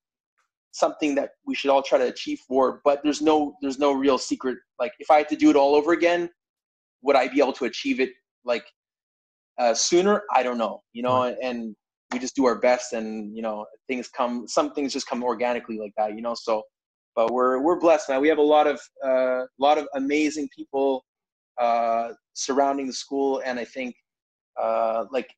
something 0.72 1.14
that 1.14 1.30
we 1.46 1.54
should 1.54 1.70
all 1.70 1.82
try 1.82 1.98
to 1.98 2.08
achieve 2.08 2.40
for. 2.46 2.80
But 2.84 3.02
there's 3.02 3.22
no 3.22 3.54
there's 3.62 3.78
no 3.78 3.92
real 3.92 4.18
secret. 4.18 4.58
Like 4.78 4.92
if 4.98 5.10
I 5.10 5.18
had 5.18 5.28
to 5.28 5.36
do 5.36 5.48
it 5.48 5.56
all 5.56 5.74
over 5.74 5.92
again, 5.92 6.28
would 7.02 7.16
I 7.16 7.28
be 7.28 7.40
able 7.40 7.54
to 7.54 7.66
achieve 7.66 8.00
it 8.00 8.10
like 8.44 8.64
uh, 9.58 9.74
sooner? 9.74 10.22
I 10.34 10.42
don't 10.42 10.58
know. 10.58 10.82
You 10.92 11.04
know, 11.04 11.22
right. 11.22 11.36
and 11.40 11.76
we 12.12 12.18
just 12.18 12.36
do 12.36 12.46
our 12.46 12.58
best, 12.58 12.92
and 12.92 13.34
you 13.36 13.42
know, 13.42 13.66
things 13.88 14.08
come. 14.08 14.46
Some 14.48 14.72
things 14.74 14.92
just 14.92 15.06
come 15.06 15.22
organically 15.22 15.78
like 15.78 15.92
that. 15.96 16.14
You 16.14 16.22
know, 16.22 16.34
so 16.34 16.62
but 17.14 17.32
we're 17.32 17.60
we're 17.60 17.78
blessed, 17.78 18.08
man. 18.08 18.20
We 18.20 18.28
have 18.28 18.38
a 18.38 18.42
lot 18.42 18.66
of 18.66 18.80
a 19.04 19.08
uh, 19.08 19.46
lot 19.58 19.78
of 19.78 19.86
amazing 19.94 20.48
people 20.56 21.04
uh, 21.60 22.10
surrounding 22.34 22.86
the 22.86 22.92
school, 22.92 23.42
and 23.44 23.58
I 23.58 23.64
think 23.64 23.94
uh, 24.60 25.04
like 25.10 25.28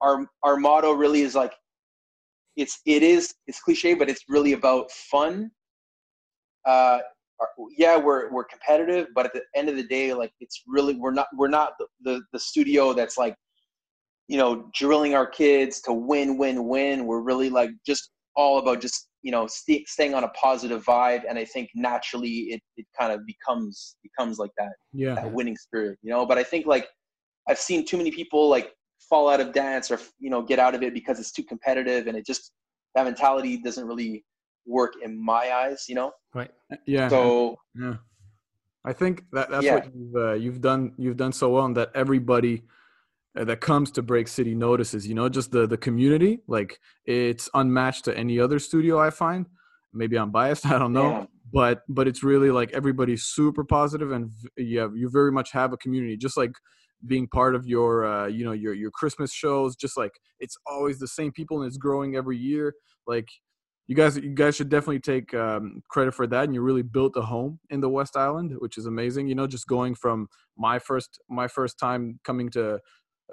our 0.00 0.26
our 0.42 0.56
motto 0.56 0.92
really 0.92 1.22
is 1.22 1.34
like 1.34 1.54
it's 2.56 2.80
it 2.86 3.02
is 3.02 3.34
it's 3.46 3.60
cliche, 3.60 3.94
but 3.94 4.08
it's 4.08 4.24
really 4.28 4.52
about 4.52 4.90
fun. 4.90 5.50
Uh, 6.66 6.98
yeah, 7.76 7.96
we're 7.96 8.30
we're 8.30 8.44
competitive, 8.44 9.08
but 9.14 9.26
at 9.26 9.32
the 9.32 9.42
end 9.54 9.68
of 9.68 9.76
the 9.76 9.84
day, 9.84 10.12
like 10.12 10.32
it's 10.40 10.62
really 10.66 10.94
we're 10.96 11.12
not 11.12 11.28
we're 11.36 11.48
not 11.48 11.74
the, 11.78 11.86
the, 12.02 12.22
the 12.32 12.38
studio 12.38 12.92
that's 12.92 13.16
like 13.16 13.36
you 14.28 14.36
know 14.36 14.70
drilling 14.74 15.14
our 15.14 15.26
kids 15.26 15.80
to 15.82 15.92
win 15.92 16.38
win 16.38 16.66
win. 16.66 17.06
We're 17.06 17.22
really 17.22 17.50
like 17.50 17.70
just 17.84 18.10
all 18.36 18.58
about 18.58 18.80
just 18.80 19.08
you 19.22 19.32
know 19.32 19.46
st- 19.46 19.88
staying 19.88 20.14
on 20.14 20.24
a 20.24 20.28
positive 20.28 20.84
vibe. 20.84 21.22
And 21.28 21.38
i 21.38 21.44
think 21.44 21.70
naturally 21.74 22.36
it, 22.52 22.60
it 22.76 22.86
kind 22.98 23.12
of 23.12 23.26
becomes 23.26 23.96
becomes 24.02 24.38
like 24.38 24.52
that 24.58 24.72
yeah. 24.92 25.14
that 25.14 25.32
winning 25.32 25.56
spirit 25.56 25.98
you 26.02 26.10
know? 26.10 26.24
But 26.24 26.38
i 26.38 26.44
think 26.44 26.66
like 26.66 26.86
i've 27.48 27.58
seen 27.58 27.84
too 27.84 27.96
many 27.96 28.10
people 28.10 28.48
like 28.48 28.72
fall 29.10 29.28
out 29.28 29.40
of 29.40 29.52
dance 29.52 29.90
or 29.90 29.98
you 30.18 30.30
know 30.30 30.42
get 30.42 30.58
out 30.58 30.74
of 30.74 30.82
it 30.82 30.94
because 30.94 31.18
it's 31.18 31.32
too 31.32 31.42
competitive 31.42 32.06
and 32.06 32.16
it 32.16 32.24
just 32.26 32.52
that 32.94 33.04
mentality 33.04 33.58
doesn't 33.58 33.86
really 33.86 34.24
work 34.66 34.94
in 35.02 35.22
my 35.22 35.50
eyes 35.52 35.86
you 35.88 35.94
know? 35.94 36.12
Right. 36.34 36.50
Yeah. 36.86 37.08
So 37.08 37.56
yeah. 37.74 37.96
I 38.84 38.92
think 38.92 39.24
that 39.32 39.50
that's 39.50 39.64
yeah. 39.64 39.74
what 39.74 39.88
you've 39.94 40.16
uh, 40.16 40.32
you've 40.34 40.60
done 40.60 40.92
you've 40.96 41.16
done 41.16 41.32
so 41.32 41.50
well 41.50 41.64
and 41.64 41.76
that 41.76 41.90
everybody 41.94 42.62
that 43.34 43.60
comes 43.60 43.90
to 43.92 44.02
Break 44.02 44.28
City 44.28 44.54
notices. 44.54 45.06
You 45.06 45.14
know, 45.14 45.28
just 45.28 45.52
the 45.52 45.66
the 45.66 45.76
community, 45.76 46.40
like 46.46 46.78
it's 47.06 47.48
unmatched 47.54 48.04
to 48.06 48.16
any 48.16 48.40
other 48.40 48.58
studio 48.58 48.98
I 48.98 49.10
find. 49.10 49.46
Maybe 49.92 50.16
I'm 50.16 50.30
biased, 50.30 50.66
I 50.74 50.78
don't 50.78 50.92
know, 50.92 51.10
yeah. 51.10 51.24
but 51.52 51.82
but 51.88 52.08
it's 52.08 52.22
really 52.22 52.50
like 52.50 52.72
everybody's 52.72 53.24
super 53.24 53.64
positive, 53.64 54.12
and 54.12 54.30
yeah, 54.56 54.88
you 54.94 55.08
very 55.10 55.32
much 55.32 55.52
have 55.52 55.72
a 55.72 55.76
community, 55.76 56.16
just 56.16 56.36
like 56.36 56.52
being 57.06 57.28
part 57.28 57.54
of 57.54 57.66
your 57.66 58.04
uh, 58.04 58.26
you 58.26 58.44
know 58.44 58.52
your 58.52 58.74
your 58.74 58.90
Christmas 58.90 59.32
shows. 59.32 59.76
Just 59.76 59.96
like 59.96 60.12
it's 60.40 60.56
always 60.66 60.98
the 60.98 61.08
same 61.08 61.32
people, 61.32 61.58
and 61.62 61.68
it's 61.68 61.78
growing 61.78 62.16
every 62.16 62.36
year. 62.36 62.74
Like 63.06 63.28
you 63.88 63.96
guys 63.96 64.16
you 64.16 64.34
guys 64.34 64.54
should 64.54 64.68
definitely 64.68 65.00
take 65.00 65.34
um, 65.34 65.82
credit 65.88 66.12
for 66.14 66.26
that 66.26 66.44
and 66.44 66.54
you 66.54 66.60
really 66.60 66.82
built 66.82 67.16
a 67.16 67.22
home 67.22 67.58
in 67.70 67.80
the 67.80 67.88
west 67.88 68.16
island 68.16 68.54
which 68.58 68.78
is 68.78 68.86
amazing 68.86 69.26
you 69.26 69.34
know 69.34 69.46
just 69.46 69.66
going 69.66 69.94
from 69.94 70.28
my 70.56 70.78
first 70.78 71.18
my 71.28 71.48
first 71.48 71.78
time 71.78 72.20
coming 72.22 72.50
to 72.50 72.78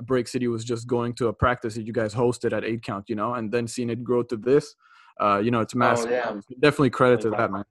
Break 0.04 0.28
City 0.28 0.48
was 0.48 0.64
just 0.64 0.88
going 0.88 1.14
to 1.16 1.28
a 1.28 1.34
practice 1.34 1.76
that 1.76 1.84
you 1.84 1.94
guys 1.94 2.14
hosted 2.14 2.52
at 2.52 2.64
eight 2.64 2.84
count, 2.84 3.06
you 3.08 3.16
know, 3.16 3.34
and 3.36 3.52
then 3.52 3.68
seeing 3.68 3.90
it 3.90 4.04
grow 4.04 4.24
to 4.24 4.38
this, 4.38 4.76
uh, 5.22 5.38
you 5.38 5.52
know, 5.52 5.62
it's 5.62 5.76
massive. 5.76 6.12
Oh, 6.12 6.14
yeah. 6.14 6.40
Definitely 6.60 6.90
credit 6.90 7.22
to 7.22 7.30
that, 7.32 7.52
man. 7.52 7.64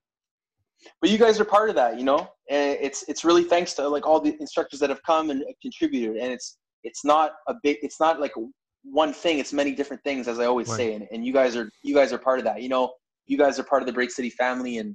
But 1.01 1.11
you 1.11 1.18
guys 1.18 1.41
are 1.41 1.45
part 1.45 1.70
of 1.70 1.77
that, 1.77 1.99
you 1.99 2.05
know, 2.05 2.29
and 2.51 2.77
it's 2.81 3.05
it's 3.09 3.25
really 3.25 3.45
thanks 3.45 3.72
to 3.75 3.89
like 3.89 4.07
all 4.07 4.20
the 4.20 4.37
instructors 4.41 4.81
that 4.81 4.91
have 4.91 5.03
come 5.03 5.31
and 5.31 5.43
contributed, 5.62 6.16
and 6.16 6.33
it's 6.33 6.59
it's 6.83 7.05
not 7.05 7.33
a 7.49 7.55
big, 7.62 7.79
it's 7.83 7.99
not 8.01 8.20
like 8.20 8.33
one 8.83 9.14
thing, 9.14 9.39
it's 9.39 9.53
many 9.53 9.72
different 9.72 10.03
things, 10.05 10.29
as 10.29 10.39
I 10.39 10.45
always 10.45 10.68
right. 10.68 10.77
say, 10.77 10.95
and, 10.95 11.07
and 11.11 11.25
you 11.25 11.33
guys 11.33 11.57
are 11.57 11.70
you 11.83 11.95
guys 11.95 12.12
are 12.12 12.18
part 12.18 12.39
of 12.39 12.45
that, 12.45 12.61
you 12.61 12.68
know, 12.68 12.93
you 13.27 13.39
guys 13.39 13.59
are 13.59 13.64
part 13.64 13.81
of 13.83 13.87
the 13.87 13.95
Break 13.95 14.11
City 14.11 14.29
family, 14.29 14.77
and 14.77 14.95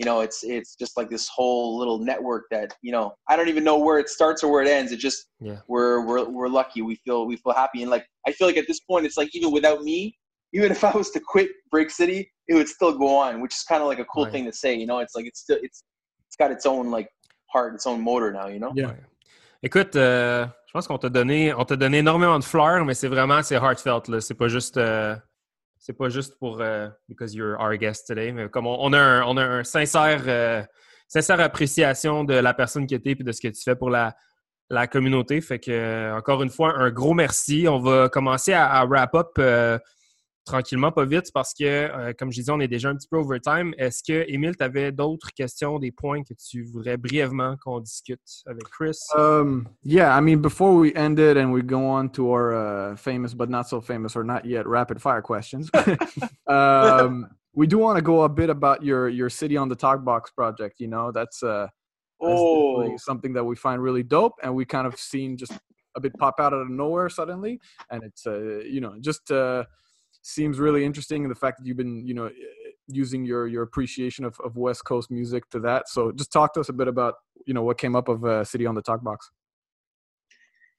you 0.00 0.06
know 0.06 0.20
it's 0.20 0.42
it's 0.42 0.74
just 0.76 0.96
like 0.96 1.10
this 1.10 1.28
whole 1.28 1.78
little 1.78 1.98
network 1.98 2.44
that 2.50 2.72
you 2.80 2.90
know 2.90 3.12
i 3.28 3.36
don't 3.36 3.48
even 3.48 3.62
know 3.62 3.78
where 3.78 3.98
it 3.98 4.08
starts 4.08 4.42
or 4.42 4.50
where 4.50 4.62
it 4.62 4.68
ends. 4.68 4.92
It 4.92 4.96
just 4.96 5.26
yeah. 5.40 5.58
we're 5.68 6.06
we're, 6.06 6.26
we're 6.36 6.48
lucky. 6.48 6.80
We 6.80 6.96
feel 7.04 7.26
we 7.26 7.36
feel 7.36 7.52
happy. 7.52 7.82
And 7.82 7.90
like 7.90 8.06
i 8.26 8.32
feel 8.32 8.46
like 8.46 8.56
at 8.56 8.66
this 8.66 8.80
point 8.80 9.04
it's 9.04 9.18
like 9.18 9.28
even 9.34 9.52
without 9.52 9.82
me 9.82 10.16
even 10.54 10.72
if 10.76 10.82
i 10.82 10.92
was 11.00 11.10
to 11.10 11.20
quit 11.32 11.50
break 11.70 11.90
city 11.90 12.20
it 12.48 12.54
would 12.54 12.70
still 12.76 12.96
go 12.96 13.08
on 13.24 13.42
which 13.42 13.54
is 13.54 13.62
kind 13.72 13.82
of 13.82 13.88
like 13.88 13.98
a 13.98 14.06
cool 14.06 14.24
right. 14.24 14.32
thing 14.32 14.44
to 14.46 14.54
say 14.62 14.74
you 14.74 14.86
know? 14.86 14.98
It's 15.04 15.14
like 15.14 15.26
it's 15.26 15.40
still 15.40 15.58
it's 15.66 15.84
it's 16.26 16.36
got 16.42 16.50
its 16.50 16.64
own 16.64 16.90
like 16.90 17.08
heart 17.52 17.74
its 17.74 17.86
own 17.86 18.00
motor 18.00 18.32
now 18.32 18.46
you 18.54 18.60
know? 18.64 18.72
Yeah. 18.74 18.94
Écoute, 19.62 19.94
euh, 19.94 20.46
je 20.68 20.72
pense 20.72 20.86
qu'on 20.88 20.96
t'a 20.96 21.10
donné, 21.10 21.52
on 21.52 21.66
t'a 21.66 21.76
donné 21.76 21.98
énormément 21.98 22.38
de 22.38 22.44
fleurs, 22.44 22.82
mais 22.86 22.94
c'est 22.94 23.08
vraiment 23.08 23.42
c'est 23.42 23.56
heartfelt 23.56 24.08
là. 24.08 24.22
C'est 24.22 24.32
pas 24.32 24.48
juste 24.48 24.78
euh, 24.78 25.14
c'est 25.90 25.96
pas 25.96 26.08
juste 26.08 26.38
pour 26.38 26.60
uh, 26.60 26.90
because 27.08 27.34
you're 27.34 27.60
our 27.60 27.76
guest 27.76 28.06
today, 28.06 28.30
mais 28.30 28.48
comme 28.48 28.68
on, 28.68 28.92
a, 28.92 28.98
un, 28.98 29.22
on 29.24 29.36
a 29.36 29.44
un 29.44 29.64
sincère, 29.64 30.22
euh, 30.28 30.62
sincère 31.08 31.40
appréciation 31.40 32.22
de 32.22 32.34
la 32.34 32.54
personne 32.54 32.86
tu 32.86 32.94
es 32.94 33.00
et 33.04 33.14
de 33.16 33.32
ce 33.32 33.40
que 33.40 33.48
tu 33.48 33.60
fais 33.60 33.74
pour 33.74 33.90
la, 33.90 34.14
la 34.68 34.86
communauté. 34.86 35.40
Fait 35.40 35.58
que, 35.58 36.16
encore 36.16 36.44
une 36.44 36.50
fois, 36.50 36.76
un 36.76 36.90
gros 36.90 37.12
merci. 37.12 37.66
On 37.68 37.80
va 37.80 38.08
commencer 38.08 38.52
à, 38.52 38.84
wrap 38.86 39.16
up 39.16 39.32
tranquillement, 40.44 40.92
pas 40.92 41.04
vite, 41.04 41.30
parce 41.32 41.54
que, 41.54 41.64
euh, 41.64 42.12
comme 42.18 42.30
je 42.30 42.40
disais, 42.40 42.52
on 42.52 42.60
est 42.60 42.68
déjà 42.68 42.88
un 42.88 42.96
petit 42.96 43.08
peu 43.08 43.18
overtime. 43.18 43.74
Est-ce 43.78 44.02
que, 44.02 44.24
Émile, 44.28 44.56
tu 44.56 44.64
avais 44.64 44.92
d'autres 44.92 45.32
questions, 45.32 45.78
des 45.78 45.92
points 45.92 46.22
que 46.22 46.34
tu 46.34 46.64
voudrais 46.64 46.96
brièvement 46.96 47.56
qu'on 47.62 47.80
discute 47.80 48.20
avec 48.46 48.64
Chris? 48.64 48.98
Um, 49.16 49.68
yeah, 49.84 50.16
I 50.16 50.20
mean, 50.20 50.40
before 50.40 50.74
we 50.74 50.92
end 50.96 51.18
it 51.18 51.36
and 51.36 51.52
we 51.52 51.62
go 51.62 51.86
on 51.86 52.08
to 52.10 52.30
our 52.32 52.52
uh, 52.52 52.96
famous 52.96 53.34
but 53.34 53.48
not 53.48 53.64
so 53.68 53.80
famous 53.80 54.16
or 54.16 54.24
not 54.24 54.44
yet 54.44 54.66
rapid 54.66 55.00
fire 55.00 55.22
questions, 55.22 55.70
um, 56.46 57.28
we 57.54 57.66
do 57.66 57.78
want 57.78 57.96
to 57.96 58.02
go 58.02 58.22
a 58.22 58.28
bit 58.28 58.50
about 58.50 58.82
your 58.82 59.08
your 59.08 59.28
city 59.28 59.56
on 59.56 59.68
the 59.68 59.76
talk 59.76 60.04
box 60.04 60.30
project. 60.30 60.80
You 60.80 60.88
know, 60.88 61.12
that's 61.12 61.42
uh, 61.42 61.68
oh. 62.20 62.96
something 62.96 63.32
that 63.34 63.44
we 63.44 63.56
find 63.56 63.82
really 63.82 64.02
dope, 64.02 64.34
and 64.42 64.54
we 64.54 64.64
kind 64.64 64.86
of 64.86 64.98
seen 64.98 65.36
just 65.36 65.52
a 65.96 66.00
bit 66.00 66.12
pop 66.18 66.38
out 66.38 66.52
of 66.52 66.68
nowhere 66.68 67.08
suddenly, 67.08 67.60
and 67.90 68.02
it's 68.02 68.26
uh, 68.26 68.60
you 68.64 68.80
know 68.80 68.96
just. 69.00 69.30
Uh, 69.30 69.64
seems 70.22 70.58
really 70.58 70.84
interesting 70.84 71.24
and 71.24 71.30
the 71.30 71.38
fact 71.38 71.58
that 71.58 71.66
you've 71.66 71.76
been 71.76 72.06
you 72.06 72.14
know 72.14 72.30
using 72.86 73.24
your 73.24 73.46
your 73.46 73.62
appreciation 73.62 74.24
of, 74.24 74.38
of 74.44 74.56
west 74.56 74.84
coast 74.84 75.10
music 75.10 75.48
to 75.50 75.60
that. 75.60 75.88
So 75.88 76.12
just 76.12 76.32
talk 76.32 76.54
to 76.54 76.60
us 76.60 76.68
a 76.68 76.72
bit 76.72 76.88
about 76.88 77.14
you 77.46 77.54
know 77.54 77.62
what 77.62 77.78
came 77.78 77.96
up 77.96 78.08
of 78.08 78.24
uh, 78.24 78.44
city 78.44 78.66
on 78.66 78.74
the 78.74 78.82
talk 78.82 79.02
box. 79.02 79.30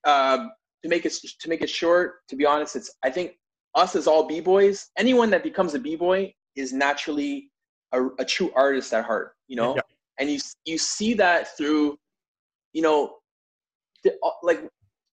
Um, 0.04 0.50
to 0.82 0.88
make 0.88 1.06
it 1.06 1.14
to 1.40 1.48
make 1.48 1.62
it 1.62 1.70
short 1.70 2.26
to 2.28 2.36
be 2.36 2.44
honest 2.44 2.76
it's 2.76 2.90
i 3.04 3.10
think 3.10 3.32
us 3.74 3.96
as 3.96 4.06
all 4.06 4.26
b-boys 4.26 4.90
anyone 4.98 5.30
that 5.30 5.42
becomes 5.42 5.74
a 5.74 5.78
b-boy 5.78 6.32
is 6.56 6.72
naturally 6.72 7.50
a, 7.92 8.06
a 8.18 8.24
true 8.24 8.50
artist 8.54 8.92
at 8.92 9.04
heart 9.04 9.32
you 9.48 9.56
know? 9.56 9.76
Yeah. 9.76 9.82
and 10.18 10.30
you 10.30 10.38
you 10.64 10.78
see 10.78 11.14
that 11.14 11.56
through 11.56 11.98
you 12.72 12.82
know 12.82 13.16
the, 14.04 14.12
uh, 14.22 14.30
like 14.42 14.68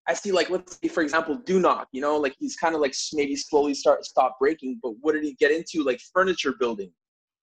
I 0.09 0.13
see 0.13 0.31
like 0.31 0.49
let's 0.49 0.79
say 0.81 0.87
for 0.87 1.03
example 1.03 1.37
Dunock, 1.37 1.85
you 1.91 2.01
know, 2.01 2.17
like 2.17 2.35
he's 2.39 2.55
kind 2.55 2.73
of 2.73 2.81
like 2.81 2.95
maybe 3.13 3.35
slowly 3.35 3.75
start 3.75 4.03
stop 4.05 4.37
breaking, 4.39 4.79
but 4.81 4.93
what 5.01 5.13
did 5.13 5.23
he 5.23 5.35
get 5.35 5.51
into? 5.51 5.83
Like 5.83 6.01
furniture 6.13 6.55
building, 6.59 6.91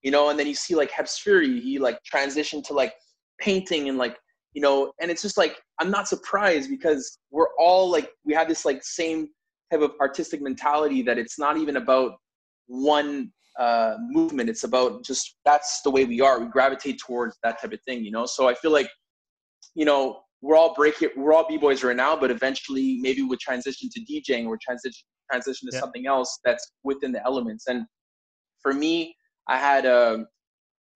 you 0.02 0.10
know, 0.10 0.30
and 0.30 0.38
then 0.38 0.48
you 0.48 0.54
see 0.54 0.74
like 0.74 0.90
Hepsfury, 0.90 1.62
he 1.62 1.78
like 1.78 2.00
transitioned 2.12 2.64
to 2.64 2.74
like 2.74 2.92
painting 3.38 3.88
and 3.88 3.98
like 3.98 4.16
you 4.52 4.62
know, 4.62 4.90
and 5.00 5.12
it's 5.12 5.22
just 5.22 5.38
like 5.38 5.60
I'm 5.78 5.92
not 5.92 6.08
surprised 6.08 6.68
because 6.68 7.18
we're 7.30 7.54
all 7.56 7.88
like 7.88 8.10
we 8.24 8.34
have 8.34 8.48
this 8.48 8.64
like 8.64 8.82
same 8.82 9.28
type 9.70 9.82
of 9.82 9.92
artistic 10.00 10.42
mentality 10.42 11.02
that 11.02 11.18
it's 11.18 11.38
not 11.38 11.56
even 11.56 11.76
about 11.76 12.14
one 12.66 13.30
uh, 13.60 13.94
movement. 14.00 14.50
It's 14.50 14.64
about 14.64 15.04
just 15.04 15.36
that's 15.44 15.82
the 15.82 15.90
way 15.90 16.04
we 16.04 16.20
are. 16.20 16.40
We 16.40 16.46
gravitate 16.46 16.98
towards 16.98 17.36
that 17.44 17.60
type 17.60 17.72
of 17.72 17.80
thing, 17.82 18.04
you 18.04 18.10
know. 18.10 18.26
So 18.26 18.48
I 18.48 18.54
feel 18.54 18.72
like, 18.72 18.90
you 19.74 19.84
know, 19.84 20.22
we're 20.42 20.56
all 20.56 20.74
break 20.74 21.02
it, 21.02 21.16
we're 21.16 21.32
all 21.32 21.46
b-boys 21.48 21.82
right 21.82 21.96
now, 21.96 22.16
but 22.16 22.30
eventually 22.30 22.98
maybe 23.00 23.22
we'll 23.22 23.38
transition 23.40 23.88
to 23.90 24.00
DJing 24.00 24.46
or 24.46 24.58
transition 24.62 25.04
transition 25.30 25.68
to 25.68 25.74
yeah. 25.74 25.80
something 25.80 26.06
else 26.06 26.38
that's 26.44 26.72
within 26.84 27.10
the 27.12 27.24
elements. 27.24 27.66
And 27.66 27.84
for 28.60 28.72
me, 28.72 29.16
I 29.48 29.58
had 29.58 29.86
uh, 29.86 30.18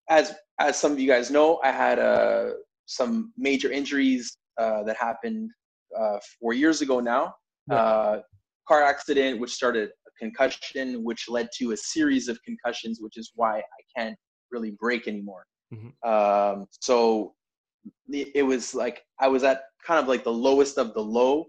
as 0.08 0.34
as 0.58 0.76
some 0.76 0.92
of 0.92 1.00
you 1.00 1.08
guys 1.08 1.30
know, 1.30 1.60
I 1.64 1.72
had 1.72 1.98
uh, 1.98 2.50
some 2.86 3.32
major 3.36 3.70
injuries 3.70 4.36
uh, 4.58 4.82
that 4.84 4.96
happened 4.96 5.50
uh, 5.98 6.18
four 6.38 6.52
years 6.52 6.82
ago 6.82 7.00
now. 7.00 7.34
Yeah. 7.68 7.76
Uh, 7.76 8.20
car 8.68 8.82
accident, 8.82 9.40
which 9.40 9.52
started 9.52 9.90
a 10.06 10.10
concussion, 10.18 11.02
which 11.02 11.28
led 11.28 11.48
to 11.58 11.72
a 11.72 11.76
series 11.76 12.28
of 12.28 12.38
concussions, 12.42 12.98
which 13.00 13.16
is 13.16 13.32
why 13.34 13.58
I 13.58 13.82
can't 13.96 14.16
really 14.52 14.72
break 14.72 15.08
anymore. 15.08 15.44
Mm-hmm. 15.72 16.08
Um, 16.08 16.66
so 16.80 17.34
it 18.08 18.44
was 18.44 18.74
like 18.74 19.02
I 19.18 19.28
was 19.28 19.44
at 19.44 19.62
kind 19.86 20.00
of 20.00 20.08
like 20.08 20.24
the 20.24 20.32
lowest 20.32 20.78
of 20.78 20.94
the 20.94 21.00
low. 21.00 21.46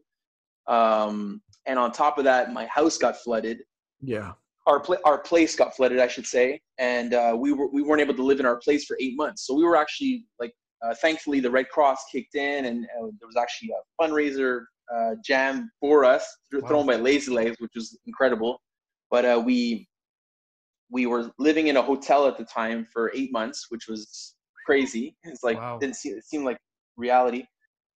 Um, 0.68 1.42
and 1.66 1.78
on 1.78 1.92
top 1.92 2.18
of 2.18 2.24
that, 2.26 2.54
my 2.54 2.66
house 2.68 2.98
got 2.98 3.18
flooded. 3.18 3.60
Yeah. 4.02 4.34
Our 4.68 4.80
pl- 4.80 5.00
our 5.06 5.18
place 5.18 5.56
got 5.56 5.76
flooded, 5.76 6.00
I 6.00 6.08
should 6.08 6.28
say, 6.28 6.62
and 6.78 7.14
uh, 7.16 7.36
we 7.38 7.52
were 7.52 7.68
we 7.68 7.82
weren't 7.82 8.02
able 8.02 8.14
to 8.14 8.24
live 8.24 8.40
in 8.40 8.46
our 8.46 8.58
place 8.58 8.86
for 8.86 8.96
eight 9.00 9.16
months. 9.18 9.48
So 9.48 9.56
we 9.56 9.64
were 9.64 9.76
actually 9.76 10.26
like, 10.40 10.54
uh, 10.84 10.94
thankfully, 11.02 11.40
the 11.40 11.50
Red 11.50 11.68
Cross 11.70 12.06
kicked 12.12 12.36
in, 12.36 12.66
and 12.66 12.86
uh, 12.86 13.08
there 13.20 13.28
was 13.28 13.38
actually 13.40 13.70
a 13.72 14.04
fundraiser 14.04 14.66
uh, 14.94 15.16
jam 15.26 15.72
for 15.80 16.06
us 16.06 16.26
wow. 16.54 16.68
thrown 16.68 16.86
by 16.86 16.96
Lazy 16.96 17.32
Legs, 17.32 17.56
which 17.60 17.72
was 17.76 17.98
incredible. 18.06 18.62
But 19.10 19.26
uh, 19.26 19.42
we 19.44 19.88
we 20.92 21.08
were 21.08 21.32
living 21.40 21.68
in 21.68 21.78
a 21.78 21.82
hotel 21.82 22.28
at 22.28 22.38
the 22.38 22.46
time 22.46 22.86
for 22.94 23.12
eight 23.16 23.32
months, 23.32 23.66
which 23.70 23.88
was 23.88 24.36
crazy. 24.66 25.16
It's 25.24 25.44
like 25.44 25.58
wow. 25.58 25.78
didn't 25.80 25.96
seem 25.96 26.18
it 26.18 26.26
seemed 26.26 26.46
like 26.46 26.58
reality. 26.98 27.46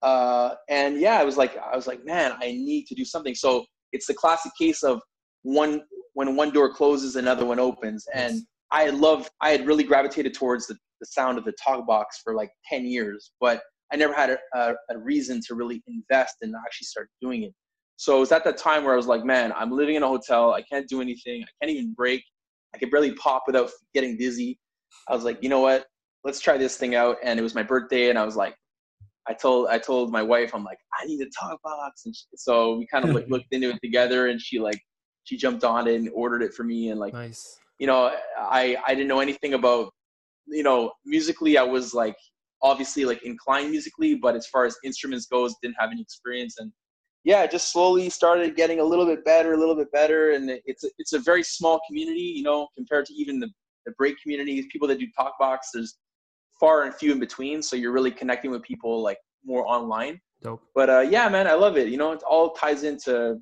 Uh, 0.01 0.55
and 0.69 0.99
yeah, 0.99 1.19
I 1.19 1.23
was 1.23 1.37
like 1.37 1.57
I 1.57 1.75
was 1.75 1.87
like, 1.87 2.05
man, 2.05 2.33
I 2.41 2.51
need 2.51 2.85
to 2.87 2.95
do 2.95 3.05
something. 3.05 3.35
So 3.35 3.65
it's 3.91 4.07
the 4.07 4.13
classic 4.13 4.51
case 4.59 4.83
of 4.83 5.01
one 5.43 5.83
when 6.13 6.35
one 6.35 6.51
door 6.51 6.73
closes, 6.73 7.15
another 7.15 7.45
one 7.45 7.59
opens. 7.59 8.05
Yes. 8.13 8.31
And 8.31 8.41
I 8.71 8.89
love 8.89 9.29
I 9.41 9.51
had 9.51 9.65
really 9.65 9.83
gravitated 9.83 10.33
towards 10.33 10.67
the, 10.67 10.75
the 10.99 11.05
sound 11.05 11.37
of 11.37 11.45
the 11.45 11.53
talk 11.63 11.85
box 11.85 12.21
for 12.23 12.35
like 12.35 12.49
10 12.69 12.85
years, 12.85 13.31
but 13.39 13.61
I 13.93 13.97
never 13.97 14.13
had 14.13 14.31
a, 14.31 14.37
a, 14.55 14.73
a 14.91 14.97
reason 14.97 15.41
to 15.47 15.55
really 15.55 15.83
invest 15.87 16.35
and 16.41 16.53
actually 16.55 16.85
start 16.85 17.09
doing 17.21 17.43
it. 17.43 17.53
So 17.97 18.17
it 18.17 18.19
was 18.19 18.31
at 18.31 18.43
that 18.43 18.57
time 18.57 18.83
where 18.83 18.93
I 18.93 18.97
was 18.97 19.07
like, 19.07 19.23
man, 19.23 19.53
I'm 19.55 19.71
living 19.71 19.95
in 19.95 20.03
a 20.03 20.07
hotel. 20.07 20.53
I 20.53 20.61
can't 20.63 20.87
do 20.87 21.01
anything. 21.01 21.43
I 21.43 21.47
can't 21.61 21.77
even 21.77 21.93
break. 21.93 22.23
I 22.73 22.77
could 22.77 22.91
barely 22.91 23.13
pop 23.13 23.43
without 23.47 23.69
getting 23.93 24.17
dizzy. 24.17 24.59
I 25.07 25.15
was 25.15 25.23
like, 25.23 25.41
you 25.41 25.49
know 25.49 25.61
what? 25.61 25.85
Let's 26.25 26.39
try 26.41 26.57
this 26.57 26.75
thing 26.75 26.95
out. 26.95 27.17
And 27.23 27.39
it 27.39 27.43
was 27.43 27.55
my 27.55 27.63
birthday, 27.63 28.09
and 28.09 28.19
I 28.19 28.25
was 28.25 28.35
like, 28.35 28.55
I 29.27 29.33
told 29.33 29.67
I 29.69 29.77
told 29.77 30.11
my 30.11 30.21
wife, 30.21 30.53
I'm 30.53 30.63
like, 30.63 30.79
I 30.99 31.05
need 31.05 31.21
a 31.21 31.29
talk 31.39 31.61
box, 31.63 32.01
and 32.05 32.15
she, 32.15 32.25
so 32.35 32.77
we 32.77 32.87
kind 32.87 33.07
of 33.07 33.15
like 33.15 33.27
looked 33.29 33.47
into 33.51 33.69
it 33.69 33.79
together, 33.81 34.27
and 34.27 34.41
she 34.41 34.59
like 34.59 34.79
she 35.23 35.37
jumped 35.37 35.63
on 35.63 35.87
it 35.87 35.95
and 35.95 36.09
ordered 36.13 36.41
it 36.41 36.53
for 36.53 36.63
me, 36.63 36.89
and 36.89 36.99
like, 36.99 37.13
nice. 37.13 37.57
you 37.79 37.87
know, 37.87 38.11
I 38.37 38.75
I 38.85 38.93
didn't 38.93 39.07
know 39.07 39.21
anything 39.21 39.53
about, 39.53 39.91
you 40.47 40.63
know, 40.63 40.91
musically, 41.05 41.57
I 41.57 41.63
was 41.63 41.93
like 41.93 42.17
obviously 42.61 43.05
like 43.05 43.23
inclined 43.23 43.69
musically, 43.69 44.15
but 44.15 44.35
as 44.35 44.47
far 44.47 44.65
as 44.65 44.75
instruments 44.83 45.27
goes, 45.27 45.55
didn't 45.61 45.75
have 45.79 45.91
any 45.91 46.01
experience, 46.01 46.57
and 46.59 46.71
yeah, 47.23 47.47
just 47.47 47.71
slowly 47.71 48.09
started 48.09 48.55
getting 48.55 48.79
a 48.79 48.83
little 48.83 49.05
bit 49.05 49.25
better, 49.25 49.53
a 49.53 49.57
little 49.57 49.75
bit 49.75 49.91
better, 49.91 50.31
and 50.31 50.51
it's 50.65 50.83
a, 50.83 50.89
it's 50.99 51.13
a 51.13 51.19
very 51.19 51.41
small 51.41 51.79
community, 51.87 52.21
you 52.21 52.43
know, 52.43 52.67
compared 52.75 53.05
to 53.07 53.13
even 53.13 53.39
the 53.39 53.49
the 53.87 53.91
break 53.97 54.19
community, 54.21 54.67
people 54.71 54.87
that 54.87 54.99
do 54.99 55.07
talk 55.15 55.37
box. 55.39 55.69
There's 55.73 55.97
far 56.59 56.83
and 56.83 56.93
few 56.93 57.11
in 57.11 57.19
between. 57.19 57.61
So 57.61 57.75
you're 57.75 57.91
really 57.91 58.11
connecting 58.11 58.51
with 58.51 58.63
people 58.63 59.01
like 59.01 59.17
more 59.45 59.67
online. 59.67 60.19
Dope. 60.41 60.61
But 60.73 60.89
uh, 60.89 60.99
yeah, 61.01 61.27
man, 61.29 61.47
I 61.47 61.53
love 61.53 61.77
it. 61.77 61.89
You 61.89 61.97
know, 61.97 62.11
it 62.11 62.23
all 62.23 62.51
ties 62.51 62.83
into 62.83 63.39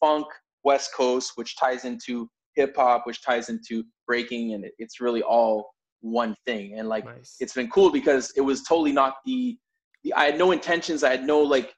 funk, 0.00 0.26
West 0.64 0.94
Coast, 0.94 1.32
which 1.36 1.56
ties 1.56 1.84
into 1.84 2.28
hip 2.54 2.76
hop, 2.76 3.06
which 3.06 3.22
ties 3.22 3.48
into 3.48 3.84
breaking, 4.06 4.54
and 4.54 4.66
it's 4.78 5.00
really 5.00 5.22
all 5.22 5.70
one 6.00 6.34
thing. 6.46 6.78
And 6.78 6.88
like, 6.88 7.04
nice. 7.04 7.36
it's 7.40 7.54
been 7.54 7.70
cool 7.70 7.90
because 7.90 8.32
it 8.36 8.40
was 8.40 8.62
totally 8.62 8.92
not 8.92 9.16
the, 9.24 9.56
the 10.04 10.12
I 10.14 10.24
had 10.24 10.38
no 10.38 10.52
intentions. 10.52 11.02
I 11.02 11.10
had 11.10 11.24
no 11.24 11.40
like 11.40 11.74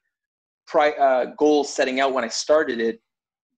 pri- 0.67 0.97
uh, 0.97 1.25
goals 1.37 1.73
setting 1.73 1.99
out 1.99 2.13
when 2.13 2.23
I 2.23 2.29
started 2.29 2.79
it, 2.79 2.99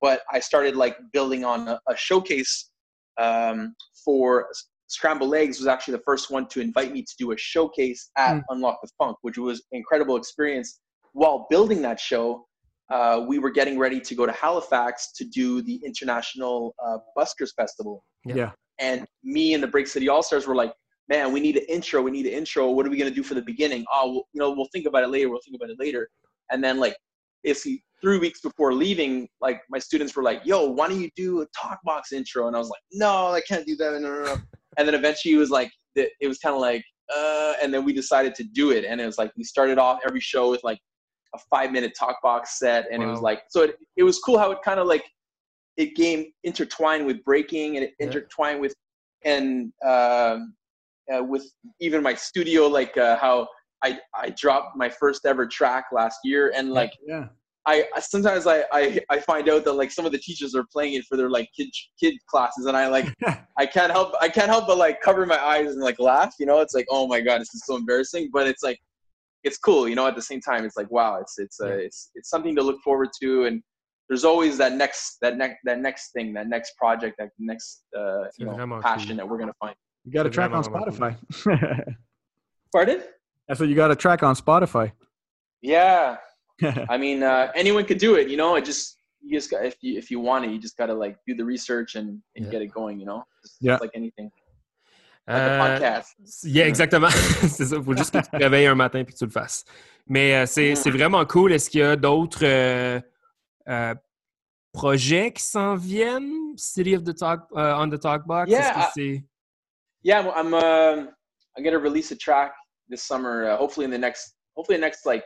but 0.02 0.22
I 0.32 0.40
started 0.40 0.76
like 0.76 0.98
building 1.12 1.46
on 1.46 1.68
a, 1.68 1.80
a 1.88 1.96
showcase 1.96 2.72
um, 3.18 3.76
for 4.04 4.48
Scrambled 4.88 5.34
Eggs 5.34 5.60
was 5.60 5.68
actually 5.68 5.94
the 5.94 6.04
first 6.06 6.30
one 6.30 6.48
to 6.48 6.62
invite 6.62 6.92
me 6.92 7.02
to 7.02 7.14
do 7.18 7.32
a 7.32 7.38
showcase 7.38 8.12
at 8.18 8.36
mm. 8.36 8.44
Unlock 8.50 8.80
the 8.82 8.90
Funk, 8.98 9.18
which 9.22 9.38
was 9.38 9.60
an 9.72 9.78
incredible 9.78 10.16
experience. 10.16 10.80
While 11.14 11.48
building 11.50 11.82
that 11.84 12.00
show, 12.00 12.46
uh, 12.92 13.24
we 13.28 13.40
were 13.40 13.50
getting 13.50 13.80
ready 13.80 14.00
to 14.00 14.16
go 14.16 14.26
to 14.26 14.32
Halifax 14.32 15.14
to 15.14 15.26
do 15.26 15.62
the 15.62 15.82
International 15.86 16.76
uh, 16.86 16.98
Buskers 17.18 17.50
Festival. 17.56 18.04
Yeah. 18.26 18.52
And 18.80 19.06
me 19.24 19.54
and 19.54 19.64
the 19.64 19.68
Break 19.68 19.88
City 19.88 20.10
All 20.10 20.24
Stars 20.24 20.48
were 20.48 20.56
like, 20.56 20.74
man, 21.10 21.32
we 21.32 21.40
need 21.40 21.58
an 21.58 21.66
intro. 21.70 22.02
We 22.02 22.12
need 22.12 22.26
an 22.26 22.34
intro. 22.34 22.70
What 22.72 22.86
are 22.86 22.90
we 22.90 22.98
going 22.98 23.10
to 23.10 23.16
do 23.16 23.24
for 23.24 23.36
the 23.36 23.42
beginning? 23.42 23.86
Oh, 23.92 24.12
we'll, 24.12 24.24
you 24.34 24.40
know, 24.40 24.52
we'll 24.52 24.70
think 24.74 24.86
about 24.86 25.04
it 25.04 25.10
later. 25.10 25.30
We'll 25.30 25.42
think 25.46 25.56
about 25.56 25.70
it 25.70 25.78
later. 25.80 26.10
And 26.52 26.64
then 26.64 26.78
like, 26.78 26.96
basically 27.44 27.84
three 28.02 28.20
weeks 28.20 28.42
before 28.42 28.74
leaving, 28.74 29.28
like 29.42 29.62
my 29.70 29.80
students 29.80 30.16
were 30.16 30.24
like, 30.24 30.42
yo, 30.46 30.66
why 30.66 30.88
don't 30.88 31.02
you 31.02 31.10
do 31.16 31.42
a 31.42 31.46
talk 31.48 31.80
box 31.84 32.12
intro? 32.12 32.48
And 32.48 32.56
I 32.56 32.60
was 32.60 32.70
like, 32.70 32.82
no, 32.92 33.28
I 33.28 33.42
can't 33.42 33.66
do 33.66 33.76
that. 33.78 34.00
No, 34.02 34.14
no, 34.14 34.24
no 34.24 34.38
and 34.78 34.88
then 34.88 34.96
eventually 34.96 35.36
it 35.36 35.38
was 35.38 35.50
like 35.50 35.72
it 35.96 36.28
was 36.28 36.38
kind 36.40 36.56
of 36.56 36.62
like 36.62 36.84
uh, 37.16 37.54
and 37.62 37.74
then 37.74 37.84
we 37.84 37.94
decided 37.94 38.34
to 38.36 38.44
do 38.44 38.72
it 38.72 38.86
and 38.86 39.00
it 39.00 39.06
was 39.06 39.18
like 39.18 39.32
we 39.38 39.44
started 39.44 39.78
off 39.78 40.00
every 40.06 40.22
show 40.22 40.50
with 40.50 40.64
like 40.64 40.80
a 41.36 41.40
five 41.50 41.72
minute 41.72 41.94
talk 41.98 42.22
box 42.22 42.60
set 42.60 42.86
and 42.92 43.02
wow. 43.02 43.08
it 43.08 43.12
was 43.12 43.22
like 43.22 43.42
so 43.50 43.64
it, 43.64 43.76
it 43.98 44.04
was 44.04 44.20
cool 44.20 44.38
how 44.38 44.52
it 44.52 44.60
kind 44.64 44.80
of 44.80 44.88
like 44.88 45.04
it 45.78 45.96
game 45.96 46.26
intertwined 46.44 47.06
with 47.06 47.24
breaking 47.24 47.78
and 47.78 47.86
it 47.86 47.94
yeah. 48.00 48.08
intertwined 48.08 48.60
with 48.62 48.74
and 49.26 49.72
um, 49.86 50.54
uh, 51.14 51.24
with 51.24 51.50
even 51.80 52.02
my 52.04 52.14
studio 52.14 52.68
like 52.68 52.96
uh, 52.98 53.18
how 53.18 53.48
I, 53.84 54.00
I 54.16 54.30
dropped 54.30 54.78
my 54.78 54.90
first 54.90 55.26
ever 55.26 55.46
track 55.46 55.86
last 55.92 56.20
year 56.24 56.54
and 56.56 56.72
like 56.72 56.94
yeah. 57.06 57.26
I, 57.66 57.86
I 57.96 58.00
sometimes 58.02 58.46
I, 58.46 58.64
I 58.74 59.00
I 59.10 59.20
find 59.20 59.48
out 59.50 59.64
that 59.64 59.74
like 59.74 59.90
some 59.92 60.06
of 60.06 60.12
the 60.12 60.18
teachers 60.18 60.54
are 60.54 60.66
playing 60.72 60.94
it 60.96 61.06
for 61.06 61.16
their 61.16 61.30
like 61.30 61.50
kid 61.56 61.70
kid 62.00 62.16
classes, 62.28 62.66
and 62.66 62.76
I 62.76 62.88
like 62.88 63.14
I 63.58 63.66
can't 63.66 63.92
help 63.92 64.14
I 64.20 64.28
can't 64.28 64.50
help 64.50 64.68
but 64.68 64.78
like 64.78 65.02
cover 65.02 65.26
my 65.26 65.42
eyes 65.42 65.68
and 65.68 65.82
like 65.82 66.00
laugh. 66.00 66.36
You 66.40 66.46
know, 66.46 66.60
it's 66.60 66.74
like 66.74 66.86
oh 66.90 67.08
my 67.08 67.22
god, 67.22 67.40
this 67.40 67.54
is 67.54 67.64
so 67.66 67.78
embarrassing. 67.78 68.30
But 68.34 68.48
it's 68.48 68.64
like 68.64 68.80
it's 69.44 69.58
cool, 69.58 69.88
you 69.88 69.96
know. 69.96 70.08
At 70.08 70.16
the 70.16 70.22
same 70.22 70.42
time, 70.42 70.66
it's 70.66 70.76
like 70.76 70.92
wow, 70.92 71.20
it's 71.22 71.40
it's 71.40 71.62
uh, 71.62 71.68
it's 71.68 72.12
it's 72.16 72.30
something 72.30 72.56
to 72.56 72.62
look 72.62 72.82
forward 72.82 73.10
to, 73.22 73.46
and 73.46 73.62
there's 74.10 74.26
always 74.26 74.58
that 74.58 74.74
next 74.74 75.18
that 75.22 75.38
next 75.38 75.60
that 75.64 75.80
next 75.80 76.12
thing, 76.12 76.34
that 76.34 76.48
next 76.48 76.76
project, 76.78 77.16
that 77.20 77.30
next 77.40 77.84
uh, 77.98 78.26
you 78.38 78.46
know 78.46 78.82
passion 78.82 79.16
that 79.18 79.28
we're 79.28 79.38
gonna 79.38 79.54
find. 79.60 79.76
You 80.04 80.12
got 80.12 80.26
a 80.26 80.30
track 80.30 80.52
on 80.52 80.64
vraiment, 80.64 80.92
vraiment 80.92 81.18
Spotify. 81.32 81.96
Pardon? 82.74 83.02
I 83.50 83.54
said 83.54 83.70
you 83.70 83.76
got 83.76 83.92
a 83.92 83.96
track 83.96 84.22
on 84.22 84.36
Spotify. 84.36 84.92
Yeah, 85.62 86.18
I 86.90 86.98
mean, 86.98 87.24
uh, 87.24 87.52
anyone 87.56 87.86
could 87.86 87.98
do 88.00 88.16
it. 88.16 88.30
You 88.30 88.38
know, 88.38 88.56
it 88.56 88.66
just 88.66 88.98
you 89.22 89.38
just 89.38 89.50
got 89.50 89.66
if 89.66 89.76
you 89.82 89.98
if 89.98 90.10
you 90.12 90.20
want 90.20 90.46
it, 90.46 90.52
you 90.52 90.60
just 90.60 90.78
gotta 90.78 90.94
like 90.94 91.18
do 91.28 91.34
the 91.36 91.44
research 91.46 91.96
and, 91.96 92.22
and 92.36 92.46
Yeah. 92.46 92.52
get 92.52 92.62
it 92.62 92.72
going. 92.74 93.00
You 93.00 93.06
know, 93.06 93.24
just, 93.44 93.58
Yeah. 93.62 93.74
just 93.74 93.82
like 93.84 93.92
anything, 93.96 94.30
like 95.28 95.38
Euh, 95.38 95.58
podcast. 95.60 96.16
Yeah, 96.44 96.68
exactement. 96.68 97.10
c'est 97.48 97.66
ça. 97.66 97.78
Il 97.78 97.84
faut 97.84 97.96
juste 97.96 98.12
que 98.12 98.20
tu 98.24 98.30
te 98.30 98.36
réveilles 98.38 98.68
un 98.68 98.76
matin 98.76 99.00
et 99.00 99.06
que 99.06 99.14
tu 99.14 99.24
le 99.26 99.32
fasses. 99.32 99.64
Mais 100.08 100.36
euh, 100.36 100.46
c'est 100.46 100.72
Mm. 100.74 100.76
c'est 100.76 100.92
vraiment 100.92 101.26
cool. 101.26 101.54
Est-ce 101.54 101.70
qu'il 101.70 101.80
y 101.80 101.84
a 101.84 101.96
d'autres 101.96 102.44
euh, 102.46 103.00
euh, 103.70 103.96
projets 104.74 105.32
qui 105.32 105.44
s'en 105.44 105.76
viennent? 105.76 106.56
City 106.58 106.96
of 106.96 107.04
the 107.04 107.16
Talk, 107.16 107.42
euh, 107.56 107.74
on 107.78 107.90
the 107.90 108.00
Talkbox? 108.00 108.50
Yeah, 108.50 108.60
Est-ce 108.80 108.94
que 108.96 109.00
I- 109.02 109.24
Yeah, 110.04 110.20
I'm. 110.20 110.28
I'm, 110.36 110.54
um 110.54 111.10
I'm 111.56 111.64
gonna 111.64 111.80
release 111.80 112.12
a 112.12 112.16
track 112.18 112.54
this 112.90 113.02
summer. 113.04 113.46
Uh, 113.46 113.58
hopefully 113.58 113.86
in 113.86 113.92
the 113.92 113.98
next, 113.98 114.36
hopefully 114.56 114.78
the 114.78 114.82
next 114.82 115.06
like 115.06 115.24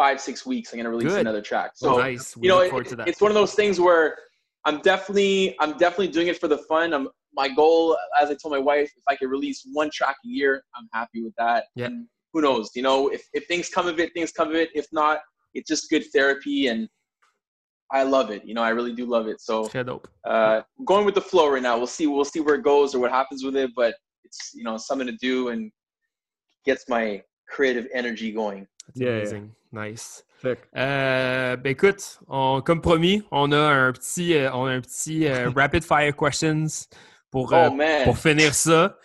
five 0.00 0.18
six 0.18 0.46
weeks, 0.46 0.72
I'm 0.72 0.78
gonna 0.78 0.88
release 0.88 1.12
Good. 1.12 1.20
another 1.20 1.42
track. 1.42 1.72
So 1.74 1.98
nice. 1.98 2.34
We 2.34 2.46
you 2.46 2.54
know, 2.54 2.60
look 2.60 2.86
it, 2.86 2.88
to 2.88 2.96
that. 2.96 3.08
it's 3.08 3.20
one 3.20 3.30
of 3.30 3.34
those 3.34 3.52
things 3.52 3.78
where 3.78 4.16
I'm 4.64 4.80
definitely, 4.80 5.54
I'm 5.60 5.76
definitely 5.76 6.08
doing 6.08 6.28
it 6.28 6.38
for 6.40 6.48
the 6.48 6.56
fun. 6.56 6.94
I'm 6.94 7.08
my 7.34 7.48
goal, 7.48 7.98
as 8.20 8.30
I 8.30 8.34
told 8.34 8.52
my 8.52 8.58
wife, 8.58 8.90
if 8.96 9.04
I 9.08 9.14
could 9.14 9.28
release 9.28 9.62
one 9.72 9.90
track 9.92 10.16
a 10.24 10.28
year, 10.28 10.62
I'm 10.74 10.88
happy 10.94 11.22
with 11.22 11.34
that. 11.36 11.66
Yeah. 11.76 11.86
And 11.86 12.06
who 12.32 12.40
knows? 12.40 12.70
You 12.74 12.82
know, 12.82 13.08
if 13.08 13.22
if 13.34 13.46
things 13.46 13.68
come 13.68 13.88
of 13.88 14.00
it, 14.00 14.14
things 14.14 14.32
come 14.32 14.48
of 14.48 14.54
it. 14.54 14.70
If 14.74 14.86
not, 14.90 15.18
it's 15.52 15.68
just 15.68 15.90
good 15.90 16.04
therapy, 16.14 16.68
and 16.68 16.88
I 17.92 18.02
love 18.04 18.30
it. 18.30 18.42
You 18.46 18.54
know, 18.54 18.62
I 18.62 18.70
really 18.70 18.94
do 18.94 19.04
love 19.04 19.26
it. 19.28 19.42
So 19.42 19.68
uh, 20.26 20.62
going 20.86 21.04
with 21.04 21.14
the 21.14 21.20
flow 21.20 21.50
right 21.52 21.62
now. 21.62 21.76
We'll 21.76 21.86
see. 21.98 22.06
We'll 22.06 22.24
see 22.24 22.40
where 22.40 22.54
it 22.54 22.62
goes 22.62 22.94
or 22.94 23.00
what 23.00 23.10
happens 23.10 23.44
with 23.44 23.54
it. 23.54 23.70
But 23.76 23.94
it's 24.24 24.52
you 24.54 24.64
know 24.64 24.78
something 24.78 25.06
to 25.06 25.16
do 25.20 25.48
and 25.48 25.70
gets 26.64 26.88
my 26.88 27.22
creative 27.48 27.86
energy 27.92 28.32
going. 28.32 28.66
Yeah, 28.94 29.18
amazing. 29.18 29.50
Nice. 29.72 30.24
Euh, 30.44 31.56
ben 31.56 31.70
écoute, 31.70 32.18
on, 32.28 32.62
comme 32.62 32.80
promis, 32.80 33.22
on 33.30 33.52
a 33.52 33.58
un 33.58 33.92
petit, 33.92 34.34
euh, 34.34 34.52
on 34.52 34.66
a 34.66 34.72
un 34.72 34.80
petit 34.80 35.26
euh, 35.26 35.50
rapid 35.56 35.84
fire 35.84 36.16
questions 36.16 36.66
pour, 37.30 37.52
euh, 37.52 37.68
oh 37.70 37.78
pour 38.04 38.18
finir 38.18 38.54
ça. 38.54 38.96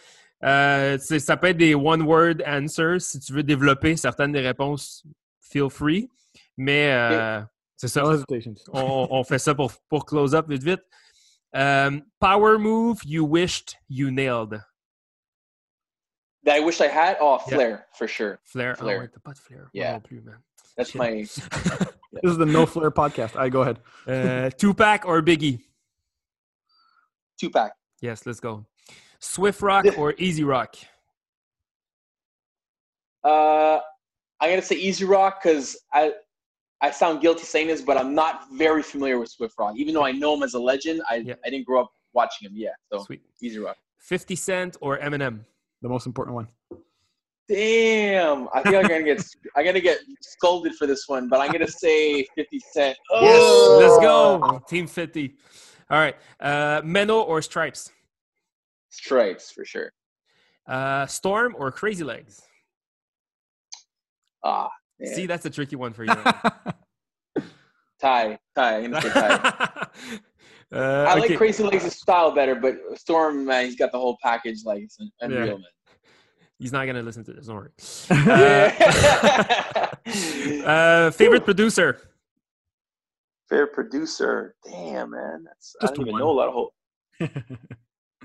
Euh, 0.43 0.97
ça 0.97 1.38
peut 1.38 1.47
être 1.47 1.57
des 1.57 1.76
one-word 1.76 2.35
answers. 2.45 2.99
Si 2.99 3.19
tu 3.19 3.34
veux 3.34 3.43
développer 3.43 3.95
certaines 3.97 4.31
des 4.31 4.41
réponses, 4.41 5.03
feel 5.41 5.69
free. 5.69 6.10
Mais 6.57 6.91
euh, 6.91 7.41
c'est 7.76 7.88
ça. 7.88 8.03
No. 8.03 8.23
On, 8.73 9.07
on 9.11 9.23
fait 9.23 9.39
ça 9.39 9.53
pour, 9.53 9.72
pour 9.89 10.06
close 10.06 10.34
up 10.34 10.47
vite 10.49 10.64
vite. 10.64 10.81
Um, 11.53 12.03
power 12.19 12.57
move 12.57 12.99
you 13.06 13.23
wished 13.23 13.77
you 13.89 14.11
nailed. 14.11 14.61
That 16.45 16.55
I 16.57 16.59
wish 16.59 16.80
I 16.80 16.88
had. 16.88 17.17
Oh, 17.19 17.39
Yeah. 17.47 17.55
flair 17.55 17.85
for 17.97 18.07
sure. 18.07 18.39
Flair. 18.43 18.72
Ah 18.77 18.81
Flair. 18.84 18.99
ouais, 19.01 19.07
t'as 19.11 19.19
pas 19.19 19.34
de 19.34 19.39
flair. 19.39 19.69
Yeah. 19.73 19.93
non 19.93 20.01
plus, 20.01 20.22
man. 20.23 20.38
That's 20.77 20.91
Shit. 20.91 20.99
my. 20.99 21.09
This 22.23 22.31
is 22.31 22.38
the 22.38 22.45
No 22.45 22.65
Flair 22.65 22.91
podcast. 22.91 23.35
I 23.35 23.49
go 23.49 23.61
ahead. 23.61 23.80
Uh, 24.07 24.49
Tupac 24.51 25.05
or 25.05 25.22
Biggie? 25.22 25.59
Tupac. 27.39 27.73
Yes, 28.01 28.26
let's 28.26 28.39
go. 28.39 28.65
Swift 29.19 29.61
Rock 29.61 29.85
or 29.97 30.13
Easy 30.17 30.43
Rock? 30.43 30.76
Uh, 33.23 33.80
I'm 34.39 34.49
gonna 34.49 34.61
say 34.61 34.76
Easy 34.76 35.03
Rock 35.05 35.41
because 35.41 35.76
I 35.91 36.13
I 36.81 36.91
sound 36.91 37.22
guilty 37.22 37.43
saying 37.43 37.67
this, 37.67 37.81
but 37.81 37.97
I'm 37.97 38.13
not 38.13 38.43
very 38.53 38.84
familiar 38.84 39.17
with 39.17 39.30
Swift 39.30 39.55
Rock. 39.57 39.73
Even 39.77 39.93
though 39.95 40.05
I 40.05 40.11
know 40.11 40.35
him 40.35 40.43
as 40.43 40.53
a 40.53 40.59
legend, 40.59 41.01
I 41.09 41.15
Yeah. 41.17 41.34
I 41.43 41.49
didn't 41.49 41.65
grow 41.65 41.81
up 41.81 41.91
watching 42.13 42.47
him. 42.47 42.53
Yeah, 42.55 42.69
so 42.91 42.99
Sweet. 43.03 43.22
Easy 43.41 43.59
Rock. 43.59 43.77
50 43.97 44.35
Cent 44.35 44.77
or 44.81 44.99
Eminem? 44.99 45.45
The 45.81 45.89
most 45.89 46.06
important 46.07 46.35
one. 46.35 46.47
Damn, 47.47 48.47
I 48.56 48.64
think 48.64 48.76
I'm 48.76 48.84
gonna 48.88 49.03
get 49.03 49.23
I'm 49.56 49.65
gonna 49.65 49.80
get 49.80 49.99
scolded 50.22 50.73
for 50.76 50.88
this 50.88 51.03
one, 51.07 51.30
but 51.30 51.39
I'm 51.39 51.52
gonna 51.52 51.68
say 51.68 52.26
50 52.35 52.60
Cent. 52.72 52.97
Yes, 53.22 53.41
Oh! 53.43 53.77
let's 53.80 53.97
go. 53.99 54.61
Team 54.68 54.88
50. 54.88 55.35
All 55.91 55.99
right. 55.99 56.15
Uh, 56.39 56.81
Menno 56.81 57.23
or 57.27 57.41
Stripes? 57.43 57.91
Stripes 58.89 59.52
for 59.52 59.64
sure. 59.64 59.91
Uh, 60.65 61.06
Storm 61.06 61.56
or 61.60 61.72
Crazy 61.72 62.03
Legs? 62.03 62.41
Ah, 64.43 64.69
man. 64.99 65.14
See, 65.14 65.27
that's 65.27 65.45
a 65.45 65.49
tricky 65.52 65.76
one 65.76 65.93
for 65.93 66.03
you. 66.06 66.14
tie, 68.02 68.39
tie. 68.56 68.77
I'm 68.77 68.91
gonna 68.91 69.02
say 69.02 69.10
Ty. 69.10 69.88
uh, 70.74 71.06
I 71.08 71.14
like 71.16 71.26
okay. 71.26 71.36
Crazy 71.36 71.64
Legs' 71.64 71.96
style 71.96 72.32
better, 72.34 72.56
but 72.56 72.76
Storm, 72.98 73.46
man, 73.46 73.66
he's 73.66 73.76
got 73.76 73.92
the 73.92 74.00
whole 74.00 74.18
package. 74.22 74.60
Like 74.66 74.84
it's 74.84 74.98
un- 75.00 75.12
Yeah. 75.32 75.46
man. 75.46 75.64
He's 76.60 76.72
not 76.72 76.86
going 76.86 76.96
to 76.96 77.02
listen 77.04 77.24
to 77.26 77.34
this. 77.34 77.48
Don't 77.48 77.56
worry. 77.58 77.72
Yeah. 78.10 79.92
Uh, 80.66 81.12
favorite 81.12 81.44
producer? 81.46 82.00
Favorite 83.50 83.74
producer. 83.74 84.56
Damn, 84.64 85.12
man. 85.12 85.44
That's 85.46 85.76
I 85.82 85.88
don't 85.88 86.02
even 86.02 86.14
one. 86.14 86.22
know 86.22 86.30
a 86.30 86.32
lot 86.32 86.48
of 86.48 86.54
whole 86.54 86.74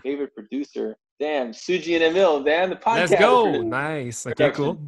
favorite 0.02 0.34
producer. 0.34 0.96
Damn, 1.18 1.52
Suji 1.52 1.96
and 2.00 2.14
Émile, 2.16 2.44
damn 2.44 2.70
the 2.70 2.76
podcast. 2.76 3.10
Let's 3.10 3.14
go. 3.20 3.60
Nice. 3.62 4.26
OK, 4.26 4.34
Production. 4.36 4.64
cool. 4.64 4.78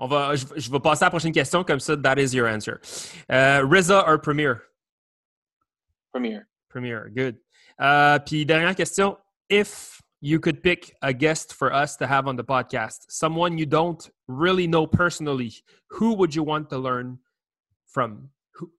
On 0.00 0.06
va, 0.08 0.34
je, 0.34 0.46
je 0.56 0.70
vais 0.70 0.80
passer 0.80 1.04
à 1.04 1.06
la 1.06 1.10
prochaine 1.10 1.32
question. 1.32 1.62
Comme 1.62 1.78
ça, 1.80 1.96
that 2.02 2.18
is 2.18 2.34
your 2.34 2.46
answer. 2.48 2.80
Uh, 3.28 3.60
RZA 3.62 4.04
or 4.06 4.18
Premier? 4.18 4.60
Premier. 6.12 6.44
Premier. 6.70 7.10
Good. 7.14 7.36
Uh, 7.78 8.18
puis 8.20 8.44
dernière 8.46 8.74
question. 8.76 9.16
If 9.48 10.00
you 10.22 10.38
could 10.38 10.62
pick 10.62 10.94
a 11.02 11.12
guest 11.12 11.52
for 11.54 11.72
us 11.72 11.96
to 11.96 12.06
have 12.06 12.28
on 12.28 12.36
the 12.36 12.44
podcast, 12.44 13.06
someone 13.08 13.58
you 13.58 13.66
don't 13.66 14.08
really 14.28 14.66
know 14.66 14.86
personally, 14.86 15.52
who 15.90 16.14
would 16.14 16.34
you 16.34 16.42
want 16.42 16.70
to 16.70 16.78
learn 16.78 17.18
from? 17.88 18.30
Who? 18.54 18.70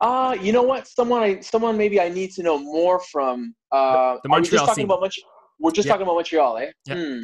Uh, 0.00 0.36
you 0.40 0.52
know 0.52 0.62
what? 0.62 0.86
Someone 0.86 1.22
I 1.22 1.40
someone 1.40 1.76
maybe 1.76 2.00
I 2.00 2.08
need 2.08 2.30
to 2.32 2.42
know 2.42 2.58
more 2.58 3.00
from. 3.00 3.54
Uh, 3.72 4.14
The 4.22 4.28
we 4.28 4.30
Montreal 4.30 4.66
talking 4.66 4.74
scene. 4.82 4.84
about 4.84 5.00
Mont- 5.00 5.14
We're 5.60 5.70
just 5.72 5.86
Yeah. 5.86 5.92
talking 5.92 6.02
about 6.06 6.14
Montreal, 6.14 6.58
eh? 6.58 6.70
Yeah. 6.86 6.94
Hmm. 6.94 7.22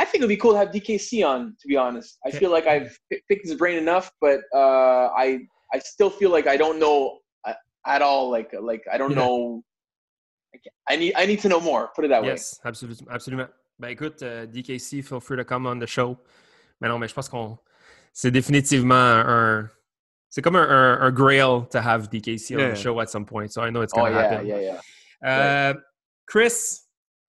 I 0.00 0.04
think 0.04 0.16
it 0.22 0.24
would 0.26 0.28
be 0.28 0.36
cool 0.36 0.52
to 0.52 0.58
have 0.58 0.70
DKC 0.72 1.22
on. 1.24 1.54
To 1.60 1.68
be 1.68 1.76
honest, 1.76 2.18
I 2.24 2.30
Okay. 2.30 2.38
feel 2.38 2.50
like 2.50 2.66
I've 2.66 2.96
picked 3.28 3.46
his 3.46 3.54
brain 3.54 3.76
enough, 3.78 4.10
but 4.20 4.40
uh, 4.54 5.10
I 5.16 5.40
I 5.72 5.78
still 5.80 6.10
feel 6.10 6.30
like 6.30 6.46
I 6.46 6.56
don't 6.56 6.78
know 6.80 7.18
at 7.86 8.00
all. 8.02 8.30
Like 8.30 8.52
like 8.60 8.82
I 8.92 8.98
don't 8.98 9.10
Yeah. 9.12 9.24
know. 9.24 9.64
I 10.88 10.96
need 10.96 11.12
I 11.16 11.26
need 11.26 11.40
to 11.42 11.48
know 11.48 11.60
more. 11.60 11.90
Put 11.94 12.04
it 12.04 12.08
that 12.08 12.22
way. 12.22 12.28
Yes, 12.28 12.60
absolument. 12.64 13.02
absolument. 13.10 13.48
Ben 13.78 13.88
écoute, 13.90 14.22
euh, 14.22 14.46
DKC, 14.46 15.02
feel 15.02 15.20
free 15.20 15.36
to 15.36 15.44
come 15.44 15.66
on 15.66 15.78
the 15.80 15.86
show. 15.86 16.16
Mais 16.80 16.88
non, 16.88 16.98
mais 16.98 17.08
je 17.08 17.14
pense 17.14 17.28
qu'on. 17.28 17.58
C'est 18.12 18.30
définitivement 18.30 18.94
un. 18.94 19.68
C'est 20.30 20.42
comme 20.42 20.56
un, 20.56 20.68
un, 20.68 21.00
un 21.00 21.10
grail 21.12 21.66
to 21.70 21.78
have 21.78 22.08
DKC 22.08 22.54
on 22.56 22.58
Yeah. 22.60 22.70
the 22.72 22.76
show 22.76 23.00
at 23.00 23.06
some 23.08 23.24
point. 23.26 23.48
So 23.48 23.62
I 23.62 23.70
know 23.70 23.82
it's 23.82 23.92
Oh 23.94 24.00
going 24.00 24.12
to 24.12 24.18
yeah, 24.18 24.30
happen. 24.30 24.46
yeah, 24.46 24.80
yeah. 25.22 25.70
Uh, 25.72 25.74
Chris, 26.26 26.86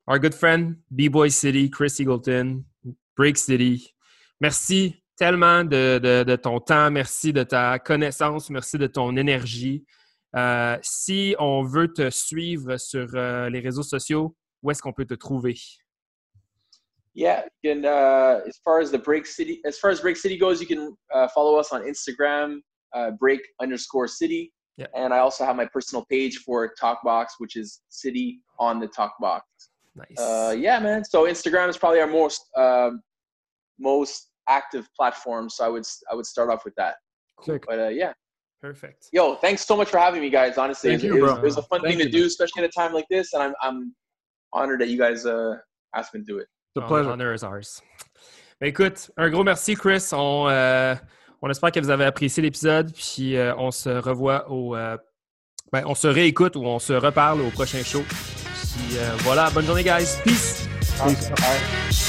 our 0.07 0.19
good 0.19 0.34
friend, 0.36 0.77
B-Boy 0.91 1.30
City, 1.30 1.69
Chris 1.69 1.99
Eagleton, 1.99 2.64
Break 3.15 3.38
City. 3.38 3.94
Merci 4.41 5.02
tellement 5.18 5.64
de, 5.64 5.99
de- 5.99 6.23
de 6.23 6.36
ton 6.36 6.60
temps, 6.60 6.91
merci 6.91 7.32
de 7.32 7.44
ta 7.44 7.80
connaissance, 7.80 8.49
merci 8.49 8.77
de 8.77 8.88
ton 8.88 9.15
énergie. 9.18 9.86
Euh, 10.36 10.78
si 10.82 11.36
on 11.40 11.64
veut 11.64 11.91
te 11.94 12.10
suivre 12.10 12.78
sur 12.78 13.07
euh, 13.16 13.49
les 13.49 13.60
réseaux 13.62 13.84
sociaux, 13.84 14.36
où 14.62 14.72
est-ce 14.72 14.82
qu'on 14.82 14.94
peut 14.94 15.06
te 15.06 15.14
trouver? 15.14 15.56
Yeah, 17.14 17.45
you 17.64 17.74
can. 17.74 17.86
Uh, 17.86 18.41
as 18.45 18.60
far 18.64 18.80
as 18.82 18.91
the 18.91 18.98
Break 18.98 19.26
City, 19.26 19.62
as 19.66 19.78
far 19.80 19.90
as 19.90 20.02
Break 20.02 20.18
City 20.18 20.38
goes, 20.38 20.60
you 20.60 20.68
can 20.68 20.94
uh, 21.14 21.30
follow 21.34 21.57
us 21.57 21.72
on 21.72 21.82
Instagram, 21.84 22.60
uh, 22.94 23.12
Break 23.12 23.40
underscore 23.62 24.07
City, 24.10 24.52
Yeah. 24.78 24.88
and 24.94 25.14
I 25.14 25.20
also 25.20 25.45
have 25.45 25.56
my 25.56 25.66
personal 25.66 26.03
page 26.10 26.40
for 26.40 26.74
Talkbox, 26.82 27.28
which 27.38 27.56
is 27.56 27.80
City 27.88 28.41
on 28.60 28.82
the 28.82 28.90
Talkbox. 28.90 29.44
Nice. 29.95 30.20
Uh, 30.20 30.53
yeah, 30.57 30.78
man. 30.80 31.06
So 31.06 31.24
Instagram 31.24 31.70
is 31.70 31.78
probably 31.78 32.02
our 32.02 32.07
most 32.07 32.41
um, 32.57 33.02
most 33.80 34.32
active 34.49 34.90
platform. 34.94 35.49
So 35.49 35.64
I 35.66 35.70
would 35.70 35.86
I 36.12 36.16
would 36.16 36.26
start 36.26 36.49
off 36.49 36.66
with 36.66 36.76
that. 36.76 36.95
Sick. 37.44 37.64
But 37.66 37.80
uh, 37.80 37.88
yeah, 37.88 38.12
Perfect. 38.61 39.10
yo, 39.14 39.36
thanks 39.36 39.65
so 39.65 39.76
much 39.77 39.90
for 39.90 39.99
having 39.99 40.22
me, 40.22 40.30
guys. 40.30 40.57
Honestly, 40.57 40.90
Thank 40.91 41.03
it, 41.03 41.07
you, 41.07 41.18
it 41.18 41.22
was, 41.22 41.38
it 41.38 41.44
was 41.44 41.57
a 41.57 41.61
fun 41.64 41.82
Thank 41.82 41.91
thing 41.98 41.99
you, 41.99 42.06
to 42.06 42.11
do, 42.11 42.18
man. 42.19 42.27
especially 42.27 42.64
at 42.64 42.69
a 42.69 42.72
time 42.72 42.94
like 42.94 43.06
this, 43.10 43.34
and 43.34 43.44
I'm 43.44 43.53
I'm 43.61 43.95
honored 44.53 44.80
that 44.82 44.88
you 44.90 44.98
guys 44.98 45.26
uh, 45.26 45.56
asked 45.94 46.14
me 46.14 46.22
to 46.22 46.26
do 46.26 46.38
it. 46.40 46.48
It's 46.76 46.82
a 46.82 46.86
Oh, 46.86 46.88
pleasure. 46.88 47.10
honor 47.11 47.34
is 47.34 47.44
ours. 47.44 47.82
Ben, 48.60 48.68
écoute, 48.69 49.11
un 49.18 49.30
gros 49.30 49.44
merci, 49.44 49.76
Chris. 49.76 50.10
On, 50.14 50.48
euh, 50.49 50.95
on 51.41 51.49
espère 51.49 51.72
que 51.72 51.80
vous 51.80 51.90
avez 51.90 52.06
apprécié 52.06 52.41
l'épisode. 52.41 52.91
Puis 52.94 53.36
euh, 53.38 53.53
on 53.57 53.69
se 53.72 53.90
revoit 53.90 54.49
au. 54.49 54.76
euh, 54.76 54.98
ben, 55.72 55.84
on 55.86 55.94
se 55.95 56.07
réécoute 56.07 56.56
ou 56.56 56.64
on 56.65 56.80
se 56.80 56.94
reparle 56.94 57.41
au 57.41 57.49
prochain 57.52 57.84
show. 57.84 58.02
Puis 58.02 58.98
euh, 58.98 59.15
voilà, 59.19 59.49
bonne 59.52 59.65
journée, 59.65 59.84
guys. 59.84 60.18
Peace. 60.23 60.68
All 61.02 61.10
right. 61.10 62.05